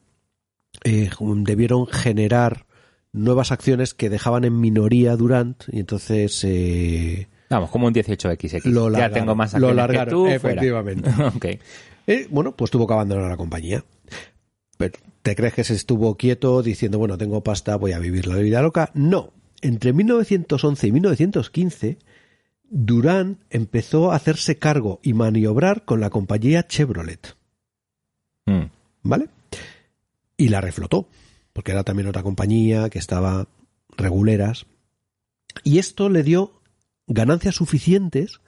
eh, 0.84 1.10
debieron 1.20 1.86
generar 1.86 2.66
nuevas 3.12 3.50
acciones 3.52 3.94
que 3.94 4.10
dejaban 4.10 4.44
en 4.44 4.60
minoría 4.60 5.12
a 5.12 5.16
Durant 5.16 5.62
y 5.72 5.80
entonces 5.80 6.42
eh, 6.44 7.28
Vamos, 7.48 7.70
como 7.70 7.86
un 7.86 7.94
18XX. 7.94 8.64
Lo 8.64 8.86
ya 8.86 8.90
largaron, 8.90 9.14
tengo 9.14 9.34
más 9.36 9.52
lo 9.52 9.68
acciones 9.68 9.76
largaron, 9.76 10.04
que 10.06 10.10
tú, 10.10 10.26
efectivamente. 10.26 11.10
ok. 11.34 11.46
Eh, 12.06 12.26
bueno, 12.30 12.56
pues 12.56 12.70
tuvo 12.70 12.86
que 12.86 12.94
abandonar 12.94 13.28
la 13.28 13.36
compañía. 13.36 13.84
Pero, 14.78 14.98
¿te 15.22 15.34
crees 15.34 15.54
que 15.54 15.64
se 15.64 15.74
estuvo 15.74 16.16
quieto 16.16 16.62
diciendo, 16.62 16.98
bueno, 16.98 17.18
tengo 17.18 17.42
pasta, 17.42 17.76
voy 17.76 17.92
a 17.92 17.98
vivir 17.98 18.26
la 18.26 18.36
vida 18.36 18.62
loca? 18.62 18.90
No. 18.94 19.32
Entre 19.62 19.92
1911 19.92 20.86
y 20.86 20.92
1915, 20.92 21.98
Durán 22.68 23.38
empezó 23.50 24.12
a 24.12 24.16
hacerse 24.16 24.58
cargo 24.58 25.00
y 25.02 25.14
maniobrar 25.14 25.84
con 25.84 26.00
la 26.00 26.10
compañía 26.10 26.66
Chevrolet. 26.66 27.36
Mm. 28.46 28.64
¿Vale? 29.02 29.28
Y 30.36 30.48
la 30.48 30.60
reflotó, 30.60 31.08
porque 31.52 31.72
era 31.72 31.84
también 31.84 32.08
otra 32.08 32.22
compañía 32.22 32.90
que 32.90 32.98
estaba 32.98 33.48
reguleras. 33.96 34.66
Y 35.64 35.78
esto 35.78 36.08
le 36.08 36.22
dio 36.22 36.60
ganancias 37.06 37.54
suficientes 37.54 38.40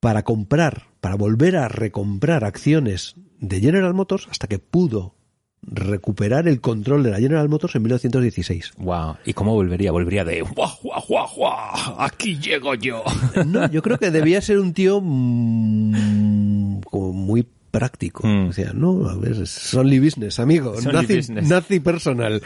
para 0.00 0.24
comprar, 0.24 0.88
para 1.00 1.16
volver 1.16 1.56
a 1.56 1.68
recomprar 1.68 2.44
acciones 2.44 3.14
de 3.38 3.60
General 3.60 3.94
Motors 3.94 4.28
hasta 4.30 4.46
que 4.46 4.58
pudo 4.58 5.14
recuperar 5.62 6.48
el 6.48 6.60
control 6.60 7.02
de 7.02 7.10
la 7.10 7.18
General 7.18 7.48
Motors 7.48 7.74
en 7.74 7.82
1916. 7.82 8.72
Wow. 8.78 9.16
¿Y 9.24 9.34
cómo 9.34 9.54
volvería? 9.54 9.92
Volvería 9.92 10.24
de 10.24 10.40
guau, 10.42 10.70
guau, 10.82 11.02
guau, 11.06 11.28
guau, 11.36 11.96
aquí 11.98 12.38
llego 12.38 12.74
yo. 12.74 13.04
No, 13.46 13.70
yo 13.70 13.82
creo 13.82 13.98
que 13.98 14.10
debía 14.10 14.40
ser 14.40 14.58
un 14.58 14.72
tío 14.72 15.00
mm, 15.02 16.80
como 16.82 17.12
muy 17.12 17.46
práctico. 17.70 18.26
Mm. 18.26 18.48
O 18.48 18.52
sea, 18.52 18.72
no, 18.72 19.08
a 19.08 19.16
ver, 19.16 19.42
es 19.42 19.74
only 19.74 19.98
business, 19.98 20.40
amigo. 20.40 20.72
Only 20.72 21.16
business. 21.16 21.48
nazi 21.48 21.80
personal. 21.80 22.42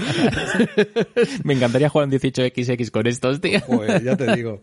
Me 1.44 1.54
encantaría 1.54 1.88
jugar 1.88 2.08
un 2.08 2.14
18XX 2.14 2.90
con 2.90 3.06
estos, 3.06 3.40
tío. 3.40 3.60
Joder, 3.60 4.02
ya 4.02 4.16
te 4.16 4.34
digo. 4.34 4.62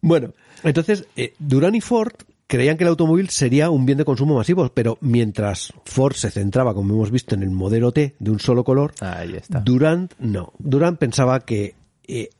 Bueno, 0.00 0.32
entonces, 0.64 1.06
eh, 1.16 1.34
Durán 1.38 1.74
y 1.74 1.80
Ford 1.80 2.14
creían 2.50 2.76
que 2.76 2.82
el 2.82 2.88
automóvil 2.88 3.28
sería 3.28 3.70
un 3.70 3.86
bien 3.86 3.96
de 3.96 4.04
consumo 4.04 4.34
masivo, 4.34 4.68
pero 4.74 4.98
mientras 5.00 5.72
Ford 5.84 6.14
se 6.14 6.32
centraba, 6.32 6.74
como 6.74 6.94
hemos 6.94 7.12
visto, 7.12 7.36
en 7.36 7.44
el 7.44 7.50
modelo 7.50 7.92
T 7.92 8.16
de 8.18 8.30
un 8.30 8.40
solo 8.40 8.64
color, 8.64 8.92
Ahí 9.00 9.36
está. 9.36 9.60
Durant 9.60 10.12
no. 10.18 10.52
Durant 10.58 10.98
pensaba 10.98 11.38
que 11.40 11.76
eh, 12.08 12.30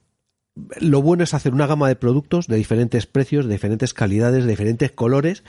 lo 0.80 1.00
bueno 1.00 1.22
es 1.22 1.32
hacer 1.32 1.54
una 1.54 1.68
gama 1.68 1.86
de 1.86 1.94
productos 1.94 2.48
de 2.48 2.56
diferentes 2.56 3.06
precios, 3.06 3.46
de 3.46 3.52
diferentes 3.52 3.94
calidades, 3.94 4.42
de 4.42 4.50
diferentes 4.50 4.90
colores, 4.90 5.44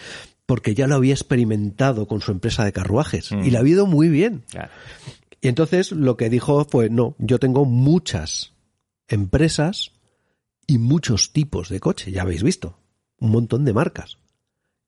porque 0.46 0.76
ya 0.76 0.86
lo 0.86 0.94
había 0.94 1.16
experimentado 1.16 2.06
con 2.08 2.22
su 2.22 2.32
empresa 2.32 2.64
de 2.64 2.72
carruajes 2.72 3.32
Mm. 3.32 3.44
y 3.44 3.50
le 3.50 3.58
ha 3.58 3.68
ido 3.68 3.88
muy 3.88 4.10
bien. 4.10 4.44
Claro. 4.52 4.70
Y 5.42 5.48
entonces 5.48 5.92
lo 5.92 6.18
que 6.18 6.30
dijo 6.30 6.66
fue, 6.70 6.92
no, 6.92 7.16
yo 7.18 7.40
tengo 7.40 7.66
muchas 7.66 8.54
empresas 9.08 9.92
y 10.68 10.78
muchos 10.78 11.34
tipos 11.34 11.70
de 11.70 11.80
coche, 11.80 12.12
ya 12.12 12.22
habéis 12.22 12.44
visto, 12.44 12.78
un 13.18 13.32
montón 13.32 13.66
de 13.66 13.74
marcas. 13.74 14.21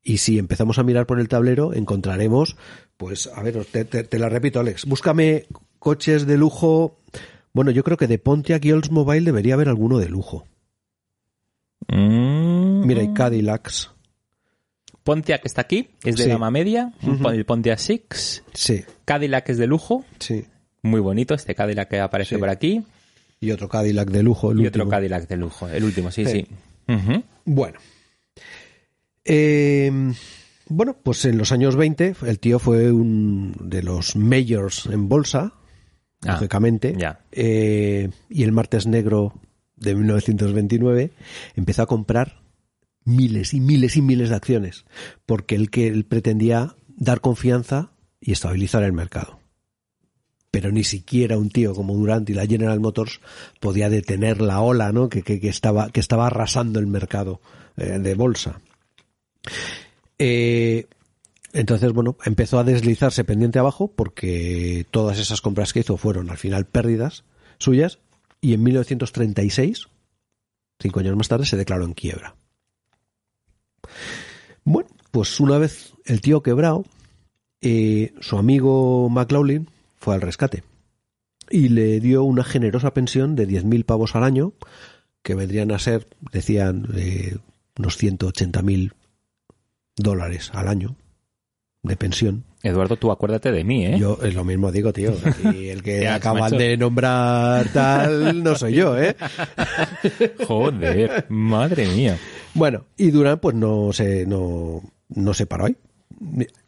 Y 0.04 0.18
si 0.18 0.38
empezamos 0.38 0.80
a 0.80 0.84
mirar 0.84 1.06
por 1.06 1.20
el 1.20 1.30
tablero, 1.30 1.74
encontraremos, 1.74 2.58
pues, 2.98 3.28
a 3.34 3.42
ver, 3.42 3.64
te, 3.66 3.86
te- 3.86 4.04
te 4.04 4.20
la 4.20 4.28
repito, 4.30 4.60
Alex, 4.60 4.86
búscame 4.86 5.46
coches 5.80 6.28
de 6.28 6.38
lujo. 6.38 7.00
Bueno, 7.54 7.72
yo 7.72 7.84
creo 7.84 7.96
que 7.98 8.08
de 8.08 8.20
Pontiac 8.20 8.64
y 8.66 8.72
Oldsmobile 8.74 9.24
debería 9.26 9.54
haber 9.54 9.70
alguno 9.70 10.00
de 10.00 10.10
lujo. 10.10 10.46
Mm. 11.88 12.86
Mira, 12.86 13.02
hay 13.02 13.14
Cadillacs. 13.14 13.92
Pontiac 15.04 15.42
está 15.46 15.62
aquí, 15.62 15.90
es 16.04 16.16
de 16.16 16.24
Sí. 16.24 16.30
gama 16.30 16.50
media. 16.50 16.94
El 17.32 17.46
Pontiac 17.46 17.78
Six. 17.78 18.44
Sí, 18.54 18.84
Cadillac 19.06 19.50
es 19.50 19.58
de 19.58 19.68
lujo. 19.68 20.06
sí. 20.20 20.46
Muy 20.86 21.00
bonito 21.00 21.34
este 21.34 21.56
Cadillac 21.56 21.88
que 21.90 22.00
aparece 22.02 22.36
Sí. 22.36 22.40
por 22.40 22.50
aquí. 22.50 22.84
Y 23.40 23.52
otro 23.52 23.70
Cadillac 23.70 24.10
de 24.10 24.22
lujo. 24.22 24.52
el 24.52 24.60
y 24.60 24.68
otro 24.68 24.84
último. 24.84 24.92
Cadillac 24.92 25.28
de 25.30 25.38
lujo. 25.38 25.70
El 25.70 25.82
último, 25.86 26.12
sí, 26.12 26.26
Sí. 26.26 26.46
sí. 26.88 27.24
Bueno. 27.46 27.80
Eh, 29.26 29.92
bueno, 30.70 30.96
pues 31.02 31.26
en 31.26 31.38
los 31.38 31.52
años 31.52 31.76
20 31.76 32.16
el 32.26 32.40
tío 32.40 32.60
fue 32.60 32.92
un 32.92 33.54
de 33.60 33.84
los 33.84 34.16
mayors 34.16 34.86
en 34.88 35.10
bolsa, 35.10 35.54
Ah, 36.26 36.34
lógicamente. 36.36 36.96
Eh, 37.34 38.10
y 38.30 38.44
el 38.44 38.54
martes 38.54 38.88
negro 38.88 39.34
de 39.76 39.94
1929 39.94 41.12
empezó 41.58 41.82
a 41.82 41.86
comprar 41.86 42.42
miles 43.04 43.54
y 43.54 43.60
miles 43.60 43.98
y 43.98 44.02
miles 44.02 44.30
de 44.30 44.36
acciones, 44.36 44.86
porque 45.26 45.56
él 45.56 45.70
que 45.70 45.88
él 45.88 46.06
pretendía 46.06 46.76
dar 46.96 47.20
confianza 47.20 47.92
y 48.22 48.32
estabilizar 48.32 48.84
el 48.84 48.94
mercado. 48.94 49.38
Pero 50.50 50.72
ni 50.72 50.86
siquiera 50.86 51.38
un 51.38 51.50
tío 51.50 51.74
como 51.76 51.94
Durant 51.94 52.30
y 52.30 52.34
la 52.34 52.46
General 52.48 52.80
Motors 52.80 53.20
podía 53.60 53.90
detener 53.90 54.40
la 54.40 54.62
ola 54.62 54.94
¿no? 54.94 55.10
que, 55.10 55.24
que- 55.24 55.42
que 55.42 55.50
estaba, 55.50 55.90
que 55.90 56.00
estaba 56.00 56.28
arrasando 56.28 56.80
el 56.80 56.88
mercado 56.88 57.42
eh, 57.76 58.00
de 58.00 58.16
bolsa. 58.16 58.62
Eh, 60.18 60.88
entonces, 61.54 61.94
bueno, 61.94 62.18
empezó 62.26 62.60
a 62.60 62.64
deslizarse 62.64 63.24
pendiente 63.24 63.60
abajo 63.60 63.92
porque 63.96 64.86
todas 64.90 65.20
esas 65.20 65.42
compras 65.42 65.74
que 65.74 65.82
hizo 65.82 65.98
fueron 65.98 66.30
al 66.30 66.38
final 66.38 66.66
pérdidas 66.66 67.24
suyas 67.60 68.00
y 68.42 68.54
en 68.54 68.64
1936, 68.64 69.88
cinco 70.80 71.00
años 71.00 71.16
más 71.16 71.28
tarde, 71.28 71.46
se 71.46 71.58
declaró 71.58 71.86
en 71.86 71.94
quiebra. 71.94 72.36
Bueno, 74.64 74.90
pues 75.12 75.40
una 75.40 75.58
vez 75.58 75.94
el 76.06 76.22
tío 76.22 76.42
quebrado, 76.42 76.86
eh, 77.62 78.14
su 78.20 78.38
amigo 78.38 79.10
McLaughlin 79.10 79.70
fue 79.98 80.16
al 80.16 80.22
rescate 80.22 80.64
y 81.50 81.70
le 81.70 82.00
dio 82.00 82.24
una 82.24 82.44
generosa 82.44 82.94
pensión 82.94 83.36
de 83.36 83.48
10.000 83.48 83.86
pavos 83.86 84.16
al 84.16 84.24
año, 84.24 84.54
que 85.22 85.36
vendrían 85.36 85.72
a 85.72 85.80
ser, 85.80 86.08
decían, 86.32 86.88
eh, 86.96 87.38
unos 87.78 88.02
180.000 88.02 88.94
dólares 89.96 90.52
al 90.54 90.68
año 90.68 90.96
de 91.84 91.98
pensión. 91.98 92.46
Eduardo, 92.64 92.96
tú 92.96 93.12
acuérdate 93.12 93.52
de 93.52 93.66
mí, 93.66 93.86
¿eh? 93.86 94.00
Yo 94.00 94.18
es 94.24 94.34
lo 94.34 94.46
mismo 94.46 94.72
digo, 94.72 94.94
tío. 94.94 95.14
Y 95.54 95.68
el 95.68 95.84
que 95.84 96.08
acaban 96.08 96.44
macho. 96.44 96.56
de 96.56 96.78
nombrar 96.78 97.68
tal 97.74 98.42
no 98.42 98.56
soy 98.56 98.76
yo, 98.76 98.98
¿eh? 98.98 99.16
Joder, 100.48 101.26
madre 101.30 101.88
mía. 101.88 102.18
Bueno, 102.54 102.86
y 102.96 103.12
Durán 103.12 103.40
pues 103.40 103.56
no 103.56 103.92
se 103.92 104.26
no, 104.26 104.82
no 105.10 105.34
se 105.34 105.46
paró 105.46 105.66
ahí. 105.66 105.78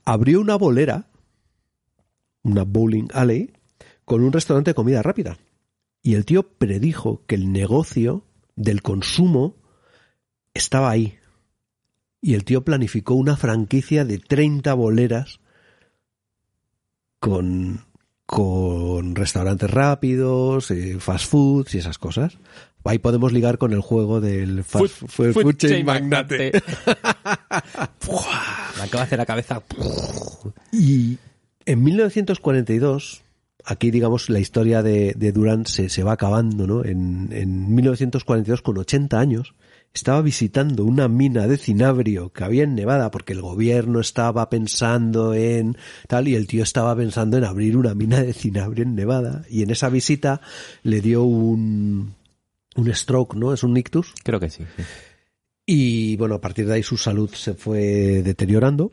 Abrió 0.04 0.42
una 0.42 0.56
bolera, 0.58 1.08
una 2.44 2.64
bowling 2.64 3.08
alley, 3.14 3.54
con 4.04 4.22
un 4.22 4.34
restaurante 4.34 4.72
de 4.72 4.76
comida 4.76 5.02
rápida. 5.02 5.38
Y 6.02 6.16
el 6.16 6.26
tío 6.26 6.44
predijo 6.44 7.24
que 7.26 7.36
el 7.36 7.54
negocio 7.54 8.26
del 8.56 8.82
consumo 8.82 9.56
estaba 10.54 10.90
ahí. 10.90 11.18
Y 12.26 12.34
el 12.34 12.44
tío 12.44 12.64
planificó 12.64 13.14
una 13.14 13.38
franquicia 13.38 14.04
de 14.04 14.18
30 14.18 14.74
boleras 14.74 15.40
con, 17.20 17.82
con 18.26 19.14
restaurantes 19.14 19.70
rápidos, 19.70 20.72
eh, 20.72 20.98
fast 21.00 21.30
foods 21.30 21.76
y 21.76 21.78
esas 21.78 22.00
cosas. 22.00 22.40
Ahí 22.84 22.98
podemos 22.98 23.32
ligar 23.32 23.60
con 23.60 23.74
el 23.74 23.82
juego 23.82 24.22
del 24.22 24.64
fast 24.64 24.86
Food- 24.86 25.08
food, 25.08 25.34
food 25.34 25.42
food 25.44 25.56
chain 25.58 25.86
magnate. 25.86 26.52
Me 26.52 26.60
acaba 28.84 28.88
de 28.92 29.02
hacer 29.02 29.20
la 29.20 29.26
cabeza. 29.28 29.62
Y 30.72 31.20
en 31.68 31.84
1942, 31.84 33.22
aquí 33.66 33.92
digamos 33.92 34.32
la 34.32 34.40
historia 34.40 34.82
de, 34.82 35.14
de 35.16 35.32
Durant 35.32 35.68
se, 35.68 35.90
se 35.90 36.02
va 36.04 36.14
acabando, 36.14 36.66
¿no? 36.66 36.84
En, 36.86 37.30
en 37.32 37.76
1942, 37.76 38.64
con 38.64 38.80
80 38.80 39.20
años, 39.20 39.54
estaba 39.96 40.22
visitando 40.22 40.84
una 40.84 41.08
mina 41.08 41.48
de 41.48 41.58
cinabrio 41.58 42.32
que 42.34 42.44
había 42.44 42.64
en 42.64 42.76
Nevada 42.76 43.12
porque 43.12 43.32
el 43.32 43.42
gobierno 43.42 44.02
estaba 44.02 44.50
pensando 44.50 45.34
en 45.34 45.78
tal 46.10 46.28
y 46.28 46.36
el 46.36 46.48
tío 46.48 46.64
estaba 46.64 46.94
pensando 46.96 47.38
en 47.38 47.46
abrir 47.46 47.78
una 47.78 47.96
mina 47.96 48.22
de 48.22 48.34
cinabrio 48.34 48.84
en 48.84 48.94
Nevada 48.94 49.46
y 49.50 49.64
en 49.64 49.72
esa 49.72 49.88
visita 49.88 50.42
le 50.84 51.00
dio 51.00 51.24
un 51.24 52.14
un 52.76 52.94
stroke, 52.94 53.36
¿no? 53.36 53.54
Es 53.54 53.64
un 53.64 53.78
ictus 53.78 54.14
Creo 54.22 54.40
que 54.40 54.50
sí. 54.50 54.66
sí. 54.76 54.84
y 55.66 56.18
bueno, 56.18 56.36
a 56.36 56.42
partir 56.42 56.68
de 56.68 56.74
ahí 56.74 56.84
su 56.84 56.98
salud 56.98 57.30
se 57.34 57.54
fue 57.54 58.22
deteriorando, 58.22 58.92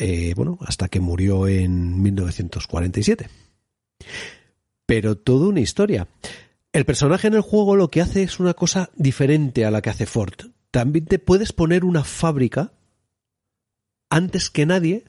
eh, 0.00 0.32
bueno, 0.34 0.58
hasta 0.62 0.88
que 0.88 0.98
murió 0.98 1.46
en 1.46 2.02
1947. 2.02 3.28
Pero 4.86 5.16
toda 5.16 5.46
una 5.46 5.60
historia. 5.60 6.08
El 6.72 6.84
personaje 6.86 7.26
en 7.28 7.34
el 7.34 7.40
juego 7.42 7.76
lo 7.76 7.88
que 7.90 8.00
hace 8.00 8.22
es 8.22 8.40
una 8.40 8.54
cosa 8.54 8.90
diferente 8.96 9.64
a 9.66 9.70
la 9.70 9.82
que 9.82 9.90
hace 9.90 10.06
Ford. 10.06 10.34
También 10.70 11.04
te 11.04 11.18
puedes 11.18 11.52
poner 11.52 11.84
una 11.84 12.02
fábrica 12.04 12.72
antes 14.10 14.50
que 14.50 14.64
nadie. 14.66 15.04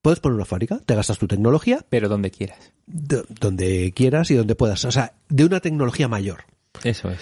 Puedes 0.00 0.20
poner 0.20 0.34
una 0.36 0.44
fábrica, 0.44 0.80
te 0.84 0.94
gastas 0.96 1.18
tu 1.18 1.28
tecnología 1.28 1.84
Pero 1.88 2.08
donde 2.08 2.30
quieras. 2.32 2.72
do- 2.86 3.24
donde 3.40 3.92
quieras 3.94 4.30
y 4.30 4.34
donde 4.34 4.54
puedas. 4.56 4.84
O 4.84 4.90
sea, 4.92 5.14
de 5.28 5.44
una 5.44 5.60
tecnología 5.60 6.08
mayor. 6.08 6.44
Eso 6.82 7.10
es. 7.10 7.20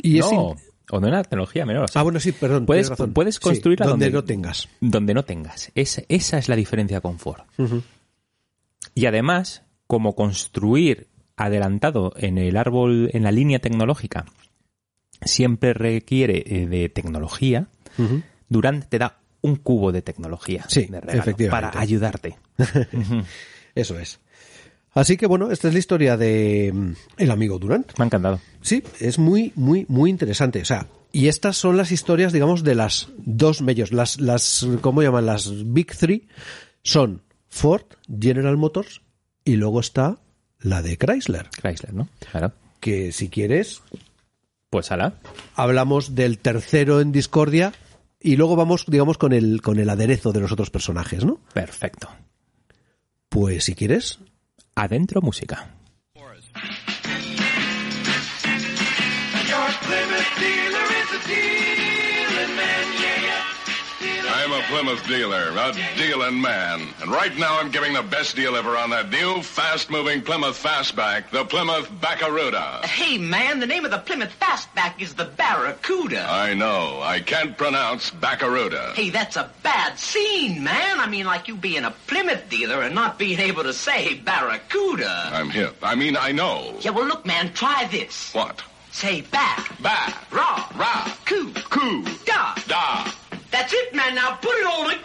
Y 0.00 0.18
no, 0.20 0.54
o 0.90 1.00
de 1.00 1.08
una 1.08 1.22
tecnología 1.24 1.66
menor. 1.66 1.84
o 1.84 1.88
sea, 1.88 2.00
Ah, 2.00 2.02
bueno, 2.04 2.20
sí, 2.20 2.30
perdón. 2.32 2.66
Puedes- 2.66 2.88
razón. 2.88 3.12
puedes 3.12 3.36
Sí, 3.36 3.40
construirla 3.40 3.86
donde, 3.86 4.06
donde- 4.06 4.16
no 4.18 4.24
tengas. 4.24 4.68
donde 4.80 5.14
no 5.14 5.24
tengas. 5.24 5.72
Es- 5.74 6.04
esa 6.08 6.38
es 6.38 6.48
la 6.48 6.54
diferencia 6.56 7.00
con 7.00 7.18
Ford. 7.18 7.40
Y 8.94 9.06
además, 9.06 9.62
como 9.88 10.14
construir 10.14 11.08
adelantado 11.36 12.12
en 12.16 12.38
el 12.38 12.56
árbol, 12.56 13.10
en 13.12 13.22
la 13.22 13.32
línea 13.32 13.58
tecnológica, 13.58 14.24
siempre 15.22 15.74
requiere 15.74 16.42
eh, 16.46 16.66
de 16.66 16.88
tecnología. 16.88 17.68
Durant 18.48 18.84
te 18.88 18.98
da 18.98 19.18
un 19.40 19.56
cubo 19.56 19.92
de 19.92 20.02
tecnología 20.02 20.64
Sí, 20.68 20.86
de 20.86 21.00
regalo 21.00 21.20
efectivamente. 21.20 21.68
para 21.70 21.80
ayudarte. 21.80 22.36
Eso 23.74 23.98
es. 23.98 24.20
Así 24.92 25.16
que 25.18 25.26
bueno, 25.26 25.50
esta 25.50 25.68
es 25.68 25.74
la 25.74 25.78
historia 25.78 26.16
de 26.16 26.72
mm, 26.74 26.92
el 27.18 27.30
amigo 27.30 27.58
Durant. 27.58 27.92
Me 27.98 28.04
ha 28.04 28.06
encantado. 28.06 28.40
Sí, 28.62 28.82
es 29.00 29.18
muy, 29.18 29.52
muy, 29.54 29.84
muy 29.88 30.08
interesante. 30.10 30.62
O 30.62 30.64
sea, 30.64 30.86
y 31.12 31.28
estas 31.28 31.56
son 31.56 31.76
las 31.76 31.92
historias, 31.92 32.32
digamos, 32.32 32.64
de 32.64 32.74
las 32.74 33.08
dos 33.18 33.60
medios. 33.62 33.92
Las, 33.92 34.20
las, 34.20 34.66
¿cómo 34.80 35.02
llaman? 35.02 35.26
Las 35.26 35.50
Big 35.72 35.94
Three 35.96 36.28
son 36.82 37.22
Ford, 37.48 37.84
General 38.20 38.56
Motors 38.56 39.02
y 39.44 39.56
luego 39.56 39.80
está 39.80 40.18
la 40.66 40.82
de 40.82 40.96
Chrysler. 40.98 41.48
Chrysler, 41.50 41.94
¿no? 41.94 42.08
Claro. 42.30 42.52
Que 42.80 43.12
si 43.12 43.28
quieres, 43.28 43.82
Pues 44.70 44.90
ala. 44.90 45.14
hablamos 45.54 46.14
del 46.14 46.38
tercero 46.38 47.00
en 47.00 47.12
discordia 47.12 47.72
y 48.20 48.36
luego 48.36 48.56
vamos, 48.56 48.84
digamos, 48.88 49.16
con 49.18 49.32
el, 49.32 49.62
con 49.62 49.78
el 49.78 49.88
aderezo 49.88 50.32
de 50.32 50.40
los 50.40 50.52
otros 50.52 50.70
personajes, 50.70 51.24
¿no? 51.24 51.40
Perfecto. 51.54 52.08
Pues 53.28 53.64
si 53.64 53.74
quieres, 53.74 54.18
Adentro 54.74 55.22
música. 55.22 55.70
Plymouth 64.68 65.06
dealer 65.06 65.48
a 65.50 65.52
dealing 65.52 65.60
man, 65.60 65.76
yeah, 65.76 65.84
yeah. 65.84 65.92
I'm 65.92 65.96
a 65.96 65.96
Plymouth 65.96 65.96
dealer, 65.96 65.96
a 65.96 65.96
dealing 65.96 66.40
man. 66.40 66.88
And 67.00 67.10
right 67.10 67.36
now 67.38 67.58
I'm 67.60 67.70
giving 67.70 67.92
the 67.94 68.02
best 68.02 68.36
deal 68.36 68.56
ever 68.56 68.76
on 68.76 68.90
that 68.90 69.10
new, 69.10 69.42
fast-moving 69.42 70.22
Plymouth 70.22 70.62
Fastback, 70.62 71.30
the 71.30 71.44
Plymouth 71.44 71.90
Barracuda. 72.00 72.86
Hey, 72.86 73.18
man, 73.18 73.60
the 73.60 73.66
name 73.66 73.84
of 73.84 73.90
the 73.90 73.98
Plymouth 73.98 74.34
Fastback 74.40 75.00
is 75.00 75.14
the 75.14 75.24
Barracuda. 75.26 76.26
I 76.28 76.54
know. 76.54 77.00
I 77.02 77.20
can't 77.20 77.56
pronounce 77.56 78.10
Barracuda. 78.10 78.92
Hey, 78.94 79.10
that's 79.10 79.36
a 79.36 79.50
bad 79.62 79.98
scene, 79.98 80.62
man. 80.64 81.00
I 81.00 81.06
mean, 81.06 81.26
like 81.26 81.48
you 81.48 81.56
being 81.56 81.84
a 81.84 81.90
Plymouth 82.06 82.48
dealer 82.48 82.82
and 82.82 82.94
not 82.94 83.18
being 83.18 83.38
able 83.38 83.62
to 83.62 83.72
say 83.72 84.14
Barracuda. 84.14 85.30
I'm 85.32 85.50
hip. 85.50 85.76
I 85.82 85.94
mean, 85.94 86.16
I 86.16 86.32
know. 86.32 86.74
Yeah, 86.80 86.90
well, 86.90 87.06
look, 87.06 87.24
man, 87.26 87.52
try 87.52 87.86
this. 87.90 88.32
What? 88.34 88.62
Say 88.92 89.20
back, 89.20 89.78
Ba, 89.80 90.14
raw, 90.30 90.66
ra, 90.74 91.12
coo, 91.26 91.52
coo, 91.68 92.02
da. 92.24 92.54
da, 92.66 93.10
That's 93.56 93.72
it, 93.72 93.94
man. 93.94 94.14
Now 94.14 94.36
put 94.36 94.54
it 94.54 94.66
all 94.66 94.84
together. 94.84 95.02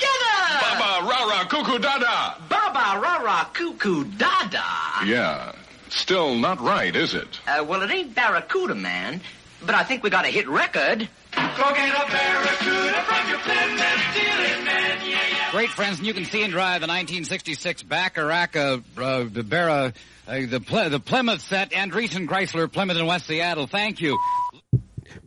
baba, 0.59 1.07
ra, 1.07 1.23
ra, 1.23 1.45
cuckoo, 1.45 1.79
da, 1.79 1.97
da. 1.99 2.35
Baba, 2.49 2.99
rah, 2.99 3.17
rah, 3.23 3.45
cuckoo, 3.53 4.03
da, 4.17 4.45
da. 4.49 5.03
Yeah. 5.05 5.53
Still 5.87 6.35
not 6.35 6.59
right, 6.59 6.93
is 6.93 7.13
it? 7.13 7.39
Uh, 7.47 7.63
well, 7.63 7.81
it 7.81 7.89
ain't 7.91 8.13
Barracuda, 8.13 8.75
man. 8.75 9.21
But 9.65 9.75
I 9.75 9.83
think 9.83 10.03
we 10.03 10.09
got 10.09 10.25
a 10.25 10.27
hit 10.27 10.49
record. 10.49 11.07
Go 11.31 11.73
get 11.73 11.95
a 11.95 12.11
Barracuda 12.11 13.03
from 13.03 13.29
your 13.29 13.39
Plymouth 13.39 14.15
dealing 14.15 14.65
man, 14.65 14.99
yeah, 15.05 15.19
yeah. 15.29 15.51
Great 15.51 15.69
friends, 15.69 15.99
and 15.99 16.07
you 16.07 16.13
can 16.13 16.25
see 16.25 16.43
and 16.43 16.51
drive 16.51 16.81
the 16.81 16.87
1966 16.87 17.83
Bacharach, 17.83 18.55
uh, 18.57 18.79
uh, 18.97 19.25
the 19.31 19.43
Barra, 19.43 19.93
uh, 20.27 20.39
the, 20.45 20.59
Ple- 20.59 20.89
the 20.89 20.99
Plymouth 20.99 21.41
set, 21.41 21.71
Andreessen 21.71 22.27
Chrysler, 22.27 22.69
Plymouth 22.69 22.97
in 22.97 23.05
West 23.05 23.27
Seattle. 23.27 23.67
Thank 23.67 24.01
you. 24.01 24.17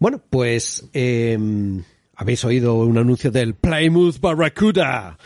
Bueno, 0.00 0.18
pues 0.18 0.82
eh, 0.94 1.36
habéis 2.24 2.42
oído 2.46 2.76
un 2.76 2.96
anuncio 2.96 3.30
del 3.30 3.52
Plymouth 3.54 4.18
Barracuda. 4.18 5.18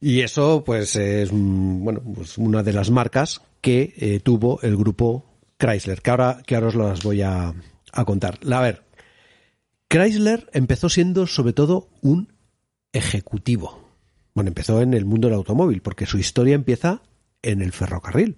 Y 0.00 0.20
eso, 0.20 0.62
pues, 0.64 0.94
es 0.94 1.32
mm, 1.32 1.82
bueno, 1.82 2.00
pues 2.14 2.38
una 2.38 2.62
de 2.62 2.72
las 2.72 2.92
marcas 2.92 3.42
que 3.60 3.92
eh, 3.96 4.20
tuvo 4.20 4.60
el 4.62 4.76
grupo 4.76 5.24
Chrysler, 5.58 6.00
que 6.00 6.10
ahora, 6.10 6.40
que 6.46 6.54
ahora 6.54 6.68
os 6.68 6.76
las 6.76 7.02
voy 7.02 7.22
a, 7.22 7.52
a 7.92 8.04
contar. 8.04 8.38
A 8.52 8.60
ver, 8.60 8.84
Chrysler 9.88 10.48
empezó 10.52 10.88
siendo 10.88 11.26
sobre 11.26 11.54
todo 11.54 11.88
un 12.02 12.32
ejecutivo. 12.92 13.88
Bueno, 14.32 14.46
empezó 14.46 14.80
en 14.80 14.94
el 14.94 15.04
mundo 15.04 15.26
del 15.26 15.38
automóvil, 15.38 15.82
porque 15.82 16.06
su 16.06 16.18
historia 16.18 16.54
empieza 16.54 17.02
en 17.42 17.62
el 17.62 17.72
ferrocarril. 17.72 18.36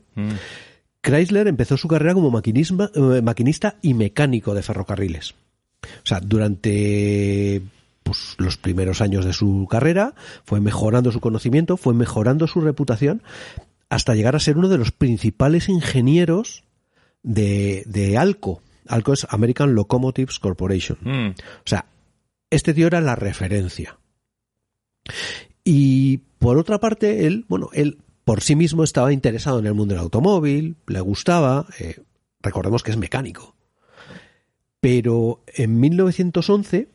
Chrysler 1.02 1.48
empezó 1.48 1.77
su 1.77 1.86
carrera 1.86 2.15
como 2.15 2.28
eh, 2.28 3.23
maquinista 3.23 3.77
y 3.82 3.93
mecánico 3.93 4.55
de 4.55 4.62
ferrocarriles. 4.62 5.35
O 6.02 6.06
sea, 6.06 6.20
durante 6.20 7.62
pues, 8.02 8.36
los 8.39 8.56
primeros 8.56 9.01
años 9.01 9.24
de 9.24 9.32
su 9.32 9.66
carrera 9.70 10.15
fue 10.44 10.61
mejorando 10.61 11.11
su 11.12 11.20
conocimiento, 11.20 11.77
fue 11.77 11.94
mejorando 11.94 12.47
su 12.47 12.61
reputación, 12.61 13.23
hasta 13.89 14.15
llegar 14.15 14.36
a 14.36 14.40
ser 14.40 14.59
uno 14.59 14.69
de 14.69 14.78
los 14.78 14.93
principales 14.93 15.69
ingenieros 15.69 16.65
de, 17.23 17.85
de 17.86 18.19
ALCO. 18.19 18.61
ALCO 18.89 19.12
es 19.15 19.27
American 19.31 19.74
Locomotives 19.74 20.39
Corporation. 20.39 20.98
Mm. 21.01 21.31
O 21.31 21.66
sea, 21.66 21.86
este 22.51 22.74
tío 22.74 22.86
era 22.86 23.01
la 23.01 23.16
referencia. 23.16 23.98
Y 25.65 26.19
por 26.39 26.59
otra 26.59 26.78
parte, 26.78 27.27
él, 27.27 27.47
bueno, 27.48 27.70
él 27.73 27.98
por 28.24 28.43
sí 28.43 28.56
mismo 28.56 28.85
estaba 28.85 29.12
interesado 29.12 29.59
en 29.59 29.66
el 29.66 29.74
mundo 29.74 29.94
del 29.94 30.02
automóvil, 30.02 30.77
le 30.86 31.01
gustaba, 31.01 31.66
eh, 31.78 32.01
recordemos 32.40 32.82
que 32.82 32.90
es 32.90 32.97
mecánico. 32.97 33.55
Pero 34.85 35.40
en 35.47 35.81
1911 35.81 36.89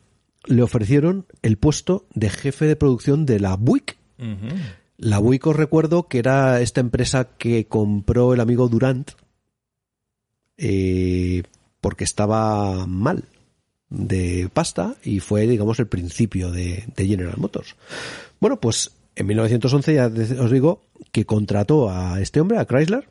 le 0.46 0.62
ofrecieron 0.62 1.26
el 1.42 1.56
puesto 1.56 2.06
de 2.14 2.30
jefe 2.30 2.66
de 2.66 2.76
producción 2.76 3.26
de 3.26 3.40
la 3.40 3.56
Buick. 3.56 3.96
La 4.96 5.18
Buick 5.18 5.44
os 5.48 5.56
recuerdo 5.56 6.06
que 6.06 6.20
era 6.20 6.60
esta 6.60 6.80
empresa 6.80 7.36
que 7.36 7.66
compró 7.66 8.32
el 8.32 8.38
amigo 8.38 8.68
Durant 8.68 9.10
eh, 10.56 11.42
porque 11.80 12.04
estaba 12.04 12.86
mal 12.86 13.24
de 13.88 14.48
pasta 14.54 14.94
y 15.02 15.18
fue, 15.18 15.48
digamos, 15.48 15.80
el 15.80 15.88
principio 15.88 16.52
de, 16.52 16.84
de 16.94 17.06
General 17.08 17.38
Motors. 17.38 17.74
Bueno, 18.38 18.60
pues 18.60 18.92
en 19.16 19.26
1911 19.26 19.94
ya 19.94 20.06
os 20.40 20.50
digo 20.52 20.84
que 21.10 21.26
contrató 21.26 21.90
a 21.90 22.20
este 22.20 22.40
hombre, 22.40 22.58
a 22.58 22.66
Chrysler, 22.66 23.08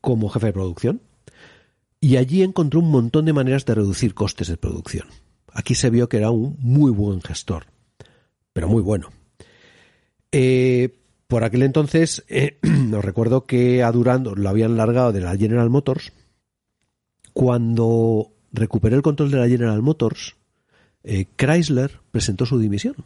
como 0.00 0.30
jefe 0.30 0.46
de 0.46 0.52
producción 0.54 1.02
y 2.00 2.16
allí 2.16 2.42
encontró 2.42 2.80
un 2.80 2.90
montón 2.90 3.24
de 3.24 3.32
maneras 3.32 3.64
de 3.64 3.74
reducir 3.74 4.14
costes 4.14 4.48
de 4.48 4.56
producción. 4.56 5.08
Aquí 5.52 5.74
se 5.74 5.90
vio 5.90 6.08
que 6.08 6.18
era 6.18 6.30
un 6.30 6.56
muy 6.60 6.90
buen 6.90 7.20
gestor, 7.20 7.66
pero 8.52 8.68
muy 8.68 8.82
bueno. 8.82 9.10
Eh, 10.30 10.98
por 11.26 11.44
aquel 11.44 11.62
entonces, 11.62 12.24
eh, 12.28 12.58
os 12.96 13.04
recuerdo 13.04 13.46
que 13.46 13.82
a 13.82 13.92
Durand 13.92 14.26
lo 14.36 14.48
habían 14.48 14.76
largado 14.76 15.12
de 15.12 15.20
la 15.20 15.36
General 15.36 15.68
Motors. 15.70 16.12
Cuando 17.32 18.32
recuperó 18.52 18.96
el 18.96 19.02
control 19.02 19.30
de 19.30 19.38
la 19.38 19.48
General 19.48 19.82
Motors, 19.82 20.36
eh, 21.04 21.26
Chrysler 21.36 22.00
presentó 22.10 22.46
su 22.46 22.58
dimisión. 22.58 22.96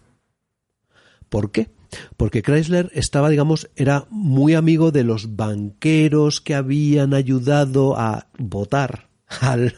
¿Por 1.29 1.51
qué? 1.51 1.71
Porque 2.17 2.43
Chrysler 2.43 2.91
estaba, 2.95 3.29
digamos, 3.29 3.71
era 3.77 4.07
muy 4.11 4.55
amigo 4.55 4.91
de 4.91 5.05
los 5.05 5.37
banqueros 5.37 6.41
que 6.41 6.55
habían 6.55 7.15
ayudado 7.15 7.99
a 7.99 8.29
votar 8.39 9.09
al, 9.41 9.75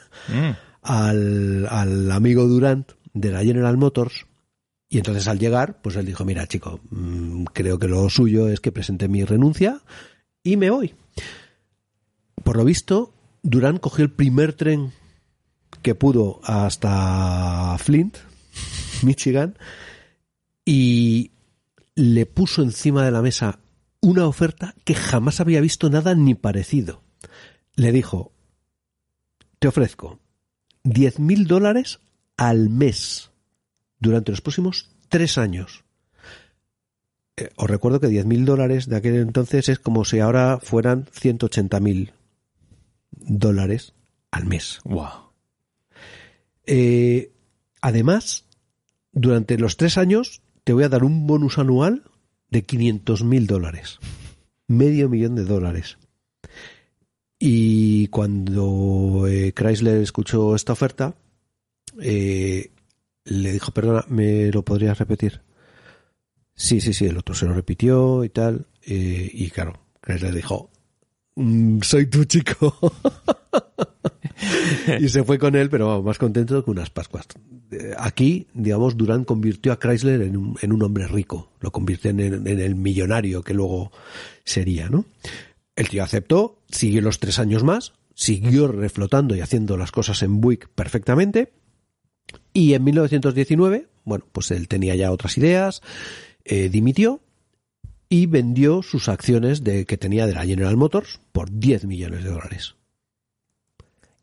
al, 0.83 1.67
al 1.69 2.11
amigo 2.13 2.47
Durant 2.47 2.93
de 3.13 3.31
la 3.31 3.43
General 3.43 3.77
Motors. 3.77 4.27
Y 4.89 4.99
entonces 4.99 5.27
al 5.27 5.39
llegar, 5.39 5.81
pues 5.83 5.97
él 5.97 6.07
dijo, 6.07 6.25
mira 6.25 6.47
chico, 6.47 6.81
mm, 6.91 7.45
creo 7.53 7.79
que 7.79 7.89
lo 7.89 8.09
suyo 8.09 8.49
es 8.49 8.61
que 8.61 8.73
presente 8.73 9.09
mi 9.09 9.25
renuncia 9.25 9.81
y 10.43 10.57
me 10.57 10.71
voy. 10.71 10.95
Por 12.45 12.57
lo 12.57 12.65
visto, 12.65 13.15
Durant 13.43 13.81
cogió 13.81 14.05
el 14.05 14.13
primer 14.13 14.53
tren 14.53 14.93
que 15.83 15.95
pudo 15.95 16.41
hasta 16.45 17.77
Flint, 17.79 18.19
Michigan, 19.03 19.59
y 20.65 21.33
le 21.95 22.27
puso 22.27 22.63
encima 22.63 23.05
de 23.05 23.11
la 23.11 23.23
mesa 23.23 23.61
una 24.01 24.27
oferta 24.27 24.75
que 24.85 24.95
jamás 24.95 25.41
había 25.41 25.61
visto 25.61 25.89
nada 25.89 26.15
ni 26.15 26.35
parecido. 26.35 27.03
Le 27.75 27.93
dijo, 27.93 28.33
te 29.59 29.69
ofrezco 29.69 30.21
10 30.85 31.19
mil 31.21 31.47
dólares 31.47 32.01
al 32.37 32.69
mes 32.69 33.31
durante 33.99 34.33
los 34.33 34.41
próximos 34.41 34.91
tres 35.09 35.39
años. 35.39 35.85
Eh, 37.37 37.49
os 37.57 37.69
recuerdo 37.69 38.01
que 38.01 38.09
10 38.09 38.27
mil 38.27 38.45
dólares 38.45 38.89
de 38.89 38.97
aquel 38.97 39.17
entonces 39.17 39.69
es 39.69 39.79
como 39.79 40.05
si 40.05 40.21
ahora 40.21 40.59
fueran 40.63 41.07
180 41.13 41.81
mil 41.81 42.13
dólares 43.11 43.95
al 44.31 44.47
mes. 44.47 44.81
Wow. 44.85 45.33
Eh, 46.67 47.33
además, 47.81 48.45
durante 49.13 49.59
los 49.59 49.77
tres 49.77 49.97
años 49.99 50.43
te 50.65 50.73
voy 50.73 50.85
a 50.85 50.89
dar 50.89 51.05
un 51.05 51.27
bonus 51.27 51.59
anual 51.59 52.03
de 52.51 52.63
500 52.63 53.23
mil 53.25 53.47
dólares. 53.47 53.99
Medio 54.67 55.09
millón 55.09 55.35
de 55.35 55.45
dólares. 55.45 55.99
Y 57.39 58.09
cuando 58.09 59.27
eh, 59.29 59.53
Chrysler 59.53 59.99
escuchó 60.01 60.55
esta 60.55 60.73
oferta, 60.73 61.15
eh, 62.01 62.71
le 63.25 63.53
dijo, 63.53 63.73
perdona, 63.73 64.05
¿me 64.09 64.51
lo 64.51 64.65
podrías 64.65 64.99
repetir? 64.99 65.43
Sí, 66.55 66.81
sí, 66.81 66.95
sí, 66.95 67.07
el 67.07 67.19
otro 67.19 67.35
se 67.35 67.47
lo 67.47 67.53
repitió 67.55 68.25
y 68.25 68.29
tal. 68.31 68.67
eh, 68.87 69.31
y 69.33 69.51
claro, 69.51 69.75
Chrysler 70.01 70.35
dijo, 70.35 70.71
"Mm, 71.37 71.81
soy 71.83 72.07
tu 72.07 72.25
chico. 72.25 72.75
y 75.01 75.09
se 75.09 75.25
fue 75.25 75.39
con 75.39 75.55
él, 75.55 75.69
pero 75.71 76.03
más 76.03 76.19
contento 76.19 76.65
que 76.65 76.71
unas 76.71 76.91
Pascuas. 76.91 77.27
Eh, 77.71 77.95
Aquí, 77.99 78.47
digamos, 78.55 78.97
Durán 78.97 79.25
convirtió 79.25 79.73
a 79.73 79.79
Chrysler 79.79 80.23
en 80.23 80.37
un, 80.37 80.83
hombre 80.83 81.07
rico, 81.07 81.53
lo 81.61 81.71
convirtió 81.71 82.11
en 82.11 82.21
el, 82.21 82.47
en 82.47 82.61
el 82.61 82.75
millonario 82.75 83.43
que 83.43 83.55
luego 83.55 83.93
sería, 84.45 84.89
¿no? 84.89 85.05
El 85.77 85.89
tío 85.89 86.05
aceptó, 86.05 86.63
siguió 86.69 87.01
los 87.01 87.19
tres 87.19 87.39
años 87.39 87.65
más, 87.65 87.95
siguió 88.15 88.69
reflotando 88.69 89.35
y 89.35 89.41
haciendo 89.41 89.77
las 89.77 89.91
cosas 89.91 90.23
en 90.23 90.41
Buick 90.41 90.69
perfectamente, 90.69 91.53
y 92.53 92.75
en 92.75 92.85
1919, 92.85 93.89
bueno, 94.05 94.25
pues 94.33 94.51
él 94.51 94.69
tenía 94.69 94.95
ya 94.95 95.11
otras 95.11 95.37
ideas, 95.39 95.83
eh, 96.45 96.69
dimitió 96.69 97.21
y 98.09 98.27
vendió 98.27 98.83
sus 98.83 99.09
acciones 99.09 99.65
de, 99.65 99.87
que 99.87 99.97
tenía 99.97 100.27
de 100.27 100.35
la 100.35 100.45
General 100.45 100.77
Motors 100.77 101.21
por 101.33 101.51
10 101.51 101.87
millones 101.87 102.23
de 102.23 102.31
dólares. 102.31 102.77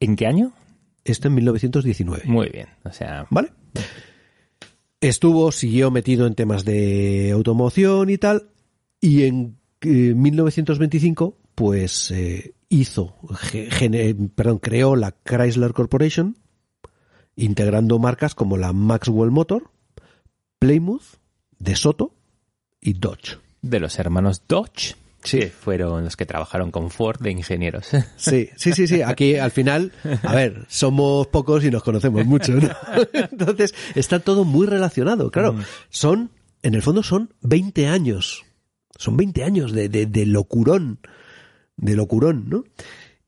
¿En 0.01 0.17
qué 0.17 0.27
año? 0.27 0.51
Esto 1.05 1.29
en 1.29 1.35
1919. 1.35 2.23
Muy 2.25 2.49
bien. 2.49 2.67
O 2.83 2.91
sea, 2.91 3.25
¿Vale? 3.29 3.51
Estuvo, 4.99 5.51
siguió 5.51 5.89
metido 5.89 6.27
en 6.27 6.35
temas 6.35 6.63
de 6.65 7.31
automoción 7.31 8.09
y 8.09 8.17
tal, 8.19 8.49
y 8.99 9.23
en 9.23 9.57
eh, 9.81 10.13
1925, 10.13 11.37
pues 11.55 12.11
eh, 12.11 12.53
hizo, 12.69 13.15
perdón, 14.35 14.59
creó 14.59 14.95
la 14.95 15.11
Chrysler 15.11 15.73
Corporation, 15.73 16.37
integrando 17.35 17.97
marcas 17.97 18.35
como 18.35 18.57
la 18.57 18.73
Maxwell 18.73 19.31
Motor, 19.31 19.71
Plymouth 20.59 21.17
De 21.57 21.75
Soto 21.75 22.13
y 22.79 22.93
Dodge. 22.93 23.39
De 23.63 23.79
los 23.79 23.97
hermanos 23.97 24.43
Dodge. 24.47 24.95
Sí. 25.23 25.39
Que 25.39 25.47
fueron 25.49 26.03
los 26.03 26.15
que 26.17 26.25
trabajaron 26.25 26.71
con 26.71 26.89
Ford 26.89 27.19
de 27.21 27.31
ingenieros. 27.31 27.87
Sí, 28.17 28.49
sí, 28.55 28.73
sí, 28.73 28.87
sí. 28.87 29.01
Aquí 29.01 29.35
al 29.35 29.51
final, 29.51 29.91
a 30.23 30.35
ver, 30.35 30.65
somos 30.67 31.27
pocos 31.27 31.63
y 31.63 31.71
nos 31.71 31.83
conocemos 31.83 32.25
mucho, 32.25 32.53
¿no? 32.53 32.69
Entonces, 33.13 33.73
está 33.95 34.19
todo 34.19 34.43
muy 34.43 34.67
relacionado. 34.67 35.31
Claro, 35.31 35.55
son, 35.89 36.31
en 36.63 36.75
el 36.75 36.81
fondo 36.81 37.03
son 37.03 37.33
20 37.41 37.87
años. 37.87 38.43
Son 38.97 39.17
20 39.17 39.43
años 39.43 39.71
de, 39.71 39.89
de, 39.89 40.05
de 40.05 40.25
locurón. 40.25 40.99
De 41.77 41.95
locurón, 41.95 42.49
¿no? 42.49 42.63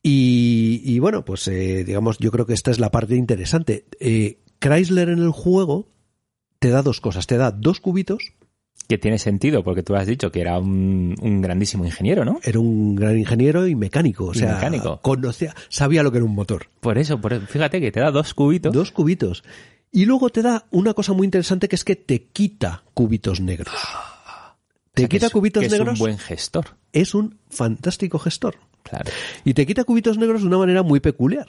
Y, 0.04 0.82
y 0.84 1.00
bueno, 1.00 1.24
pues 1.24 1.48
eh, 1.48 1.84
digamos, 1.86 2.18
yo 2.20 2.30
creo 2.32 2.46
que 2.46 2.54
esta 2.54 2.72
es 2.72 2.80
la 2.80 2.92
parte 2.92 3.16
interesante. 3.16 3.86
Eh, 4.00 4.40
Chrysler 4.60 5.10
en 5.10 5.20
el 5.20 5.32
juego 5.32 5.90
te 6.60 6.70
da 6.70 6.82
dos 6.82 7.02
cosas. 7.02 7.26
Te 7.26 7.38
da 7.38 7.52
dos 7.52 7.80
cubitos 7.80 8.34
que 8.88 8.98
tiene 8.98 9.18
sentido, 9.18 9.64
porque 9.64 9.82
tú 9.84 9.96
has 9.96 10.06
dicho 10.08 10.32
que 10.32 10.42
era 10.42 10.60
un, 10.60 11.16
un 11.22 11.42
grandísimo 11.42 11.86
ingeniero, 11.86 12.26
¿no? 12.26 12.40
era 12.44 12.60
un 12.60 12.96
gran 12.96 13.18
ingeniero 13.18 13.66
y 13.68 13.76
mecánico, 13.76 14.26
o 14.26 14.34
Y 14.34 14.40
sea, 14.40 14.56
mecánico. 14.56 15.00
conocía, 15.02 15.56
sabía 15.70 16.04
lo 16.04 16.12
que 16.12 16.18
era 16.18 16.26
un 16.26 16.36
motor. 16.36 16.68
Por 16.82 16.98
eso, 16.98 17.20
por 17.22 17.34
eso, 17.34 17.46
fíjate 17.48 17.80
que 17.80 17.92
te 17.92 18.00
da 18.02 18.12
dos 18.12 18.34
cubitos. 18.34 18.74
Dos 18.74 18.92
cubitos. 18.92 19.44
Y 19.92 20.06
luego 20.06 20.30
te 20.30 20.42
da 20.42 20.66
una 20.72 20.94
cosa 20.94 21.14
muy 21.14 21.26
interesante 21.26 21.68
que 21.70 21.76
es 21.76 21.84
que 21.84 21.96
te 21.96 22.24
quita 22.26 22.84
cubitos 22.94 23.40
negros. 23.40 23.74
Te 24.94 25.02
O 25.02 25.04
sea, 25.04 25.08
que 25.08 25.08
quita 25.08 25.28
es- 25.28 25.32
cubitos 25.32 25.62
que 25.62 25.68
es 25.68 25.72
negros. 25.74 25.94
un 25.94 26.00
buen 26.00 26.18
gestor. 26.18 26.66
Es 26.92 27.16
un 27.16 27.38
fantástico 27.50 28.20
gestor. 28.20 28.56
Claro. 28.84 29.10
Y 29.46 29.54
te 29.54 29.66
quita 29.66 29.84
cubitos 29.86 30.18
negros 30.18 30.42
de 30.42 30.48
una 30.48 30.58
manera 30.58 30.84
muy 30.84 31.00
peculiar. 31.00 31.48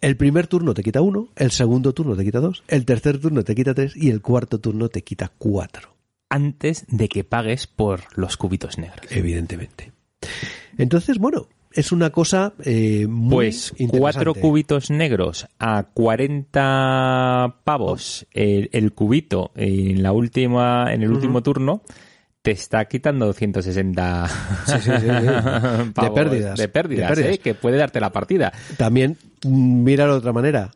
El 0.00 0.16
primer 0.16 0.46
turno 0.48 0.74
te 0.74 0.82
quita 0.82 1.00
uno, 1.00 1.28
el 1.36 1.50
segundo 1.50 1.92
turno 1.92 2.14
te 2.16 2.24
quita 2.24 2.40
dos, 2.40 2.62
el 2.68 2.84
tercer 2.84 3.20
turno 3.20 3.42
te 3.42 3.54
quita 3.54 3.74
tres 3.74 3.96
y 3.96 4.10
el 4.10 4.20
cuarto 4.20 4.58
turno 4.60 4.88
te 4.88 5.02
quita 5.02 5.32
cuatro. 5.38 5.96
Antes 6.32 6.86
de 6.88 7.08
que 7.08 7.24
pagues 7.24 7.66
por 7.66 8.00
los 8.16 8.36
cubitos 8.38 8.78
negros. 8.78 9.06
Evidentemente. 9.10 9.92
Entonces, 10.78 11.18
bueno, 11.18 11.48
es 11.72 11.92
una 11.92 12.10
cosa 12.10 12.54
eh, 12.64 13.06
muy 13.06 13.46
Pues 13.46 13.74
cuatro 13.88 14.34
cubitos 14.34 14.90
negros 14.90 15.46
a 15.58 15.84
40 15.84 17.56
pavos 17.64 18.26
el, 18.32 18.70
el 18.72 18.92
cubito 18.92 19.52
en 19.54 20.02
la 20.02 20.12
última 20.12 20.92
en 20.92 21.02
el 21.02 21.10
último 21.10 21.42
turno 21.42 21.82
te 22.42 22.50
está 22.50 22.84
quitando 22.86 23.32
160 23.32 24.28
Sí, 24.28 24.72
sí, 24.72 24.80
sí, 24.80 24.90
sí. 24.90 25.06
De 25.06 25.92
pavos 25.94 26.10
pérdidas. 26.14 26.58
de 26.58 26.68
pérdidas, 26.68 27.08
De 27.10 27.14
pérdidas. 27.14 27.36
¿eh? 27.36 27.38
que 27.38 27.54
puede 27.54 27.76
darte 27.76 28.00
la 28.00 28.10
partida. 28.10 28.52
También, 28.76 29.16
mm, 29.44 29.82
míralo 29.84 30.14
de 30.14 30.18
otra 30.18 30.32
manera. 30.32 30.70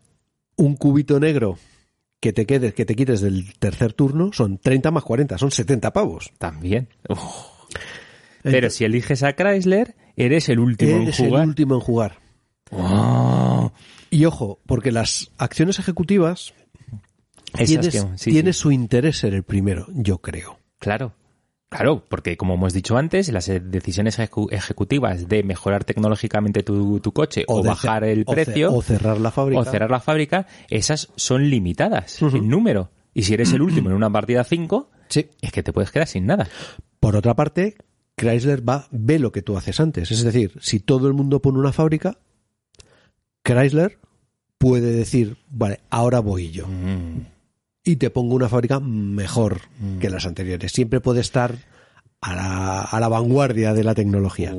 Un 0.57 0.77
cubito 0.77 1.19
negro 1.19 1.59
que 2.21 2.33
te 2.33 2.47
quedes, 2.47 2.75
que 2.75 2.85
te 2.85 2.95
quites 2.97 3.21
del 3.21 3.53
tercer 3.59 3.93
turno 3.93 4.33
son 4.33 4.59
30 4.59 4.91
más 4.91 5.05
40, 5.05 5.39
son 5.39 5.51
70 5.51 5.93
pavos. 5.93 6.33
También. 6.39 6.89
Uf. 7.09 7.21
Pero 8.43 8.71
si 8.71 8.85
eliges 8.85 9.23
a 9.23 9.35
Chrysler, 9.35 9.97
eres 10.17 10.49
el 10.49 10.59
último 10.61 10.97
Eres 11.03 11.19
en 11.21 11.27
jugar. 11.27 11.43
el 11.43 11.49
último 11.49 11.75
en 11.75 11.81
jugar. 11.81 12.19
Oh. 12.71 13.73
Y 14.11 14.25
ojo, 14.25 14.61
porque 14.67 14.93
las 14.93 15.31
acciones 15.37 15.79
ejecutivas 15.79 16.55
tienes, 17.53 17.89
que- 17.91 18.19
sí, 18.19 18.31
tiene 18.31 18.53
sí. 18.53 18.59
su 18.61 18.71
interés 18.73 19.19
ser 19.19 19.35
el 19.35 19.43
primero, 19.43 19.87
yo 19.93 20.19
creo. 20.19 20.59
Claro. 20.79 21.13
Claro, 21.69 22.05
porque 22.09 22.37
como 22.37 22.55
hemos 22.55 22.73
dicho 22.73 22.97
antes, 22.97 23.29
las 23.33 23.49
eh, 23.49 23.59
decisiones 23.61 24.19
ejecu- 24.21 24.49
ejecutivas 24.53 25.29
de 25.29 25.43
mejorar 25.43 25.85
tecnológicamente 25.85 26.63
tu, 26.63 27.01
tu 27.01 27.13
coche 27.13 27.45
o, 27.49 27.63
bajar 27.65 28.05
el 28.05 28.23
o 28.27 28.33
precio 28.33 28.73
o 28.73 28.83
cerrar 28.83 29.21
la 29.21 29.31
fábrica. 29.33 29.61
o 29.61 29.65
cerrar 29.65 29.91
la 29.91 30.01
fábrica, 30.01 30.47
esas 30.71 31.09
son 31.17 31.51
limitadas 31.51 32.23
en 32.23 32.49
número. 32.49 32.91
Y 33.15 33.23
si 33.25 33.35
eres 33.35 33.53
el 33.53 33.63
último 33.63 33.91
en 33.91 33.97
una 33.97 34.11
partida 34.11 34.45
5, 34.45 34.91
es 35.41 35.51
que 35.53 35.63
te 35.63 35.73
puedes 35.73 35.91
quedar 35.91 36.07
sin 36.07 36.27
nada. 36.27 36.49
Por 37.01 37.17
otra 37.17 37.35
parte, 37.35 37.77
Chrysler 38.17 38.67
va, 38.67 38.87
ve 38.93 39.19
lo 39.19 39.33
que 39.33 39.43
tú 39.43 39.57
haces 39.57 39.81
antes. 39.81 40.11
Es 40.13 40.23
decir, 40.23 40.53
si 40.61 40.79
todo 40.81 41.09
el 41.09 41.15
mundo 41.15 41.43
pone 41.43 41.59
una 41.59 41.73
fábrica, 41.73 42.19
Chrysler 43.43 43.99
puede 44.59 44.93
decir, 44.93 45.37
vale, 45.51 45.81
ahora 45.91 46.21
voy 46.21 46.51
yo. 46.51 46.67
Y 47.89 47.97
te 47.97 48.11
pongo 48.11 48.35
una 48.35 48.49
fábrica 48.49 48.81
mejor 48.81 49.61
que 50.01 50.11
las 50.11 50.27
anteriores. 50.27 50.73
Siempre 50.73 51.01
puede 51.01 51.21
estar 51.21 51.55
a 52.21 52.35
la, 52.35 52.81
a 52.81 52.99
la 52.99 53.07
vanguardia 53.07 53.73
de 53.75 53.85
la 53.85 53.95
tecnología. 53.95 54.53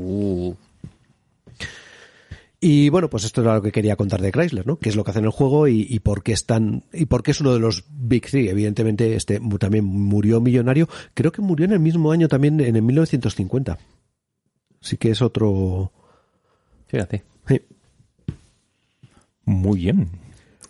Y 2.62 2.88
bueno, 2.88 3.10
pues 3.10 3.26
esto 3.26 3.42
era 3.42 3.56
lo 3.56 3.62
que 3.62 3.74
quería 3.74 3.98
contar 3.98 4.22
de 4.22 4.32
Chrysler, 4.32 4.66
¿no? 4.66 4.80
Qué 4.80 4.88
es 4.88 4.96
lo 4.96 5.04
que 5.04 5.12
hace 5.12 5.20
en 5.20 5.26
el 5.26 5.32
juego 5.32 5.68
y, 5.68 5.86
y 5.90 6.00
por 6.00 6.24
qué 6.24 6.32
es 6.32 6.46
tan, 6.46 6.86
y 6.94 7.08
por 7.08 7.22
qué 7.22 7.32
es 7.32 7.42
uno 7.42 7.54
de 7.54 7.60
los 7.60 7.84
Big 7.90 8.26
Three. 8.26 8.48
Evidentemente, 8.48 9.14
este 9.18 9.42
también 9.60 9.84
murió 9.84 10.40
millonario. 10.40 10.88
Creo 11.14 11.34
que 11.34 11.42
murió 11.42 11.66
en 11.66 11.74
el 11.74 11.82
mismo 11.82 12.14
año 12.14 12.30
también, 12.30 12.62
en 12.62 12.78
el 12.78 12.82
1950. 12.82 13.78
Así 14.82 14.96
que 14.96 15.12
es 15.12 15.22
otro. 15.22 15.92
Fíjate. 16.88 17.26
Sí. 17.46 17.62
Muy 19.44 19.80
bien. 19.80 20.27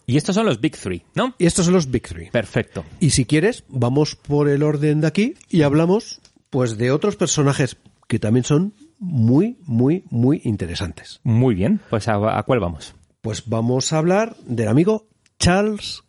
Y 0.10 0.16
estos 0.16 0.36
son 0.36 0.46
los 0.46 0.62
Big 0.62 0.78
Three, 0.78 1.04
¿no? 1.16 1.36
Y 1.38 1.48
estos 1.48 1.66
son 1.66 1.74
los 1.74 1.92
Big 1.92 2.08
Three. 2.08 2.32
Perfecto. 2.32 2.86
Y 3.02 3.10
si 3.10 3.26
quieres, 3.26 3.66
vamos 3.68 4.16
por 4.16 4.48
el 4.48 4.64
orden 4.64 5.02
de 5.02 5.08
aquí 5.08 5.34
y 5.50 5.64
hablamos, 5.64 6.22
pues, 6.50 6.78
de 6.78 6.92
otros 6.92 7.18
personajes 7.18 7.76
que 8.08 8.18
también 8.18 8.46
son 8.46 8.74
muy, 9.00 9.58
muy, 9.66 10.06
muy 10.10 10.40
interesantes. 10.46 11.20
Muy 11.24 11.56
bien. 11.56 11.82
Pues 11.90 12.08
a, 12.08 12.40
¿a 12.40 12.44
cuál 12.44 12.62
vamos? 12.62 12.96
Pues 13.20 13.50
vamos 13.50 13.92
a 13.92 13.98
hablar 13.98 14.38
del 14.46 14.70
amigo 14.70 15.10
Charles 15.40 16.04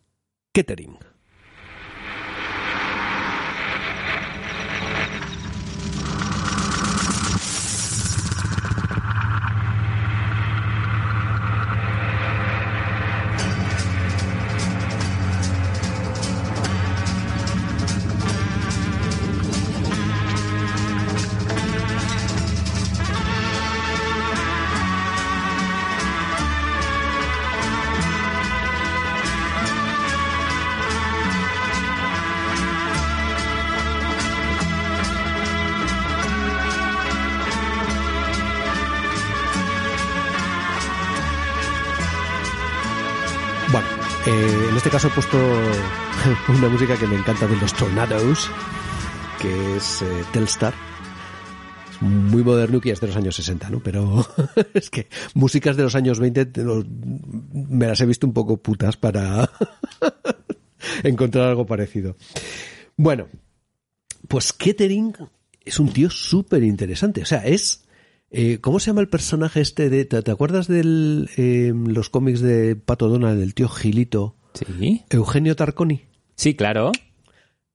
Kettering. 0.52 0.96
Caso 44.98 45.06
he 45.06 45.10
puesto 45.12 45.38
una 46.58 46.68
música 46.68 46.96
que 46.96 47.06
me 47.06 47.14
encanta 47.14 47.46
de 47.46 47.54
los 47.54 47.72
Tornadoes, 47.72 48.48
que 49.40 49.76
es 49.76 50.02
eh, 50.02 50.24
Telstar. 50.32 50.74
Es 51.88 52.02
muy 52.02 52.42
moderno 52.42 52.80
y 52.82 52.90
es 52.90 53.00
de 53.00 53.06
los 53.06 53.14
años 53.14 53.36
60, 53.36 53.70
¿no? 53.70 53.78
Pero 53.80 54.26
es 54.74 54.90
que 54.90 55.06
músicas 55.34 55.76
de 55.76 55.84
los 55.84 55.94
años 55.94 56.18
20 56.18 56.46
te 56.46 56.64
los- 56.64 56.84
me 56.88 57.86
las 57.86 58.00
he 58.00 58.06
visto 58.06 58.26
un 58.26 58.32
poco 58.32 58.56
putas 58.60 58.96
para 58.96 59.48
encontrar 61.04 61.50
algo 61.50 61.64
parecido. 61.64 62.16
Bueno, 62.96 63.28
pues 64.26 64.52
Kettering 64.52 65.14
es 65.64 65.78
un 65.78 65.92
tío 65.92 66.10
súper 66.10 66.64
interesante. 66.64 67.22
O 67.22 67.26
sea, 67.26 67.46
es... 67.46 67.84
eh, 68.32 68.58
¿Cómo 68.60 68.80
se 68.80 68.86
llama 68.88 69.02
el 69.02 69.08
personaje 69.08 69.60
este 69.60 69.90
de... 69.90 70.06
¿Te, 70.06 70.28
acuerdas 70.28 70.66
de 70.66 70.82
los 70.82 72.10
cómics 72.10 72.40
de 72.40 72.74
Pato 72.74 73.08
Donald, 73.08 73.38
del 73.38 73.54
tío 73.54 73.68
Gilito? 73.68 74.34
Sí. 74.66 75.02
Eugenio 75.10 75.54
Tarconi. 75.56 76.02
Sí, 76.34 76.54
claro. 76.54 76.92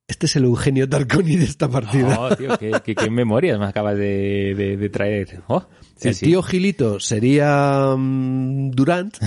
Este 0.08 0.26
es 0.26 0.36
el 0.36 0.44
Eugenio 0.44 0.88
Tarconi 0.90 1.38
de 1.38 1.46
esta 1.46 1.70
partida. 1.70 2.20
Oh, 2.20 2.36
tío, 2.36 2.58
qué, 2.58 2.72
qué- 2.84 2.94
qué 2.96 3.10
memorias 3.10 3.58
me 3.58 3.66
acabas 3.66 3.98
de, 3.98 4.54
de- 4.56 4.76
de 4.78 4.90
traer. 4.90 5.42
Oh, 5.48 5.66
sí, 5.96 6.10
el 6.10 6.16
sí. 6.16 6.26
tío 6.26 6.44
Gilito 6.44 7.00
sería 7.00 7.96
mm, 7.98 8.72
Durant. 8.72 9.18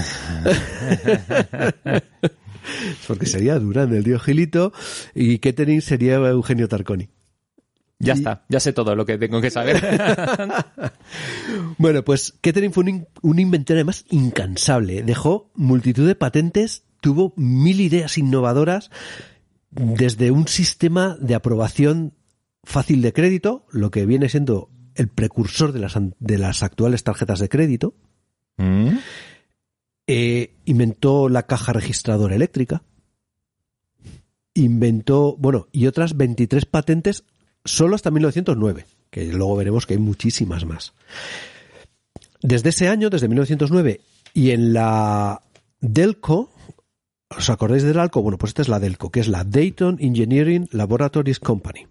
Porque 3.07 3.27
sería 3.27 3.59
Durant 3.59 3.93
el 3.93 4.05
tío 4.05 4.19
Gilito. 4.19 4.73
Y 5.15 5.39
Kettering 5.39 5.81
sería 5.83 6.17
Eugenio 6.17 6.69
Tarconi. 6.69 7.09
Ya 7.99 8.13
está, 8.13 8.45
ya 8.51 8.61
sé 8.61 8.75
todo 8.75 8.95
lo 8.95 9.07
que 9.07 9.17
tengo 9.19 9.41
que 9.41 9.51
saber. 9.51 9.83
Bueno, 11.79 12.03
pues 12.03 12.35
Kettering 12.41 12.73
fue 12.73 12.83
un, 12.85 12.89
in- 12.89 13.07
un 13.23 13.39
inventor 13.39 13.77
además 13.77 14.05
incansable. 14.11 15.03
Dejó 15.03 15.51
multitud 15.55 16.07
de 16.07 16.15
patentes, 16.15 16.83
tuvo 17.07 17.33
mil 17.37 17.81
ideas 17.81 18.19
innovadoras, 18.19 18.91
desde 19.71 20.33
un 20.33 20.49
sistema 20.49 21.17
de 21.21 21.37
aprobación 21.37 22.15
fácil 22.65 23.01
de 23.01 23.13
crédito, 23.13 23.65
lo 23.71 23.93
que 23.93 24.07
viene 24.07 24.29
siendo 24.29 24.71
el 24.97 25.07
precursor 25.07 25.71
de 25.71 25.79
las, 25.79 25.97
de 26.19 26.37
las 26.37 26.65
actuales 26.65 27.05
tarjetas 27.05 27.39
de 27.39 27.49
crédito. 27.49 27.95
Mm. 28.57 28.97
Eh, 30.09 30.57
inventó 30.65 31.29
la 31.29 31.45
caja 31.45 31.73
registradora 31.73 32.35
eléctrica. 32.35 32.83
inventó, 34.55 35.37
bueno, 35.37 35.69
y 35.71 35.87
otras 35.87 36.17
23 36.17 36.67
patentes 36.67 37.23
solo 37.65 37.95
hasta 37.95 38.11
1909, 38.11 38.85
que 39.11 39.27
luego 39.27 39.55
veremos 39.55 39.87
que 39.87 39.95
hay 39.95 40.01
muchísimas 40.01 40.65
más. 40.65 40.93
Desde 42.43 42.71
ese 42.71 42.89
año, 42.89 43.11
desde 43.11 43.29
1909, 43.29 44.01
y 44.35 44.51
en 44.51 44.73
la 44.73 45.41
Delco, 45.81 46.51
¿os 47.29 47.51
acordáis 47.51 47.83
del 47.83 47.99
Alco? 47.99 48.23
Bueno, 48.23 48.39
pues 48.39 48.51
esta 48.51 48.63
es 48.63 48.69
la 48.69 48.81
Delco, 48.81 49.11
que 49.11 49.21
es 49.21 49.29
la 49.29 49.45
Dayton 49.45 49.99
Engineering 50.01 50.69
Laboratories 50.73 51.41
Company. 51.41 51.87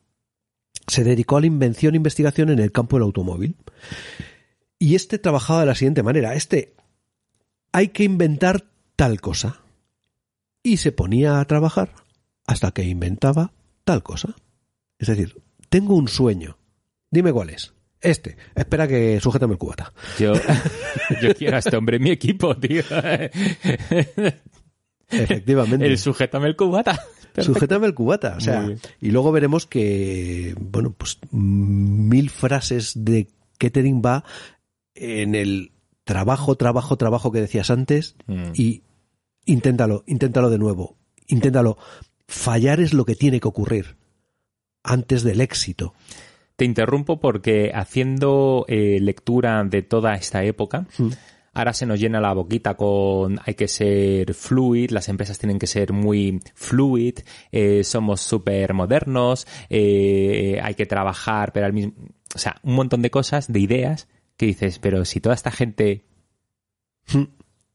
Se 0.88 1.04
dedicó 1.04 1.38
a 1.38 1.42
la 1.42 1.48
invención 1.48 1.94
e 1.94 1.98
investigación 1.98 2.50
en 2.50 2.60
el 2.60 2.72
campo 2.72 2.96
del 2.96 3.04
automóvil. 3.04 3.56
Y 4.78 4.96
este 4.96 5.18
trabajaba 5.18 5.62
de 5.62 5.66
la 5.66 5.76
siguiente 5.76 6.04
manera. 6.04 6.36
Este, 6.36 6.76
hay 7.72 7.90
que 7.90 8.04
inventar 8.04 8.66
tal 8.96 9.20
cosa. 9.22 9.62
Y 10.62 10.78
se 10.78 10.92
ponía 10.92 11.40
a 11.40 11.46
trabajar 11.46 11.94
hasta 12.46 12.72
que 12.72 12.84
inventaba 12.84 13.54
tal 13.84 14.04
cosa. 14.04 14.36
Es 15.00 15.08
decir, 15.08 15.42
tengo 15.70 15.96
un 15.96 16.08
sueño. 16.08 16.58
Dime 17.10 17.34
cuál 17.34 17.50
es. 17.50 17.74
Este. 18.02 18.38
Espera 18.54 18.88
que 18.88 19.20
sujétame 19.20 19.54
el 19.54 19.58
cubata. 19.58 19.94
Yo, 20.20 20.34
yo 21.22 21.34
quiero 21.36 21.56
a 21.56 21.60
este 21.60 21.76
hombre 21.76 21.98
en 21.98 22.04
mi 22.04 22.12
equipo, 22.12 22.56
tío. 22.56 22.84
Efectivamente. 25.10 25.86
El 25.88 25.98
sujétame 25.98 26.48
el 26.48 26.56
cubata. 26.56 27.00
Sujétame 27.38 27.86
el 27.88 27.94
cubata. 27.94 28.36
O 28.38 28.40
sea, 28.40 28.66
y 29.02 29.12
luego 29.12 29.32
veremos 29.34 29.66
que, 29.68 30.56
bueno, 30.58 30.94
pues 30.98 31.20
mil 31.32 32.30
frases 32.30 32.94
de 32.96 33.28
Kettering 33.58 34.02
va 34.02 34.24
en 34.94 35.36
el 35.36 35.74
trabajo, 36.06 36.56
trabajo, 36.56 36.96
trabajo 36.98 37.32
que 37.34 37.42
decías 37.42 37.70
antes 37.70 38.16
Mm. 38.28 38.52
y 38.54 38.84
inténtalo, 39.46 40.04
inténtalo 40.08 40.50
de 40.50 40.58
nuevo. 40.60 40.96
Inténtalo. 41.28 41.78
Fallar 42.28 42.80
es 42.80 42.94
lo 42.94 43.04
que 43.04 43.16
tiene 43.16 43.42
que 43.42 43.48
ocurrir 43.50 43.98
antes 44.84 45.24
del 45.24 45.42
éxito. 45.42 45.94
Te 46.56 46.64
interrumpo 46.64 47.20
porque 47.20 47.72
haciendo 47.76 48.64
eh, 48.70 49.00
lectura 49.02 49.62
de 49.66 49.82
toda 49.82 50.14
esta 50.14 50.44
época, 50.46 50.88
Mm. 50.98 51.10
Ahora 51.56 51.74
se 51.74 51.86
nos 51.86 52.00
llena 52.00 52.22
la 52.22 52.34
boquita 52.34 52.76
con 52.76 53.40
hay 53.44 53.56
que 53.56 53.68
ser 53.68 54.34
fluid, 54.36 54.92
las 54.92 55.10
empresas 55.10 55.40
tienen 55.40 55.58
que 55.58 55.66
ser 55.66 55.94
muy 55.94 56.40
fluid, 56.54 57.20
eh, 57.52 57.84
somos 57.84 58.22
súper 58.22 58.74
modernos, 58.74 59.48
eh, 59.70 60.60
hay 60.62 60.76
que 60.76 60.86
trabajar, 60.86 61.52
pero 61.52 61.66
al 61.66 61.74
mismo... 61.74 61.94
O 62.36 62.38
sea, 62.38 62.60
un 62.64 62.76
montón 62.76 63.02
de 63.02 63.10
cosas, 63.10 63.52
de 63.52 63.60
ideas, 63.60 64.10
que 64.36 64.48
dices, 64.48 64.78
pero 64.80 65.06
si 65.06 65.22
toda 65.22 65.34
esta 65.34 65.52
gente 65.52 66.04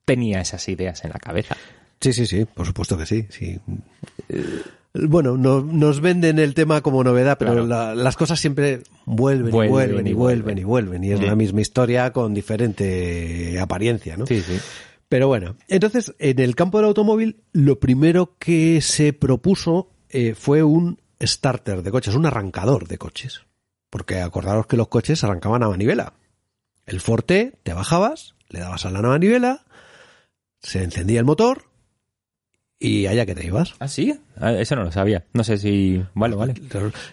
tenía 0.05 0.41
esas 0.41 0.69
ideas 0.69 1.03
en 1.05 1.11
la 1.11 1.19
cabeza. 1.19 1.57
Sí, 2.01 2.13
sí, 2.13 2.27
sí, 2.27 2.45
por 2.45 2.67
supuesto 2.67 2.99
que 2.99 3.07
sí. 3.07 3.27
sí. 3.31 3.59
Bueno, 4.93 5.37
no- 5.37 5.61
nos 5.63 6.01
venden 6.01 6.39
el 6.41 6.53
tema 6.55 6.81
como 6.81 7.05
novedad, 7.05 7.37
pero 7.39 7.53
Claro. 7.53 7.67
la- 7.67 7.95
las 7.95 8.17
cosas 8.17 8.41
siempre 8.41 8.83
vuelven, 9.05 9.53
Vuelven 9.53 9.69
y 9.69 9.71
vuelven 9.71 10.07
y 10.09 10.13
vuelven 10.15 10.59
y 10.59 10.65
vuelven. 10.65 11.05
Y 11.05 11.13
es 11.13 11.23
la 11.23 11.37
misma 11.37 11.61
historia 11.61 12.13
con 12.13 12.35
diferente 12.35 13.59
apariencia, 13.61 14.17
¿no? 14.17 14.27
Sí, 14.27 14.41
sí. 14.43 14.59
Pero 15.09 15.29
bueno, 15.29 15.57
entonces 15.69 16.15
en 16.19 16.39
el 16.41 16.55
campo 16.57 16.79
del 16.79 16.87
automóvil 16.89 17.43
lo 17.53 17.79
primero 17.79 18.37
que 18.39 18.81
se 18.81 19.13
propuso 19.13 19.91
eh, 20.09 20.35
fue 20.37 20.63
un 20.65 20.99
starter 21.23 21.83
de 21.83 21.91
coches, 21.93 22.15
un 22.17 22.27
arrancador 22.27 22.89
de 22.89 22.99
coches. 22.99 23.43
Porque 23.91 24.21
acordaros 24.21 24.67
que 24.67 24.77
los 24.77 24.89
coches 24.89 25.23
arrancaban 25.23 25.63
a 25.63 25.69
manivela. 25.69 26.15
El 26.87 27.01
Forte, 27.01 27.55
te 27.63 27.73
bajabas, 27.75 28.35
le 28.49 28.59
dabas 28.61 28.87
a 28.87 28.91
la 28.91 29.03
manivela, 29.03 29.65
se 30.61 30.83
encendía 30.83 31.21
el 31.21 31.27
motor 31.27 31.65
y 32.83 33.07
allá 33.07 33.27
que 33.27 33.35
te 33.35 33.47
ibas. 33.47 33.75
¿Ah, 33.79 33.87
sí? 33.89 34.15
Ah, 34.37 34.53
Eso 34.55 34.75
no 34.75 34.85
lo 34.85 34.91
sabía. 34.91 35.27
No 35.35 35.45
sé 35.45 35.59
si... 35.59 36.03
Vale, 36.15 36.35
vale. 36.35 36.55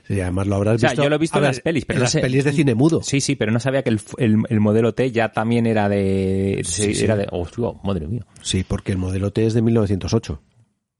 Y 0.10 0.20
además 0.22 0.48
lo 0.48 0.56
habrás 0.56 0.76
O 0.76 0.80
sea, 0.80 0.90
visto. 0.92 1.04
yo 1.04 1.10
lo 1.10 1.16
he 1.16 1.20
visto 1.20 1.38
en 1.38 1.42
ver, 1.44 1.50
las 1.50 1.60
pelis, 1.60 1.86
pero 1.86 1.98
en 1.98 2.00
no 2.00 2.04
las 2.06 2.12
sé- 2.14 2.22
pelis 2.22 2.44
de 2.46 2.54
cine 2.54 2.74
mudo. 2.74 3.04
Sí, 3.04 3.20
sí, 3.20 3.36
pero 3.36 3.52
no 3.52 3.60
sabía 3.60 3.84
que 3.84 3.90
el, 3.90 4.00
el, 4.18 4.38
el 4.50 4.60
modelo 4.62 4.94
T 4.94 5.12
ya 5.12 5.32
también 5.34 5.66
era 5.68 5.90
de... 5.90 6.62
Sí, 6.64 6.96
sí. 6.96 7.04
Era 7.04 7.18
de... 7.18 7.28
hostia, 7.32 7.66
madre 7.84 8.08
mía. 8.08 8.26
Sí, 8.42 8.64
porque 8.68 8.94
el 8.94 8.98
modelo 8.98 9.32
T 9.34 9.46
es 9.46 9.54
de 9.54 9.62
1908. 9.62 10.42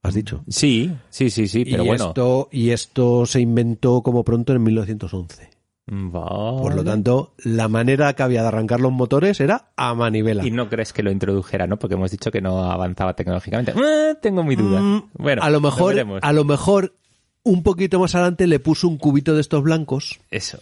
Has 0.02 0.14
dicho. 0.14 0.44
Sí, 0.48 0.92
sí, 1.08 1.30
sí, 1.30 1.48
sí, 1.48 1.64
pero 1.64 1.82
y 1.82 1.86
bueno. 1.88 2.08
Esto, 2.08 2.48
y 2.52 2.70
esto 2.70 3.26
se 3.26 3.40
inventó 3.40 4.02
como 4.02 4.22
pronto 4.22 4.52
en 4.52 4.62
1911. 4.62 5.50
Por 5.88 6.74
lo 6.74 6.84
tanto, 6.84 7.34
la 7.38 7.68
manera 7.68 8.12
que 8.12 8.22
había 8.22 8.42
de 8.42 8.48
arrancar 8.48 8.80
los 8.80 8.92
motores 8.92 9.40
era 9.40 9.70
a 9.76 9.94
manivela. 9.94 10.46
Y 10.46 10.50
no 10.50 10.68
crees 10.68 10.92
que 10.92 11.02
lo 11.02 11.10
introdujera, 11.10 11.66
¿no? 11.66 11.78
Porque 11.78 11.94
hemos 11.94 12.10
dicho 12.10 12.30
que 12.30 12.42
no 12.42 12.70
avanzaba 12.70 13.14
tecnológicamente. 13.14 13.72
Eh, 13.72 14.14
tengo 14.20 14.44
mi 14.44 14.54
duda. 14.54 14.80
Mm, 14.80 15.10
bueno, 15.14 15.42
a 15.42 15.50
lo 15.50 15.60
mejor, 15.60 15.94
a 16.20 16.32
lo 16.32 16.44
mejor 16.44 16.94
un 17.42 17.62
poquito 17.62 17.98
más 17.98 18.14
adelante 18.14 18.46
le 18.46 18.60
puso 18.60 18.86
un 18.86 18.98
cubito 18.98 19.34
de 19.34 19.40
estos 19.40 19.62
blancos 19.62 20.20
Eso. 20.30 20.58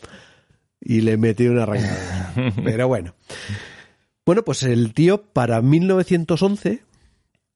y 0.81 1.01
le 1.01 1.17
metió 1.17 1.51
una 1.51 1.65
arrancada. 1.65 2.33
Pero 2.65 2.87
bueno. 2.87 3.15
Bueno, 4.25 4.45
pues 4.45 4.63
el 4.63 4.93
tío 4.93 5.23
para 5.23 5.63
1911 5.63 6.83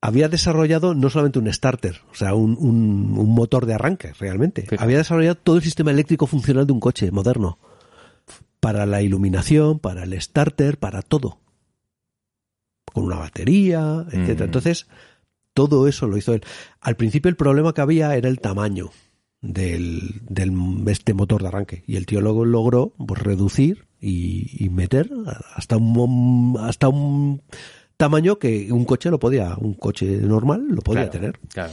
había 0.03 0.29
desarrollado 0.29 0.95
no 0.95 1.11
solamente 1.11 1.39
un 1.39 1.53
starter, 1.53 2.01
o 2.11 2.15
sea, 2.15 2.35
un, 2.35 2.57
un- 2.59 3.19
un 3.19 3.35
motor 3.35 3.67
de 3.67 3.75
arranque, 3.75 4.13
realmente. 4.19 4.67
Había 4.79 4.99
desarrollado 4.99 5.35
todo 5.37 5.57
el 5.57 5.63
sistema 5.63 5.91
eléctrico 5.91 6.27
funcional 6.27 6.67
de 6.67 6.73
un 6.73 6.81
coche 6.81 7.11
moderno. 7.11 7.59
Para 8.61 8.85
la 8.87 9.03
iluminación, 9.03 9.79
para 9.79 10.05
el 10.05 10.21
starter, 10.21 10.79
para 10.79 11.03
todo. 11.03 11.39
Con 12.93 13.05
una 13.05 13.17
batería, 13.17 14.05
etcétera. 14.11 14.45
Mm. 14.47 14.49
Entonces, 14.49 14.87
todo 15.55 15.87
eso 15.89 16.07
lo 16.07 16.17
hizo 16.17 16.35
él. 16.35 16.43
Al 16.81 16.97
principio 16.97 17.29
el 17.29 17.37
problema 17.37 17.73
que 17.73 17.81
había 17.81 18.15
era 18.17 18.29
el 18.29 18.41
tamaño 18.41 18.91
del, 19.41 20.21
del 20.29 20.53
este 20.89 21.15
motor 21.15 21.41
de 21.43 21.49
arranque. 21.49 21.85
Y 21.87 21.97
el 21.97 22.07
tío 22.07 22.21
luego 22.21 22.45
logró 22.45 22.93
pues, 22.99 23.23
reducir 23.23 23.87
y, 24.01 24.63
y 24.65 24.69
meter 24.71 25.11
hasta 25.55 25.77
un, 25.77 26.57
hasta 26.61 26.89
un 26.89 27.43
tamaño 28.01 28.39
que 28.39 28.73
un 28.73 28.85
coche 28.85 29.11
lo 29.11 29.19
podía, 29.21 29.55
un 29.59 29.75
coche 29.75 30.07
normal 30.07 30.67
lo 30.69 30.81
podía 30.83 31.03
Claro, 31.09 31.11
tener. 31.13 31.39
claro. 31.53 31.73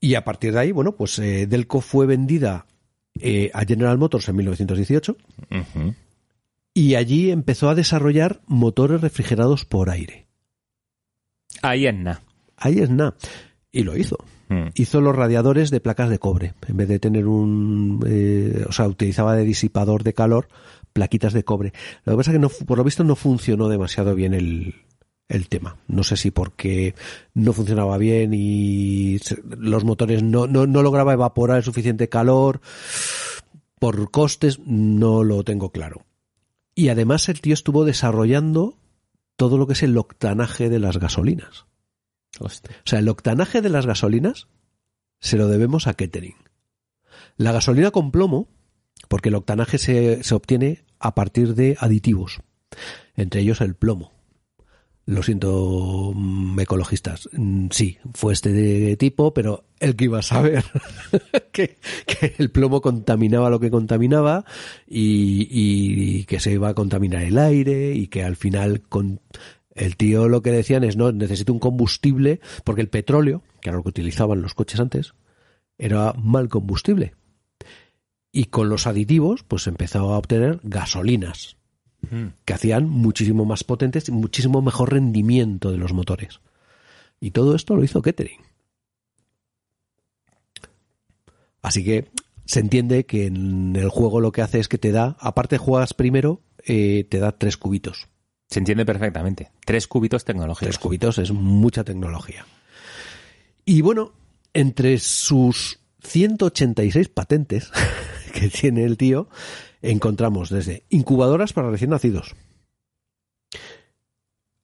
Y 0.00 0.14
a 0.14 0.24
partir 0.24 0.52
de 0.54 0.58
ahí, 0.60 0.72
bueno, 0.72 0.96
pues 0.96 1.18
eh, 1.18 1.46
Delco 1.46 1.80
fue 1.82 2.06
vendida 2.06 2.66
eh, 3.20 3.50
a 3.52 3.64
General 3.66 3.98
Motors 3.98 4.28
en 4.30 4.36
1918 4.36 5.16
Ujú. 5.50 5.94
y 6.72 6.94
allí 6.94 7.30
empezó 7.30 7.68
a 7.68 7.74
desarrollar 7.74 8.40
motores 8.46 9.02
refrigerados 9.02 9.64
por 9.66 9.90
aire. 9.90 10.26
Ahí 11.62 11.86
es 11.86 11.94
nada. 11.94 12.22
Ahí 12.56 12.78
es 12.78 12.88
nada. 12.90 13.14
Y 13.70 13.82
lo 13.82 13.96
hizo. 13.96 14.16
Mm. 14.48 14.68
Hizo 14.74 15.00
los 15.00 15.14
radiadores 15.14 15.70
de 15.70 15.80
placas 15.80 16.08
de 16.10 16.18
cobre. 16.18 16.54
En 16.66 16.76
vez 16.76 16.88
de 16.88 16.98
tener 16.98 17.26
un... 17.26 18.02
eh, 18.08 18.64
o 18.68 18.72
sea, 18.72 18.88
utilizaba 18.88 19.36
de 19.36 19.44
disipador 19.44 20.02
de 20.02 20.14
calor 20.14 20.48
plaquitas 20.92 21.32
de 21.32 21.44
cobre. 21.44 21.72
Lo 22.04 22.12
que 22.12 22.16
pasa 22.18 22.30
es 22.30 22.34
que 22.34 22.40
no, 22.40 22.48
por 22.48 22.78
lo 22.78 22.84
visto 22.84 23.04
no 23.04 23.16
funcionó 23.16 23.68
demasiado 23.68 24.14
bien 24.14 24.34
el, 24.34 24.74
el 25.28 25.48
tema. 25.48 25.76
No 25.86 26.02
sé 26.02 26.16
si 26.16 26.30
porque 26.30 26.94
no 27.34 27.52
funcionaba 27.52 27.96
bien 27.96 28.32
y 28.34 29.18
los 29.58 29.84
motores 29.84 30.22
no, 30.22 30.46
no, 30.46 30.66
no 30.66 30.82
lograba 30.82 31.12
evaporar 31.12 31.58
el 31.58 31.64
suficiente 31.64 32.08
calor. 32.08 32.60
Por 33.78 34.10
costes 34.10 34.58
no 34.58 35.24
lo 35.24 35.42
tengo 35.44 35.70
claro. 35.70 36.04
Y 36.74 36.88
además 36.88 37.28
el 37.28 37.40
tío 37.40 37.54
estuvo 37.54 37.84
desarrollando 37.84 38.76
todo 39.36 39.56
lo 39.56 39.66
que 39.66 39.72
es 39.72 39.82
el 39.82 39.96
octanaje 39.96 40.68
de 40.68 40.80
las 40.80 40.98
gasolinas. 40.98 41.66
Hostia. 42.38 42.76
O 42.78 42.88
sea, 42.88 42.98
el 42.98 43.08
octanaje 43.08 43.62
de 43.62 43.70
las 43.70 43.86
gasolinas 43.86 44.48
se 45.20 45.36
lo 45.36 45.48
debemos 45.48 45.86
a 45.86 45.94
Kettering. 45.94 46.36
La 47.36 47.52
gasolina 47.52 47.90
con 47.90 48.10
plomo, 48.10 48.48
porque 49.10 49.30
el 49.30 49.34
octanaje 49.34 49.76
se, 49.76 50.22
se 50.22 50.34
obtiene 50.36 50.84
a 51.00 51.16
partir 51.16 51.56
de 51.56 51.76
aditivos, 51.80 52.42
entre 53.16 53.40
ellos 53.40 53.60
el 53.60 53.74
plomo. 53.74 54.12
Lo 55.04 55.24
siento, 55.24 56.12
mm, 56.14 56.60
ecologistas. 56.60 57.28
Mm, 57.32 57.66
Sí, 57.72 57.98
fue 58.14 58.32
este 58.32 58.52
de 58.52 58.96
tipo, 58.96 59.34
pero 59.34 59.64
el 59.80 59.96
que 59.96 60.04
iba 60.04 60.20
a 60.20 60.22
saber 60.22 60.64
que, 61.52 61.78
el 62.38 62.52
plomo 62.52 62.80
contaminaba 62.80 63.50
lo 63.50 63.58
que 63.58 63.72
contaminaba 63.72 64.44
y, 64.86 65.48
y 65.50 66.24
que 66.26 66.38
se 66.38 66.52
iba 66.52 66.68
a 66.68 66.74
contaminar 66.74 67.24
el 67.24 67.36
aire 67.36 67.92
y 67.92 68.06
que 68.06 68.22
al 68.22 68.36
final 68.36 68.82
con, 68.82 69.20
el 69.74 69.96
tío 69.96 70.28
lo 70.28 70.40
que 70.40 70.52
decían 70.52 70.84
es, 70.84 70.96
no, 70.96 71.10
necesito 71.10 71.52
un 71.52 71.58
combustible, 71.58 72.38
porque 72.62 72.82
el 72.82 72.88
petróleo, 72.88 73.42
que 73.60 73.70
era 73.70 73.76
lo 73.76 73.82
que 73.82 73.88
utilizaban 73.88 74.40
los 74.40 74.54
coches 74.54 74.78
antes, 74.78 75.14
era 75.78 76.12
mal 76.12 76.48
combustible. 76.48 77.14
Y 78.32 78.46
con 78.46 78.68
los 78.68 78.86
aditivos, 78.86 79.42
pues 79.42 79.66
empezó 79.66 80.12
a 80.12 80.18
obtener 80.18 80.60
gasolinas, 80.62 81.56
Mm. 82.10 82.28
que 82.46 82.54
hacían 82.54 82.88
muchísimo 82.88 83.44
más 83.44 83.62
potentes 83.62 84.08
y 84.08 84.12
muchísimo 84.12 84.62
mejor 84.62 84.92
rendimiento 84.92 85.70
de 85.70 85.76
los 85.76 85.92
motores. 85.92 86.40
Y 87.20 87.32
todo 87.32 87.54
esto 87.54 87.76
lo 87.76 87.84
hizo 87.84 88.00
Kettering. 88.00 88.40
Así 91.62 91.84
que 91.84 92.10
se 92.46 92.60
entiende 92.60 93.04
que 93.04 93.26
en 93.26 93.76
el 93.76 93.90
juego 93.90 94.20
lo 94.20 94.32
que 94.32 94.42
hace 94.42 94.60
es 94.60 94.68
que 94.68 94.78
te 94.78 94.92
da, 94.92 95.16
aparte 95.20 95.58
juegas 95.58 95.92
primero, 95.94 96.40
eh, 96.64 97.06
te 97.08 97.18
da 97.18 97.32
tres 97.32 97.56
cubitos. 97.56 98.08
Se 98.48 98.58
entiende 98.58 98.84
perfectamente. 98.86 99.50
Tres 99.64 99.86
cubitos 99.86 100.24
tecnológicos. 100.24 100.66
Tres 100.66 100.78
cubitos 100.78 101.18
es 101.18 101.30
mucha 101.32 101.84
tecnología. 101.84 102.46
Y 103.64 103.82
bueno, 103.82 104.12
entre 104.54 104.98
sus 104.98 105.78
186 106.02 107.08
patentes 107.10 107.70
que 108.34 108.48
tiene 108.48 108.84
el 108.84 108.96
tío, 108.96 109.28
encontramos 109.82 110.50
desde 110.50 110.84
incubadoras 110.88 111.52
para 111.52 111.70
recién 111.70 111.90
nacidos, 111.90 112.34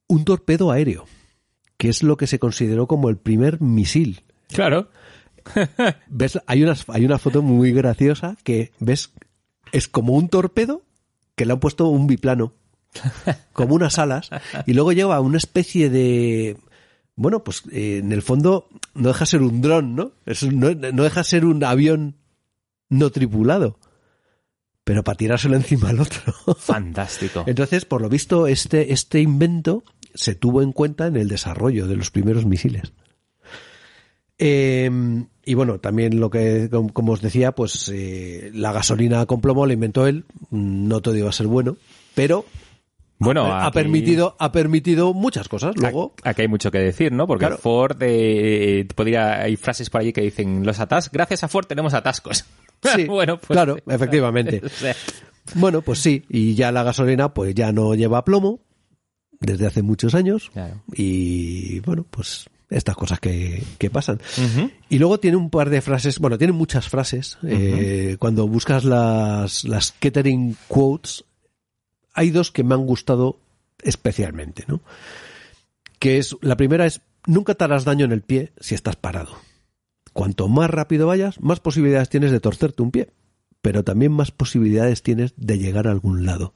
un 0.07 0.25
torpedo 0.25 0.71
aéreo, 0.71 1.05
que 1.77 1.89
es 1.89 2.03
lo 2.03 2.17
que 2.17 2.27
se 2.27 2.39
consideró 2.39 2.87
como 2.87 3.09
el 3.09 3.17
primer 3.17 3.61
misil. 3.61 4.23
Claro. 4.47 4.89
¿Ves? 6.07 6.39
Hay 6.47 6.63
una, 6.63 6.75
hay 6.87 7.05
una 7.05 7.17
foto 7.17 7.41
muy 7.41 7.71
graciosa 7.71 8.37
que 8.43 8.71
ves, 8.79 9.11
es 9.71 9.87
como 9.87 10.13
un 10.13 10.29
torpedo 10.29 10.83
que 11.35 11.45
le 11.45 11.53
han 11.53 11.59
puesto 11.59 11.87
un 11.87 12.07
biplano, 12.07 12.53
como 13.53 13.75
unas 13.75 13.99
alas, 13.99 14.29
y 14.65 14.73
luego 14.73 14.91
lleva 14.91 15.19
una 15.19 15.37
especie 15.37 15.89
de, 15.89 16.57
bueno, 17.15 17.43
pues 17.43 17.63
eh, 17.71 17.97
en 17.97 18.11
el 18.11 18.21
fondo 18.21 18.69
no 18.95 19.09
deja 19.09 19.25
ser 19.25 19.41
un 19.41 19.61
dron, 19.61 19.95
¿no? 19.95 20.11
Es 20.25 20.43
no, 20.43 20.73
no 20.73 21.03
deja 21.03 21.23
ser 21.23 21.45
un 21.45 21.63
avión 21.63 22.15
no 22.89 23.09
tripulado, 23.11 23.79
pero 24.83 25.03
para 25.03 25.17
tirárselo 25.17 25.55
encima 25.55 25.89
al 25.89 25.99
otro. 25.99 26.33
Fantástico. 26.57 27.43
Entonces, 27.47 27.85
por 27.85 28.01
lo 28.01 28.09
visto, 28.09 28.47
este, 28.47 28.93
este 28.93 29.19
invento 29.21 29.83
se 30.13 30.35
tuvo 30.35 30.61
en 30.61 30.71
cuenta 30.71 31.07
en 31.07 31.15
el 31.17 31.27
desarrollo 31.27 31.87
de 31.87 31.95
los 31.95 32.09
primeros 32.11 32.45
misiles. 32.45 32.93
Eh, 34.39 34.89
y 35.45 35.53
bueno, 35.55 35.79
también 35.79 36.19
lo 36.19 36.29
que, 36.29 36.69
com- 36.69 36.89
como 36.89 37.13
os 37.13 37.21
decía, 37.21 37.53
pues 37.53 37.89
eh, 37.93 38.51
la 38.53 38.71
gasolina 38.71 39.25
con 39.25 39.41
plomo 39.41 39.65
la 39.65 39.73
inventó 39.73 40.05
él. 40.07 40.25
No 40.51 41.01
todo 41.01 41.15
iba 41.15 41.29
a 41.29 41.33
ser 41.33 41.47
bueno, 41.47 41.77
pero 42.13 42.45
Bueno, 43.19 43.45
ha, 43.47 43.71
permitido, 43.71 44.35
ha 44.39 44.51
permitido 44.51 45.13
muchas 45.13 45.47
cosas. 45.49 45.75
Luego, 45.77 46.13
Aquí 46.23 46.43
hay 46.43 46.47
mucho 46.47 46.69
que 46.69 46.77
decir, 46.79 47.11
¿no? 47.11 47.25
Porque 47.25 47.45
Claro. 47.45 47.57
Ford, 47.57 47.97
eh, 48.01 48.87
podría, 48.95 49.41
hay 49.41 49.55
frases 49.55 49.89
por 49.89 50.01
allí 50.01 50.13
que 50.13 50.21
dicen, 50.21 50.63
los 50.65 50.79
atas, 50.79 51.11
gracias 51.11 51.43
a 51.43 51.47
Ford 51.47 51.65
tenemos 51.65 51.93
atascos. 51.95 52.45
Sí, 52.95 53.05
bueno, 53.05 53.37
pues, 53.37 53.47
claro, 53.55 53.77
efectivamente. 53.87 54.61
O 54.65 54.69
sea, 54.69 54.95
Bueno, 55.55 55.81
pues 55.81 55.99
sí, 55.99 56.23
y 56.29 56.55
ya 56.55 56.71
la 56.71 56.83
gasolina 56.83 57.33
pues 57.33 57.53
ya 57.55 57.71
no 57.71 57.95
lleva 57.95 58.23
plomo 58.25 58.59
desde 59.39 59.65
hace 59.67 59.81
muchos 59.81 60.13
años 60.15 60.49
Claro. 60.51 60.81
y 60.93 61.79
bueno, 61.81 62.05
pues 62.09 62.47
estas 62.69 62.95
cosas 62.97 63.19
que, 63.21 63.63
que 63.77 63.89
pasan. 63.89 64.19
Y 64.89 64.99
luego 64.99 65.19
tiene 65.21 65.37
un 65.37 65.49
par 65.49 65.69
de 65.69 65.81
frases, 65.81 66.19
bueno, 66.19 66.37
tiene 66.37 66.51
muchas 66.51 66.89
frases. 66.89 67.37
eh, 67.43 68.17
cuando 68.19 68.45
buscas 68.47 68.83
las, 68.83 69.63
las 69.63 69.93
Kettering 69.93 70.57
quotes, 70.67 71.23
hay 72.13 72.29
dos 72.31 72.51
que 72.51 72.63
me 72.65 72.73
han 72.75 72.85
gustado 72.85 73.39
especialmente, 73.81 74.65
¿no? 74.67 74.81
Que 75.99 76.17
es, 76.17 76.35
la 76.41 76.57
primera 76.57 76.85
es, 76.85 76.99
nunca 77.25 77.55
te 77.55 77.63
harás 77.63 77.85
daño 77.85 78.03
en 78.03 78.11
el 78.11 78.21
pie 78.21 78.51
si 78.59 78.75
estás 78.75 78.97
parado. 78.97 79.37
Cuanto 80.17 80.47
más 80.47 80.67
rápido 80.71 81.05
vayas, 81.05 81.39
más 81.41 81.59
posibilidades 81.59 82.09
tienes 82.09 82.31
de 82.31 82.39
torcerte 82.39 82.81
un 82.81 82.89
pie, 82.89 83.11
pero 83.61 83.83
también 83.83 84.11
más 84.11 84.31
posibilidades 84.31 85.03
tienes 85.03 85.35
de 85.37 85.59
llegar 85.59 85.87
a 85.87 85.91
algún 85.91 86.25
lado. 86.25 86.55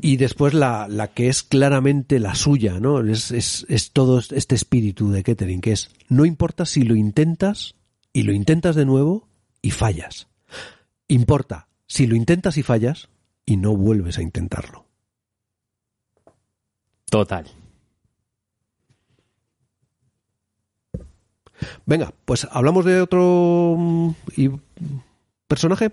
Y 0.00 0.16
después 0.16 0.52
la, 0.52 0.88
que 1.14 1.28
es 1.28 1.44
claramente 1.44 2.18
la 2.18 2.34
suya, 2.34 2.80
¿no? 2.80 3.06
Es, 3.06 3.30
es, 3.30 3.64
es 3.68 3.92
todo 3.92 4.18
este 4.18 4.56
espíritu 4.56 5.12
de 5.12 5.22
Kettering, 5.22 5.60
que 5.60 5.70
es, 5.70 5.92
no 6.08 6.24
importa 6.24 6.66
si 6.66 6.82
lo 6.82 6.96
intentas 6.96 7.76
y 8.12 8.24
lo 8.24 8.32
intentas 8.32 8.74
de 8.74 8.84
nuevo 8.84 9.28
y 9.62 9.70
fallas. 9.70 10.26
Importa 11.06 11.68
si 11.86 12.08
lo 12.08 12.16
intentas 12.16 12.56
y 12.56 12.64
fallas 12.64 13.10
y 13.44 13.58
no 13.58 13.76
vuelves 13.76 14.18
a 14.18 14.22
intentarlo. 14.22 14.86
Total. 17.08 17.46
Venga, 21.86 22.12
pues 22.24 22.46
hablamos 22.50 22.84
de 22.84 23.00
otro 23.00 23.74
mm, 23.78 24.10
y- 24.36 24.50
personaje. 25.48 25.90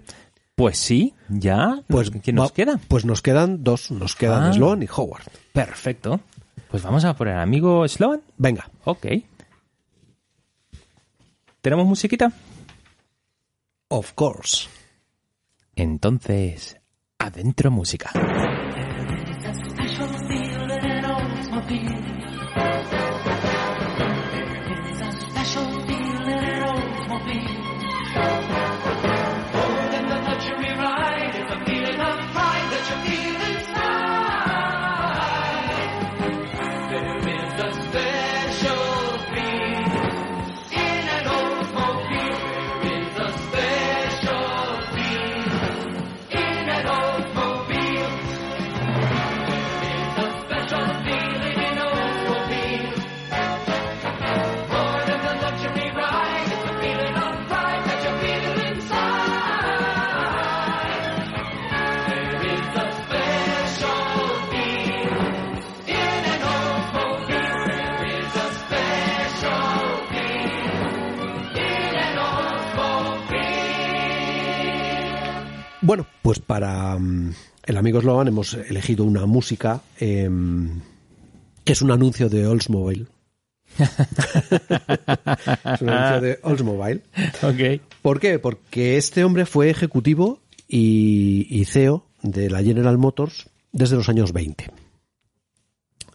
Pues 0.56 0.78
sí, 0.78 1.14
ya. 1.30 1.82
Pues 1.88 2.12
¿Quién 2.12 2.36
nos 2.36 2.52
va- 2.52 2.54
queda? 2.54 2.80
Pues 2.88 3.06
nos 3.06 3.22
quedan 3.22 3.64
dos, 3.64 3.90
nos 3.92 4.16
quedan 4.16 4.44
Ah. 4.44 4.54
Sloan 4.54 4.84
y 4.84 4.88
Howard. 4.96 5.24
Perfecto. 5.52 6.20
Pues 6.70 6.84
vamos 6.84 7.04
a 7.06 7.16
por 7.16 7.28
el 7.28 7.38
amigo 7.40 7.88
Sloan. 7.88 8.22
Venga. 8.38 8.70
Ok. 8.86 9.08
¿Tenemos 11.62 11.86
musiquita? 11.88 12.32
Of 13.88 14.14
course. 14.14 14.68
Entonces, 15.76 16.78
adentro 17.18 17.72
música. 17.72 18.12
Pues 76.24 76.40
para 76.40 76.98
mm, 76.98 77.34
el 77.66 77.78
amigo 77.78 78.02
Sloan 78.02 78.30
hemos 78.30 78.56
elegido 78.56 79.04
una 79.04 79.28
música 79.28 79.84
em, 80.00 80.82
que 81.64 81.74
es 81.74 81.84
un 81.84 81.92
anuncio 81.92 82.30
de 82.30 82.48
Oldsmobile. 82.48 83.06
es 83.78 85.82
un 85.82 85.90
anuncio 85.90 86.22
de 86.22 86.40
Oldsmobile. 86.42 87.02
Ok. 87.44 87.82
¿Por 88.02 88.20
qué? 88.20 88.40
Porque 88.40 88.98
este 88.98 89.24
hombre 89.24 89.46
fue 89.46 89.70
ejecutivo 89.70 90.40
y, 90.68 91.46
y 91.50 91.66
CEO 91.66 92.06
de 92.22 92.50
la 92.50 92.64
General 92.64 92.98
Motors 92.98 93.50
desde 93.74 93.98
los 93.98 94.08
años 94.08 94.32
20. 94.32 94.72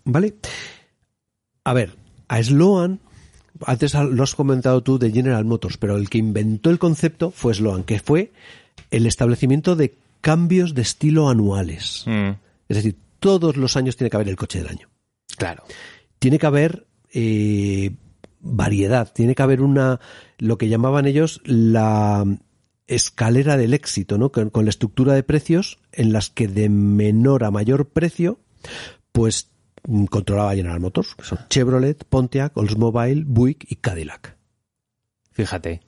¿Vale? 0.05 0.37
A 1.65 1.75
ver, 1.75 1.97
a 2.29 2.43
Sloan, 2.43 3.01
antes 3.67 3.93
lo 3.93 4.23
has 4.23 4.35
comentado 4.35 4.83
tú 4.83 4.99
de 4.99 5.11
General 5.11 5.45
Motors, 5.45 5.77
pero 5.77 5.97
el 5.97 6.09
que 6.09 6.17
inventó 6.17 6.71
el 6.71 6.79
concepto 6.79 7.31
fue 7.31 7.53
Sloan, 7.53 7.85
que 7.85 7.99
fue 7.99 8.33
el 8.90 9.06
establecimiento 9.06 9.77
de 9.77 9.97
cambios 10.20 10.74
de 10.74 10.82
estilo 10.82 11.28
anuales. 11.28 12.05
Mm, 12.06 12.31
Es 12.69 12.77
decir, 12.77 12.97
todos 13.20 13.56
los 13.56 13.77
años 13.77 13.97
tiene 13.97 14.10
que 14.10 14.16
haber 14.16 14.28
el 14.28 14.36
coche 14.36 14.59
del 14.59 14.69
año. 14.69 14.89
claro. 15.36 15.65
Tiene 16.19 16.39
que 16.40 16.47
haber 16.47 16.86
eh, 17.12 17.93
variedad, 18.40 19.12
tiene 19.12 19.35
que 19.36 19.43
haber 19.43 19.62
una, 19.62 20.01
lo 20.39 20.59
que 20.59 20.69
llamaban 20.69 21.06
ellos 21.06 21.40
la 21.44 22.24
escalera 22.89 23.56
del 23.56 23.73
éxito, 23.73 24.19
¿no? 24.19 24.32
Con, 24.32 24.51
con 24.51 24.65
la 24.65 24.70
estructura 24.70 25.12
de 25.15 25.23
precios 25.23 25.78
en 25.93 26.12
las 26.12 26.31
que 26.31 26.48
de 26.48 26.69
menor 26.69 27.44
a 27.44 27.51
mayor 27.52 27.89
precio, 27.90 28.40
pues 29.12 29.51
mm, 29.86 30.06
controlaba 30.06 30.55
General 30.56 30.81
Motors, 30.81 31.15
que 31.15 31.24
son 31.24 31.39
Chevrolet, 31.48 32.02
Pontiac, 32.05 32.56
Oldsmobile, 32.56 33.23
Buick 33.24 33.70
y 33.70 33.77
Cadillac. 33.77 34.36
Fíjate. 35.31 35.82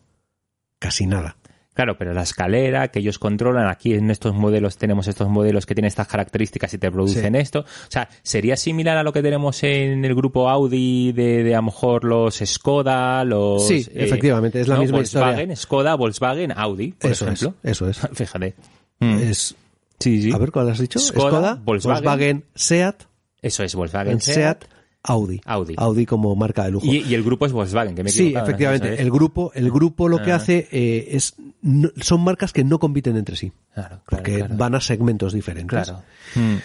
Casi 0.78 1.06
nada. 1.06 1.36
Claro, 1.72 1.96
pero 1.96 2.12
la 2.12 2.22
escalera 2.22 2.88
que 2.88 2.98
ellos 2.98 3.18
controlan, 3.18 3.68
aquí 3.68 3.94
en 3.94 4.10
estos 4.10 4.34
modelos 4.34 4.76
tenemos 4.76 5.06
estos 5.06 5.28
modelos 5.28 5.66
que 5.66 5.74
tienen 5.74 5.86
estas 5.88 6.08
características 6.08 6.74
y 6.74 6.78
te 6.78 6.90
producen 6.90 7.32
Sí. 7.34 7.38
esto. 7.40 7.60
O 7.60 7.64
sea, 7.90 8.08
¿sería 8.22 8.56
similar 8.56 8.96
a 8.96 9.02
lo 9.04 9.12
que 9.12 9.22
tenemos 9.22 9.62
en 9.62 10.04
el 10.04 10.14
grupo 10.14 10.48
Audi 10.50 11.12
de, 11.12 11.44
de 11.44 11.54
a 11.54 11.58
lo 11.58 11.64
mejor 11.64 12.04
los 12.04 12.42
Skoda, 12.44 13.24
los... 13.24 13.66
Sí, 13.68 13.86
efectivamente, 13.94 14.60
es 14.60 14.68
la 14.68 14.78
misma 14.78 14.98
Volkswagen, 14.98 15.52
historia. 15.52 15.56
Skoda, 15.56 15.94
Volkswagen, 15.94 16.52
Audi, 16.56 16.92
por 16.92 17.10
Eso 17.12 17.24
es, 17.28 17.40
ejemplo. 17.42 17.54
eso 17.62 17.88
es. 17.88 17.98
Fíjate. 18.14 18.54
Mm. 18.98 19.18
Es, 19.18 19.54
Sí, 20.00 20.22
sí. 20.22 20.32
a 20.32 20.38
ver, 20.38 20.50
¿cuál 20.50 20.70
has 20.70 20.78
dicho? 20.78 20.98
Skoda, 20.98 21.60
Volkswagen. 21.62 22.04
Volkswagen, 22.04 22.44
Seat, 22.54 23.02
Eso 23.42 23.62
es 23.62 23.74
Volkswagen, 23.74 24.20
Seat, 24.20 24.34
Seat, 24.34 24.64
Audi. 25.02 25.40
Audi. 25.46 26.04
como 26.06 26.34
marca 26.36 26.64
de 26.64 26.72
lujo. 26.72 26.86
Y, 26.86 26.98
y 26.98 27.14
el 27.14 27.22
grupo 27.22 27.46
es 27.46 27.52
Volkswagen, 27.52 27.94
que 27.94 28.02
me 28.04 28.10
he 28.10 28.12
Sí, 28.12 28.34
efectivamente. 28.36 29.00
El 29.00 29.10
grupo, 29.10 29.50
el 29.54 29.70
grupo 29.70 30.08
lo 30.08 30.22
que 30.22 30.32
Ah. 30.32 30.36
hace 30.36 30.68
eh, 30.70 31.08
es 31.12 31.34
no- 31.62 31.90
son 32.00 32.22
marcas 32.22 32.52
que 32.52 32.64
no 32.64 32.78
compiten 32.78 33.16
entre 33.16 33.36
sí, 33.36 33.52
Claro, 33.74 33.88
claro, 33.88 34.02
porque 34.08 34.34
claro. 34.38 34.56
van 34.56 34.74
a 34.74 34.80
segmentos 34.80 35.32
diferentes. 35.32 35.84
Claro. 35.88 36.02
Mm. 36.34 36.56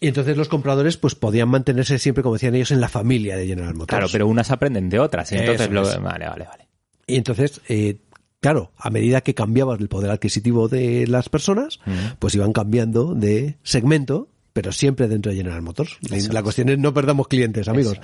Y 0.00 0.08
entonces 0.08 0.36
los 0.36 0.48
compradores 0.48 0.96
pues 0.96 1.14
podían 1.14 1.48
mantenerse 1.48 1.98
siempre, 1.98 2.22
como 2.22 2.34
decían 2.34 2.54
ellos, 2.54 2.70
en 2.70 2.80
la 2.80 2.88
familia 2.88 3.36
de 3.36 3.46
General 3.46 3.72
Motors. 3.74 3.88
Claro, 3.88 4.06
pero 4.12 4.26
unas 4.28 4.50
aprenden 4.50 4.88
de 4.90 5.00
otras. 5.00 5.32
y 5.32 5.36
Entonces, 5.36 5.70
lo- 5.70 5.82
vale, 6.02 6.28
vale, 6.28 6.44
vale. 6.44 6.68
Y 7.06 7.16
entonces, 7.16 7.60
eh, 7.68 7.98
claro, 8.40 8.72
a 8.76 8.90
medida 8.90 9.22
que 9.22 9.34
cambiaba 9.34 9.74
el 9.74 9.88
poder 9.88 10.10
adquisitivo 10.10 10.68
de 10.68 11.06
las 11.06 11.28
personas, 11.30 11.80
pues 12.18 12.34
iban 12.34 12.52
cambiando 12.52 13.14
de 13.14 13.56
segmento, 13.62 14.28
pero 14.56 14.72
siempre 14.72 15.06
dentro 15.06 15.30
de 15.30 15.36
General 15.36 15.60
Motors. 15.60 15.98
Eso 16.10 16.32
la 16.32 16.38
es. 16.38 16.42
cuestión 16.42 16.70
es 16.70 16.78
no 16.78 16.94
perdamos 16.94 17.28
clientes, 17.28 17.68
amigos. 17.68 18.00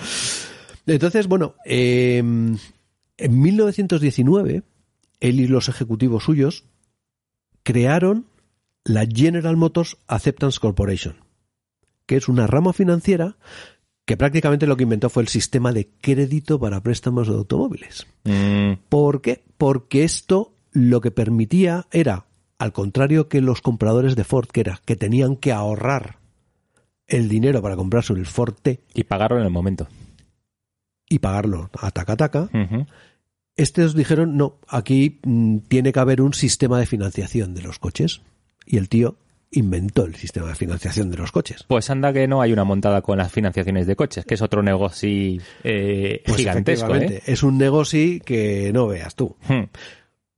Entonces, 0.84 1.26
bueno, 1.26 1.54
eh, 1.64 2.18
en 2.18 3.40
1919, 3.40 4.62
él 5.20 5.40
y 5.40 5.46
los 5.46 5.70
ejecutivos 5.70 6.24
suyos 6.24 6.64
crearon 7.62 8.26
la 8.84 9.06
General 9.06 9.56
Motors 9.56 9.96
Acceptance 10.06 10.60
Corporation, 10.60 11.24
que 12.04 12.16
es 12.16 12.28
una 12.28 12.46
rama 12.46 12.74
financiera 12.74 13.38
que 14.04 14.18
prácticamente 14.18 14.66
lo 14.66 14.76
que 14.76 14.82
inventó 14.82 15.08
fue 15.08 15.22
el 15.22 15.28
sistema 15.28 15.72
de 15.72 15.88
crédito 16.02 16.60
para 16.60 16.82
préstamos 16.82 17.28
de 17.28 17.34
automóviles. 17.34 18.06
Mm, 18.24 18.72
¿Por 18.90 19.22
qué? 19.22 19.42
Porque 19.56 20.04
esto 20.04 20.52
lo 20.70 21.00
que 21.00 21.12
permitía 21.12 21.86
era, 21.92 22.26
al 22.58 22.74
contrario 22.74 23.30
que 23.30 23.40
los 23.40 23.62
compradores 23.62 24.16
de 24.16 24.24
Ford, 24.24 24.48
que 24.48 24.60
era 24.60 24.82
que 24.84 24.96
tenían 24.96 25.36
que 25.36 25.52
ahorrar 25.52 26.20
el 27.06 27.28
dinero 27.28 27.60
para 27.62 27.76
comprarse 27.76 28.12
el 28.12 28.26
Ford 28.26 28.54
T 28.62 28.80
y 28.94 29.04
pagarlo 29.04 29.38
en 29.38 29.44
el 29.44 29.50
momento. 29.50 29.88
y 31.08 31.18
pagarlo 31.18 31.70
a 31.78 31.90
taca 31.90 32.16
taca, 32.16 32.48
estos 33.56 33.94
dijeron, 33.94 34.36
no, 34.38 34.58
aquí 34.66 35.20
mm, 35.24 35.58
tiene 35.68 35.92
que 35.92 36.00
haber 36.00 36.22
un 36.22 36.32
sistema 36.32 36.78
de 36.78 36.86
financiación 36.86 37.52
de 37.54 37.62
los 37.62 37.78
coches. 37.78 38.22
Y 38.64 38.78
el 38.78 38.88
tío 38.88 39.16
inventó 39.50 40.06
el 40.06 40.14
sistema 40.14 40.48
de 40.48 40.54
financiación 40.54 41.10
de 41.10 41.18
los 41.18 41.32
coches. 41.32 41.64
Pues 41.68 41.90
anda 41.90 42.14
que 42.14 42.26
no 42.26 42.40
hay 42.40 42.52
una 42.54 42.64
montada 42.64 43.02
con 43.02 43.18
las 43.18 43.30
financiaciones 43.30 43.86
de 43.86 43.96
coches, 43.96 44.24
que 44.24 44.34
es 44.34 44.40
otro 44.40 44.62
negocio 44.62 45.38
eh, 45.64 46.22
Pues 46.24 46.38
gigantesco. 46.38 46.94
¿eh? 46.96 47.22
Es 47.26 47.42
un 47.42 47.58
negocio 47.58 48.20
que 48.24 48.70
no 48.72 48.86
veas 48.86 49.14
tú. 49.14 49.36
Hmm. 49.46 49.64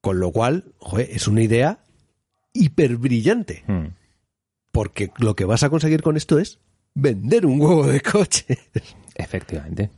Con 0.00 0.18
lo 0.18 0.32
cual, 0.32 0.64
joder, 0.78 1.08
es 1.12 1.28
una 1.28 1.42
idea 1.42 1.78
hiper 2.52 2.96
brillante. 2.96 3.62
Hmm. 3.68 3.94
Porque 4.74 5.12
lo 5.18 5.36
que 5.36 5.44
vas 5.44 5.62
a 5.62 5.70
conseguir 5.70 6.02
con 6.02 6.16
esto 6.16 6.40
es 6.40 6.58
vender 6.94 7.46
un 7.46 7.60
huevo 7.60 7.86
de 7.86 8.00
coche. 8.00 8.58
Efectivamente. 9.14 9.88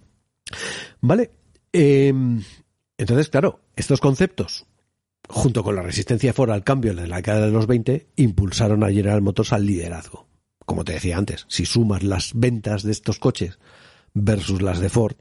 ¿Vale? 1.01 1.31
Eh, 1.73 2.13
entonces, 2.99 3.31
claro, 3.31 3.61
estos 3.75 4.01
conceptos, 4.01 4.67
junto 5.31 5.65
con 5.65 5.77
la 5.77 5.83
resistencia 5.83 6.29
de 6.29 6.35
Ford 6.35 6.51
al 6.51 6.63
cambio 6.63 6.91
en 6.91 7.09
la 7.09 7.17
década 7.17 7.47
de 7.47 7.53
los 7.53 7.67
20, 7.67 8.09
impulsaron 8.17 8.85
a 8.85 8.91
General 8.91 9.23
Motors 9.23 9.55
al 9.55 9.65
liderazgo. 9.65 10.29
Como 10.67 10.85
te 10.85 10.93
decía 10.93 11.17
antes, 11.17 11.47
si 11.49 11.65
sumas 11.65 12.03
las 12.03 12.33
ventas 12.35 12.83
de 12.83 12.93
estos 12.93 13.19
coches 13.19 13.59
versus 14.13 14.61
las 14.61 14.79
de 14.79 14.91
Ford, 14.91 15.17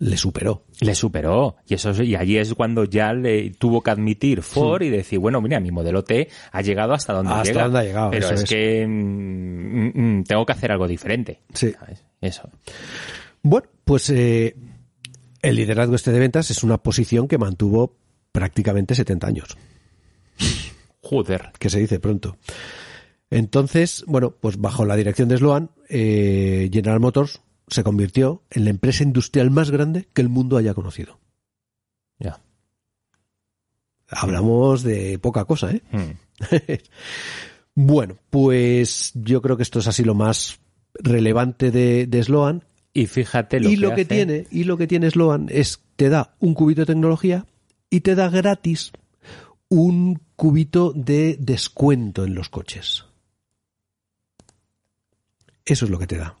le 0.00 0.16
superó. 0.16 0.64
Le 0.80 0.94
superó. 0.94 1.56
Y 1.66 1.74
eso 1.74 1.90
es- 1.90 2.00
y 2.00 2.14
allí 2.14 2.36
es 2.38 2.54
cuando 2.54 2.84
ya 2.84 3.12
le 3.12 3.50
tuvo 3.50 3.82
que 3.82 3.90
admitir 3.90 4.42
Ford 4.42 4.82
y 4.82 4.90
decir, 4.90 5.18
bueno, 5.18 5.40
mira, 5.40 5.58
mi 5.60 5.70
modelo 5.72 6.04
T 6.04 6.28
ha 6.52 6.62
llegado 6.62 6.92
hasta 6.94 7.12
donde 7.14 7.32
Hasta 7.32 7.44
llega. 7.44 7.62
donde 7.64 7.78
ha 7.78 7.82
llegado, 7.82 8.10
Pero 8.10 8.26
eso 8.26 8.34
es, 8.34 8.42
es. 8.44 8.48
que 8.50 8.86
mm, 8.86 8.90
mm, 8.90 10.18
mm, 10.18 10.24
tengo 10.24 10.46
que 10.46 10.52
hacer 10.52 10.70
algo 10.72 10.86
diferente. 10.86 11.40
Sí. 11.52 11.72
¿sabes? 11.72 12.04
Eso. 12.20 12.48
Bueno, 13.42 13.66
pues 13.84 14.08
eh, 14.10 14.54
el 15.42 15.56
liderazgo 15.56 15.94
este 15.96 16.12
de 16.12 16.18
ventas 16.20 16.50
es 16.50 16.62
una 16.62 16.78
posición 16.78 17.26
que 17.28 17.38
mantuvo 17.38 17.96
prácticamente 18.32 18.94
70 18.94 19.26
años. 19.26 19.56
Joder. 21.00 21.52
que 21.58 21.70
se 21.70 21.80
dice 21.80 22.00
pronto. 22.00 22.36
Entonces, 23.30 24.04
bueno, 24.06 24.30
pues 24.38 24.58
bajo 24.58 24.84
la 24.84 24.96
dirección 24.96 25.28
de 25.28 25.38
Sloan, 25.38 25.70
eh, 25.88 26.68
General 26.72 27.00
Motors 27.00 27.40
se 27.68 27.84
convirtió 27.84 28.42
en 28.50 28.64
la 28.64 28.70
empresa 28.70 29.02
industrial 29.02 29.50
más 29.50 29.70
grande 29.70 30.08
que 30.12 30.22
el 30.22 30.28
mundo 30.28 30.56
haya 30.56 30.74
conocido. 30.74 31.18
Ya. 32.18 32.40
Hablamos 34.08 34.82
de 34.82 35.18
poca 35.18 35.44
cosa, 35.44 35.70
¿eh? 35.72 35.82
Hmm. 35.92 36.76
bueno, 37.74 38.16
pues 38.30 39.12
yo 39.14 39.42
creo 39.42 39.56
que 39.56 39.62
esto 39.62 39.78
es 39.80 39.86
así 39.86 40.04
lo 40.04 40.14
más 40.14 40.60
relevante 40.94 41.70
de, 41.70 42.06
de 42.06 42.22
Sloan. 42.22 42.64
Y 42.92 43.06
fíjate 43.06 43.60
lo 43.60 43.68
y 43.68 43.74
que 43.74 43.80
lo 43.80 43.88
que 43.90 44.02
hace. 44.02 44.04
tiene, 44.06 44.46
y 44.50 44.64
lo 44.64 44.76
que 44.76 44.86
tiene 44.86 45.10
Sloan 45.10 45.48
es 45.50 45.82
te 45.96 46.08
da 46.08 46.34
un 46.40 46.54
cubito 46.54 46.82
de 46.82 46.86
tecnología 46.86 47.46
y 47.90 48.00
te 48.00 48.14
da 48.14 48.28
gratis 48.28 48.92
un 49.68 50.20
cubito 50.36 50.92
de 50.94 51.36
descuento 51.38 52.24
en 52.24 52.34
los 52.34 52.48
coches. 52.48 53.04
Eso 55.64 55.84
es 55.84 55.90
lo 55.90 55.98
que 55.98 56.06
te 56.06 56.16
da. 56.16 56.38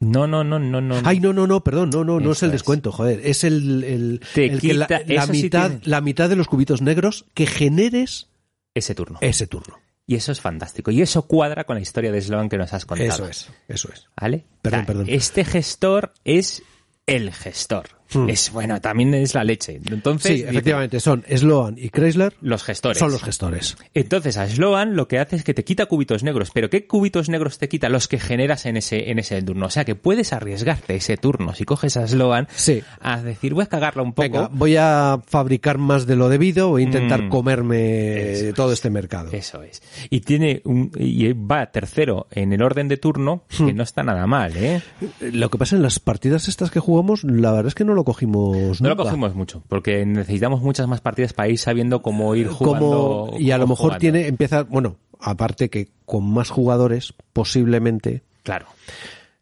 No, 0.00 0.26
no, 0.26 0.42
no, 0.44 0.58
no, 0.58 0.80
no. 0.80 1.00
Ay, 1.04 1.20
no, 1.20 1.32
no, 1.34 1.46
no, 1.46 1.62
perdón, 1.62 1.90
no, 1.90 2.04
no, 2.04 2.18
no 2.20 2.32
es 2.32 2.42
el 2.42 2.48
es. 2.48 2.52
descuento, 2.52 2.90
joder, 2.90 3.20
es 3.22 3.44
el, 3.44 3.84
el, 3.84 4.20
Te 4.34 4.46
el 4.46 4.60
que 4.60 4.72
la, 4.74 4.88
sí 5.26 5.42
mitad, 5.42 5.72
la 5.84 6.00
mitad 6.00 6.28
de 6.30 6.36
los 6.36 6.46
cubitos 6.48 6.80
negros 6.80 7.26
que 7.34 7.46
generes 7.46 8.28
Ese 8.74 8.94
turno. 8.94 9.18
ese 9.20 9.46
turno. 9.46 9.78
Y 10.06 10.16
eso 10.16 10.32
es 10.32 10.40
fantástico. 10.40 10.90
Y 10.90 11.02
eso 11.02 11.22
cuadra 11.22 11.64
con 11.64 11.76
la 11.76 11.82
historia 11.82 12.10
de 12.10 12.20
Sloan 12.20 12.48
que 12.48 12.56
nos 12.58 12.72
has 12.72 12.86
contado. 12.86 13.08
Eso 13.10 13.28
es, 13.28 13.50
eso 13.68 13.90
es. 13.92 14.06
¿Vale? 14.20 14.44
Perdón, 14.62 14.80
O 14.80 14.82
sea, 14.82 14.86
perdón. 14.86 15.06
Este 15.08 15.44
gestor 15.44 16.14
es 16.24 16.62
el 17.06 17.32
gestor. 17.32 17.99
Hmm. 18.12 18.28
Es 18.28 18.50
bueno, 18.52 18.80
también 18.80 19.14
es 19.14 19.34
la 19.34 19.44
leche. 19.44 19.80
Entonces, 19.90 20.30
Sí, 20.32 20.36
dice, 20.38 20.50
efectivamente, 20.50 21.00
son 21.00 21.24
Sloan 21.34 21.76
y 21.78 21.90
Chrysler, 21.90 22.34
los 22.40 22.62
gestores. 22.64 22.98
son 22.98 23.12
los 23.12 23.22
gestores. 23.22 23.76
Entonces, 23.94 24.36
a 24.36 24.48
Sloan 24.48 24.96
lo 24.96 25.06
que 25.08 25.18
hace 25.18 25.36
es 25.36 25.44
que 25.44 25.54
te 25.54 25.64
quita 25.64 25.86
cubitos 25.86 26.22
negros. 26.22 26.50
¿Pero 26.52 26.70
qué 26.70 26.86
cubitos 26.86 27.28
negros 27.28 27.58
te 27.58 27.68
quita? 27.68 27.88
Los 27.88 28.08
que 28.08 28.18
generas 28.18 28.66
en 28.66 28.76
ese, 28.76 29.10
en 29.10 29.18
ese 29.18 29.40
turno. 29.42 29.66
O 29.66 29.70
sea, 29.70 29.84
que 29.84 29.94
puedes 29.94 30.32
arriesgarte 30.32 30.96
ese 30.96 31.16
turno. 31.16 31.54
Si 31.54 31.64
coges 31.64 31.96
a 31.96 32.06
Sloan 32.06 32.48
Sí. 32.54 32.82
a 33.00 33.22
decir, 33.22 33.54
voy 33.54 33.64
a 33.64 33.66
cagarla 33.66 34.02
un 34.02 34.12
poco. 34.12 34.22
Venga, 34.28 34.48
voy 34.52 34.76
a 34.76 35.20
fabricar 35.26 35.78
más 35.78 36.06
de 36.06 36.16
lo 36.16 36.28
debido, 36.28 36.68
voy 36.70 36.82
a 36.82 36.86
intentar 36.86 37.22
Mm. 37.22 37.28
comerme 37.28 38.32
Eso 38.32 38.54
todo 38.54 38.72
este 38.72 38.90
mercado. 38.90 39.30
Eso 39.32 39.62
es. 39.62 39.82
Y 40.10 40.20
tiene 40.20 40.62
un, 40.64 40.90
y 40.98 41.32
va 41.32 41.70
tercero 41.70 42.26
en 42.30 42.52
el 42.52 42.62
orden 42.62 42.88
de 42.88 42.96
turno, 42.96 43.44
Hmm. 43.58 43.66
que 43.66 43.72
no 43.72 43.82
está 43.82 44.02
nada 44.02 44.26
mal, 44.26 44.56
¿eh? 44.56 44.82
Lo 45.20 45.50
que 45.50 45.58
pasa 45.58 45.76
en 45.76 45.82
las 45.82 45.98
partidas 46.00 46.48
estas 46.48 46.70
que 46.70 46.80
jugamos, 46.80 47.24
la 47.24 47.50
verdad 47.52 47.68
es 47.68 47.74
que 47.74 47.84
no 47.84 47.94
lo 47.94 47.99
cogimos 48.04 48.80
No 48.80 48.88
lo 48.88 48.94
nunca. 48.94 49.04
cogimos 49.10 49.34
mucho, 49.34 49.62
porque 49.68 50.04
necesitamos 50.06 50.62
muchas 50.62 50.86
más 50.88 51.00
partidas 51.00 51.32
para 51.32 51.48
ir 51.48 51.58
sabiendo 51.58 52.02
cómo 52.02 52.34
ir 52.34 52.48
jugando. 52.48 53.26
Como- 53.30 53.38
y 53.38 53.50
a 53.50 53.58
lo 53.58 53.66
mejor 53.66 53.78
jugando. 53.94 53.98
tiene, 54.00 54.26
empieza, 54.26 54.62
bueno, 54.64 54.96
aparte 55.18 55.70
que 55.70 55.88
con 56.04 56.30
más 56.32 56.50
jugadores, 56.50 57.14
posiblemente 57.32 58.22
Claro. 58.42 58.66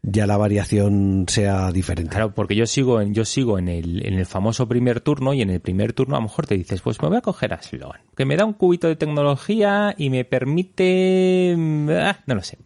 ya 0.01 0.25
la 0.27 0.37
variación 0.37 1.25
sea 1.27 1.71
diferente. 1.71 2.11
Claro, 2.11 2.33
porque 2.33 2.55
yo 2.55 2.65
sigo 2.65 3.01
en, 3.01 3.13
yo 3.13 3.25
sigo 3.25 3.57
en 3.59 3.67
el, 3.67 4.05
en 4.05 4.13
el 4.13 4.25
famoso 4.25 4.67
primer 4.67 5.01
turno 5.01 5.33
y 5.33 5.41
en 5.41 5.49
el 5.49 5.59
primer 5.59 5.93
turno 5.93 6.15
a 6.15 6.19
lo 6.19 6.23
mejor 6.23 6.47
te 6.47 6.55
dices, 6.55 6.81
pues 6.81 7.01
me 7.01 7.07
voy 7.09 7.17
a 7.17 7.21
coger 7.21 7.53
a 7.53 7.61
Sloan, 7.61 7.99
que 8.15 8.25
me 8.25 8.35
da 8.37 8.45
un 8.45 8.53
cubito 8.53 8.87
de 8.87 8.95
tecnología 8.95 9.93
y 9.97 10.09
me 10.09 10.25
permite... 10.25 11.53
mm, 11.57 11.89
ah, 11.91 12.19
no 12.25 12.35
lo 12.35 12.43
sé. 12.43 12.57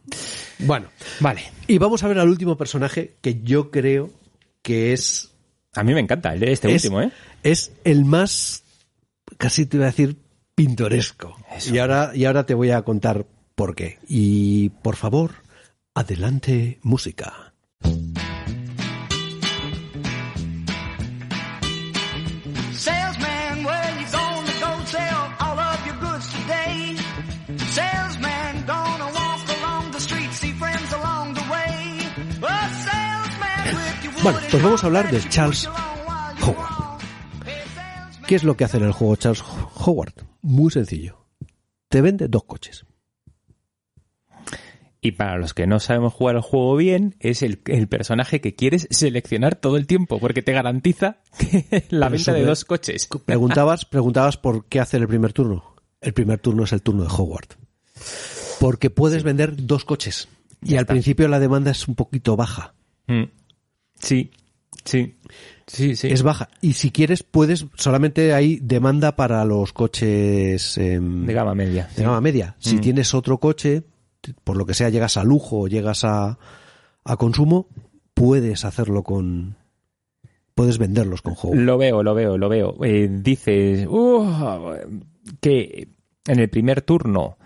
Bueno, 0.60 0.88
Vale. 1.20 1.42
y 1.68 1.78
vamos 1.78 2.04
a 2.04 2.08
ver 2.08 2.20
al 2.20 2.30
último 2.30 2.56
personaje 2.58 3.16
que 3.22 3.42
yo 3.42 3.70
creo 3.72 4.10
que 4.62 4.94
es 4.94 5.33
A 5.76 5.84
mí 5.84 5.94
me 5.94 6.00
encanta 6.00 6.34
el- 6.34 6.44
este 6.44 6.74
es, 6.74 6.84
último, 6.84 7.02
¿eh? 7.02 7.12
es 7.44 7.72
el 7.84 8.06
más, 8.06 8.64
casi 9.38 9.66
te 9.66 9.78
iba 9.78 9.86
a 9.86 9.90
decir, 9.90 10.18
pintoresco. 10.56 11.36
Eso. 11.56 11.74
Y 11.74 11.80
ahora, 11.80 12.12
y 12.14 12.26
ahora 12.26 12.46
te 12.46 12.54
voy 12.54 12.72
a 12.72 12.84
contar 12.84 13.26
por 13.56 13.76
qué. 13.76 14.00
Y 14.08 14.70
por 14.70 14.96
favor, 14.96 15.32
adelante 15.96 16.80
música. 16.84 17.43
Bueno, 34.24 34.40
pues 34.50 34.64
vamos 34.64 34.84
a 34.84 34.88
hablar 34.88 35.12
de 35.12 35.20
Charles 35.30 35.68
Howard. 36.42 37.00
¿Qué 38.28 38.36
es 38.36 38.44
lo 38.44 38.56
que 38.56 38.64
hace 38.64 38.78
en 38.78 38.84
el 38.84 38.92
juego 38.94 39.16
Charles 39.18 39.44
Howard? 39.76 40.14
Muy 40.42 40.72
sencillo. 40.72 41.26
Te 41.90 42.02
vende 42.02 42.28
dos 42.30 42.46
coches. 42.46 42.86
Y 45.02 45.12
para 45.12 45.38
los 45.38 45.54
que 45.54 45.68
no 45.68 45.82
sabemos 45.82 46.14
jugar 46.14 46.38
el 46.38 46.42
juego 46.42 46.78
bien, 46.78 47.16
es 47.20 47.42
el, 47.42 47.62
el 47.66 47.90
personaje 47.90 48.40
que 48.40 48.56
quieres 48.56 48.88
seleccionar 48.90 49.56
todo 49.56 49.76
el 49.76 49.86
tiempo, 49.86 50.20
porque 50.20 50.42
te 50.42 50.54
garantiza 50.54 51.18
que 51.38 51.86
la 51.90 52.08
venta 52.08 52.32
de 52.32 52.46
dos 52.46 52.64
coches. 52.64 53.10
Preguntabas, 53.26 53.84
preguntabas 53.84 54.38
por 54.38 54.66
qué 54.68 54.80
hacer 54.80 55.02
el 55.02 55.08
primer 55.10 55.34
turno. 55.34 55.76
El 56.00 56.14
primer 56.14 56.40
turno 56.40 56.64
es 56.64 56.72
el 56.72 56.82
turno 56.82 57.04
de 57.04 57.10
Howard. 57.10 57.50
Porque 58.62 58.90
puedes 58.90 59.24
vender 59.24 59.66
dos 59.66 59.84
coches. 59.84 60.30
Y 60.62 60.70
Ya 60.70 60.78
al 60.78 60.84
está. 60.84 60.94
principio 60.94 61.28
la 61.28 61.40
demanda 61.40 61.72
es 61.72 61.86
un 61.90 61.96
poquito 61.96 62.38
baja. 62.38 62.74
Mm. 63.08 63.24
Sí, 64.04 64.32
sí, 64.86 65.16
sí, 65.66 65.96
sí. 65.96 66.08
Es 66.10 66.22
baja. 66.24 66.50
Y 66.62 66.74
si 66.74 66.92
quieres, 66.92 67.24
puedes, 67.24 67.66
solamente 67.76 68.34
hay 68.34 68.60
demanda 68.62 69.16
para 69.16 69.44
los 69.46 69.74
coches 69.74 70.78
em, 70.78 71.26
de 71.26 71.34
gama 71.34 71.56
media. 71.56 71.90
de 71.96 72.04
gama 72.04 72.22
media. 72.22 72.56
Si 72.60 72.76
Mm. 72.76 72.82
tienes 72.82 73.14
otro 73.14 73.40
coche, 73.40 73.84
por 74.44 74.58
lo 74.58 74.66
que 74.66 74.74
sea 74.74 74.90
llegas 74.90 75.18
a 75.18 75.24
lujo 75.24 75.62
o 75.62 75.68
llegas 75.68 76.04
a, 76.04 76.38
a 77.06 77.18
consumo, 77.18 77.68
puedes 78.14 78.66
hacerlo 78.66 79.04
con, 79.04 79.56
puedes 80.54 80.78
venderlos 80.78 81.22
con 81.22 81.34
Hogwarts. 81.34 81.62
Lo 81.64 81.78
veo, 81.78 82.04
lo 82.04 82.14
veo, 82.14 82.38
lo 82.38 82.50
veo. 82.50 82.76
Eh, 82.84 83.08
dices 83.10 83.88
"Uh, 83.90 84.76
que 85.40 85.88
en 86.28 86.40
el 86.40 86.50
primer 86.50 86.82
turno 86.82 87.38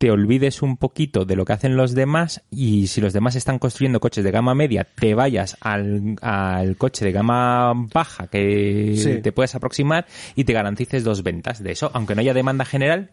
te 0.00 0.10
olvides 0.10 0.62
un 0.62 0.78
poquito 0.78 1.26
de 1.26 1.36
lo 1.36 1.44
que 1.44 1.52
hacen 1.52 1.76
los 1.76 1.92
demás 1.92 2.40
y 2.50 2.86
si 2.86 3.02
los 3.02 3.12
demás 3.12 3.36
están 3.36 3.58
construyendo 3.58 4.00
coches 4.00 4.24
de 4.24 4.30
gama 4.30 4.54
media, 4.54 4.84
te 4.84 5.14
vayas 5.14 5.58
al, 5.60 6.16
al 6.22 6.78
coche 6.78 7.04
de 7.04 7.12
gama 7.12 7.74
baja 7.92 8.26
que 8.28 8.94
Sí. 8.96 9.20
te 9.20 9.30
puedes 9.30 9.54
aproximar 9.54 10.06
y 10.34 10.44
te 10.44 10.54
garantices 10.54 11.04
dos 11.04 11.22
ventas 11.22 11.62
de 11.62 11.72
eso. 11.72 11.90
Aunque 11.92 12.14
no 12.14 12.22
haya 12.22 12.32
demanda 12.32 12.64
general, 12.64 13.10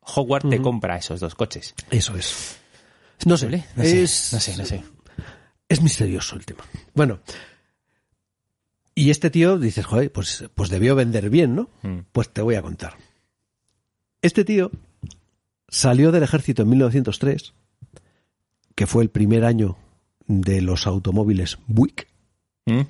Hogwarts 0.00 0.48
te 0.48 0.62
compra 0.62 0.96
esos 0.96 1.20
dos 1.20 1.34
coches. 1.34 1.74
Eso 1.90 2.16
es. 2.16 2.58
No 3.26 3.36
sé, 3.36 3.50
No 3.76 3.84
sé, 3.84 4.02
es, 4.02 4.30
no 4.32 4.40
sé, 4.40 4.56
no 4.56 4.64
sé. 4.64 4.82
es 5.68 5.82
misterioso 5.82 6.36
el 6.36 6.46
tema. 6.46 6.64
Bueno, 6.94 7.20
y 8.94 9.10
este 9.10 9.28
tío 9.28 9.58
dices, 9.58 9.84
joder, 9.84 10.10
pues, 10.10 10.44
pues 10.54 10.70
debió 10.70 10.94
vender 10.96 11.28
bien, 11.28 11.54
¿no? 11.54 11.68
Mm. 11.82 11.98
Pues 12.12 12.30
te 12.30 12.40
voy 12.40 12.54
a 12.54 12.62
contar. 12.62 12.94
Este 14.22 14.42
tío 14.44 14.70
salió 15.70 16.12
del 16.12 16.22
ejército 16.22 16.62
en 16.62 16.68
1903, 16.68 17.54
que 18.74 18.86
fue 18.86 19.02
el 19.02 19.08
primer 19.08 19.44
año 19.44 19.78
de 20.26 20.60
los 20.60 20.86
automóviles 20.86 21.58
Buick. 21.66 22.06
¿Mm? 22.66 22.80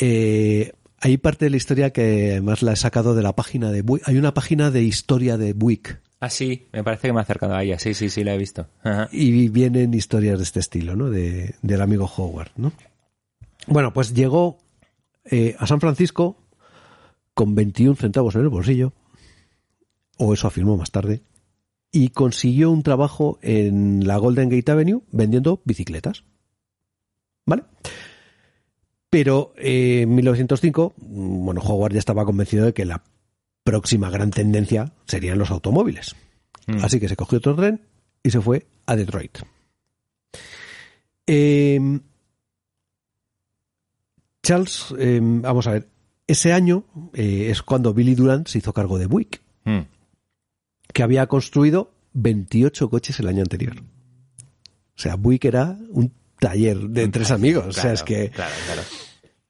Eh, 0.00 0.72
hay 1.00 1.16
parte 1.18 1.44
de 1.44 1.50
la 1.50 1.56
historia 1.58 1.90
que 1.90 2.30
además 2.32 2.62
la 2.62 2.72
he 2.72 2.76
sacado 2.76 3.14
de 3.14 3.22
la 3.22 3.36
página 3.36 3.70
de 3.70 3.82
Buick. 3.82 4.08
Hay 4.08 4.16
una 4.16 4.32
página 4.32 4.70
de 4.70 4.82
historia 4.82 5.36
de 5.36 5.52
Buick 5.52 6.00
Ah, 6.20 6.30
sí, 6.30 6.68
me 6.72 6.82
parece 6.82 7.08
que 7.08 7.12
me 7.12 7.20
he 7.20 7.22
acercado 7.22 7.54
a 7.54 7.62
ella. 7.62 7.78
Sí, 7.78 7.94
sí, 7.94 8.10
sí, 8.10 8.24
la 8.24 8.34
he 8.34 8.38
visto. 8.38 8.66
Ajá. 8.82 9.08
y 9.12 9.48
vienen 9.48 9.94
historias 9.94 10.38
de 10.38 10.44
este 10.44 10.60
estilo, 10.60 10.96
¿no? 10.96 11.10
De, 11.10 11.54
del 11.62 11.80
amigo 11.80 12.10
Howard, 12.16 12.50
¿no? 12.56 12.72
Bueno, 13.66 13.92
pues 13.92 14.14
llegó 14.14 14.58
eh, 15.24 15.54
a 15.58 15.66
San 15.66 15.80
Francisco 15.80 16.36
con 17.34 17.54
21 17.54 17.94
centavos 17.94 18.34
en 18.34 18.40
el 18.40 18.48
bolsillo, 18.48 18.92
o 20.16 20.34
eso 20.34 20.48
afirmó 20.48 20.76
más 20.76 20.90
tarde, 20.90 21.22
y 21.90 22.10
consiguió 22.10 22.70
un 22.70 22.82
trabajo 22.82 23.38
en 23.42 24.06
la 24.06 24.18
Golden 24.18 24.48
Gate 24.48 24.70
Avenue 24.70 25.02
vendiendo 25.10 25.62
bicicletas. 25.64 26.24
¿Vale? 27.46 27.64
Pero 29.10 29.54
eh, 29.56 30.02
en 30.02 30.14
1905, 30.14 30.94
mm, 30.96 31.44
bueno, 31.44 31.60
Howard 31.62 31.94
ya 31.94 31.98
estaba 31.98 32.24
convencido 32.24 32.66
de 32.66 32.74
que 32.74 32.84
la 32.84 33.02
próxima 33.64 34.10
gran 34.10 34.30
tendencia 34.30 34.92
serían 35.06 35.38
los 35.38 35.50
automóviles. 35.50 36.14
Mm. 36.66 36.84
Así 36.84 37.00
que 37.00 37.08
se 37.08 37.16
cogió 37.16 37.38
otro 37.38 37.56
tren 37.56 37.80
y 38.22 38.30
se 38.30 38.40
fue 38.40 38.66
a 38.86 38.96
Detroit. 38.96 39.38
Eh, 41.26 42.00
Charles, 44.42 44.94
eh, 44.98 45.20
vamos 45.22 45.66
a 45.66 45.72
ver, 45.72 45.88
ese 46.26 46.52
año 46.52 46.84
eh, 47.14 47.48
es 47.50 47.62
cuando 47.62 47.92
Billy 47.92 48.14
Durant 48.14 48.46
se 48.46 48.58
hizo 48.58 48.72
cargo 48.72 48.98
de 48.98 49.06
Buick, 49.06 49.42
Mm. 49.64 49.80
Que 50.92 51.02
había 51.02 51.26
construido 51.26 51.92
28 52.14 52.88
coches 52.90 53.20
el 53.20 53.28
año 53.28 53.42
anterior. 53.42 53.76
O 53.80 55.00
sea, 55.00 55.14
Buick 55.16 55.44
era 55.44 55.78
un 55.90 56.12
taller 56.40 56.78
de 56.78 57.08
tres 57.08 57.30
amigos. 57.30 57.66
o 57.66 57.72
sea, 57.72 57.92
es 57.92 58.02
que 58.02 58.30
Claro, 58.30 58.52
claro. 58.66 58.82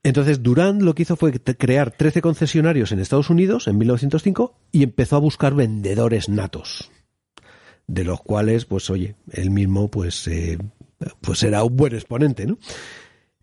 entonces 0.03 0.43
Durant 0.43 0.83
lo 0.83 0.95
que 0.95 1.03
hizo 1.03 1.17
fue 1.17 1.33
crear 1.33 1.91
13 1.91 2.21
concesionarios 2.21 2.93
en 2.93 2.99
Estados 3.01 3.31
Unidos 3.31 3.67
en 3.69 3.79
1905 3.79 4.55
y 4.73 4.83
empezó 4.83 5.17
a 5.17 5.21
buscar 5.21 5.55
vendedores 5.55 6.29
natos, 6.29 6.91
de 7.87 8.05
los 8.05 8.21
cuales, 8.21 8.65
pues 8.67 8.91
oye, 8.91 9.15
él 9.33 9.51
mismo 9.51 9.89
pues, 9.89 10.27
eh, 10.29 10.59
pues 11.21 11.43
era 11.43 11.65
un 11.65 11.77
buen 11.77 11.95
exponente, 11.95 12.47
¿no? 12.47 12.59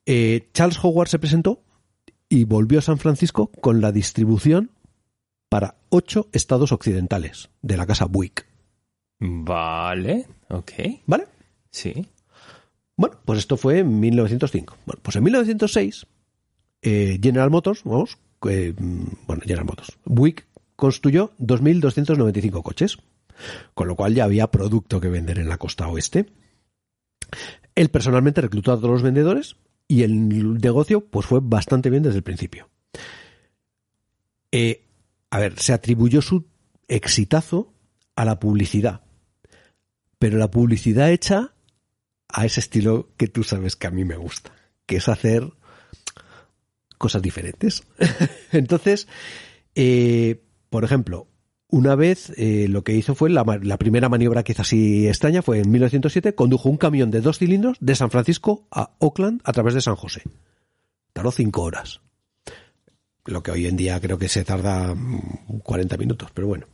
Eh, 0.06 0.50
Charles 0.54 0.78
Howard 0.84 1.08
se 1.10 1.18
presentó 1.18 1.64
y 2.30 2.44
volvió 2.44 2.80
a 2.80 2.84
San 2.84 3.00
Francisco 3.00 3.48
con 3.62 3.82
la 3.82 3.92
distribución 3.92 4.72
para 5.56 5.76
ocho 5.88 6.27
estados 6.34 6.73
occidentales 6.73 7.49
de 7.61 7.77
la 7.77 7.86
casa 7.86 8.07
Buick. 8.07 8.45
Vale, 9.19 10.27
ok. 10.49 10.72
¿Vale? 11.06 11.27
Sí. 11.72 12.10
Bueno, 12.98 13.15
pues 13.23 13.40
esto 13.40 13.56
fue 13.56 13.80
en 13.80 14.02
1905. 14.02 14.76
Bueno, 14.86 14.99
pues 15.02 15.15
en 15.15 15.23
1906, 15.23 16.07
eh, 16.82 17.18
General 17.23 17.49
Motors, 17.52 17.86
vamos, 17.86 18.18
eh, 18.49 18.73
bueno, 18.77 19.44
General 19.44 19.64
Motors, 19.64 19.98
Buick 20.03 20.45
construyó 20.76 21.32
2.295 21.40 22.61
coches, 22.61 22.98
con 23.73 23.88
lo 23.88 23.95
cual 23.95 24.14
ya 24.14 24.26
había 24.26 24.48
producto 24.48 24.99
que 24.99 25.07
vender 25.07 25.40
en 25.40 25.48
la 25.48 25.57
costa 25.57 25.88
oeste. 25.88 26.26
Él 27.76 27.88
personalmente 27.88 28.41
reclutó 28.41 28.73
a 28.73 28.76
todos 28.76 28.91
los 28.91 29.03
vendedores 29.03 29.56
y 29.88 30.03
el 30.03 30.57
negocio 30.60 31.06
pues 31.06 31.26
fue 31.26 31.40
bastante 31.41 31.90
bien 31.90 32.03
desde 32.03 32.18
el 32.18 32.23
principio. 32.23 32.68
Eh, 34.52 34.85
a 35.36 35.40
ver, 35.40 35.60
se 35.60 35.74
atribuyó 35.74 36.22
su 36.22 36.48
exitazo 36.88 37.74
a 38.16 38.24
la 38.24 38.40
publicidad, 38.40 39.02
pero 40.18 40.38
la 40.38 40.49
publicidad 40.49 41.12
hecha 41.12 41.56
a 42.30 42.45
ese 42.45 42.62
estilo 42.62 43.10
que 43.18 43.28
tú 43.28 43.44
sabes 43.44 43.76
que 43.76 43.88
a 43.88 43.91
mí 43.91 44.06
me 44.06 44.16
gusta, 44.16 44.53
que 44.86 44.95
es 44.95 45.10
hacer 45.10 45.52
cosas 46.98 47.22
diferentes. 47.22 47.84
Entonces, 48.53 49.10
eh, 49.76 50.41
por 50.70 50.86
ejemplo, 50.86 51.28
una 51.68 51.95
vez 51.95 52.32
eh, 52.38 52.68
lo 52.70 52.86
que 52.86 52.94
hizo 52.94 53.14
fue 53.14 53.30
la, 53.30 53.44
la 53.62 53.78
primera 53.78 54.07
maniobra 54.07 54.44
que 54.44 54.56
así 54.57 55.06
extraña 55.06 55.41
fue 55.41 55.60
en 55.60 55.70
1907, 55.70 56.34
condujo 56.34 56.70
un 56.70 56.78
camión 56.78 57.12
de 57.12 57.20
dos 57.20 57.40
cilindros 57.40 57.76
de 57.82 57.95
San 57.95 58.10
Francisco 58.10 58.70
a 58.72 58.95
Oakland 58.99 59.41
a 59.44 59.52
través 59.52 59.74
de 59.74 59.82
San 59.82 59.98
José. 59.98 60.22
Tardó 61.12 61.32
cinco 61.32 61.64
horas. 61.64 61.99
Lo 63.26 63.41
que 63.41 63.52
hoy 63.52 63.65
en 63.68 63.76
día 63.76 63.99
creo 63.99 64.18
que 64.18 64.30
se 64.30 64.43
tarda 64.43 64.93
mm, 64.93 65.60
40 65.64 65.97
minutos, 65.97 66.30
pero 66.34 66.47
bueno. 66.47 66.68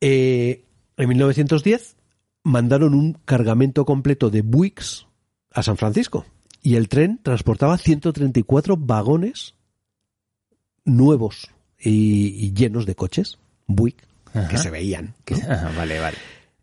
Eh, 0.00 0.64
en 0.96 1.08
1910 1.08 1.96
mandaron 2.44 2.94
un 2.94 3.14
cargamento 3.24 3.84
completo 3.84 4.30
de 4.30 4.42
Buicks 4.42 5.06
a 5.52 5.62
San 5.62 5.76
Francisco 5.76 6.26
y 6.62 6.76
el 6.76 6.88
tren 6.88 7.20
transportaba 7.22 7.78
134 7.78 8.76
vagones 8.76 9.54
nuevos 10.84 11.50
y, 11.78 12.34
y 12.44 12.52
llenos 12.52 12.86
de 12.86 12.94
coches 12.94 13.38
Buick 13.66 14.06
Ajá. 14.34 14.48
que 14.48 14.58
se 14.58 14.70
veían. 14.70 15.14
Ajá, 15.48 15.72
vale, 15.76 16.00
vale. 16.00 16.16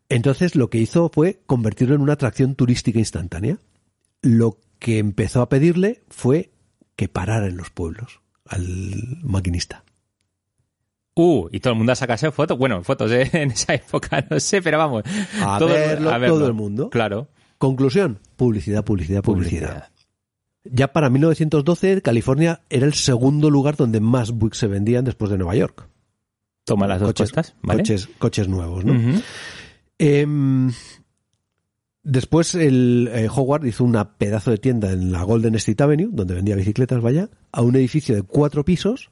Entonces 0.09 0.55
lo 0.55 0.69
que 0.69 0.79
hizo 0.79 1.09
fue 1.13 1.39
convertirlo 1.45 1.95
en 1.95 2.01
una 2.01 2.13
atracción 2.13 2.55
turística 2.55 2.99
instantánea. 2.99 3.57
Lo 4.21 4.59
que 4.79 4.97
empezó 4.97 5.41
a 5.41 5.49
pedirle 5.49 6.03
fue 6.09 6.51
que 6.95 7.07
parara 7.07 7.47
en 7.47 7.57
los 7.57 7.69
pueblos 7.69 8.21
al 8.45 9.19
maquinista. 9.23 9.83
Uh, 11.15 11.47
y 11.51 11.61
todo 11.61 11.73
el 11.73 11.77
mundo 11.77 11.93
a 11.93 11.95
sacarse 11.95 12.29
fotos. 12.31 12.57
Bueno, 12.57 12.83
fotos 12.83 13.11
¿eh? 13.11 13.29
en 13.33 13.51
esa 13.51 13.73
época, 13.73 14.25
no 14.29 14.39
sé, 14.39 14.61
pero 14.61 14.77
vamos. 14.77 15.03
A, 15.41 15.57
todo, 15.57 15.69
verlo, 15.69 16.09
a 16.11 16.17
verlo. 16.17 16.37
todo 16.37 16.47
el 16.47 16.53
mundo. 16.53 16.89
Claro. 16.89 17.29
Conclusión, 17.57 18.19
publicidad, 18.35 18.83
publicidad, 18.83 19.23
publicidad. 19.23 19.89
Ya 20.65 20.91
para 20.91 21.09
1912, 21.09 22.01
California 22.01 22.61
era 22.69 22.85
el 22.85 22.93
segundo 22.93 23.49
lugar 23.49 23.77
donde 23.77 23.99
más 23.99 24.31
Buick 24.31 24.55
se 24.55 24.67
vendían 24.67 25.05
después 25.05 25.31
de 25.31 25.37
Nueva 25.37 25.55
York. 25.55 25.87
Toma 26.65 26.87
las 26.87 26.99
dos 26.99 27.09
coches, 27.09 27.31
puestas, 27.31 27.55
¿vale? 27.61 27.81
coches, 27.81 28.09
coches 28.17 28.47
nuevos, 28.49 28.83
¿no? 28.83 29.21
Em, 29.99 30.71
después 32.03 32.55
el 32.55 33.09
eh, 33.13 33.29
Howard 33.33 33.65
hizo 33.67 33.83
una 33.83 34.17
pedazo 34.17 34.49
de 34.49 34.57
tienda 34.57 34.91
en 34.91 35.11
la 35.11 35.21
Golden 35.21 35.55
State 35.55 35.83
Avenue, 35.83 36.09
donde 36.11 36.33
vendía 36.33 36.55
bicicletas, 36.55 37.01
vaya, 37.01 37.29
a 37.55 37.61
un 37.61 37.75
edificio 37.75 38.15
de 38.15 38.21
cuatro 38.21 38.63
pisos. 38.65 39.09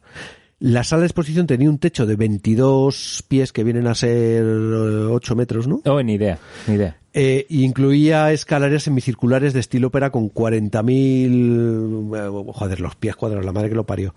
La 0.60 0.84
sala 0.84 1.02
de 1.02 1.08
exposición 1.08 1.48
tenía 1.48 1.70
un 1.70 1.80
techo 1.80 2.06
de 2.06 2.16
22 2.16 3.26
pies 3.28 3.52
que 3.52 3.64
vienen 3.64 3.88
a 3.88 3.96
ser 3.96 4.44
8 4.44 5.36
metros, 5.36 5.68
¿no? 5.68 5.82
Oh, 5.86 6.02
ni 6.02 6.14
idea, 6.14 6.38
ni 6.68 6.76
idea. 6.76 6.98
Eh, 7.14 7.46
y 7.50 7.64
incluía 7.64 8.32
escaleras 8.32 8.84
semicirculares 8.84 9.54
de 9.54 9.60
estilo 9.60 9.88
ópera 9.88 10.10
con 10.10 10.30
40.000... 10.32 12.16
eh, 12.16 12.52
joder, 12.54 12.80
los 12.80 12.96
pies 12.96 13.16
cuadrados, 13.16 13.46
la 13.46 13.52
madre 13.52 13.70
que 13.70 13.76
lo 13.76 13.86
parió. 13.86 14.16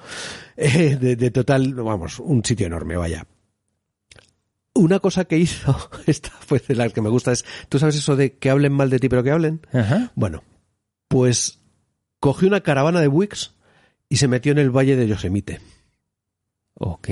Eh, 0.56 0.96
de, 0.96 1.16
de 1.16 1.30
total, 1.30 1.74
vamos, 1.74 2.20
un 2.20 2.44
sitio 2.44 2.66
enorme, 2.66 2.96
vaya. 2.96 3.26
Una 4.74 5.00
cosa 5.00 5.24
que 5.24 5.38
hizo, 5.38 5.76
esta 6.06 6.30
fue 6.30 6.60
de 6.66 6.74
las 6.74 6.92
que 6.92 7.00
me 7.00 7.10
gusta, 7.10 7.32
es, 7.32 7.44
¿tú 7.68 7.78
sabes 7.78 7.96
eso 7.96 8.14
de 8.14 8.34
que 8.34 8.50
hablen 8.50 8.72
mal 8.72 8.90
de 8.90 8.98
ti 8.98 9.08
pero 9.08 9.22
que 9.22 9.30
hablen? 9.30 9.60
Ajá. 9.72 10.12
Bueno, 10.14 10.44
pues 11.08 11.60
cogió 12.20 12.46
una 12.48 12.60
caravana 12.60 13.00
de 13.00 13.08
Wicks 13.08 13.55
y 14.08 14.16
se 14.16 14.28
metió 14.28 14.52
en 14.52 14.58
el 14.58 14.70
valle 14.70 14.96
de 14.96 15.08
Yosemite, 15.08 15.60
Ok. 16.78 17.08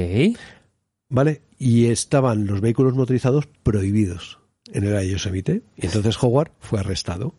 ¿vale? 1.08 1.42
Y 1.58 1.86
estaban 1.86 2.46
los 2.46 2.60
vehículos 2.60 2.94
motorizados 2.94 3.46
prohibidos 3.62 4.38
en 4.72 4.84
el 4.84 4.92
valle 4.92 5.06
de 5.06 5.12
Yosemite. 5.12 5.62
Y 5.76 5.86
entonces 5.86 6.22
Howard 6.22 6.52
fue 6.60 6.80
arrestado. 6.80 7.34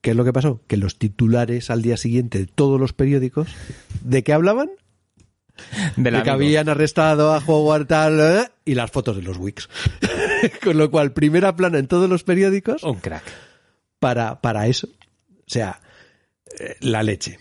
¿Qué 0.00 0.10
es 0.10 0.16
lo 0.16 0.24
que 0.24 0.32
pasó? 0.32 0.60
Que 0.68 0.76
los 0.76 0.98
titulares 0.98 1.70
al 1.70 1.82
día 1.82 1.96
siguiente 1.96 2.38
de 2.38 2.46
todos 2.46 2.78
los 2.78 2.92
periódicos, 2.92 3.48
¿de 4.02 4.22
qué 4.22 4.32
hablaban? 4.32 4.70
De 5.96 6.22
que 6.22 6.30
habían 6.30 6.68
arrestado 6.68 7.32
a 7.32 7.38
Howard 7.44 7.88
tal, 7.88 8.20
¿eh? 8.20 8.48
y 8.64 8.76
las 8.76 8.92
fotos 8.92 9.16
de 9.16 9.22
los 9.22 9.38
Wicks. 9.38 9.68
Con 10.62 10.78
lo 10.78 10.88
cual, 10.88 11.12
primera 11.12 11.56
plana 11.56 11.78
en 11.78 11.88
todos 11.88 12.08
los 12.08 12.22
periódicos. 12.22 12.84
Un 12.84 13.00
crack. 13.00 13.24
Para, 13.98 14.40
para 14.40 14.68
eso. 14.68 14.86
O 14.86 15.48
sea, 15.48 15.80
eh, 16.60 16.76
la 16.78 17.02
leche. 17.02 17.40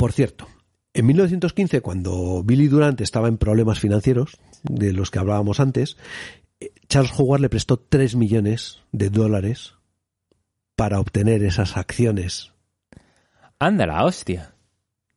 Por 0.00 0.12
cierto, 0.14 0.48
en 0.94 1.04
1915, 1.04 1.82
cuando 1.82 2.42
Billy 2.42 2.68
Durant 2.68 2.98
estaba 3.02 3.28
en 3.28 3.36
problemas 3.36 3.80
financieros, 3.80 4.38
de 4.62 4.94
los 4.94 5.10
que 5.10 5.18
hablábamos 5.18 5.60
antes, 5.60 5.98
eh, 6.58 6.70
Charles 6.88 7.12
Howard 7.18 7.42
le 7.42 7.50
prestó 7.50 7.76
3 7.76 8.16
millones 8.16 8.80
de 8.92 9.10
dólares 9.10 9.74
para 10.74 11.00
obtener 11.00 11.44
esas 11.44 11.76
acciones. 11.76 12.54
Anda 13.58 13.84
la 13.84 14.06
hostia. 14.06 14.54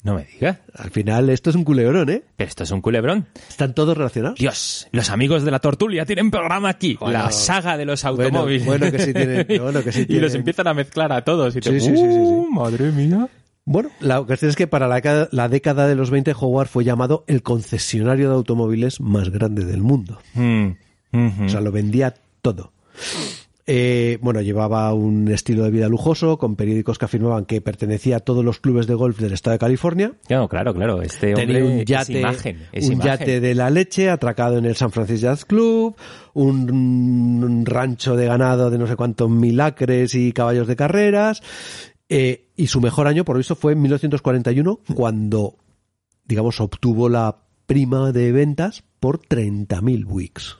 No 0.03 0.15
me 0.15 0.25
digas. 0.25 0.57
Al 0.73 0.91
final, 0.91 1.29
esto 1.29 1.49
es 1.49 1.55
un 1.55 1.63
culebrón, 1.63 2.09
¿eh? 2.09 2.21
Pero 2.35 2.49
esto 2.49 2.63
es 2.63 2.71
un 2.71 2.81
culebrón. 2.81 3.29
¿Están 3.47 3.73
todos 3.73 3.97
relacionados? 3.97 4.37
Dios, 4.37 4.89
los 4.91 5.09
amigos 5.11 5.45
de 5.45 5.51
la 5.51 5.59
tortulia 5.59 6.05
tienen 6.05 6.29
programa 6.29 6.67
aquí. 6.67 6.97
Bueno, 6.99 7.19
la 7.19 7.31
saga 7.31 7.77
de 7.77 7.85
los 7.85 8.03
automóviles. 8.03 8.65
bueno 8.65 8.91
que 8.91 8.99
sí 8.99 9.13
tienen, 9.13 9.47
bueno 9.61 9.81
que 9.81 9.93
sí 9.93 10.01
y 10.01 10.05
tienen. 10.07 10.25
los 10.25 10.35
empiezan 10.35 10.67
a 10.67 10.73
mezclar 10.73 11.13
a 11.13 11.23
todos. 11.23 11.55
Y 11.55 11.61
te... 11.61 11.71
Sí, 11.71 11.79
sí, 11.79 11.85
sí, 11.91 11.95
sí, 11.95 12.01
sí. 12.01 12.07
¡Uh, 12.09 12.51
madre 12.51 12.91
mía. 12.91 13.29
Bueno, 13.65 13.89
la 14.01 14.21
cuestión 14.21 14.49
es 14.49 14.55
que 14.57 14.67
para 14.67 14.87
la, 14.87 14.99
ca- 15.01 15.29
la 15.31 15.47
década 15.47 15.87
de 15.87 15.95
los 15.95 16.09
20 16.11 16.33
Howard 16.39 16.67
fue 16.67 16.83
llamado 16.83 17.23
el 17.27 17.43
concesionario 17.43 18.29
de 18.29 18.35
automóviles 18.35 18.99
más 18.99 19.29
grande 19.29 19.63
del 19.65 19.81
mundo. 19.81 20.19
Mm, 20.33 20.67
ujú. 21.13 21.43
O 21.45 21.49
sea, 21.49 21.61
lo 21.61 21.71
vendía 21.71 22.13
todo. 22.41 22.73
Eh, 23.65 24.17
bueno, 24.21 24.41
llevaba 24.41 24.93
un 24.93 25.29
estilo 25.29 25.63
de 25.63 25.71
vida 25.71 25.87
lujoso, 25.87 26.37
con 26.37 26.57
periódicos 26.57 26.97
que 26.97 27.05
afirmaban 27.05 27.45
que 27.45 27.61
pertenecía 27.61 28.17
a 28.17 28.19
todos 28.19 28.43
los 28.43 28.59
clubes 28.59 28.87
de 28.87 28.93
golf 28.95 29.17
del 29.19 29.31
estado 29.31 29.53
de 29.53 29.59
California. 29.59 30.11
Claro, 30.27 30.49
claro, 30.49 30.73
claro. 30.73 31.01
Este 31.01 31.27
hombre 31.29 31.45
Tenía 31.47 31.63
un 31.63 31.85
yate, 31.85 32.11
es 32.13 32.19
imagen. 32.19 32.57
Es 32.73 32.87
un 32.87 32.93
imagen. 32.93 33.11
yate 33.19 33.39
de 33.39 33.55
la 33.55 33.69
leche 33.69 34.09
atracado 34.09 34.57
en 34.57 34.65
el 34.65 34.75
San 34.75 34.91
Francisco 34.91 35.21
Jazz 35.27 35.45
Club, 35.45 35.95
un, 36.33 36.69
un 37.41 37.65
rancho 37.65 38.17
de 38.17 38.25
ganado 38.25 38.69
de 38.69 38.77
no 38.77 38.85
sé 38.87 38.97
cuántos 38.97 39.29
mil 39.29 39.61
acres 39.61 40.13
y 40.15 40.33
caballos 40.33 40.67
de 40.67 40.75
carreras. 40.75 41.41
eh, 42.09 42.42
y 42.55 42.67
su 42.67 42.81
mejor 42.81 43.07
año, 43.07 43.25
por 43.25 43.35
lo 43.35 43.39
visto, 43.39 43.55
fue 43.55 43.73
en 43.73 43.81
1941, 43.81 44.79
cuando, 44.95 45.55
digamos, 46.25 46.59
obtuvo 46.61 47.09
la 47.09 47.37
prima 47.65 48.11
de 48.11 48.31
ventas 48.31 48.83
por 48.99 49.19
30.000 49.21 50.05
wicks. 50.05 50.57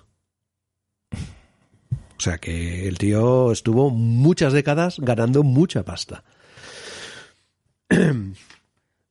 O 1.11 2.21
sea 2.23 2.37
que 2.37 2.87
el 2.87 2.97
tío 2.97 3.51
estuvo 3.51 3.89
muchas 3.89 4.53
décadas 4.53 4.97
ganando 4.99 5.43
mucha 5.43 5.83
pasta. 5.83 6.23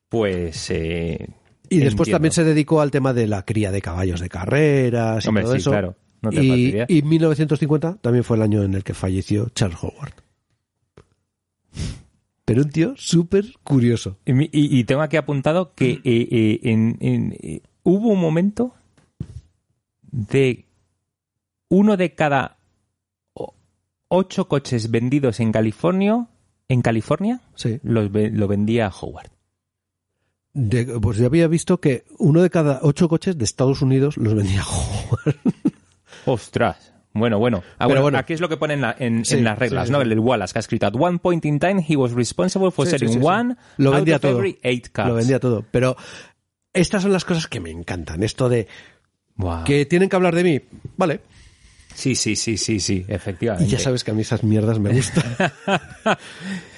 Pues. 0.08 0.70
Eh, 0.70 1.28
Y 1.68 1.78
después 1.78 2.08
entiendo. 2.08 2.16
también 2.16 2.32
se 2.32 2.44
dedicó 2.44 2.80
al 2.80 2.90
tema 2.90 3.12
de 3.12 3.26
la 3.26 3.44
cría 3.44 3.70
de 3.70 3.82
caballos 3.82 4.20
de 4.20 4.28
carreras 4.28 5.24
y 5.24 5.28
Hombre, 5.28 5.44
todo 5.44 5.52
sí, 5.54 5.58
eso. 5.58 5.70
claro. 5.70 5.96
No 6.22 6.30
te 6.30 6.42
y, 6.44 6.48
fastidias. 6.48 6.90
y 6.90 7.02
1950 7.02 7.96
también 8.00 8.24
fue 8.24 8.36
el 8.36 8.42
año 8.42 8.62
en 8.62 8.74
el 8.74 8.84
que 8.84 8.94
falleció 8.94 9.48
Charles 9.50 9.78
Howard. 9.82 10.14
Pero 12.44 12.62
un 12.62 12.70
tío 12.70 12.94
súper 12.96 13.54
curioso. 13.62 14.18
Y, 14.26 14.32
mi- 14.32 14.50
y- 14.52 14.78
y 14.78 14.84
tengo 14.84 15.02
aquí 15.02 15.16
apuntado 15.16 15.74
que 15.74 15.92
eh, 15.92 16.00
eh, 16.04 16.60
en- 16.64 16.96
en- 17.00 17.32
eh, 17.40 17.60
hubo 17.84 18.08
un 18.08 18.20
momento 18.20 18.74
de 20.10 20.66
uno 21.68 21.96
de 21.96 22.14
cada 22.14 22.58
ocho 24.08 24.48
coches 24.48 24.90
vendidos 24.90 25.40
en 25.40 25.52
California, 25.52 26.26
en 26.68 26.82
California, 26.82 27.40
Sí. 27.54 27.78
los 27.82 28.10
lo 28.12 28.48
vendía 28.48 28.88
Howard. 28.90 29.30
De- 30.52 30.84
pues 31.00 31.16
yo 31.16 31.26
había 31.26 31.46
visto 31.48 31.80
que 31.80 32.04
uno 32.18 32.42
de 32.42 32.50
cada 32.50 32.80
ocho 32.82 33.08
coches 33.08 33.38
de 33.38 33.44
Estados 33.44 33.80
Unidos 33.80 34.18
los 34.18 34.34
vendía 34.34 34.62
Howard. 34.68 35.36
Ostras. 36.26 36.91
Bueno, 37.14 37.38
bueno. 37.38 37.62
Ah, 37.78 37.86
bueno, 37.86 38.00
bueno. 38.02 38.18
aquí 38.18 38.32
es 38.32 38.40
lo 38.40 38.48
que 38.48 38.56
ponen 38.56 38.76
en, 38.78 38.82
la- 38.82 38.96
en- 38.98 39.24
Sí, 39.24 39.36
en 39.36 39.44
las 39.44 39.58
reglas, 39.58 39.86
sí, 39.88 39.92
¿no? 39.92 40.02
sí. 40.02 40.08
El 40.10 40.18
Wallace, 40.18 40.52
que 40.52 40.58
ha 40.58 40.60
escrito, 40.60 40.86
at 40.86 40.94
one 40.98 41.18
point 41.18 41.44
in 41.44 41.58
time 41.58 41.84
he 41.86 41.96
was 41.96 42.12
responsible 42.12 42.70
for 42.70 42.86
selling 42.86 43.22
one 43.22 43.56
Lo 43.76 43.90
out 43.90 43.96
vendía 43.96 44.16
of 44.16 44.22
todo. 44.22 44.38
every 44.38 44.58
eight 44.62 44.88
cars. 44.92 45.08
Lo 45.08 45.14
vendía 45.16 45.38
todo. 45.38 45.64
Pero 45.70 45.96
estas 46.72 47.02
son 47.02 47.12
las 47.12 47.24
cosas 47.24 47.46
que 47.48 47.60
me 47.60 47.70
encantan. 47.70 48.22
Esto 48.22 48.48
de 48.48 48.66
que 49.66 49.84
tienen 49.86 50.08
que 50.08 50.16
hablar 50.16 50.34
de 50.34 50.44
mí. 50.44 50.60
Vale. 50.96 51.20
Sí, 51.94 52.14
sí, 52.14 52.36
sí, 52.36 52.56
sí, 52.56 52.80
sí, 52.80 53.04
efectivamente. 53.08 53.66
Y 53.68 53.70
ya 53.70 53.78
sabes 53.78 54.02
que 54.02 54.10
a 54.12 54.14
mí 54.14 54.22
esas 54.22 54.42
mierdas 54.42 54.78
me 54.78 54.94
gustan. 54.94 55.24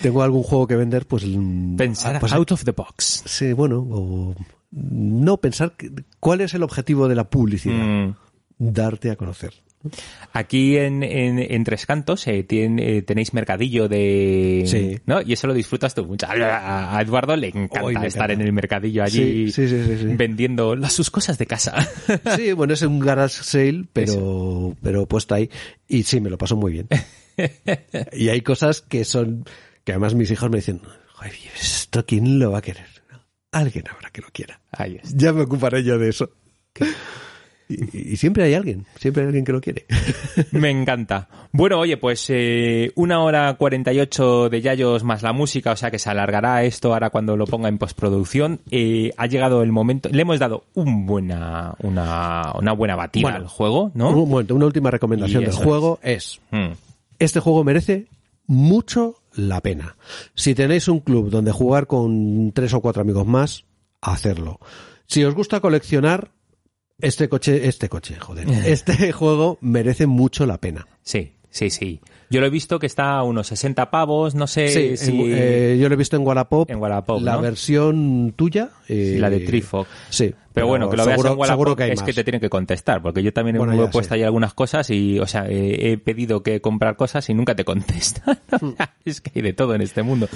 Tengo 0.02 0.22
algún 0.24 0.42
juego 0.42 0.66
que 0.66 0.74
vender, 0.76 1.06
pues... 1.06 1.24
mm, 1.24 1.76
Pensar 1.76 2.18
pues, 2.20 2.32
out 2.32 2.50
of 2.52 2.64
the 2.64 2.72
box. 2.72 3.22
Sí, 3.24 3.52
bueno, 3.52 3.86
o 3.88 4.34
no 4.72 5.36
pensar 5.36 5.76
que- 5.76 5.90
cuál 6.18 6.40
es 6.40 6.54
el 6.54 6.62
objetivo 6.64 7.06
de 7.08 7.14
la 7.14 7.30
publicidad. 7.30 7.76
Mm. 7.76 8.14
Darte 8.58 9.10
a 9.10 9.16
conocer. 9.16 9.54
Aquí 10.32 10.76
en, 10.76 11.02
en, 11.02 11.38
en 11.38 11.64
Tres 11.64 11.86
Cantos 11.86 12.26
eh, 12.26 12.46
eh, 12.50 13.02
tenéis 13.06 13.34
mercadillo 13.34 13.88
de... 13.88 14.64
Sí. 14.66 15.00
¿no? 15.06 15.20
Y 15.22 15.32
eso 15.32 15.46
lo 15.46 15.54
disfrutas 15.54 15.94
tú 15.94 16.04
mucho. 16.06 16.26
A, 16.26 16.96
a 16.98 17.02
Eduardo 17.02 17.36
le 17.36 17.48
encanta 17.48 17.82
me 18.00 18.06
estar 18.06 18.30
encanta. 18.30 18.32
en 18.32 18.40
el 18.42 18.52
mercadillo 18.52 19.02
allí 19.02 19.50
Sí, 19.50 19.68
sí, 19.68 19.76
vendiendo 20.16 20.74
las, 20.76 20.92
sus 20.92 21.10
cosas 21.10 21.38
de 21.38 21.46
casa. 21.46 21.74
Sí, 22.36 22.52
bueno, 22.52 22.74
es 22.74 22.82
un 22.82 22.98
garage 22.98 23.42
sale, 23.42 23.84
pero, 23.92 24.76
pero 24.82 25.06
puesto 25.06 25.34
ahí. 25.34 25.50
Y 25.88 26.02
sí, 26.04 26.20
me 26.20 26.30
lo 26.30 26.38
paso 26.38 26.56
muy 26.56 26.72
bien. 26.72 26.88
y 28.12 28.28
hay 28.28 28.40
cosas 28.40 28.80
que 28.82 29.04
son, 29.04 29.44
que 29.84 29.92
además 29.92 30.14
mis 30.14 30.30
hijos 30.30 30.50
me 30.50 30.58
dicen, 30.58 30.80
"Joder, 31.14 31.32
¿esto 31.60 32.04
quién 32.06 32.38
lo 32.38 32.52
va 32.52 32.58
a 32.58 32.62
querer? 32.62 32.86
Alguien 33.52 33.84
habrá 33.88 34.10
que 34.10 34.20
lo 34.20 34.28
quiera. 34.32 34.60
Ahí 34.72 34.96
está. 35.02 35.16
Ya 35.16 35.32
me 35.32 35.42
ocuparé 35.42 35.84
yo 35.84 35.96
de 35.98 36.08
eso. 36.08 36.30
Y, 37.68 38.12
y 38.12 38.16
siempre 38.16 38.44
hay 38.44 38.54
alguien, 38.54 38.84
siempre 38.98 39.22
hay 39.22 39.28
alguien 39.28 39.44
que 39.44 39.52
lo 39.52 39.60
quiere. 39.60 39.86
Me 40.52 40.70
encanta. 40.70 41.28
Bueno, 41.52 41.78
oye, 41.78 41.96
pues 41.96 42.26
eh, 42.28 42.92
una 42.94 43.22
hora 43.22 43.54
48 43.54 44.48
de 44.50 44.60
Yayos 44.60 45.04
más 45.04 45.22
la 45.22 45.32
música, 45.32 45.72
o 45.72 45.76
sea 45.76 45.90
que 45.90 45.98
se 45.98 46.10
alargará 46.10 46.64
esto 46.64 46.92
ahora 46.92 47.10
cuando 47.10 47.36
lo 47.36 47.46
ponga 47.46 47.68
en 47.68 47.78
postproducción. 47.78 48.60
Eh, 48.70 49.12
ha 49.16 49.26
llegado 49.26 49.62
el 49.62 49.72
momento, 49.72 50.08
le 50.10 50.22
hemos 50.22 50.38
dado 50.38 50.64
un 50.74 51.06
buena, 51.06 51.74
una, 51.80 52.52
una 52.58 52.72
buena 52.72 52.96
batida 52.96 53.22
Bueno, 53.22 53.38
al 53.38 53.46
juego, 53.46 53.92
¿no? 53.94 54.10
Un 54.10 54.28
momento, 54.28 54.54
una 54.54 54.66
última 54.66 54.90
recomendación 54.90 55.44
del 55.44 55.54
juego 55.54 55.98
es. 56.02 56.40
Mm. 56.50 56.72
este 57.18 57.40
juego 57.40 57.64
merece 57.64 58.06
mucho 58.46 59.16
la 59.32 59.60
pena. 59.60 59.96
Si 60.34 60.54
tenéis 60.54 60.88
un 60.88 61.00
club 61.00 61.30
donde 61.30 61.52
jugar 61.52 61.86
con 61.86 62.52
tres 62.52 62.74
o 62.74 62.80
cuatro 62.80 63.02
amigos 63.02 63.26
más, 63.26 63.64
hacerlo. 64.00 64.60
Si 65.06 65.24
os 65.24 65.34
gusta 65.34 65.60
coleccionar, 65.60 66.30
este 67.00 67.28
coche, 67.28 67.66
este 67.68 67.88
coche, 67.88 68.16
joder, 68.18 68.48
este 68.66 69.12
juego 69.12 69.58
merece 69.60 70.06
mucho 70.06 70.46
la 70.46 70.58
pena. 70.58 70.86
Sí, 71.02 71.32
sí, 71.50 71.70
sí. 71.70 72.00
Yo 72.30 72.40
lo 72.40 72.46
he 72.46 72.50
visto 72.50 72.78
que 72.80 72.86
está 72.86 73.16
a 73.18 73.22
unos 73.22 73.46
60 73.48 73.90
pavos, 73.90 74.34
no 74.34 74.46
sé 74.46 74.68
Sí, 74.68 74.96
si... 74.96 75.10
en- 75.12 75.20
eh, 75.30 75.78
yo 75.80 75.88
lo 75.88 75.94
he 75.94 75.98
visto 75.98 76.16
en 76.16 76.26
Wallapop, 76.26 76.68
En 76.70 76.78
Wallapop, 76.80 77.20
la 77.22 77.34
¿no? 77.34 77.42
versión 77.42 78.32
tuya, 78.34 78.70
Sí, 78.86 79.14
eh, 79.14 79.16
la 79.20 79.30
de 79.30 79.40
Trifog. 79.40 79.86
Sí, 80.08 80.34
Pero, 80.52 80.66
bueno, 80.66 80.88
que 80.90 80.96
lo 80.96 81.04
veas 81.04 81.16
seguro, 81.20 81.32
en 81.34 81.38
Wallapop 81.38 81.76
que 81.78 81.92
es 81.92 82.00
más. 82.00 82.06
que 82.06 82.12
te 82.12 82.24
tienen 82.24 82.40
que 82.40 82.48
contestar, 82.50 83.02
porque 83.02 83.22
yo 83.22 83.32
también 83.32 83.58
Bueno, 83.58 83.74
he 83.84 83.88
puesto 83.88 84.14
sí. 84.14 84.20
ahí 84.20 84.24
algunas 84.24 84.52
cosas 84.54 84.88
y, 84.90 85.20
o 85.20 85.26
sea, 85.26 85.46
eh, 85.48 85.92
he 85.92 85.98
pedido 85.98 86.42
que 86.42 86.60
comprar 86.60 86.96
cosas 86.96 87.28
y 87.28 87.34
nunca 87.34 87.54
te 87.54 87.64
contestan. 87.64 88.38
Hmm. 88.60 88.72
es 89.04 89.20
que 89.20 89.30
hay 89.34 89.42
de 89.42 89.52
todo 89.52 89.74
en 89.74 89.82
este 89.82 90.02
mundo. 90.02 90.28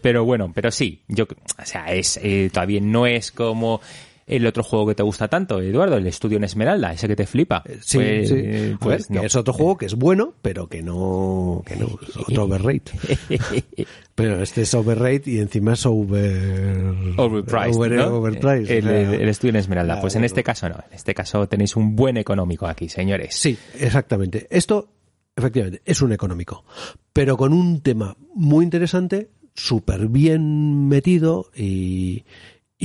Pero 0.00 0.24
bueno, 0.24 0.52
pero 0.54 0.70
sí, 0.70 1.02
yo, 1.08 1.24
o 1.24 1.64
sea, 1.66 1.86
es, 1.92 2.18
eh, 2.22 2.50
todavía 2.52 2.80
no 2.82 3.06
es 3.06 3.32
como 3.32 3.80
el 4.26 4.46
otro 4.46 4.62
juego 4.62 4.86
que 4.86 4.94
te 4.94 5.02
gusta 5.02 5.28
tanto, 5.28 5.60
Eduardo, 5.60 5.96
el 5.96 6.06
Estudio 6.06 6.36
en 6.38 6.44
Esmeralda, 6.44 6.92
ese 6.92 7.08
que 7.08 7.16
te 7.16 7.26
flipa. 7.26 7.62
Sí, 7.80 7.98
Pues, 7.98 8.28
sí. 8.28 8.34
eh, 8.38 8.76
pues 8.80 8.98
ver, 8.98 9.06
que 9.08 9.14
no. 9.14 9.26
es 9.26 9.36
otro 9.36 9.52
juego 9.52 9.76
que 9.76 9.86
es 9.86 9.94
bueno, 9.94 10.34
pero 10.42 10.68
que 10.68 10.82
no, 10.82 11.62
que 11.66 11.76
no, 11.76 11.86
es 12.08 12.16
otro 12.16 12.44
overrate. 12.44 12.92
pero 14.14 14.42
este 14.42 14.62
es 14.62 14.74
overrate 14.74 15.22
y 15.30 15.38
encima 15.38 15.72
es 15.74 15.84
over... 15.86 16.94
Overpriced, 17.16 17.76
over- 17.76 17.92
¿no? 17.96 18.06
overpriced, 18.18 18.70
El, 18.70 19.28
estudio 19.28 19.50
en 19.50 19.56
Esmeralda. 19.56 19.94
ah, 19.94 20.00
pues 20.00 20.14
en 20.16 20.24
este 20.24 20.42
caso 20.42 20.68
no. 20.68 20.76
En 20.76 20.94
este 20.94 21.14
caso 21.14 21.46
tenéis 21.48 21.76
un 21.76 21.96
buen 21.96 22.16
económico 22.16 22.66
aquí, 22.66 22.88
señores. 22.88 23.34
Sí, 23.34 23.58
exactamente. 23.78 24.46
Esto, 24.50 24.88
efectivamente, 25.36 25.82
es 25.84 26.00
un 26.02 26.12
económico, 26.12 26.64
pero 27.12 27.36
con 27.36 27.52
un 27.52 27.80
tema 27.80 28.16
muy 28.34 28.64
interesante, 28.64 29.30
súper 29.54 30.08
bien 30.08 30.88
metido 30.88 31.50
y, 31.56 32.24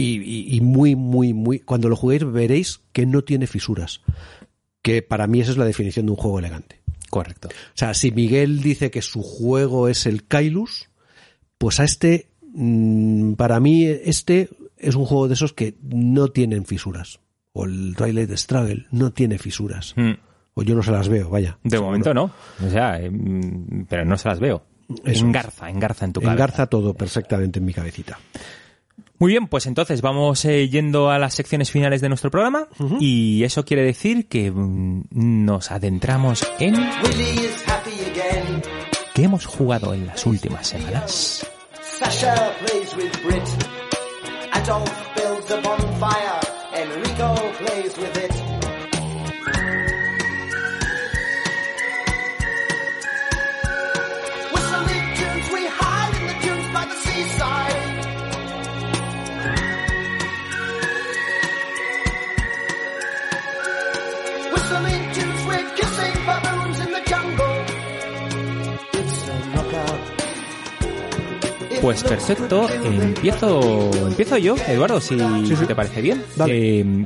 y, 0.02 0.22
y- 0.22 0.56
y 0.58 0.62
muy, 0.62 0.96
muy, 0.96 1.34
muy... 1.34 1.60
Cuando 1.60 1.90
lo 1.90 1.96
juguéis 1.96 2.24
veréis 2.30 2.82
que 2.94 3.06
no 3.06 3.24
tiene 3.24 3.48
fisuras. 3.48 4.02
Que 4.82 5.02
para 5.02 5.28
mí 5.28 5.42
esa 5.42 5.52
es 5.52 5.58
la 5.58 5.66
definición 5.66 6.06
de 6.06 6.12
un 6.12 6.18
juego 6.18 6.40
elegante. 6.40 6.82
Correcto. 7.10 7.48
O 7.50 7.52
sea, 7.74 7.94
si 7.94 8.12
Miguel 8.12 8.62
dice 8.62 8.92
que 8.92 9.02
su 9.02 9.22
juego 9.24 9.88
es 9.88 10.06
el 10.06 10.26
Kailus, 10.28 10.90
pues 11.58 11.80
a 11.80 11.84
este, 11.84 12.28
mm, 12.54 13.34
para 13.34 13.60
mí, 13.60 13.86
este 13.86 14.50
es 14.78 14.96
un 14.96 15.06
juego 15.06 15.28
de 15.28 15.34
esos 15.34 15.54
que 15.54 15.76
no 15.82 16.28
tienen 16.30 16.66
fisuras. 16.66 17.20
O 17.54 17.66
el 17.66 17.96
Twilight 17.98 18.32
Struggle 18.38 18.86
no 18.92 19.12
tiene 19.12 19.38
fisuras. 19.40 19.94
Mm. 19.98 20.12
O 20.54 20.64
yo 20.64 20.76
no 20.76 20.84
se 20.84 20.92
las 20.92 21.08
veo, 21.10 21.30
vaya. 21.30 21.58
De 21.64 21.80
momento 21.80 22.14
no. 22.14 22.32
O 22.66 22.70
sea, 22.70 23.00
mm, 23.10 23.86
pero 23.90 24.06
no 24.06 24.18
se 24.18 24.28
las 24.30 24.40
veo. 24.40 24.64
Eso 25.04 25.26
engarza, 25.26 25.70
engarza 25.70 26.06
en 26.06 26.14
tu 26.14 26.22
cabeza. 26.22 26.34
Engarza 26.34 26.66
todo 26.68 26.94
perfectamente 26.94 27.60
en 27.60 27.66
mi 27.66 27.74
cabecita. 27.74 28.20
Muy 29.20 29.32
bien, 29.32 29.48
pues 29.48 29.66
entonces 29.66 30.02
vamos 30.02 30.46
eh, 30.46 30.70
yendo 30.70 31.10
a 31.10 31.18
las 31.18 31.34
secciones 31.34 31.72
finales 31.72 32.02
de 32.02 32.10
nuestro 32.10 32.30
programa 32.30 32.68
y 33.00 33.44
eso 33.44 33.66
quiere 33.66 33.84
decir 33.84 34.28
que 34.28 34.52
mm, 34.52 35.06
nos 35.12 35.72
adentramos 35.72 36.48
en 36.60 36.76
Willie 36.76 37.46
is 37.46 37.64
happy 37.68 37.92
again. 38.12 38.62
qué 39.16 39.24
hemos 39.24 39.46
jugado 39.46 39.94
en 39.94 40.06
las 40.06 40.26
últimas 40.26 40.68
semanas. 40.68 41.46
Sasha 41.82 42.36
plays 42.60 42.96
with 42.96 43.12
Brit. 43.24 43.44
Adolf 44.54 44.92
builds 45.16 45.52
a 45.52 45.62
bonfire. 45.62 46.47
Pues 71.82 72.04
perfecto, 72.04 72.68
empiezo, 72.70 73.92
empiezo 74.08 74.38
yo, 74.38 74.56
Eduardo, 74.68 75.00
si, 75.00 75.16
te 75.16 75.76
parece 75.76 76.02
bien. 76.02 76.24
Eh, 76.48 77.06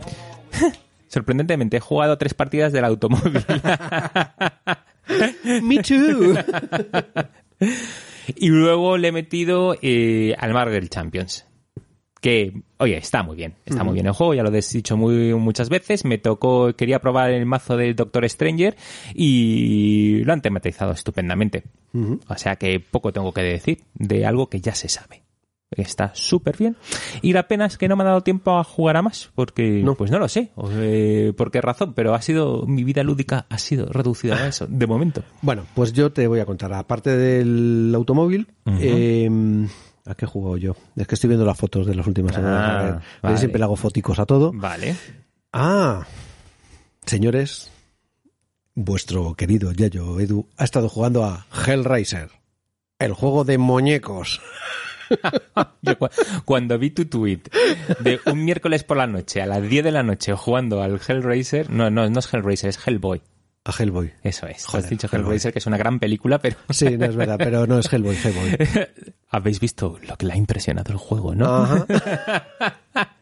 sorprendentemente, 1.07 1.77
he 1.77 1.80
jugado 1.80 2.18
tres 2.18 2.34
partidas 2.34 2.72
del 2.72 2.85
automóvil. 2.85 3.43
Me 5.64 5.84
too. 5.84 6.35
y 8.27 8.48
luego 8.48 8.98
le 8.98 9.10
he 9.10 9.11
metido 9.11 9.76
eh, 9.81 10.35
al 10.39 10.53
Marvel 10.53 10.89
Champions. 10.89 11.45
Que, 12.22 12.53
oye, 12.77 12.98
está 12.98 13.23
muy 13.23 13.35
bien. 13.35 13.56
Está 13.65 13.84
muy 13.84 13.89
Ujú. 13.89 13.93
bien 13.95 14.06
el 14.07 14.14
juego, 14.14 14.34
ya 14.35 14.43
lo 14.43 14.49
he 14.56 14.61
dicho 14.61 14.95
muy, 14.95 15.34
muchas 15.34 15.69
veces. 15.69 16.06
Me 16.06 16.18
tocó, 16.19 16.72
quería 16.76 16.99
probar 16.99 17.31
el 17.31 17.45
mazo 17.48 17.76
del 17.76 17.95
Doctor 17.95 18.30
Stranger 18.30 18.76
y 19.35 20.23
lo 20.23 20.34
han 20.34 20.41
tematizado 20.41 20.91
estupendamente. 20.91 21.64
O 21.93 22.38
sea 22.38 22.56
que 22.56 22.80
poco 22.80 23.11
tengo 23.11 23.34
que 23.34 23.41
decir 23.41 23.80
de 23.95 24.26
algo 24.26 24.48
que 24.48 24.61
ya 24.61 24.76
se 24.76 24.88
sabe. 24.88 25.23
Está 25.72 26.11
súper 26.14 26.57
bien. 26.57 26.76
Y 27.22 27.31
la 27.34 27.48
pena 27.48 27.65
es 27.65 27.77
que 27.77 27.88
no 27.88 27.95
me 27.95 28.03
ha 28.03 28.07
dado 28.07 28.22
tiempo 28.22 28.57
a 28.57 28.64
jugar 28.65 28.98
a 28.98 29.02
más, 29.02 29.31
porque 29.35 29.81
pues 29.98 30.11
no 30.11 30.19
lo 30.19 30.27
sé, 30.27 30.49
o, 30.56 30.69
eh, 30.73 31.31
por 31.35 31.49
qué 31.49 31.61
razón, 31.61 31.93
pero 31.93 32.14
ha 32.14 32.22
sido 32.22 32.65
mi 32.68 32.84
vida 32.84 33.03
lúdica 33.03 33.45
ha 33.49 33.57
sido 33.57 33.85
reducida 33.85 34.35
a 34.35 34.48
eso, 34.48 34.68
de 34.68 34.85
momento. 34.85 35.23
Bueno, 35.41 35.64
pues 35.73 35.93
yo 35.93 36.11
te 36.11 36.27
voy 36.27 36.41
a 36.41 36.45
contar. 36.45 36.73
Aparte 36.73 37.15
del 37.15 37.93
automóvil, 37.95 38.48
Ujú. 38.65 38.77
eh, 38.81 39.30
¿a 40.06 40.15
qué 40.15 40.26
he 40.26 40.28
jugado 40.28 40.57
yo? 40.57 40.76
Es 40.95 41.07
que 41.07 41.15
estoy 41.15 41.30
viendo 41.30 41.45
las 41.45 41.57
fotos 41.57 41.86
de 41.86 41.95
las 41.95 42.07
últimas 42.07 42.36
semanas. 42.36 42.69
a 42.69 42.84
ver. 42.84 42.94
Ah, 42.94 43.02
vale. 43.23 43.38
siempre 43.38 43.60
le 43.60 43.65
hago 43.65 43.76
foticos 43.76 44.19
a 44.19 44.26
todo. 44.26 44.52
Vale. 44.53 44.95
Ah, 45.53 46.06
señores, 47.06 47.72
vuestro 48.76 49.34
querido 49.36 49.72
Yayo 49.72 50.19
Edu 50.19 50.48
ha 50.57 50.64
estado 50.64 50.90
jugando 50.90 51.26
a 51.26 51.45
Hellraiser, 51.65 52.30
el 52.99 53.14
juego 53.14 53.44
de 53.44 53.57
muñecos. 53.57 54.41
Yo 55.82 55.98
cuando 56.45 56.80
vi 56.80 56.91
tu 56.91 57.06
tweet 57.06 57.41
de 57.99 58.22
un 58.26 58.45
miércoles 58.45 58.84
por 58.86 58.98
la 58.98 59.07
noche 59.07 59.41
a 59.41 59.45
las 59.45 59.61
10 59.61 59.84
de 59.84 59.91
la 59.91 60.03
noche 60.03 60.34
jugando 60.34 60.82
al 60.82 61.02
Hellraiser, 61.06 61.69
no, 61.69 61.90
no, 61.90 62.10
no 62.10 62.19
es 62.19 62.34
Hellraiser, 62.34 62.69
es 62.69 62.88
Hellboy. 62.88 63.22
A 63.64 63.72
Hellboy. 63.78 64.12
Eso 64.24 64.48
es. 64.48 64.66
Joder, 64.66 64.84
has 64.86 64.90
dicho 64.90 65.08
Hellboy. 65.08 65.26
Hellraiser, 65.28 65.54
que 65.54 65.60
es 65.60 65.68
una 65.68 65.78
gran 65.78 66.00
película, 66.00 66.40
pero... 66.40 66.58
Sí, 66.72 66.98
no 66.98 67.06
es 67.06 67.16
verdad, 67.16 67.38
pero 67.38 67.68
no 67.68 67.78
es 67.80 67.92
Hellboy, 67.94 68.16
Hellboy. 68.16 68.58
Habéis 69.30 69.60
visto 69.60 70.00
lo 70.08 70.16
que 70.18 70.26
le 70.26 70.34
ha 70.34 70.38
impresionado 70.38 70.92
el 70.92 70.98
juego, 70.98 71.36
¿no? 71.36 71.46
Ajá. 71.46 71.86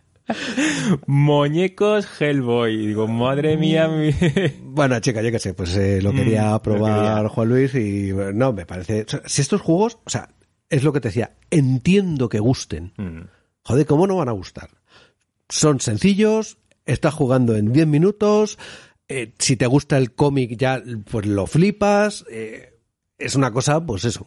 Muñecos 1.08 2.08
Hellboy. 2.22 2.78
Digo, 2.88 3.08
madre 3.08 3.58
mía. 3.58 3.88
mi- 3.88 4.14
Bueno, 4.62 5.00
chica, 5.00 5.22
yo 5.22 5.32
qué 5.32 5.40
sé, 5.40 5.54
pues 5.54 5.76
eh, 5.76 6.02
lo 6.02 6.14
Mm, 6.14 6.16
quería 6.16 6.52
lo 6.52 6.62
probar 6.62 7.16
quería. 7.16 7.30
Juan 7.30 7.50
Luis 7.50 7.76
y 7.76 8.12
bueno, 8.12 8.32
no, 8.34 8.54
me 8.54 8.66
parece... 8.66 9.04
o 9.04 9.10
sea, 9.10 9.22
si 9.26 9.42
estos 9.42 9.62
juegos, 9.62 9.98
o 10.06 10.10
sea, 10.10 10.30
es 10.70 10.84
lo 10.84 10.94
que 10.94 11.02
te 11.02 11.10
decía, 11.10 11.34
entiendo 11.50 12.30
que 12.30 12.40
gusten. 12.40 12.94
Mm. 12.98 13.22
Joder, 13.64 13.86
¿cómo 13.86 14.08
no 14.08 14.16
van 14.18 14.30
a 14.30 14.34
gustar? 14.34 14.70
Son 15.50 15.80
sencillos, 15.80 16.58
estás 16.86 17.14
jugando 17.14 17.56
en 17.56 17.74
10 17.74 17.88
minutos, 17.88 18.58
eh, 19.10 19.34
si 19.40 19.58
te 19.58 19.66
gusta 19.68 19.98
el 19.98 20.14
cómic 20.14 20.56
ya 20.58 20.82
pues 21.12 21.26
lo 21.26 21.46
flipas, 21.48 22.24
eh, 22.32 22.78
es 23.18 23.36
una 23.36 23.52
cosa, 23.52 23.86
pues 23.86 24.06
eso. 24.06 24.26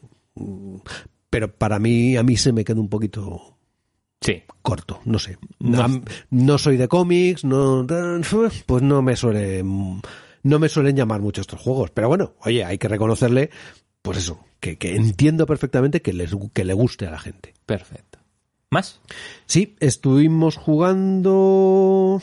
Pero 1.30 1.54
para 1.54 1.78
mí, 1.78 2.16
a 2.16 2.22
mí 2.22 2.36
se 2.36 2.52
me 2.52 2.64
queda 2.64 2.80
un 2.80 2.88
poquito 2.90 3.56
Sí. 4.20 4.42
corto, 4.60 5.00
no 5.04 5.18
sé. 5.18 5.38
No. 5.58 6.02
No, 6.30 6.58
soy 6.58 6.76
de 6.76 6.88
cómics, 6.88 7.44
no, 7.44 7.86
pues 8.66 8.82
no 8.82 9.02
me 9.02 9.16
suele, 9.16 9.62
no 9.64 10.58
me 10.58 10.68
suelen 10.68 10.96
llamar 10.96 11.20
mucho 11.20 11.40
estos 11.40 11.60
juegos. 11.60 11.90
Pero 11.90 12.08
bueno, 12.08 12.34
oye, 12.40 12.64
hay 12.64 12.78
que 12.78 12.88
reconocerle, 12.88 13.50
pues 14.02 14.18
eso, 14.18 14.44
que, 14.60 14.76
que 14.78 14.94
entiendo 14.94 15.46
perfectamente 15.46 16.02
que, 16.02 16.12
les, 16.12 16.34
que 16.52 16.64
le 16.64 16.74
guste 16.74 17.06
a 17.06 17.10
la 17.10 17.18
gente. 17.18 17.54
Perfecto. 17.66 18.18
¿Más? 18.70 19.00
Sí, 19.46 19.76
estuvimos 19.80 20.56
jugando. 20.56 22.22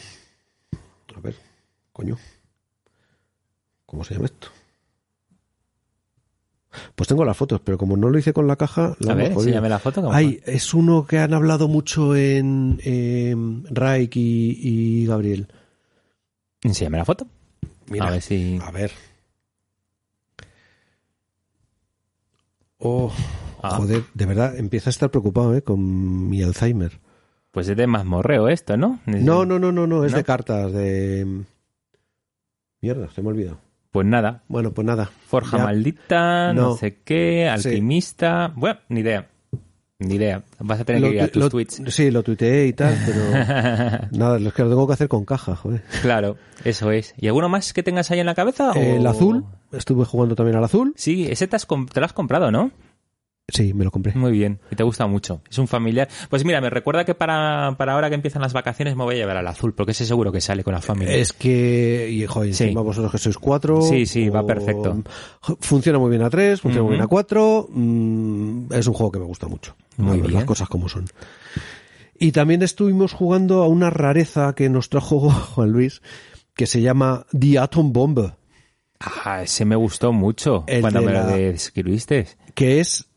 A 1.16 1.20
ver, 1.20 1.36
coño. 1.92 2.18
¿Cómo 3.90 4.04
se 4.04 4.14
llama 4.14 4.26
esto? 4.28 4.50
Pues 6.96 7.08
tengo 7.08 7.26
las 7.26 7.36
fotos, 7.36 7.60
pero 7.64 7.80
como 7.80 7.98
no 7.98 8.10
lo 8.10 8.20
hice 8.20 8.32
con 8.34 8.46
la 8.46 8.56
caja, 8.56 8.96
la 9.00 9.14
A 9.14 9.16
ver, 9.16 9.32
enséñame 9.32 9.68
la 9.70 9.80
foto. 9.80 10.02
¿cómo 10.02 10.14
Ay, 10.14 10.40
es 10.46 10.74
uno 10.76 11.08
que 11.08 11.18
han 11.18 11.34
hablado 11.34 11.68
mucho 11.68 12.16
en, 12.16 12.80
en 12.84 13.66
Raik 13.72 14.16
y, 14.16 14.60
y 14.62 15.06
Gabriel. 15.08 15.48
Enséñame 16.62 17.00
la 17.00 17.06
foto. 17.06 17.26
Mira, 17.88 18.08
A 18.08 18.12
ver 18.12 18.22
si... 18.22 18.60
a 18.62 18.70
ver. 18.70 18.92
Oh, 22.78 23.12
Ah. 23.62 23.72
joder, 23.76 24.04
de 24.14 24.26
verdad, 24.26 24.58
empiezo 24.58 24.90
a 24.90 24.92
estar 24.92 25.10
preocupado 25.12 25.54
¿eh? 25.56 25.64
con 25.64 26.30
mi 26.30 26.42
Alzheimer. 26.44 27.00
Pues 27.52 27.68
es 27.68 27.76
de 27.76 27.88
mazmorreo 27.88 28.48
esto, 28.48 28.78
¿no? 28.78 29.00
Es- 29.08 29.22
No, 29.24 29.44
no, 29.46 29.58
no, 29.60 29.72
no, 29.74 29.86
no, 29.88 30.06
es 30.06 30.12
¿No? 30.12 30.18
de 30.20 30.24
cartas, 30.24 30.72
de... 30.72 31.44
Mierda, 32.82 33.10
se 33.12 33.22
me 33.22 33.28
ha 33.30 33.32
olvidado. 33.32 33.60
Pues 33.92 34.06
nada. 34.06 34.44
Bueno, 34.48 34.72
pues 34.72 34.86
nada. 34.86 35.10
Forja 35.28 35.58
Ya- 35.58 35.64
maldita, 35.64 36.54
no. 36.54 36.62
No. 36.62 36.76
sé 36.78 36.98
qué, 37.04 37.52
Sí. 37.58 37.70
alquimista... 37.70 38.52
Bueno, 38.56 38.80
ni 38.90 39.00
idea. 39.02 39.28
Ni 39.98 40.16
idea. 40.16 40.44
Vas 40.60 40.80
a 40.80 40.86
tener 40.86 41.02
que 41.02 41.10
ir 41.16 41.22
a 41.22 41.26
tu- 41.28 41.34
tus 41.34 41.44
lo- 41.44 41.50
tweets. 41.50 41.82
Sí, 41.88 42.10
lo 42.12 42.24
tuiteé 42.24 42.68
y 42.68 42.74
tal, 42.74 42.96
pero... 43.06 43.20
nada, 44.12 44.38
es 44.38 44.54
que 44.54 44.64
lo 44.64 44.70
tengo 44.70 44.88
que 44.88 44.94
hacer 44.94 45.08
con 45.10 45.26
caja, 45.26 45.56
joder. 45.56 45.84
Claro, 46.02 46.38
eso 46.64 46.92
es. 46.92 47.14
¿Y 47.18 47.28
alguno 47.28 47.50
más 47.50 47.74
que 47.74 47.84
tengas 47.84 48.10
ahí 48.12 48.20
en 48.20 48.26
la 48.28 48.36
cabeza? 48.36 48.72
o- 48.72 48.76
El 48.76 49.06
azul, 49.06 49.44
estuve 49.74 50.06
jugando 50.06 50.36
también 50.36 50.56
al 50.56 50.64
azul. 50.64 50.94
Sí, 50.96 51.28
ese 51.30 51.48
te, 51.48 51.56
has 51.58 51.68
te 51.68 52.00
lo 52.00 52.06
has 52.06 52.14
comprado, 52.14 52.50
¿no? 52.52 52.72
Sí, 53.54 53.74
me 53.74 53.84
lo 53.84 53.92
compré. 53.92 54.14
Muy 54.16 54.32
bien, 54.32 54.60
y 54.72 54.76
te 54.76 54.84
gusta 54.84 55.08
mucho. 55.08 55.42
Es 55.50 55.58
un 55.58 55.68
familiar. 55.68 56.08
Pues 56.30 56.46
mira, 56.46 56.62
me 56.62 56.70
recuerda 56.70 57.06
que 57.06 57.16
para, 57.16 57.76
para 57.78 57.94
ahora 57.94 58.10
que 58.10 58.16
empiezan 58.16 58.42
las 58.42 58.54
vacaciones 58.54 58.96
me 58.96 59.04
voy 59.04 59.16
a 59.16 59.18
llevar 59.20 59.38
al 59.38 59.48
azul, 59.48 59.74
porque 59.74 59.92
ese 59.92 60.06
seguro 60.06 60.32
que 60.32 60.42
sale 60.42 60.64
con 60.64 60.74
la 60.74 60.82
familia. 60.82 61.16
Es 61.16 61.34
que, 61.34 62.10
y 62.12 62.26
joder, 62.26 62.54
Sí. 62.54 62.64
encima 62.66 62.82
vosotros 62.82 63.12
que 63.12 63.18
sois 63.18 63.38
cuatro. 63.38 63.82
Sí, 63.82 64.06
sí, 64.06 64.30
va 64.30 64.46
perfecto. 64.46 65.04
Funciona 65.60 66.00
muy 66.00 66.10
bien 66.10 66.22
a 66.24 66.30
tres, 66.30 66.62
funciona 66.62 66.84
muy 66.84 66.92
bien 66.94 67.04
a 67.04 67.08
cuatro. 67.08 67.68
mm, 67.70 68.74
es 68.74 68.88
un 68.88 68.94
juego 68.94 69.12
que 69.12 69.20
me 69.20 69.26
gusta 69.26 69.48
mucho. 69.48 69.76
Muy 69.98 70.18
ver 70.18 70.28
bien. 70.28 70.34
Las 70.36 70.46
cosas 70.46 70.70
como 70.70 70.88
son. 70.90 71.06
Y 72.18 72.32
también 72.34 72.62
estuvimos 72.64 73.14
jugando 73.14 73.64
a 73.64 73.68
una 73.68 73.90
rareza 73.90 74.54
que 74.54 74.70
nos 74.70 74.90
trajo 74.90 75.30
Juan 75.56 75.72
Luis, 75.72 76.02
que 76.56 76.68
se 76.68 76.82
llama 76.82 77.26
The 77.38 77.60
Atom 77.60 77.94
Bomb, 77.94 78.32
Ah, 79.02 79.44
ese 79.44 79.64
me 79.64 79.78
gustó 79.78 80.12
mucho 80.12 80.66
El 80.68 80.82
cuando 80.82 81.02
me 81.02 81.14
lo 81.14 81.20
la- 81.24 81.28
describiste. 81.28 82.28
que 82.54 82.82
es 82.82 83.09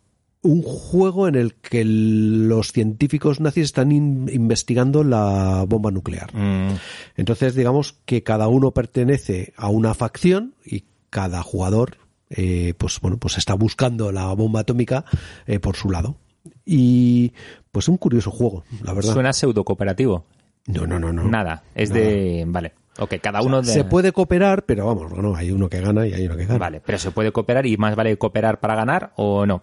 un 0.43 0.63
juego 0.63 1.29
en 1.29 1.37
el 1.37 1.55
que 1.55 1.85
los 1.85 2.73
científicos 2.73 3.39
nazis 3.41 3.65
están 3.67 3.93
in- 3.93 4.29
investigando 4.33 5.05
la 5.05 5.65
bomba 5.69 5.91
nuclear. 5.91 6.35
Mm, 6.35 6.75
Entonces, 7.17 7.55
digamos 7.55 7.95
que 8.05 8.23
cada 8.25 8.49
uno 8.49 8.73
pertenece 8.73 9.53
a 9.57 9.69
una 9.69 9.95
facción 9.95 10.55
y 10.65 10.85
cada 11.11 11.43
jugador, 11.43 11.97
eh, 12.31 12.75
pues 12.77 12.99
bueno, 13.01 13.19
pues 13.19 13.39
está 13.39 13.55
buscando 13.55 14.11
la 14.11 14.33
bomba 14.35 14.61
atómica 14.61 15.05
eh, 15.47 15.61
por 15.61 15.77
su 15.77 15.91
lado. 15.91 16.17
Y 16.65 17.33
pues 17.71 17.89
un 17.89 17.97
curioso 17.97 18.31
juego, 18.31 18.65
la 18.83 18.93
verdad. 18.95 19.13
Suena 19.13 19.33
pseudo 19.33 19.65
cooperativo. 19.65 20.27
No, 20.67 20.87
no, 20.87 20.99
no, 20.99 21.13
no. 21.13 21.25
Nada, 21.25 21.63
es 21.75 21.91
Nada. 21.91 22.03
de... 22.03 22.45
Vale, 22.49 22.73
ok, 22.99 23.15
cada 23.23 23.41
O 23.41 23.43
sea, 23.43 23.49
uno 23.49 23.63
de... 23.63 23.73
Se 23.73 23.85
puede 23.85 24.13
cooperar, 24.13 24.65
pero 24.65 24.87
vamos, 24.87 25.11
bueno, 25.13 25.35
hay 25.37 25.51
uno 25.53 25.69
que 25.69 25.81
gana 25.81 26.07
y 26.07 26.13
hay 26.15 26.27
uno 26.27 26.37
que 26.37 26.47
gana. 26.47 26.59
Vale, 26.59 26.81
pero 26.85 26.99
se 26.99 27.11
puede 27.13 27.31
cooperar 27.33 27.67
y 27.67 27.77
más 27.77 27.95
vale 27.95 28.17
cooperar 28.17 28.59
para 28.61 28.75
ganar 28.75 29.13
o 29.17 29.47
no. 29.47 29.63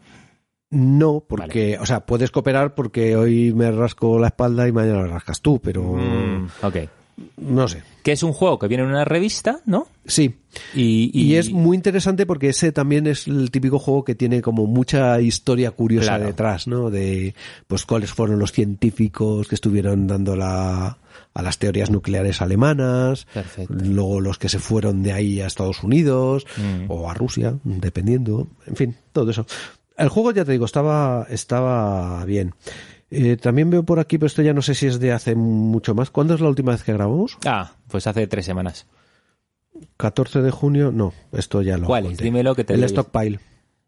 No, 0.71 1.23
porque, 1.27 1.77
o 1.79 1.85
sea, 1.85 2.01
puedes 2.05 2.29
cooperar 2.31 2.75
porque 2.75 3.15
hoy 3.15 3.53
me 3.53 3.71
rasco 3.71 4.19
la 4.19 4.27
espalda 4.27 4.67
y 4.67 4.71
mañana 4.71 5.01
la 5.01 5.07
rascas 5.07 5.41
tú, 5.41 5.59
pero 5.59 5.83
Mm, 5.95 6.47
ok. 6.61 6.75
No 7.37 7.67
sé. 7.67 7.83
Que 8.01 8.13
es 8.13 8.23
un 8.23 8.31
juego 8.31 8.57
que 8.59 8.69
viene 8.69 8.83
en 8.83 8.91
una 8.91 9.03
revista, 9.03 9.59
¿no? 9.65 9.87
Sí. 10.05 10.35
Y, 10.73 11.11
Y 11.13 11.35
es 11.35 11.51
muy 11.51 11.75
interesante 11.75 12.25
porque 12.25 12.47
ese 12.49 12.71
también 12.71 13.07
es 13.07 13.27
el 13.27 13.51
típico 13.51 13.77
juego 13.77 14.05
que 14.05 14.15
tiene 14.15 14.41
como 14.41 14.67
mucha 14.67 15.19
historia 15.19 15.71
curiosa 15.71 16.11
Claro. 16.11 16.25
detrás, 16.27 16.67
¿no? 16.67 16.89
De 16.89 17.35
pues 17.67 17.85
cuáles 17.85 18.13
fueron 18.13 18.39
los 18.39 18.53
científicos 18.53 19.49
que 19.49 19.55
estuvieron 19.55 20.07
dando 20.07 20.35
la 20.37 20.97
a 21.33 21.41
las 21.41 21.59
teorías 21.59 21.91
nucleares 21.91 22.41
alemanas, 22.41 23.27
Perfecto. 23.33 23.73
luego 23.73 24.21
los 24.21 24.37
que 24.39 24.47
se 24.49 24.57
fueron 24.59 25.03
de 25.03 25.11
ahí 25.11 25.41
a 25.41 25.47
Estados 25.47 25.83
Unidos 25.83 26.45
Mm. 26.57 26.85
o 26.89 27.09
a 27.09 27.13
Rusia, 27.13 27.55
dependiendo, 27.63 28.47
en 28.65 28.75
fin, 28.75 28.95
todo 29.11 29.29
eso. 29.29 29.45
El 29.99 30.09
juego 30.09 30.31
ya 30.31 30.45
te 30.45 30.53
digo 30.53 30.65
estaba 30.65 31.27
estaba 31.29 32.23
bien. 32.25 32.55
Eh, 33.11 33.37
también 33.37 33.69
veo 33.69 33.83
por 33.83 33.99
aquí, 33.99 34.17
pero 34.17 34.27
esto 34.27 34.41
ya 34.41 34.53
no 34.53 34.61
sé 34.61 34.75
si 34.75 34.87
es 34.87 34.99
de 34.99 35.11
hace 35.11 35.35
mucho 35.35 35.95
más. 35.95 36.09
¿Cuándo 36.09 36.35
es 36.35 36.41
la 36.41 36.47
última 36.47 36.71
vez 36.71 36.83
que 36.83 36.93
grabamos? 36.93 37.37
Ah, 37.45 37.73
pues 37.87 38.07
hace 38.07 38.27
tres 38.27 38.45
semanas. 38.45 38.87
14 39.97 40.41
de 40.41 40.51
junio, 40.51 40.91
no, 40.91 41.13
esto 41.31 41.61
ya 41.61 41.77
lo 41.77 41.87
¿Cuál 41.87 42.07
es? 42.07 42.17
Dímelo 42.17 42.55
que 42.55 42.63
te 42.63 42.73
El 42.73 42.83
stockpile. 42.83 43.39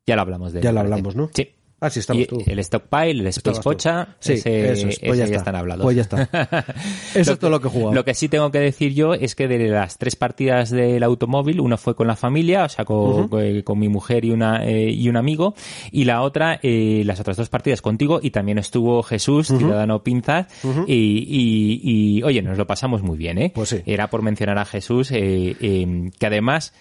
Ya 0.05 0.15
lo 0.15 0.21
hablamos 0.21 0.53
de 0.53 0.59
él, 0.59 0.63
Ya 0.63 0.71
lo 0.71 0.79
hablamos, 0.79 1.15
¿no? 1.15 1.29
Sí. 1.33 1.49
Ah, 1.83 1.89
sí, 1.89 1.99
estabas 1.99 2.21
Y 2.21 2.25
tú. 2.27 2.43
El 2.45 2.59
Stockpile, 2.63 3.09
el 3.21 3.27
Space. 3.27 3.59
Pocha, 3.61 4.09
Sí, 4.19 4.33
ese, 4.33 4.71
eso 4.71 4.87
es. 4.87 4.99
Pues 4.99 5.11
ese 5.13 5.17
ya 5.17 5.17
ya, 5.17 5.23
está. 5.25 5.37
están 5.37 5.55
hablados. 5.55 5.83
Pues 5.83 5.95
ya 5.95 6.03
está. 6.03 6.29
Eso 7.15 7.33
es 7.33 7.39
todo 7.39 7.49
lo 7.49 7.59
que 7.59 7.67
he 7.67 7.71
jugado. 7.71 7.93
Lo 7.93 8.05
que 8.05 8.13
sí 8.13 8.29
tengo 8.29 8.51
que 8.51 8.59
decir 8.59 8.93
yo 8.93 9.15
es 9.15 9.33
que 9.35 9.47
de 9.47 9.67
las 9.67 9.97
tres 9.97 10.15
partidas 10.15 10.69
del 10.69 11.01
automóvil, 11.03 11.59
una 11.59 11.77
fue 11.77 11.95
con 11.95 12.05
la 12.07 12.15
familia, 12.15 12.65
o 12.65 12.69
sea, 12.69 12.85
con, 12.85 13.27
con- 13.29 13.61
con 13.63 13.79
mi 13.79 13.89
mujer 13.89 14.25
y 14.25 14.31
una 14.31 14.63
eh, 14.65 14.91
y 14.91 15.09
un 15.09 15.17
amigo, 15.17 15.55
y 15.91 16.03
la 16.05 16.21
otra, 16.21 16.59
eh, 16.61 17.01
las 17.05 17.19
otras 17.19 17.35
dos 17.37 17.49
partidas 17.49 17.81
contigo, 17.81 18.19
y 18.21 18.29
también 18.29 18.59
estuvo 18.59 19.01
Jesús, 19.03 19.47
Ciudadano 19.47 20.03
Pinzas, 20.03 20.45
y, 20.87 20.93
y- 20.93 21.81
y, 22.19 22.23
oye, 22.23 22.41
nos 22.43 22.57
lo 22.59 22.67
pasamos 22.67 23.01
muy 23.01 23.17
bien, 23.17 23.37
¿eh? 23.39 23.51
Pues 23.55 23.69
sí. 23.69 23.81
Era 23.87 24.07
por 24.09 24.21
mencionar 24.21 24.57
a 24.59 24.65
Jesús, 24.65 25.11
eh, 25.11 25.55
eh, 25.59 26.11
que 26.19 26.25
además 26.27 26.73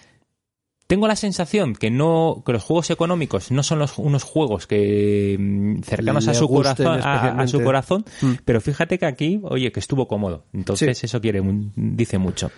tengo 0.90 1.06
la 1.06 1.14
sensación 1.14 1.74
que 1.74 1.88
no 1.88 2.42
que 2.44 2.52
los 2.52 2.64
juegos 2.64 2.90
económicos 2.90 3.52
no 3.52 3.62
son 3.62 3.78
los, 3.78 3.96
unos 3.96 4.24
juegos 4.24 4.66
que 4.66 5.36
mm, 5.38 5.82
cercanos 5.82 6.26
a 6.26 6.34
su 6.34 6.48
corazón 6.48 7.00
a- 7.00 7.40
a, 7.40 7.46
su 7.46 7.62
corazón 7.62 8.04
Mm. 8.20 8.32
pero 8.44 8.60
fíjate 8.60 8.98
que 8.98 9.06
aquí 9.06 9.40
oye 9.44 9.70
que 9.70 9.78
estuvo 9.78 10.08
cómodo. 10.08 10.46
Entonces 10.52 11.02
eso 11.04 11.20
quiere 11.20 11.40
dice 11.76 12.18
mucho. 12.18 12.50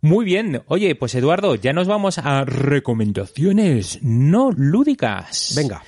Muy 0.00 0.24
bien. 0.24 0.62
Oye 0.68 0.94
pues 0.94 1.14
Eduardo 1.14 1.54
ya 1.54 1.72
nos 1.74 1.86
vamos 1.86 2.16
a 2.18 2.44
recomendaciones 2.46 3.98
no 4.02 4.50
lúdicas. 4.52 5.52
Venga. 5.54 5.82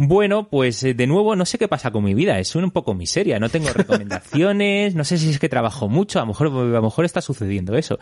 Bueno, 0.00 0.48
pues 0.48 0.82
eh, 0.84 0.94
de 0.94 1.06
nuevo 1.08 1.34
no 1.34 1.44
sé 1.44 1.58
qué 1.58 1.66
pasa 1.68 1.90
con 1.90 2.04
mi 2.04 2.14
vida, 2.14 2.38
es 2.38 2.54
un 2.54 2.70
poco 2.70 2.94
miseria, 2.94 3.38
no 3.40 3.48
tengo 3.48 3.68
recomendaciones, 3.74 4.94
no 4.94 5.02
sé 5.04 5.18
si 5.18 5.28
es 5.30 5.38
que 5.40 5.48
trabajo 5.48 5.88
mucho, 5.88 6.20
a 6.20 6.22
lo 6.22 6.28
mejor, 6.28 6.46
a 6.46 6.50
lo 6.50 6.82
mejor 6.82 7.04
está 7.04 7.20
sucediendo 7.20 7.76
eso. 7.76 7.98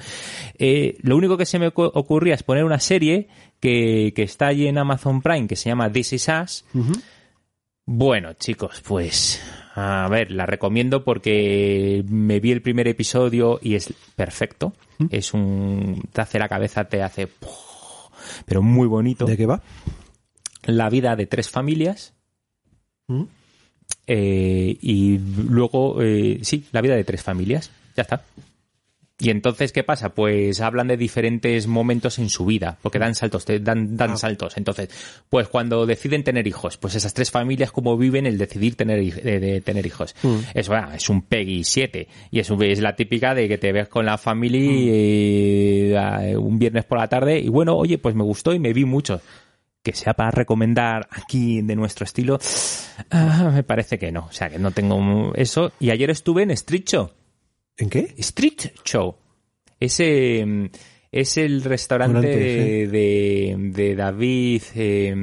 Eh, 0.59 0.98
lo 1.01 1.16
único 1.16 1.36
que 1.39 1.47
se 1.47 1.59
me 1.59 1.68
ocu- 1.73 1.90
ocurría 1.94 2.35
es 2.35 2.43
poner 2.43 2.64
una 2.64 2.78
serie 2.81 3.28
que, 3.60 4.12
que 4.14 4.23
está 4.23 4.48
allí 4.48 4.66
en 4.68 4.77
Amazon 4.78 5.23
Prime 5.23 5.48
que 5.48 5.56
se 5.56 5.70
llama 5.70 5.90
This 5.90 6.12
Is 6.12 6.28
Us. 6.43 6.64
Bueno, 7.86 8.32
chicos, 8.35 8.82
pues 8.86 9.40
a 9.74 10.09
ver, 10.10 10.32
la 10.32 10.44
recomiendo 10.44 11.05
porque 11.05 12.05
me 12.09 12.40
vi 12.40 12.51
el 12.52 12.60
primer 12.62 12.89
episodio 12.89 13.59
y 13.62 13.74
es 13.74 13.93
perfecto. 14.16 14.73
Es 15.10 15.32
un 15.35 16.02
te 16.12 16.20
hace 16.20 16.39
la 16.39 16.48
cabeza, 16.48 16.85
te 16.85 17.02
hace 17.02 17.28
pero 18.44 18.60
muy 18.60 18.89
bonito. 18.89 19.24
¿De 19.24 19.36
qué 19.36 19.47
va? 19.47 19.62
La 20.66 20.88
vida 20.90 21.16
de 21.16 21.26
tres 21.26 21.48
familias 21.51 22.14
¿Mm? 23.09 23.22
eh, 24.06 24.76
y 24.80 25.18
luego, 25.18 26.02
eh, 26.02 26.38
sí, 26.43 26.64
la 26.72 26.80
vida 26.80 26.97
de 26.97 27.05
tres 27.05 27.22
familias. 27.22 27.70
Ya 27.97 28.02
está. 28.02 28.22
Y 29.18 29.30
entonces, 29.30 29.72
¿qué 29.72 29.82
pasa? 29.82 30.10
Pues 30.10 30.60
hablan 30.60 30.88
de 30.88 30.98
diferentes 30.98 31.66
momentos 31.66 32.18
en 32.18 32.28
su 32.28 32.44
vida, 32.44 32.76
porque 32.82 32.98
dan 32.98 33.14
saltos, 33.14 33.47
te- 33.47 33.60
dan, 33.60 33.97
dan 33.97 34.18
saltos. 34.18 34.59
Entonces, 34.59 34.90
pues 35.30 35.48
cuando 35.48 35.86
deciden 35.86 36.22
tener 36.22 36.47
hijos, 36.47 36.76
pues 36.76 36.94
esas 36.97 37.14
tres 37.14 37.30
familias, 37.30 37.72
cómo 37.72 37.97
viven 37.97 38.26
el 38.26 38.36
decidir 38.36 38.74
tener, 38.76 39.02
de, 39.22 39.40
de 39.40 39.60
tener 39.62 39.86
hijos. 39.86 40.14
Eso 40.52 40.74
ah, 40.74 40.93
es 40.94 41.09
un 41.09 41.22
Peggy 41.22 41.64
7. 41.64 42.06
Y 42.30 42.40
es, 42.40 42.51
un- 42.51 42.62
es 42.62 42.80
la 42.80 42.94
típica 42.94 43.34
de 43.34 43.48
que 43.48 43.56
te 43.56 43.72
ves 43.72 43.88
con 43.88 44.05
la 44.05 44.18
familia 44.18 44.70
eh, 44.70 45.97
a- 45.97 46.38
un 46.38 46.59
viernes 46.59 46.84
por 46.84 46.98
la 46.98 47.09
tarde 47.09 47.38
y 47.40 47.48
bueno, 47.48 47.74
oye, 47.74 47.97
pues 47.97 48.14
me 48.14 48.22
gustó 48.24 48.52
y 48.52 48.59
me 48.59 48.74
vi 48.74 48.84
mucho 48.84 49.22
que 49.92 49.96
sea 49.96 50.14
para 50.14 50.30
recomendar 50.32 51.06
aquí 51.10 51.62
de 51.62 51.76
nuestro 51.76 52.04
estilo, 52.04 52.38
ah, 53.10 53.50
me 53.54 53.62
parece 53.62 53.98
que 53.98 54.10
no. 54.10 54.26
O 54.26 54.32
sea, 54.32 54.50
que 54.50 54.58
no 54.58 54.72
tengo 54.72 55.32
eso. 55.36 55.70
Y 55.78 55.90
ayer 55.90 56.10
estuve 56.10 56.42
en 56.42 56.50
Street 56.50 56.84
Show. 56.84 57.10
¿En 57.76 57.88
qué? 57.88 58.14
Street 58.18 58.72
Show. 58.84 59.14
Ese 59.78 60.44
mm, 60.44 60.66
es 61.12 61.36
el 61.36 61.62
restaurante 61.62 62.26
de, 62.88 63.54
de 63.58 63.94
David. 63.94 64.62
eh, 64.74 65.14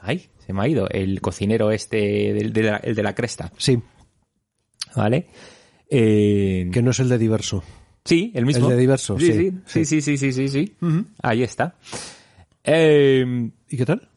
ay, 0.00 0.28
se 0.44 0.52
me 0.52 0.62
ha 0.62 0.68
ido. 0.68 0.88
El 0.90 1.20
cocinero 1.20 1.70
este, 1.70 2.32
del- 2.32 2.52
de 2.52 2.62
la, 2.64 2.76
el 2.78 2.94
de 2.96 3.02
la 3.04 3.14
cresta. 3.14 3.52
Sí. 3.56 3.78
¿Vale? 4.96 5.26
Eh, 5.88 6.68
Que 6.72 6.82
no 6.82 6.90
es 6.90 6.98
el 7.00 7.08
de 7.08 7.18
diverso. 7.18 7.62
Sí, 8.04 8.32
el 8.34 8.46
mismo. 8.46 8.66
El 8.68 8.74
de 8.76 8.80
diverso, 8.80 9.16
sí. 9.18 9.32
sí, 9.32 9.52
Sí, 9.66 9.84
sí, 9.84 10.00
sí, 10.00 10.16
sí, 10.16 10.32
sí, 10.32 10.48
sí, 10.48 10.48
sí. 10.48 10.76
Ahí 11.22 11.42
está. 11.44 11.76
Eh, 12.64 13.50
¿Y 13.68 13.76
qué 13.76 13.84
tal? 13.86 14.08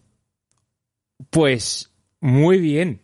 Pues 1.29 1.91
muy 2.21 2.59
bien. 2.59 3.01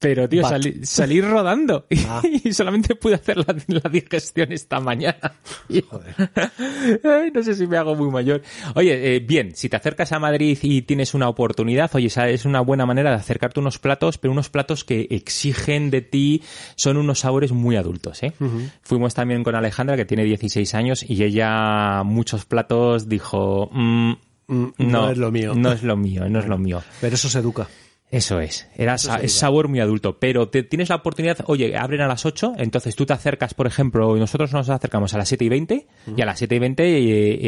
Pero, 0.00 0.28
tío, 0.28 0.42
salí, 0.82 1.22
rodando 1.22 1.86
y, 1.88 1.98
Ah. 2.06 2.20
y 2.44 2.52
solamente 2.52 2.94
pude 2.94 3.14
hacer 3.14 3.38
la, 3.38 3.56
la 3.68 3.88
digestión 3.88 4.52
esta 4.52 4.78
mañana. 4.78 5.32
Ay, 5.70 7.30
no 7.32 7.42
sé 7.42 7.54
si 7.54 7.66
me 7.66 7.78
hago 7.78 7.94
muy 7.94 8.10
mayor. 8.10 8.42
Oye, 8.74 9.16
eh, 9.16 9.20
bien, 9.20 9.56
si 9.56 9.70
te 9.70 9.76
acercas 9.76 10.12
a 10.12 10.18
Madrid 10.18 10.58
y 10.60 10.82
tienes 10.82 11.14
una 11.14 11.30
oportunidad, 11.30 11.90
oye, 11.94 12.08
esa 12.08 12.28
es 12.28 12.44
una 12.44 12.60
buena 12.60 12.84
manera 12.84 13.10
de 13.10 13.16
acercarte 13.16 13.60
unos 13.60 13.78
platos, 13.78 14.18
pero 14.18 14.32
unos 14.32 14.50
platos 14.50 14.84
que 14.84 15.06
exigen 15.10 15.88
de 15.90 16.02
ti, 16.02 16.42
son 16.76 16.98
unos 16.98 17.20
sabores 17.20 17.52
muy 17.52 17.76
adultos, 17.76 18.22
¿eh? 18.24 18.34
Fuimos 18.82 19.14
también 19.14 19.42
con 19.42 19.54
Alejandra, 19.54 19.96
que 19.96 20.04
tiene 20.04 20.24
16 20.24 20.74
años, 20.74 21.02
y 21.08 21.22
ella 21.24 22.02
muchos 22.04 22.44
platos 22.44 23.08
dijo, 23.08 23.70
mm, 23.72 24.12
Mm, 24.46 24.66
no, 24.78 24.86
no 25.02 25.10
es 25.10 25.18
lo 25.18 25.30
mío. 25.30 25.54
No 25.54 25.72
es 25.72 25.82
lo 25.82 25.96
mío, 25.96 26.28
no 26.28 26.38
es 26.38 26.46
lo 26.46 26.58
mío. 26.58 26.82
Pero 27.00 27.14
eso 27.14 27.28
se 27.28 27.38
educa. 27.38 27.66
Eso 28.10 28.38
es. 28.38 28.68
Era 28.76 28.94
Eso 28.94 29.12
es 29.16 29.32
sabor 29.32 29.66
muy 29.66 29.80
adulto. 29.80 30.18
Pero 30.20 30.48
te, 30.48 30.62
tienes 30.62 30.88
la 30.88 30.96
oportunidad, 30.96 31.38
oye, 31.46 31.76
abren 31.76 32.00
a 32.00 32.06
las 32.06 32.24
8, 32.24 32.52
entonces 32.58 32.94
tú 32.94 33.04
te 33.06 33.12
acercas, 33.12 33.54
por 33.54 33.66
ejemplo, 33.66 34.14
nosotros 34.16 34.52
nos 34.52 34.68
acercamos 34.68 35.14
a 35.14 35.18
las 35.18 35.26
7 35.28 35.44
y 35.44 35.48
20, 35.48 35.86
y 36.16 36.22
a 36.22 36.24
las 36.24 36.38
7 36.38 36.54
y 36.54 36.58
20 36.60 36.84
eh, 36.84 37.38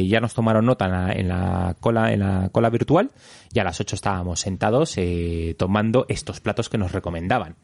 eh, 0.00 0.06
ya 0.08 0.18
nos 0.20 0.34
tomaron 0.34 0.66
nota 0.66 0.86
en 0.86 0.90
la, 0.92 1.12
en 1.12 1.28
la 1.28 1.76
cola, 1.78 2.12
en 2.12 2.20
la 2.20 2.48
cola 2.50 2.70
virtual, 2.70 3.12
y 3.52 3.60
a 3.60 3.64
las 3.64 3.78
8 3.80 3.94
estábamos 3.94 4.40
sentados 4.40 4.94
eh, 4.96 5.54
tomando 5.58 6.06
estos 6.08 6.40
platos 6.40 6.68
que 6.70 6.78
nos 6.78 6.90
recomendaban. 6.90 7.54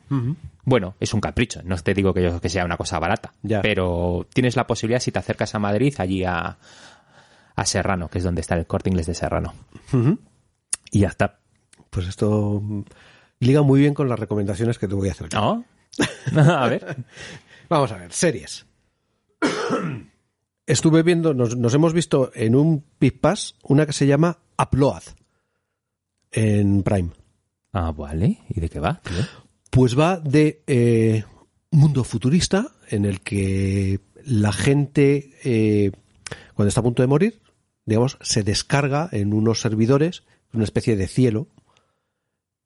Bueno, 0.64 0.94
es 1.01 1.12
un 1.14 1.20
capricho, 1.20 1.62
no 1.64 1.74
te 1.78 1.94
digo 1.94 2.14
que, 2.14 2.23
yo- 2.23 2.40
que 2.40 2.48
sea 2.48 2.64
una 2.64 2.77
cosa 2.77 3.01
barata, 3.01 3.32
Ya. 3.43 3.60
pero 3.60 4.24
tienes 4.32 4.55
la 4.55 4.69
posibilidad, 4.69 5.01
si 5.01 5.10
te 5.10 5.19
acercas 5.19 5.52
a 5.56 5.59
Madrid, 5.59 5.94
allí 5.98 6.23
a, 6.23 6.59
a 7.55 7.66
Serrano, 7.66 8.09
que 8.09 8.19
es 8.19 8.24
donde 8.24 8.41
está 8.41 8.55
el 8.57 8.66
corte 8.66 8.91
inglés 8.91 9.07
de 9.07 9.15
Serrano. 9.15 9.55
Y 10.91 11.01
ya 11.01 11.09
está. 11.09 11.41
Pues 11.91 12.07
esto 12.09 12.61
mm, 12.62 12.83
liga 13.41 13.62
muy 13.62 13.81
bien 13.81 13.95
con 13.95 14.09
las 14.09 14.19
recomendaciones 14.19 14.79
que 14.79 14.89
te 14.89 14.95
voy 14.95 15.09
a 15.09 15.12
hacer. 15.12 15.33
¿No? 15.33 15.65
a 16.37 16.69
ver. 16.69 16.97
Vamos 17.69 17.93
a 17.93 17.99
ver, 17.99 18.12
series. 18.12 18.66
Estuve 20.66 21.03
viendo, 21.03 21.35
nos, 21.35 21.57
nos 21.57 21.74
hemos 21.74 21.93
visto 21.93 22.31
en 22.35 22.55
un 22.55 22.85
Pit 22.99 23.20
Pass 23.20 23.57
una 23.62 23.85
que 23.85 23.93
se 23.93 24.07
llama 24.07 24.39
Upload 24.59 25.03
en 26.31 26.83
Prime. 26.83 27.11
Ah, 27.73 27.93
vale. 27.93 28.39
¿Y 28.49 28.61
de 28.61 28.69
qué 28.69 28.79
va? 28.81 29.01
tío? 29.03 29.24
Pues 29.70 29.99
va 29.99 30.19
de 30.19 30.62
eh, 30.66 31.24
mundo 31.70 32.05
futurista 32.05 32.73
en 32.89 33.05
el 33.05 33.20
que 33.20 34.01
la 34.24 34.53
gente, 34.53 35.31
eh, 35.45 35.91
cuando 36.55 36.69
está 36.69 36.81
a 36.81 36.85
punto 36.85 37.03
de 37.03 37.09
morir, 37.09 37.41
digamos, 37.86 38.18
se 38.20 38.42
descarga 38.42 39.09
en 39.12 39.32
unos 39.34 39.60
servidores, 39.60 40.22
una 40.52 40.64
especie 40.64 40.96
de 40.96 41.06
cielo. 41.09 41.48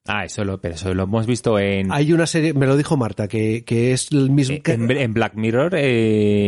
Ah, 0.08 0.24
eso 0.24 0.44
lo, 0.44 0.60
pero 0.60 0.76
eso 0.76 0.94
lo 0.94 1.02
hemos 1.02 1.26
visto 1.26 1.58
en, 1.58 1.90
Hay 1.90 2.12
una 2.12 2.26
serie, 2.28 2.54
me 2.54 2.66
lo 2.66 2.76
dijo 2.76 2.96
Marta, 2.96 3.26
que, 3.26 3.64
que 3.64 3.92
es 3.92 4.12
el 4.12 4.30
mismo. 4.30 4.62
que- 4.62 4.72
en, 4.72 4.88
en 4.90 5.12
Black 5.14 5.34
Mirror. 5.34 5.74
eh, 5.74 5.80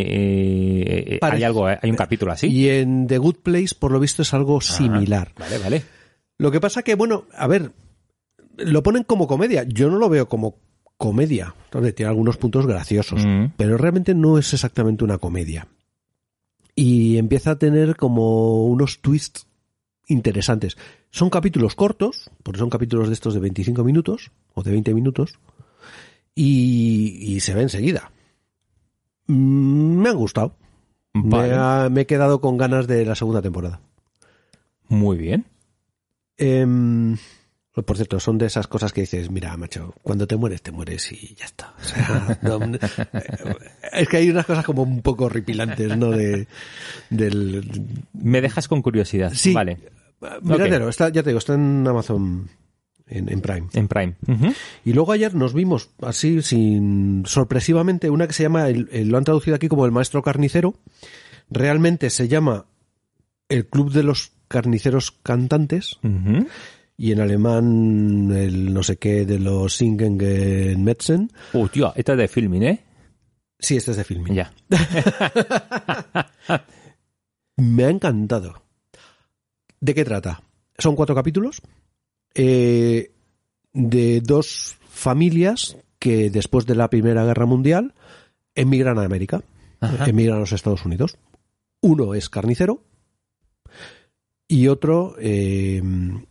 eh, 0.00 1.04
eh, 1.14 1.18
hay 1.20 1.42
algo, 1.42 1.66
hay 1.66 1.90
un 1.90 1.96
capítulo 1.96 2.30
así. 2.32 2.46
Y 2.46 2.68
en 2.68 3.06
The 3.08 3.18
Good 3.18 3.36
Place, 3.42 3.74
por 3.78 3.90
lo 3.90 3.98
visto, 4.00 4.22
es 4.22 4.32
algo 4.32 4.60
similar. 4.60 5.32
Ah, 5.36 5.40
vale, 5.40 5.58
vale. 5.58 5.82
Lo 6.38 6.50
que 6.52 6.60
pasa 6.60 6.82
que, 6.82 6.94
bueno, 6.94 7.24
a 7.36 7.48
ver, 7.48 7.72
lo 8.58 8.82
ponen 8.84 9.02
como 9.02 9.26
comedia. 9.26 9.64
Yo 9.64 9.90
no 9.90 9.98
lo 9.98 10.08
veo 10.08 10.28
como 10.28 10.60
comedia. 10.96 11.54
Entonces, 11.64 11.94
tiene 11.96 12.10
algunos 12.10 12.36
puntos 12.36 12.64
graciosos, 12.66 13.24
Mm. 13.26 13.54
pero 13.56 13.76
realmente 13.76 14.14
no 14.14 14.38
es 14.38 14.52
exactamente 14.54 15.02
una 15.02 15.18
comedia. 15.18 15.66
Y 16.80 17.16
empieza 17.18 17.52
a 17.52 17.58
tener 17.58 17.96
como 17.96 18.64
unos 18.66 19.00
twists 19.00 19.46
interesantes. 20.06 20.76
Son 21.10 21.28
capítulos 21.28 21.74
cortos, 21.74 22.30
porque 22.44 22.60
son 22.60 22.70
capítulos 22.70 23.08
de 23.08 23.14
estos 23.14 23.34
de 23.34 23.40
25 23.40 23.82
minutos 23.82 24.30
o 24.54 24.62
de 24.62 24.70
20 24.70 24.94
minutos, 24.94 25.38
y, 26.36 27.16
y 27.34 27.40
se 27.40 27.54
ve 27.54 27.62
enseguida. 27.62 28.12
Mm, 29.26 30.02
Me 30.02 30.08
han 30.10 30.16
gustado. 30.16 30.54
Vale. 31.14 31.48
Me, 31.48 31.54
ha- 31.58 31.88
me 31.90 32.02
he 32.02 32.06
quedado 32.06 32.40
con 32.40 32.56
ganas 32.56 32.86
de 32.86 33.04
la 33.04 33.16
segunda 33.16 33.42
temporada. 33.42 33.80
Muy 34.88 35.16
bien. 35.18 35.46
Em, 36.36 37.16
por 37.74 37.96
cierto, 37.96 38.18
son 38.18 38.38
de 38.38 38.46
esas 38.46 38.66
cosas 38.66 38.92
que 38.92 39.02
dices, 39.02 39.30
mira, 39.30 39.56
macho, 39.56 39.94
cuando 40.02 40.26
te 40.26 40.36
mueres, 40.36 40.62
te 40.62 40.72
mueres 40.72 41.12
y 41.12 41.34
ya 41.36 41.44
está. 41.44 41.74
O 41.80 41.84
sea, 41.84 42.38
no- 42.42 42.58
no- 42.58 42.78
es 43.92 44.08
que 44.08 44.16
hay 44.16 44.30
unas 44.30 44.46
cosas 44.46 44.64
como 44.64 44.82
un 44.82 45.00
poco 45.02 45.26
horripilantes, 45.26 45.96
¿no? 45.96 46.10
De, 46.10 46.48
del, 47.10 47.70
Me 48.14 48.40
dejas 48.40 48.66
con 48.68 48.82
curiosidad. 48.82 49.32
Sí. 49.34 49.52
Vale. 49.52 49.78
Míratelo, 50.42 50.88
está, 50.88 51.08
ya 51.10 51.22
te 51.22 51.30
digo, 51.30 51.38
está 51.38 51.54
en 51.54 51.86
Amazon, 51.86 52.48
en, 53.06 53.28
en 53.30 53.40
Prime. 53.40 53.68
En 53.74 53.86
Prime. 53.86 54.14
Y 54.84 54.92
luego 54.92 55.12
ayer 55.12 55.34
nos 55.36 55.54
vimos 55.54 55.90
así, 56.02 56.42
sin 56.42 57.22
sorpresivamente, 57.26 58.10
una 58.10 58.26
que 58.26 58.32
se 58.32 58.42
llama, 58.42 58.68
el- 58.68 58.88
el- 58.90 59.08
lo 59.08 59.18
han 59.18 59.24
traducido 59.24 59.54
aquí 59.54 59.68
como 59.68 59.86
El 59.86 59.92
Maestro 59.92 60.22
Carnicero. 60.22 60.74
Realmente 61.48 62.10
se 62.10 62.26
llama 62.26 62.66
El 63.48 63.66
Club 63.66 63.92
de 63.92 64.02
los 64.02 64.32
Carniceros 64.48 65.12
Cantantes. 65.22 65.98
Ujú. 66.02 66.46
Y 67.00 67.12
en 67.12 67.20
alemán, 67.20 68.32
el 68.32 68.74
no 68.74 68.82
sé 68.82 68.96
qué 68.96 69.24
de 69.24 69.38
los 69.38 69.76
Singen 69.76 70.16
Metzen. 70.82 71.30
Uh, 71.52 71.68
tío, 71.68 71.92
esta 71.94 72.12
es 72.12 72.18
de 72.18 72.26
filming, 72.26 72.62
¿eh? 72.64 72.84
Sí, 73.56 73.76
este 73.76 73.92
es 73.92 73.96
de 73.98 74.04
filming. 74.04 74.34
Ya. 74.34 74.52
Me 77.56 77.84
ha 77.84 77.90
encantado. 77.90 78.64
¿De 79.80 79.94
qué 79.94 80.04
trata? 80.04 80.42
Son 80.76 80.96
cuatro 80.96 81.14
capítulos 81.14 81.62
eh, 82.34 83.12
de 83.72 84.20
dos 84.20 84.76
familias 84.88 85.76
que 86.00 86.30
después 86.30 86.66
de 86.66 86.74
la 86.74 86.90
Primera 86.90 87.24
Guerra 87.24 87.46
Mundial 87.46 87.94
emigran 88.56 88.98
a 88.98 89.04
América, 89.04 89.44
Ajá. 89.80 90.06
emigran 90.08 90.38
a 90.38 90.40
los 90.40 90.52
Estados 90.52 90.84
Unidos. 90.84 91.16
Uno 91.80 92.14
es 92.14 92.28
carnicero 92.28 92.82
y 94.48 94.66
otro 94.68 95.14
eh, 95.20 95.82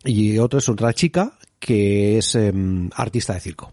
y 0.04 0.38
otro 0.38 0.58
es 0.58 0.68
otra 0.68 0.92
chica 0.92 1.38
que 1.60 2.18
es 2.18 2.34
em, 2.34 2.90
artista 2.94 3.34
de 3.34 3.40
circo. 3.40 3.72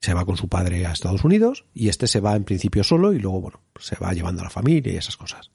Se 0.00 0.14
va 0.14 0.24
con 0.24 0.36
su 0.36 0.48
padre 0.48 0.86
a 0.86 0.92
Estados 0.92 1.24
Unidos 1.24 1.64
y 1.74 1.88
este 1.88 2.06
se 2.06 2.20
va 2.20 2.36
en 2.36 2.44
principio 2.44 2.84
solo 2.84 3.12
y 3.12 3.18
luego 3.18 3.40
bueno 3.40 3.60
se 3.80 3.96
va 3.96 4.12
llevando 4.12 4.42
a 4.42 4.44
la 4.44 4.50
familia 4.50 4.92
y 4.92 4.96
esas 4.96 5.16
cosas. 5.16 5.50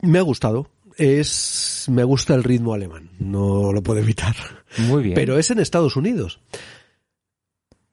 Me 0.00 0.18
ha 0.18 0.22
gustado. 0.22 0.70
Es 0.96 1.86
me 1.90 2.04
gusta 2.04 2.34
el 2.34 2.44
ritmo 2.44 2.72
alemán, 2.72 3.10
no 3.18 3.72
lo 3.72 3.82
puedo 3.82 3.98
evitar. 3.98 4.36
Muy 4.78 5.02
bien. 5.02 5.14
Pero 5.16 5.38
es 5.38 5.50
en 5.50 5.58
Estados 5.58 5.96
Unidos. 5.96 6.40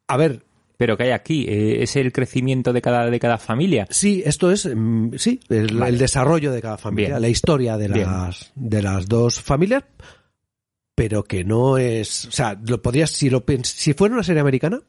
A 0.08 0.18
ver, 0.18 0.44
Pero 0.82 0.98
que 0.98 1.04
hay 1.04 1.12
aquí, 1.12 1.46
eh, 1.48 1.84
es 1.84 1.96
el 1.96 2.12
crecimiento 2.12 2.74
de 2.74 2.82
cada, 2.82 3.08
de 3.08 3.20
cada 3.20 3.38
familia. 3.38 3.86
Sí, 3.92 4.24
esto 4.26 4.50
es, 4.52 4.66
mm, 4.66 5.12
sí, 5.16 5.40
el, 5.50 5.76
Vale. 5.78 5.92
el 5.92 6.00
desarrollo 6.00 6.52
de 6.52 6.60
cada 6.60 6.80
familia, 6.80 7.10
Bien. 7.10 7.22
la 7.22 7.30
historia 7.30 7.78
de 7.78 7.88
Bien. 7.88 8.08
las, 8.10 8.52
de 8.56 8.82
las 8.82 9.06
dos 9.08 9.40
familias, 9.40 9.84
pero 10.96 11.24
que 11.24 11.44
no 11.44 11.78
es, 11.78 12.26
o 12.26 12.32
sea, 12.32 12.60
lo 12.66 12.82
podrías, 12.82 13.12
si 13.12 13.30
lo 13.30 13.44
si 13.62 13.94
fuera 13.94 14.16
una 14.16 14.24
serie 14.24 14.42
americana, 14.42 14.82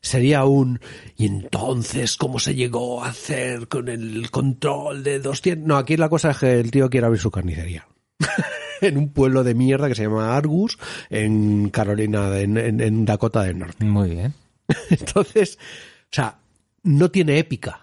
sería 0.00 0.46
un, 0.46 0.80
y 1.18 1.26
entonces, 1.26 2.16
¿cómo 2.16 2.38
se 2.38 2.54
llegó 2.54 3.04
a 3.04 3.08
hacer 3.08 3.68
con 3.68 3.90
el 3.90 4.30
control 4.30 5.02
de 5.02 5.18
200? 5.18 5.68
No, 5.68 5.76
aquí 5.76 5.98
la 5.98 6.08
cosa 6.08 6.30
es 6.30 6.38
que 6.38 6.58
el 6.58 6.70
tío 6.70 6.88
quiere 6.88 7.04
abrir 7.06 7.20
su 7.20 7.30
carnicería. 7.30 7.86
en 8.80 8.96
un 8.96 9.10
pueblo 9.12 9.44
de 9.44 9.54
mierda 9.54 9.88
que 9.88 9.94
se 9.94 10.04
llama 10.04 10.34
Argus, 10.34 10.78
en 11.10 11.68
Carolina, 11.68 12.38
en, 12.38 12.56
en- 12.56 12.80
en 12.80 13.04
Dakota 13.04 13.42
del 13.42 13.58
Norte. 13.58 13.84
Muy 13.84 14.08
bien. 14.08 14.32
Entonces, 14.90 15.58
o 15.60 16.06
sea, 16.10 16.38
no 16.82 17.10
tiene 17.10 17.38
épica. 17.38 17.80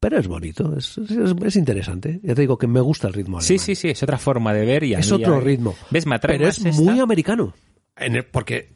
Pero 0.00 0.18
es 0.18 0.26
bonito, 0.28 0.76
es, 0.78 0.96
es- 0.98 1.10
es 1.44 1.56
interesante. 1.56 2.20
Ya 2.22 2.34
te 2.34 2.40
digo 2.40 2.56
que 2.56 2.66
me 2.66 2.80
gusta 2.80 3.06
el 3.08 3.12
ritmo 3.14 3.40
Sí, 3.40 3.54
alemán. 3.54 3.66
sí, 3.66 3.74
sí, 3.74 3.88
es 3.90 4.02
otra 4.02 4.16
forma 4.18 4.54
de 4.54 4.64
ver 4.64 4.84
y 4.84 4.94
Es 4.94 5.12
otro 5.12 5.38
ya- 5.38 5.44
ritmo. 5.44 5.74
¿Ves? 5.90 6.06
Me 6.06 6.14
atrae 6.14 6.36
Pero 6.38 6.48
más 6.48 6.58
es 6.58 6.64
esta. 6.66 6.82
muy 6.82 7.00
americano. 7.00 7.54
En 7.96 8.16
el- 8.16 8.24
porque, 8.24 8.72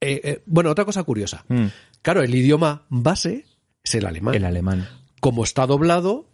eh, 0.00 0.20
eh, 0.22 0.42
bueno, 0.46 0.70
otra 0.70 0.84
cosa 0.84 1.02
curiosa. 1.02 1.44
Mm, 1.48 1.66
Claro, 2.02 2.22
el 2.22 2.34
idioma 2.34 2.86
base 2.90 3.46
es 3.82 3.94
el 3.96 4.06
alemán. 4.06 4.34
el 4.34 4.44
alemán. 4.44 4.86
Como 5.20 5.42
está 5.42 5.66
doblado, 5.66 6.28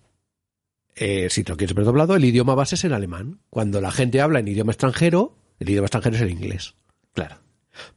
eh, 0.96 1.30
si 1.30 1.44
te 1.44 1.52
lo 1.52 1.56
quieres 1.56 1.74
ver 1.74 1.84
doblado, 1.86 2.14
el 2.16 2.24
idioma 2.24 2.54
base 2.54 2.74
es 2.74 2.84
el 2.84 2.92
alemán. 2.92 3.40
Cuando 3.48 3.80
la 3.80 3.90
gente 3.92 4.20
habla 4.20 4.40
en 4.40 4.48
idioma 4.48 4.72
extranjero, 4.72 5.38
el 5.60 5.70
idioma 5.70 5.86
extranjero 5.86 6.16
es 6.16 6.22
el 6.22 6.30
inglés. 6.30 6.74
Claro. 7.14 7.36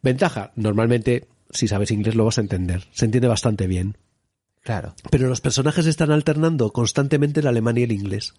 Ventaja, 0.01 0.51
normalmente, 0.55 1.27
si 1.49 1.67
sabes 1.67 1.91
inglés 1.91 2.15
lo 2.15 2.25
vas 2.25 2.37
a 2.37 2.41
entender. 2.41 2.85
Se 2.91 3.05
entiende 3.05 3.27
bastante 3.27 3.67
bien. 3.67 3.97
Claro. 4.61 4.95
Pero 5.11 5.27
los 5.27 5.41
personajes 5.41 5.85
están 5.85 6.11
alternando 6.11 6.71
constantemente 6.71 7.41
el 7.41 7.47
alemán 7.47 7.77
y 7.77 7.83
el 7.83 7.91
inglés. 7.91 8.33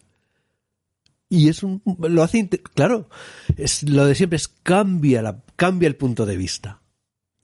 Y 1.28 1.48
es 1.48 1.62
un, 1.62 1.82
lo 1.98 2.22
hace, 2.22 2.48
claro, 2.48 3.08
es 3.56 3.82
lo 3.82 4.06
de 4.06 4.14
siempre 4.14 4.36
es 4.36 4.48
cambia 4.48 5.20
la, 5.22 5.42
cambia 5.56 5.86
el 5.86 5.96
punto 5.96 6.26
de 6.26 6.36
vista. 6.36 6.80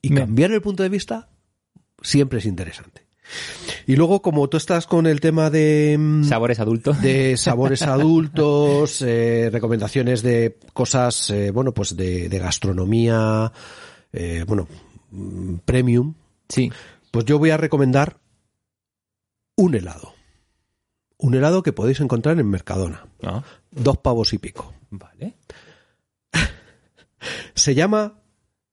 Y 0.01 0.09
Me- 0.09 0.21
cambiar 0.21 0.51
el 0.51 0.61
punto 0.61 0.83
de 0.83 0.89
vista 0.89 1.29
siempre 2.01 2.39
es 2.39 2.45
interesante. 2.45 3.05
Y 3.87 3.95
luego, 3.95 4.21
como 4.21 4.47
tú 4.49 4.57
estás 4.57 4.85
con 4.87 5.07
el 5.07 5.19
tema 5.21 5.49
de, 5.49 5.95
mm, 5.99 6.23
Sabores 6.25 6.59
adultos. 6.59 7.01
de 7.01 7.37
sabores 7.37 7.81
adultos, 7.83 9.01
eh, 9.05 9.49
recomendaciones 9.51 10.21
de 10.21 10.57
cosas, 10.73 11.29
eh, 11.29 11.51
bueno, 11.51 11.73
pues 11.73 11.95
de, 11.95 12.29
de 12.29 12.39
gastronomía, 12.39 13.51
eh, 14.13 14.43
bueno, 14.47 14.67
mm, 15.11 15.55
premium, 15.65 16.13
Sí. 16.49 16.71
pues 17.11 17.25
yo 17.25 17.39
voy 17.39 17.49
a 17.51 17.57
recomendar 17.57 18.17
un 19.55 19.75
helado. 19.75 20.13
Un 21.17 21.35
helado 21.35 21.61
que 21.63 21.71
podéis 21.73 21.99
encontrar 21.99 22.39
en 22.39 22.49
Mercadona. 22.49 23.05
Ah, 23.23 23.43
Dos 23.69 23.97
pavos 23.99 24.33
y 24.33 24.37
pico. 24.39 24.73
vale. 24.89 25.35
Se 27.55 27.75
llama 27.75 28.19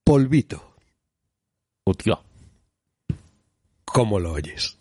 polvito. 0.03 0.65
Tío. 1.97 2.19
¿Cómo 3.93 4.19
lo 4.19 4.33
oyes? 4.33 4.77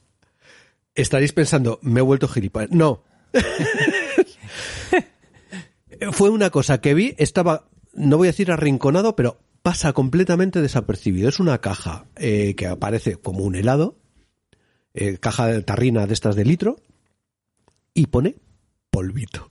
Estaréis 0.94 1.32
pensando, 1.32 1.78
me 1.82 2.00
he 2.00 2.02
vuelto 2.02 2.28
gilipollas. 2.28 2.70
No. 2.70 3.04
Fue 6.12 6.30
una 6.30 6.50
cosa 6.50 6.80
que 6.80 6.94
vi, 6.94 7.14
estaba, 7.18 7.68
no 7.92 8.16
voy 8.16 8.28
a 8.28 8.32
decir 8.32 8.50
arrinconado, 8.50 9.16
pero 9.16 9.40
pasa 9.62 9.92
completamente 9.92 10.60
desapercibido. 10.60 11.28
Es 11.28 11.40
una 11.40 11.60
caja 11.60 12.06
eh, 12.16 12.54
que 12.56 12.66
aparece 12.66 13.16
como 13.16 13.44
un 13.44 13.54
helado, 13.54 13.98
eh, 14.94 15.18
caja 15.18 15.46
de 15.46 15.62
tarrina 15.62 16.06
de 16.06 16.14
estas 16.14 16.36
de 16.36 16.44
litro, 16.44 16.76
y 17.94 18.06
pone 18.06 18.36
polvito. 18.90 19.50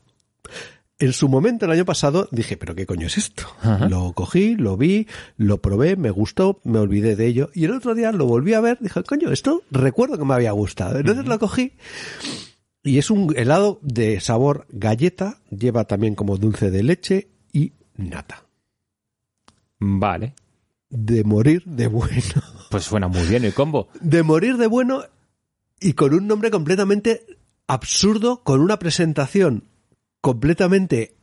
En 0.99 1.14
su 1.14 1.30
momento, 1.30 1.65
el 1.65 1.72
año 1.72 1.86
pasado, 1.86 2.28
dije, 2.32 2.57
pero 2.57 2.74
¿qué 2.74 2.88
coño 2.88 3.06
es 3.06 3.18
esto? 3.18 3.44
Ajá. 3.61 3.88
Lo 3.88 4.14
cogí, 4.14 4.56
lo 4.56 4.78
vi, 4.78 5.07
lo 5.38 5.61
probé, 5.61 5.95
me 5.95 6.10
gustó, 6.10 6.60
me 6.64 6.80
olvidé 6.80 7.15
de 7.15 7.28
ello. 7.28 7.52
Y 7.53 7.65
el 7.65 7.72
otro 7.72 7.94
día 7.94 8.11
lo 8.11 8.26
volví 8.26 8.53
a 8.53 8.61
ver, 8.61 8.80
dije, 8.82 9.03
coño, 9.03 9.32
esto 9.32 9.61
recuerdo 9.69 10.18
que 10.18 10.26
me 10.26 10.34
había 10.34 10.52
gustado. 10.53 10.98
Entonces 10.98 11.26
lo 11.28 11.38
cogí 11.38 11.74
y 12.88 12.98
es 12.98 13.11
un 13.11 13.34
helado 13.38 13.80
de 13.82 14.19
sabor 14.22 14.65
galleta, 14.69 15.40
lleva 15.52 15.84
también 15.84 16.15
como 16.15 16.38
dulce 16.38 16.72
de 16.72 16.84
leche 16.84 17.28
y 17.52 17.74
nata. 17.95 18.45
Vale. 19.80 20.36
De 20.90 21.24
morir 21.24 21.64
de 21.65 21.88
bueno. 21.88 22.41
Pues 22.69 22.84
suena 22.84 23.07
muy 23.07 23.26
bien 23.28 23.45
el 23.45 23.53
combo. 23.53 23.88
De 24.02 24.24
morir 24.24 24.57
de 24.57 24.68
bueno 24.68 25.03
y 25.80 25.94
con 25.94 26.14
un 26.14 26.28
nombre 26.28 26.52
completamente 26.52 27.26
absurdo, 27.65 28.44
con 28.44 28.60
una 28.60 28.78
presentación 28.78 29.69
completamente 30.22 31.15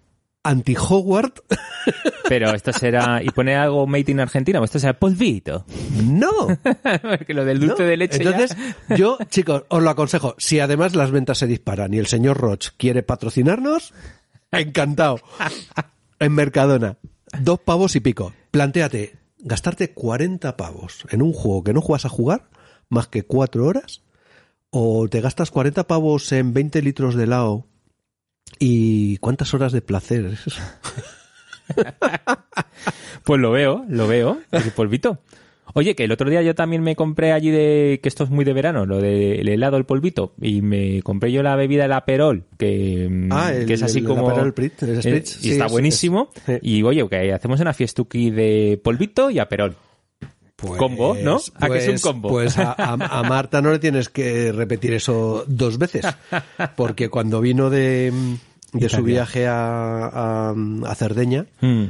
anti-Howard. 0.43 1.33
Pero 2.29 2.55
esto 2.55 2.73
será. 2.73 3.23
¿Y 3.23 3.29
pone 3.31 3.55
algo 3.57 3.87
made 3.87 4.11
in 4.12 4.21
Argentina? 4.21 4.61
¿O 4.61 4.65
esto 4.65 4.79
será 4.79 4.99
polvito? 4.99 5.65
No. 6.05 6.31
Porque 7.03 7.35
lo 7.35 7.45
del 7.45 7.61
dulce 7.61 7.83
¿no? 7.83 7.89
de 7.89 7.97
leche. 7.97 8.23
ya- 8.25 8.31
Entonces, 8.31 8.57
yo, 8.97 9.19
chicos, 9.29 9.65
os 9.69 9.83
lo 9.83 9.91
aconsejo. 9.91 10.35
Si 10.39 10.61
además 10.61 10.95
las 10.95 11.11
ventas 11.11 11.39
se 11.39 11.47
disparan 11.47 11.93
y 11.95 11.99
el 11.99 12.07
señor 12.07 12.39
Roch 12.39 12.69
quiere 12.77 13.03
patrocinarnos, 13.03 13.93
encantado. 14.53 15.19
En 16.19 16.33
Mercadona. 16.33 16.97
Dos 17.41 17.61
pavos 17.61 17.97
y 17.97 18.01
pico. 18.01 18.33
Plantéate, 18.51 19.16
gastarte 19.39 19.93
40 19.93 20.57
pavos 20.57 21.05
en 21.11 21.21
un 21.23 21.33
juego 21.33 21.65
que 21.65 21.73
no 21.73 21.81
juegas 21.81 22.05
a 22.05 22.09
jugar 22.11 22.49
más 22.89 23.09
que 23.09 23.25
cuatro 23.25 23.66
horas, 23.66 24.03
o 24.71 25.09
te 25.09 25.21
gastas 25.21 25.51
40 25.51 25.87
pavos 25.87 26.31
en 26.33 26.53
20 26.53 26.81
litros 26.83 27.15
de 27.16 27.25
helado 27.25 27.66
y 28.59 29.16
cuántas 29.19 29.53
horas 29.55 29.73
de 29.73 29.81
placer 29.83 30.27
es 30.27 30.47
eso. 30.47 30.62
Pues 33.25 33.41
lo 33.41 33.51
veo, 33.53 33.85
lo 33.89 34.07
veo, 34.07 34.39
el 34.53 34.71
polvito. 34.73 35.19
Oye, 35.73 35.95
que 35.97 36.05
el 36.05 36.12
otro 36.12 36.29
día 36.29 36.43
yo 36.43 36.55
también 36.55 36.83
me 36.83 36.95
compré 36.95 37.33
allí 37.33 37.51
de, 37.51 37.99
que 38.03 38.09
esto 38.09 38.23
es 38.25 38.31
muy 38.31 38.45
de 38.45 38.53
verano, 38.53 38.85
lo 38.85 39.01
del 39.01 39.49
helado, 39.49 39.77
el 39.79 39.85
polvito, 39.87 40.35
y 40.41 40.61
me 40.61 41.03
compré 41.03 41.33
yo 41.33 41.43
la 41.43 41.57
bebida, 41.57 41.87
el 41.87 41.93
aperol, 41.93 42.45
que, 42.59 43.09
mm, 43.11 43.33
Ah, 43.33 43.53
el- 43.53 43.66
que 43.66 43.73
es 43.75 43.83
así 43.83 44.01
el 44.01 44.05
como... 44.05 44.29
Aperol 44.29 44.51
Spritz, 44.51 44.83
el 44.83 44.91
eh, 44.99 45.03
Spritz, 45.03 45.37
y 45.39 45.41
sí, 45.43 45.51
está 45.53 45.66
es- 45.66 45.73
buenísimo. 45.73 46.29
es-. 46.47 46.61
Y 46.62 46.83
oye, 46.83 47.09
que 47.09 47.33
hacemos 47.33 47.59
una 47.61 47.73
fiestuki 47.73 48.31
de 48.31 48.79
polvito 48.85 49.31
y 49.31 49.39
aperol. 49.39 49.75
Combo, 50.56 51.14
¿no? 51.22 51.39
¿A 51.60 51.68
que 51.68 51.78
es 51.78 51.89
un 51.89 51.98
combo? 51.98 52.28
Pues 52.28 52.56
a, 52.59 52.72
a- 52.72 52.93
a 53.18 53.22
Marta 53.24 53.60
no 53.60 53.70
le 53.72 53.78
tienes 53.78 54.09
que 54.09 54.52
repetir 54.52 54.93
eso 54.94 55.44
dos 55.47 55.78
veces. 55.78 56.06
Porque 56.76 57.09
cuando 57.10 57.40
vino 57.40 57.70
de, 57.70 58.12
de 58.72 58.89
su 58.89 59.02
viaje 59.02 59.47
a, 59.47 60.06
a, 60.06 60.55
a 60.86 60.94
Cerdeña, 60.94 61.47
Mm. 61.60 61.85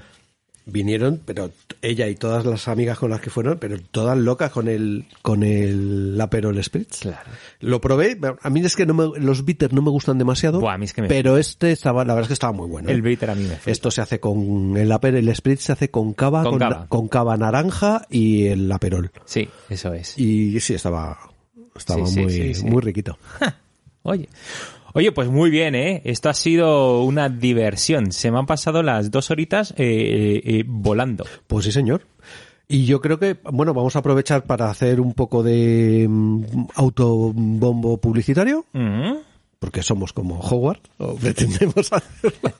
Vinieron, 0.66 1.20
pero 1.24 1.50
ella 1.82 2.08
y 2.08 2.14
todas 2.14 2.46
las 2.46 2.68
amigas 2.68 2.98
con 2.98 3.10
las 3.10 3.20
que 3.20 3.28
fueron, 3.30 3.58
pero 3.58 3.76
todas 3.90 4.16
locas 4.16 4.50
con 4.50 4.66
el 4.68 5.04
con 5.22 5.42
el 5.42 6.18
Aperol 6.20 6.62
Spritz. 6.64 7.00
Claro. 7.00 7.30
Lo 7.60 7.80
probé, 7.80 8.18
a 8.40 8.50
mí 8.50 8.60
es 8.60 8.74
que 8.74 8.86
no 8.86 8.94
me- 8.94 9.20
los 9.20 9.44
bitters 9.44 9.74
no 9.74 9.82
me 9.82 9.90
gustan 9.90 10.16
demasiado, 10.18 10.60
Buah, 10.60 10.74
a 10.74 10.78
mí 10.78 10.86
es 10.86 10.94
que 10.94 11.02
me 11.02 11.08
pero 11.08 11.36
este 11.36 11.70
estaba, 11.72 12.04
la 12.04 12.14
verdad 12.14 12.22
es 12.22 12.28
que 12.28 12.32
estaba 12.34 12.52
muy 12.54 12.68
bueno. 12.68 12.88
El 12.88 12.98
¿eh? 12.98 13.02
bitter 13.02 13.30
a 13.30 13.34
mí 13.34 13.42
me 13.42 13.56
flipa. 13.56 13.70
Esto 13.70 13.90
se 13.90 14.00
hace 14.00 14.20
con 14.20 14.76
el 14.76 14.90
Aperol, 14.90 15.34
Spritz 15.34 15.62
se 15.64 15.72
hace 15.72 15.90
con 15.90 16.14
cava, 16.14 16.42
Con 16.42 16.52
con, 16.52 16.58
cava. 16.60 16.86
con 16.88 17.08
cava 17.08 17.36
naranja 17.36 18.06
y 18.08 18.46
el 18.46 18.70
Aperol. 18.72 19.10
Sí, 19.26 19.48
eso 19.68 19.92
es. 19.92 20.18
Y 20.18 20.58
sí, 20.60 20.74
estaba, 20.74 21.18
estaba 21.76 22.06
sí, 22.06 22.20
muy, 22.20 22.30
sí, 22.32 22.54
sí. 22.54 22.64
muy 22.64 22.80
riquito. 22.80 23.18
Oye. 24.06 24.28
Oye, 24.96 25.10
pues 25.10 25.28
muy 25.28 25.50
bien, 25.50 25.74
¿eh? 25.74 26.02
Esto 26.04 26.28
ha 26.28 26.34
sido 26.34 27.02
una 27.02 27.28
diversión. 27.28 28.12
Se 28.12 28.30
me 28.30 28.38
han 28.38 28.46
pasado 28.46 28.80
las 28.84 29.10
dos 29.10 29.28
horitas 29.32 29.72
eh, 29.72 29.74
eh, 29.78 30.42
eh, 30.44 30.64
volando. 30.64 31.24
Pues 31.48 31.64
sí, 31.64 31.72
señor. 31.72 32.06
Y 32.68 32.84
yo 32.86 33.00
creo 33.00 33.18
que, 33.18 33.36
bueno, 33.50 33.74
vamos 33.74 33.96
a 33.96 33.98
aprovechar 33.98 34.44
para 34.44 34.70
hacer 34.70 35.00
un 35.00 35.12
poco 35.12 35.42
de 35.42 36.06
mm, 36.08 36.44
autobombo 36.76 37.98
publicitario. 37.98 38.66
Mm. 38.72 39.14
porque 39.58 39.82
somos 39.82 40.12
como 40.12 40.38
Howard, 40.38 40.80
o 40.98 41.16
pretendemos 41.16 41.92
hacerlo. 41.92 42.52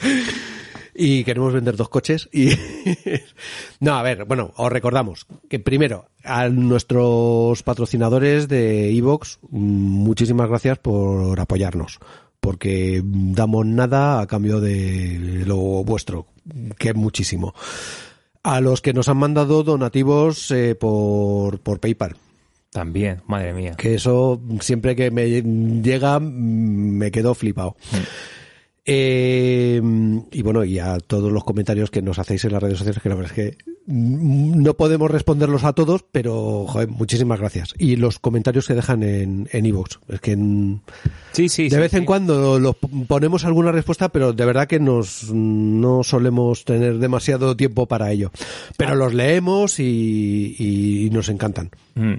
y 1.00 1.22
queremos 1.22 1.52
vender 1.52 1.76
dos 1.76 1.88
coches 1.88 2.28
y 2.32 2.48
no 3.80 3.94
a 3.94 4.02
ver 4.02 4.24
bueno 4.24 4.52
os 4.56 4.70
recordamos 4.70 5.26
que 5.48 5.60
primero 5.60 6.06
a 6.24 6.48
nuestros 6.48 7.62
patrocinadores 7.62 8.48
de 8.48 8.90
Evox 8.90 9.38
muchísimas 9.50 10.48
gracias 10.48 10.78
por 10.78 11.38
apoyarnos 11.38 12.00
porque 12.40 13.00
damos 13.04 13.64
nada 13.64 14.20
a 14.20 14.26
cambio 14.26 14.60
de 14.60 15.44
lo 15.46 15.56
vuestro 15.84 16.26
que 16.78 16.88
es 16.88 16.94
muchísimo 16.96 17.54
a 18.42 18.60
los 18.60 18.80
que 18.80 18.92
nos 18.92 19.08
han 19.08 19.18
mandado 19.18 19.62
donativos 19.62 20.50
eh, 20.50 20.74
por, 20.74 21.60
por 21.60 21.78
PayPal 21.78 22.16
También, 22.72 23.22
madre 23.28 23.52
mía. 23.52 23.74
que 23.76 23.94
eso 23.94 24.40
siempre 24.60 24.96
que 24.96 25.12
me 25.12 25.28
llega 25.28 26.18
me 26.18 27.12
quedo 27.12 27.34
flipado. 27.36 27.76
Eh, 28.90 29.27
y 30.38 30.42
bueno, 30.42 30.64
y 30.64 30.78
a 30.78 30.98
todos 31.00 31.32
los 31.32 31.42
comentarios 31.44 31.90
que 31.90 32.00
nos 32.00 32.18
hacéis 32.18 32.44
en 32.44 32.52
las 32.52 32.62
redes 32.62 32.78
sociales, 32.78 33.02
que 33.02 33.08
la 33.08 33.14
verdad 33.16 33.32
es 33.36 33.52
que 33.56 33.58
mm, 33.86 34.62
no 34.62 34.74
podemos 34.74 35.10
responderlos 35.10 35.64
a 35.64 35.72
todos, 35.72 36.04
pero 36.12 36.64
joder, 36.68 36.88
muchísimas 36.88 37.40
gracias. 37.40 37.74
Y 37.78 37.96
los 37.96 38.18
comentarios 38.18 38.66
que 38.68 38.74
dejan 38.74 39.02
en 39.02 39.48
en 39.52 39.66
iVoox. 39.66 39.98
es 40.08 40.20
que 40.20 40.32
en- 40.32 40.80
Sí, 41.32 41.48
sí. 41.48 41.64
de 41.64 41.70
sí, 41.70 41.76
vez 41.76 41.94
en 41.94 42.04
cuando 42.04 42.58
los 42.58 42.76
ponemos 43.08 43.44
alguna 43.44 43.72
respuesta, 43.72 44.08
pero 44.10 44.32
de 44.32 44.44
verdad 44.44 44.66
que 44.68 44.78
nos 44.80 45.32
no 45.32 46.02
solemos 46.04 46.64
tener 46.64 46.98
demasiado 46.98 47.56
tiempo 47.56 47.86
para 47.86 48.10
ello. 48.12 48.30
Pero 48.76 48.94
los 48.94 49.14
leemos 49.14 49.80
y, 49.80 50.54
y 50.58 51.10
nos 51.10 51.28
encantan. 51.28 51.70
Mm. 51.94 52.14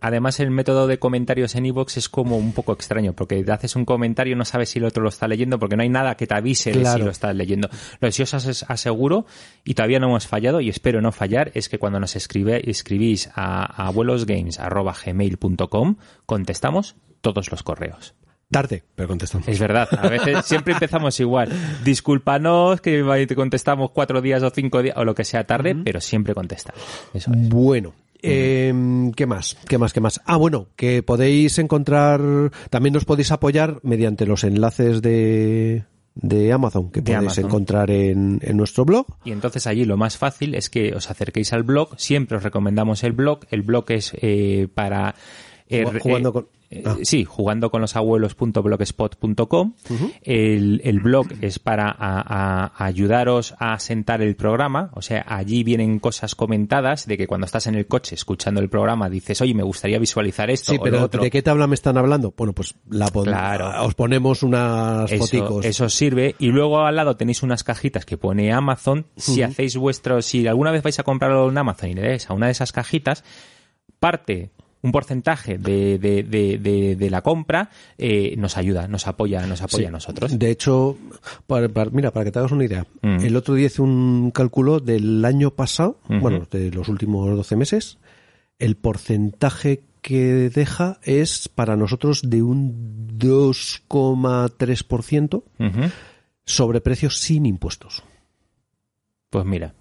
Además, 0.00 0.40
el 0.40 0.50
método 0.50 0.86
de 0.86 0.98
comentarios 0.98 1.54
en 1.54 1.66
iVoox 1.66 1.96
es 1.98 2.08
como 2.08 2.36
un 2.36 2.52
poco 2.52 2.72
extraño, 2.72 3.12
porque 3.12 3.42
te 3.44 3.52
haces 3.52 3.76
un 3.76 3.84
comentario 3.84 4.34
y 4.34 4.36
no 4.36 4.44
sabes 4.44 4.70
si 4.70 4.78
el 4.78 4.84
otro 4.86 5.02
lo 5.02 5.08
está 5.08 5.28
leyendo, 5.28 5.58
porque 5.58 5.76
no 5.76 5.82
hay 5.82 5.88
nada 5.88 6.16
que 6.16 6.26
te 6.26 6.34
avise 6.34 6.72
de 6.72 6.84
si 6.86 6.98
lo 7.04 7.10
estás 7.10 7.34
leyendo. 7.36 7.68
Lo 8.00 8.08
que 8.08 8.12
sí 8.12 8.22
os 8.22 8.34
as- 8.34 8.64
aseguro, 8.68 9.26
y 9.64 9.74
todavía 9.74 9.98
no 10.00 10.06
hemos 10.08 10.26
fallado, 10.26 10.60
y 10.60 10.68
espero 10.68 11.00
no 11.00 11.12
fallar, 11.12 11.50
es 11.54 11.68
que 11.68 11.78
cuando 11.78 12.00
nos 12.00 12.16
escribe, 12.16 12.68
escribís 12.70 13.30
a 13.34 13.86
abuelosgames.gmail.com, 13.86 15.96
contestamos 16.26 16.96
todos 17.20 17.50
los 17.50 17.62
correos. 17.62 18.14
Tarde, 18.50 18.82
pero 18.96 19.06
contestamos. 19.08 19.46
Es 19.46 19.60
verdad, 19.60 19.88
a 19.96 20.08
veces 20.08 20.38
siempre 20.46 20.72
empezamos 20.72 21.20
igual. 21.20 21.48
Discúlpanos 21.84 22.80
que 22.80 23.04
te 23.28 23.36
contestamos 23.36 23.90
cuatro 23.92 24.20
días 24.20 24.42
o 24.42 24.50
cinco 24.50 24.82
días 24.82 24.96
o 24.96 25.04
lo 25.04 25.14
que 25.14 25.24
sea 25.24 25.46
tarde, 25.46 25.76
pero 25.84 26.00
siempre 26.00 26.34
contestamos. 26.34 26.82
Eso 27.14 27.30
es. 27.32 27.48
Bueno. 27.48 27.92
Eh, 28.22 29.10
¿Qué 29.16 29.26
más? 29.26 29.56
¿Qué 29.68 29.78
más? 29.78 29.92
¿Qué 29.92 30.00
más? 30.00 30.20
Ah, 30.24 30.36
bueno, 30.36 30.68
que 30.76 31.02
podéis 31.02 31.58
encontrar, 31.58 32.20
también 32.70 32.92
nos 32.94 33.04
podéis 33.04 33.30
apoyar 33.32 33.78
mediante 33.82 34.26
los 34.26 34.44
enlaces 34.44 35.02
de, 35.02 35.84
de 36.14 36.52
Amazon 36.52 36.90
que 36.90 37.00
De 37.00 37.12
podéis 37.12 37.18
Amazon. 37.18 37.44
encontrar 37.46 37.90
en, 37.90 38.40
en 38.42 38.56
nuestro 38.56 38.84
blog. 38.84 39.06
Y 39.24 39.32
entonces 39.32 39.66
allí 39.66 39.84
lo 39.84 39.96
más 39.96 40.16
fácil 40.18 40.54
es 40.54 40.70
que 40.70 40.94
os 40.94 41.10
acerquéis 41.10 41.52
al 41.52 41.62
blog. 41.62 41.90
Siempre 41.98 42.36
os 42.36 42.42
recomendamos 42.42 43.04
el 43.04 43.12
blog. 43.12 43.40
El 43.50 43.62
blog 43.62 43.84
es 43.90 44.12
eh, 44.20 44.68
para... 44.74 45.14
eh, 45.70 45.84
Ju- 45.86 46.00
jugando 46.00 46.32
con- 46.32 46.48
eh, 46.70 46.82
ah. 46.86 46.96
Sí, 47.02 47.24
jugando 47.24 47.70
con 47.70 47.80
los 47.80 47.96
abuelos.blogspot.com. 47.96 49.72
el, 50.22 50.80
el 50.84 51.00
blog 51.00 51.26
es 51.40 51.58
para 51.58 51.88
a- 51.90 51.94
a- 52.76 52.84
ayudaros 52.84 53.54
a 53.58 53.78
sentar 53.78 54.22
el 54.22 54.36
programa. 54.36 54.90
O 54.94 55.02
sea, 55.02 55.24
allí 55.28 55.64
vienen 55.64 55.98
cosas 55.98 56.34
comentadas 56.34 57.06
de 57.06 57.16
que 57.18 57.26
cuando 57.26 57.44
estás 57.46 57.66
en 57.66 57.74
el 57.74 57.86
coche 57.86 58.14
escuchando 58.14 58.60
el 58.60 58.68
programa 58.68 59.08
dices, 59.08 59.40
oye, 59.40 59.54
me 59.54 59.62
gustaría 59.62 59.98
visualizar 59.98 60.50
esto 60.50 60.72
Sí, 60.72 60.76
o 60.78 60.78
lo 60.78 60.84
pero 60.84 61.04
otro. 61.04 61.22
¿de 61.22 61.30
qué 61.30 61.42
tabla 61.42 61.66
me 61.66 61.74
están 61.74 61.96
hablando? 61.98 62.32
Bueno, 62.36 62.52
pues 62.52 62.74
la 62.88 63.08
pon- 63.08 63.24
Claro. 63.24 63.84
os 63.84 63.94
ponemos 63.94 64.42
unas 64.42 65.10
Eso, 65.10 65.24
foticos. 65.24 65.64
eso 65.64 65.88
sirve. 65.88 66.34
Y 66.38 66.48
luego 66.48 66.80
al 66.80 66.96
lado 66.96 67.16
tenéis 67.16 67.42
unas 67.42 67.64
cajitas 67.64 68.04
que 68.04 68.16
pone 68.16 68.52
Amazon. 68.52 69.06
Si 69.16 69.42
hacéis 69.42 69.76
vuestro, 69.76 70.22
si 70.22 70.46
alguna 70.46 70.70
vez 70.70 70.82
vais 70.82 70.98
a 70.98 71.02
comprarlo 71.02 71.48
en 71.50 71.58
Amazon 71.58 71.90
y 71.90 71.94
le 71.94 72.02
dais 72.02 72.30
a 72.30 72.34
una 72.34 72.46
de 72.46 72.52
esas 72.52 72.72
cajitas, 72.72 73.24
parte 73.98 74.50
un 74.82 74.92
porcentaje 74.92 75.58
de, 75.58 75.98
de, 75.98 76.22
de, 76.22 76.96
de- 76.96 77.10
la 77.10 77.20
compra 77.22 77.70
eh, 77.98 78.34
nos 78.38 78.56
ayuda, 78.56 78.88
nos 78.88 79.06
apoya, 79.06 79.46
nos 79.46 79.60
apoya 79.62 79.84
Sí. 79.84 79.86
a 79.86 79.90
nosotros. 79.90 80.38
De 80.38 80.50
hecho, 80.50 80.96
para- 81.46 81.68
para- 81.68 81.90
mira, 81.90 82.12
para 82.12 82.24
que 82.24 82.32
te 82.32 82.38
hagas 82.38 82.52
una 82.52 82.64
idea, 82.64 82.86
Mm. 83.02 83.20
el 83.24 83.36
otro 83.36 83.54
día 83.54 83.66
hice 83.66 83.82
un 83.82 84.30
cálculo 84.30 84.80
del 84.80 85.22
año 85.24 85.50
pasado, 85.50 85.98
bueno, 86.08 86.46
de 86.50 86.70
los 86.70 86.88
últimos 86.88 87.28
12 87.36 87.56
meses, 87.56 87.98
el 88.58 88.76
porcentaje 88.76 89.82
que 90.00 90.48
deja 90.48 90.98
es 91.02 91.48
para 91.48 91.76
nosotros 91.76 92.22
de 92.30 92.42
un 92.42 93.08
2,3% 93.18 95.44
Ujú. 95.58 95.80
sobre 96.44 96.80
precios 96.80 97.18
sin 97.18 97.44
impuestos. 97.46 98.02
Pues 99.30 99.44
mira, 99.44 99.74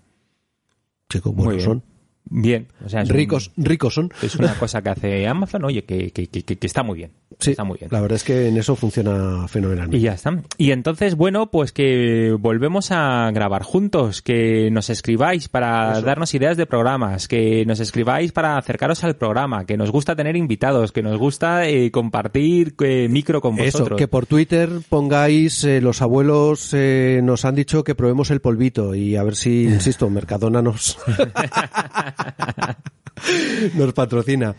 Chicos, 1.11 1.33
Muy 1.33 1.45
buenos 1.45 1.63
son. 1.63 1.83
Bien. 2.25 2.67
O 2.85 2.89
sea, 2.89 3.01
un- 3.01 3.09
Ricos, 3.09 3.51
ricos 3.57 3.93
son. 3.93 4.11
es 4.21 4.35
una 4.35 4.53
cosa 4.55 4.81
que 4.81 4.89
hace 4.89 5.27
Amazon, 5.27 5.65
oye, 5.65 5.83
que, 5.83 6.11
que, 6.11 6.27
que, 6.27 6.43
que 6.43 6.67
está 6.67 6.83
muy 6.83 6.97
bien. 6.97 7.11
Sí, 7.39 7.51
Está 7.51 7.63
muy 7.63 7.77
bien. 7.77 7.89
la 7.91 8.01
verdad 8.01 8.17
es 8.17 8.23
que 8.23 8.47
en 8.49 8.57
eso 8.57 8.75
funciona 8.75 9.47
fenomenal. 9.47 9.93
Y 9.93 9.99
ya 10.01 10.13
está. 10.13 10.35
Y 10.57 10.71
entonces, 10.71 11.15
bueno, 11.15 11.49
pues 11.51 11.71
que 11.71 12.35
volvemos 12.37 12.91
a 12.91 13.29
grabar 13.31 13.63
juntos, 13.63 14.21
que 14.21 14.69
nos 14.71 14.89
escribáis 14.89 15.47
para 15.47 16.01
darnos 16.01 16.33
ideas 16.33 16.57
de 16.57 16.65
programas, 16.65 17.27
que 17.29 17.65
nos 17.65 17.79
escribáis 17.79 18.31
para 18.33 18.57
acercaros 18.57 19.03
al 19.05 19.15
programa, 19.15 19.65
que 19.65 19.77
nos 19.77 19.89
gusta 19.91 20.15
tener 20.17 20.35
invitados, 20.35 20.91
que 20.91 21.01
nos 21.03 21.17
gusta 21.17 21.67
eh, 21.69 21.91
compartir 21.91 22.75
eh, 22.83 23.07
micro 23.09 23.39
con 23.41 23.57
Eso, 23.59 23.77
vosotros. 23.79 23.97
que 23.99 24.07
por 24.09 24.25
Twitter 24.25 24.69
pongáis, 24.89 25.63
eh, 25.63 25.79
los 25.81 26.01
abuelos 26.01 26.71
eh, 26.73 27.21
nos 27.23 27.45
han 27.45 27.55
dicho 27.55 27.83
que 27.85 27.95
probemos 27.95 28.31
el 28.31 28.41
polvito 28.41 28.95
y 28.95 29.15
a 29.15 29.23
ver 29.23 29.35
si, 29.35 29.63
insisto, 29.65 30.09
Mercadona 30.09 30.61
nos, 30.61 30.97
nos 33.75 33.93
patrocina 33.93 34.55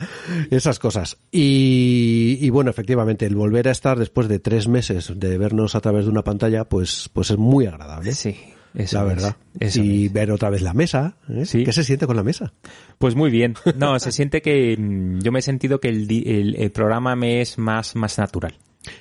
esas 0.51 0.79
cosas. 0.79 1.19
Y, 1.31 2.39
y 2.41 2.51
bueno, 2.51 2.71
efectivamente, 2.71 3.27
el 3.27 3.35
volver 3.35 3.69
a 3.69 3.73
estar 3.73 3.99
después 3.99 4.29
de 4.29 4.39
tres 4.39 4.69
meses 4.69 5.13
de 5.17 5.39
vernos 5.39 5.75
a 5.75 5.81
través 5.81 6.05
de 6.05 6.11
una 6.11 6.23
pantalla, 6.23 6.65
pues, 6.65 7.11
pues 7.13 7.31
es 7.31 7.39
muy 7.39 7.67
agradable. 7.67 8.13
Sí, 8.13 8.37
eso 8.75 8.99
la 8.99 9.03
es, 9.03 9.09
verdad. 9.17 9.37
eso 9.59 9.83
y 9.83 10.09
ver 10.09 10.31
otra 10.31 10.51
vez 10.51 10.63
la 10.63 10.75
mesa. 10.75 11.17
¿eh? 11.29 11.45
Sí. 11.45 11.65
¿Qué 11.65 11.73
se 11.73 11.85
siente 11.85 12.07
con 12.07 12.17
la 12.17 12.23
mesa? 12.23 12.53
Pues 12.99 13.15
muy 13.15 13.31
bien. 13.31 13.55
No, 13.77 13.99
se 13.99 14.13
siente 14.13 14.43
que 14.43 14.77
mm, 14.77 15.21
yo 15.21 15.33
me 15.33 15.41
he 15.41 15.43
sentido 15.43 15.81
que 15.81 15.89
el, 15.89 16.57
el 16.57 16.71
programa 16.71 17.17
me 17.17 17.41
es 17.41 17.59
más, 17.59 17.97
más 17.97 18.19
natural. 18.19 18.55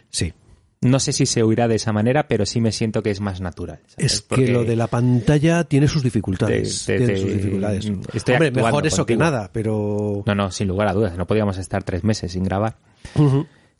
Sí. 0.09 0.33
No 0.81 0.99
sé 0.99 1.11
si 1.11 1.25
se 1.25 1.43
oirá 1.43 1.67
de 1.67 1.75
esa 1.75 1.91
manera, 1.91 2.27
pero 2.29 2.45
sí 2.45 2.61
me 2.61 2.71
siento 2.71 3.03
que 3.03 3.09
es 3.11 3.19
más 3.19 3.41
natural. 3.41 3.81
¿sabes? 3.87 4.13
Es 4.13 4.21
Porque- 4.21 4.45
que 4.45 4.51
lo 4.53 4.63
de 4.63 4.77
la 4.77 4.87
pantalla 4.87 5.65
tiene 5.65 5.89
sus 5.89 6.03
dificultades. 6.03 6.85
Te- 6.85 6.93
te- 6.93 6.97
tiene 6.99 7.13
te- 7.13 7.19
sus 7.21 7.33
dificultades. 7.33 7.91
estoy 8.13 8.33
Hombre, 8.35 8.51
mejor 8.51 8.87
eso 8.87 9.05
que 9.05 9.17
nada, 9.17 9.49
pero... 9.51 10.23
No, 10.25 10.35
no, 10.35 10.51
sin 10.51 10.69
lugar 10.69 10.87
a 10.87 10.93
dudas. 10.93 11.17
No 11.17 11.27
podíamos 11.27 11.57
estar 11.57 11.83
tres 11.83 12.05
meses 12.05 12.31
sin 12.31 12.43
grabar. 12.45 12.77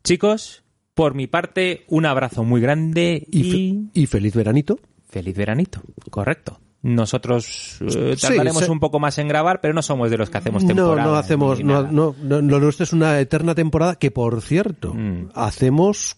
Chicos, 0.03 0.63
por 0.93 1.13
mi 1.15 1.27
parte, 1.27 1.85
un 1.87 2.05
abrazo 2.05 2.43
muy 2.43 2.61
grande 2.61 3.25
y, 3.31 3.39
Y, 3.39 3.51
fe- 3.51 3.89
y 4.01 4.05
feliz 4.07 4.35
veranito. 4.35 4.79
feliz 5.09 5.35
veranito. 5.35 5.81
Correcto. 6.09 6.59
Nosotros 6.81 7.77
eh, 7.81 8.15
Sí, 8.17 8.27
tardaremos 8.27 8.69
un 8.69 8.79
poco 8.79 8.99
más 8.99 9.17
en 9.17 9.27
grabar, 9.27 9.59
pero 9.61 9.73
no 9.73 9.81
somos 9.81 10.09
de 10.11 10.17
los 10.17 10.29
que 10.29 10.37
hacemos 10.37 10.63
No, 10.63 10.67
temporada. 10.73 11.03
no 11.09 11.15
hacemos, 11.15 11.59
ni 11.59 11.65
no, 11.65 11.83
no, 11.83 12.15
no, 12.21 12.41
lo 12.41 12.59
nuestro 12.59 12.83
es 12.85 12.93
una 12.93 13.19
eterna 13.19 13.53
temporada 13.55 13.95
que, 13.95 14.11
por 14.11 14.41
cierto, 14.41 14.93
Mm. 14.93 15.29
hacemos 15.35 16.17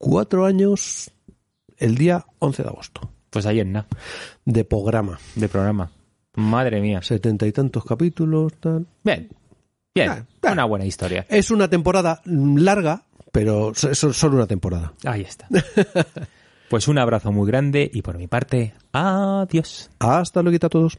cuatro 0.00 0.46
años 0.46 1.10
el 1.76 1.94
día 1.96 2.24
11 2.38 2.62
de 2.62 2.68
agosto 2.70 3.12
Pues 3.28 3.44
ayer 3.46 3.66
nada, 3.66 3.86
de 4.44 4.64
programa. 4.64 5.20
de 5.36 5.48
programa. 5.48 5.92
Madre 6.34 6.80
mía. 6.80 7.02
Setenta 7.02 7.46
y 7.46 7.52
tantos 7.52 7.84
capítulos, 7.84 8.54
tal. 8.58 8.86
Bien. 9.04 9.28
Bien. 9.94 10.26
Una 10.42 10.64
buena 10.64 10.86
historia. 10.86 11.26
Es 11.28 11.50
una 11.50 11.68
temporada 11.68 12.22
larga, 12.24 13.04
pero 13.30 13.72
es 13.72 13.98
solo 13.98 14.36
una 14.36 14.46
temporada. 14.46 14.94
Ahí 15.04 15.22
está. 15.22 15.46
Pues 16.70 16.86
un 16.86 16.98
abrazo 16.98 17.32
muy 17.32 17.48
grande 17.48 17.90
y 17.92 18.00
por 18.00 18.16
mi 18.16 18.28
parte, 18.28 18.74
adiós. 18.92 19.90
Hasta 19.98 20.40
luego 20.40 20.64
a 20.64 20.68
todos. 20.68 20.98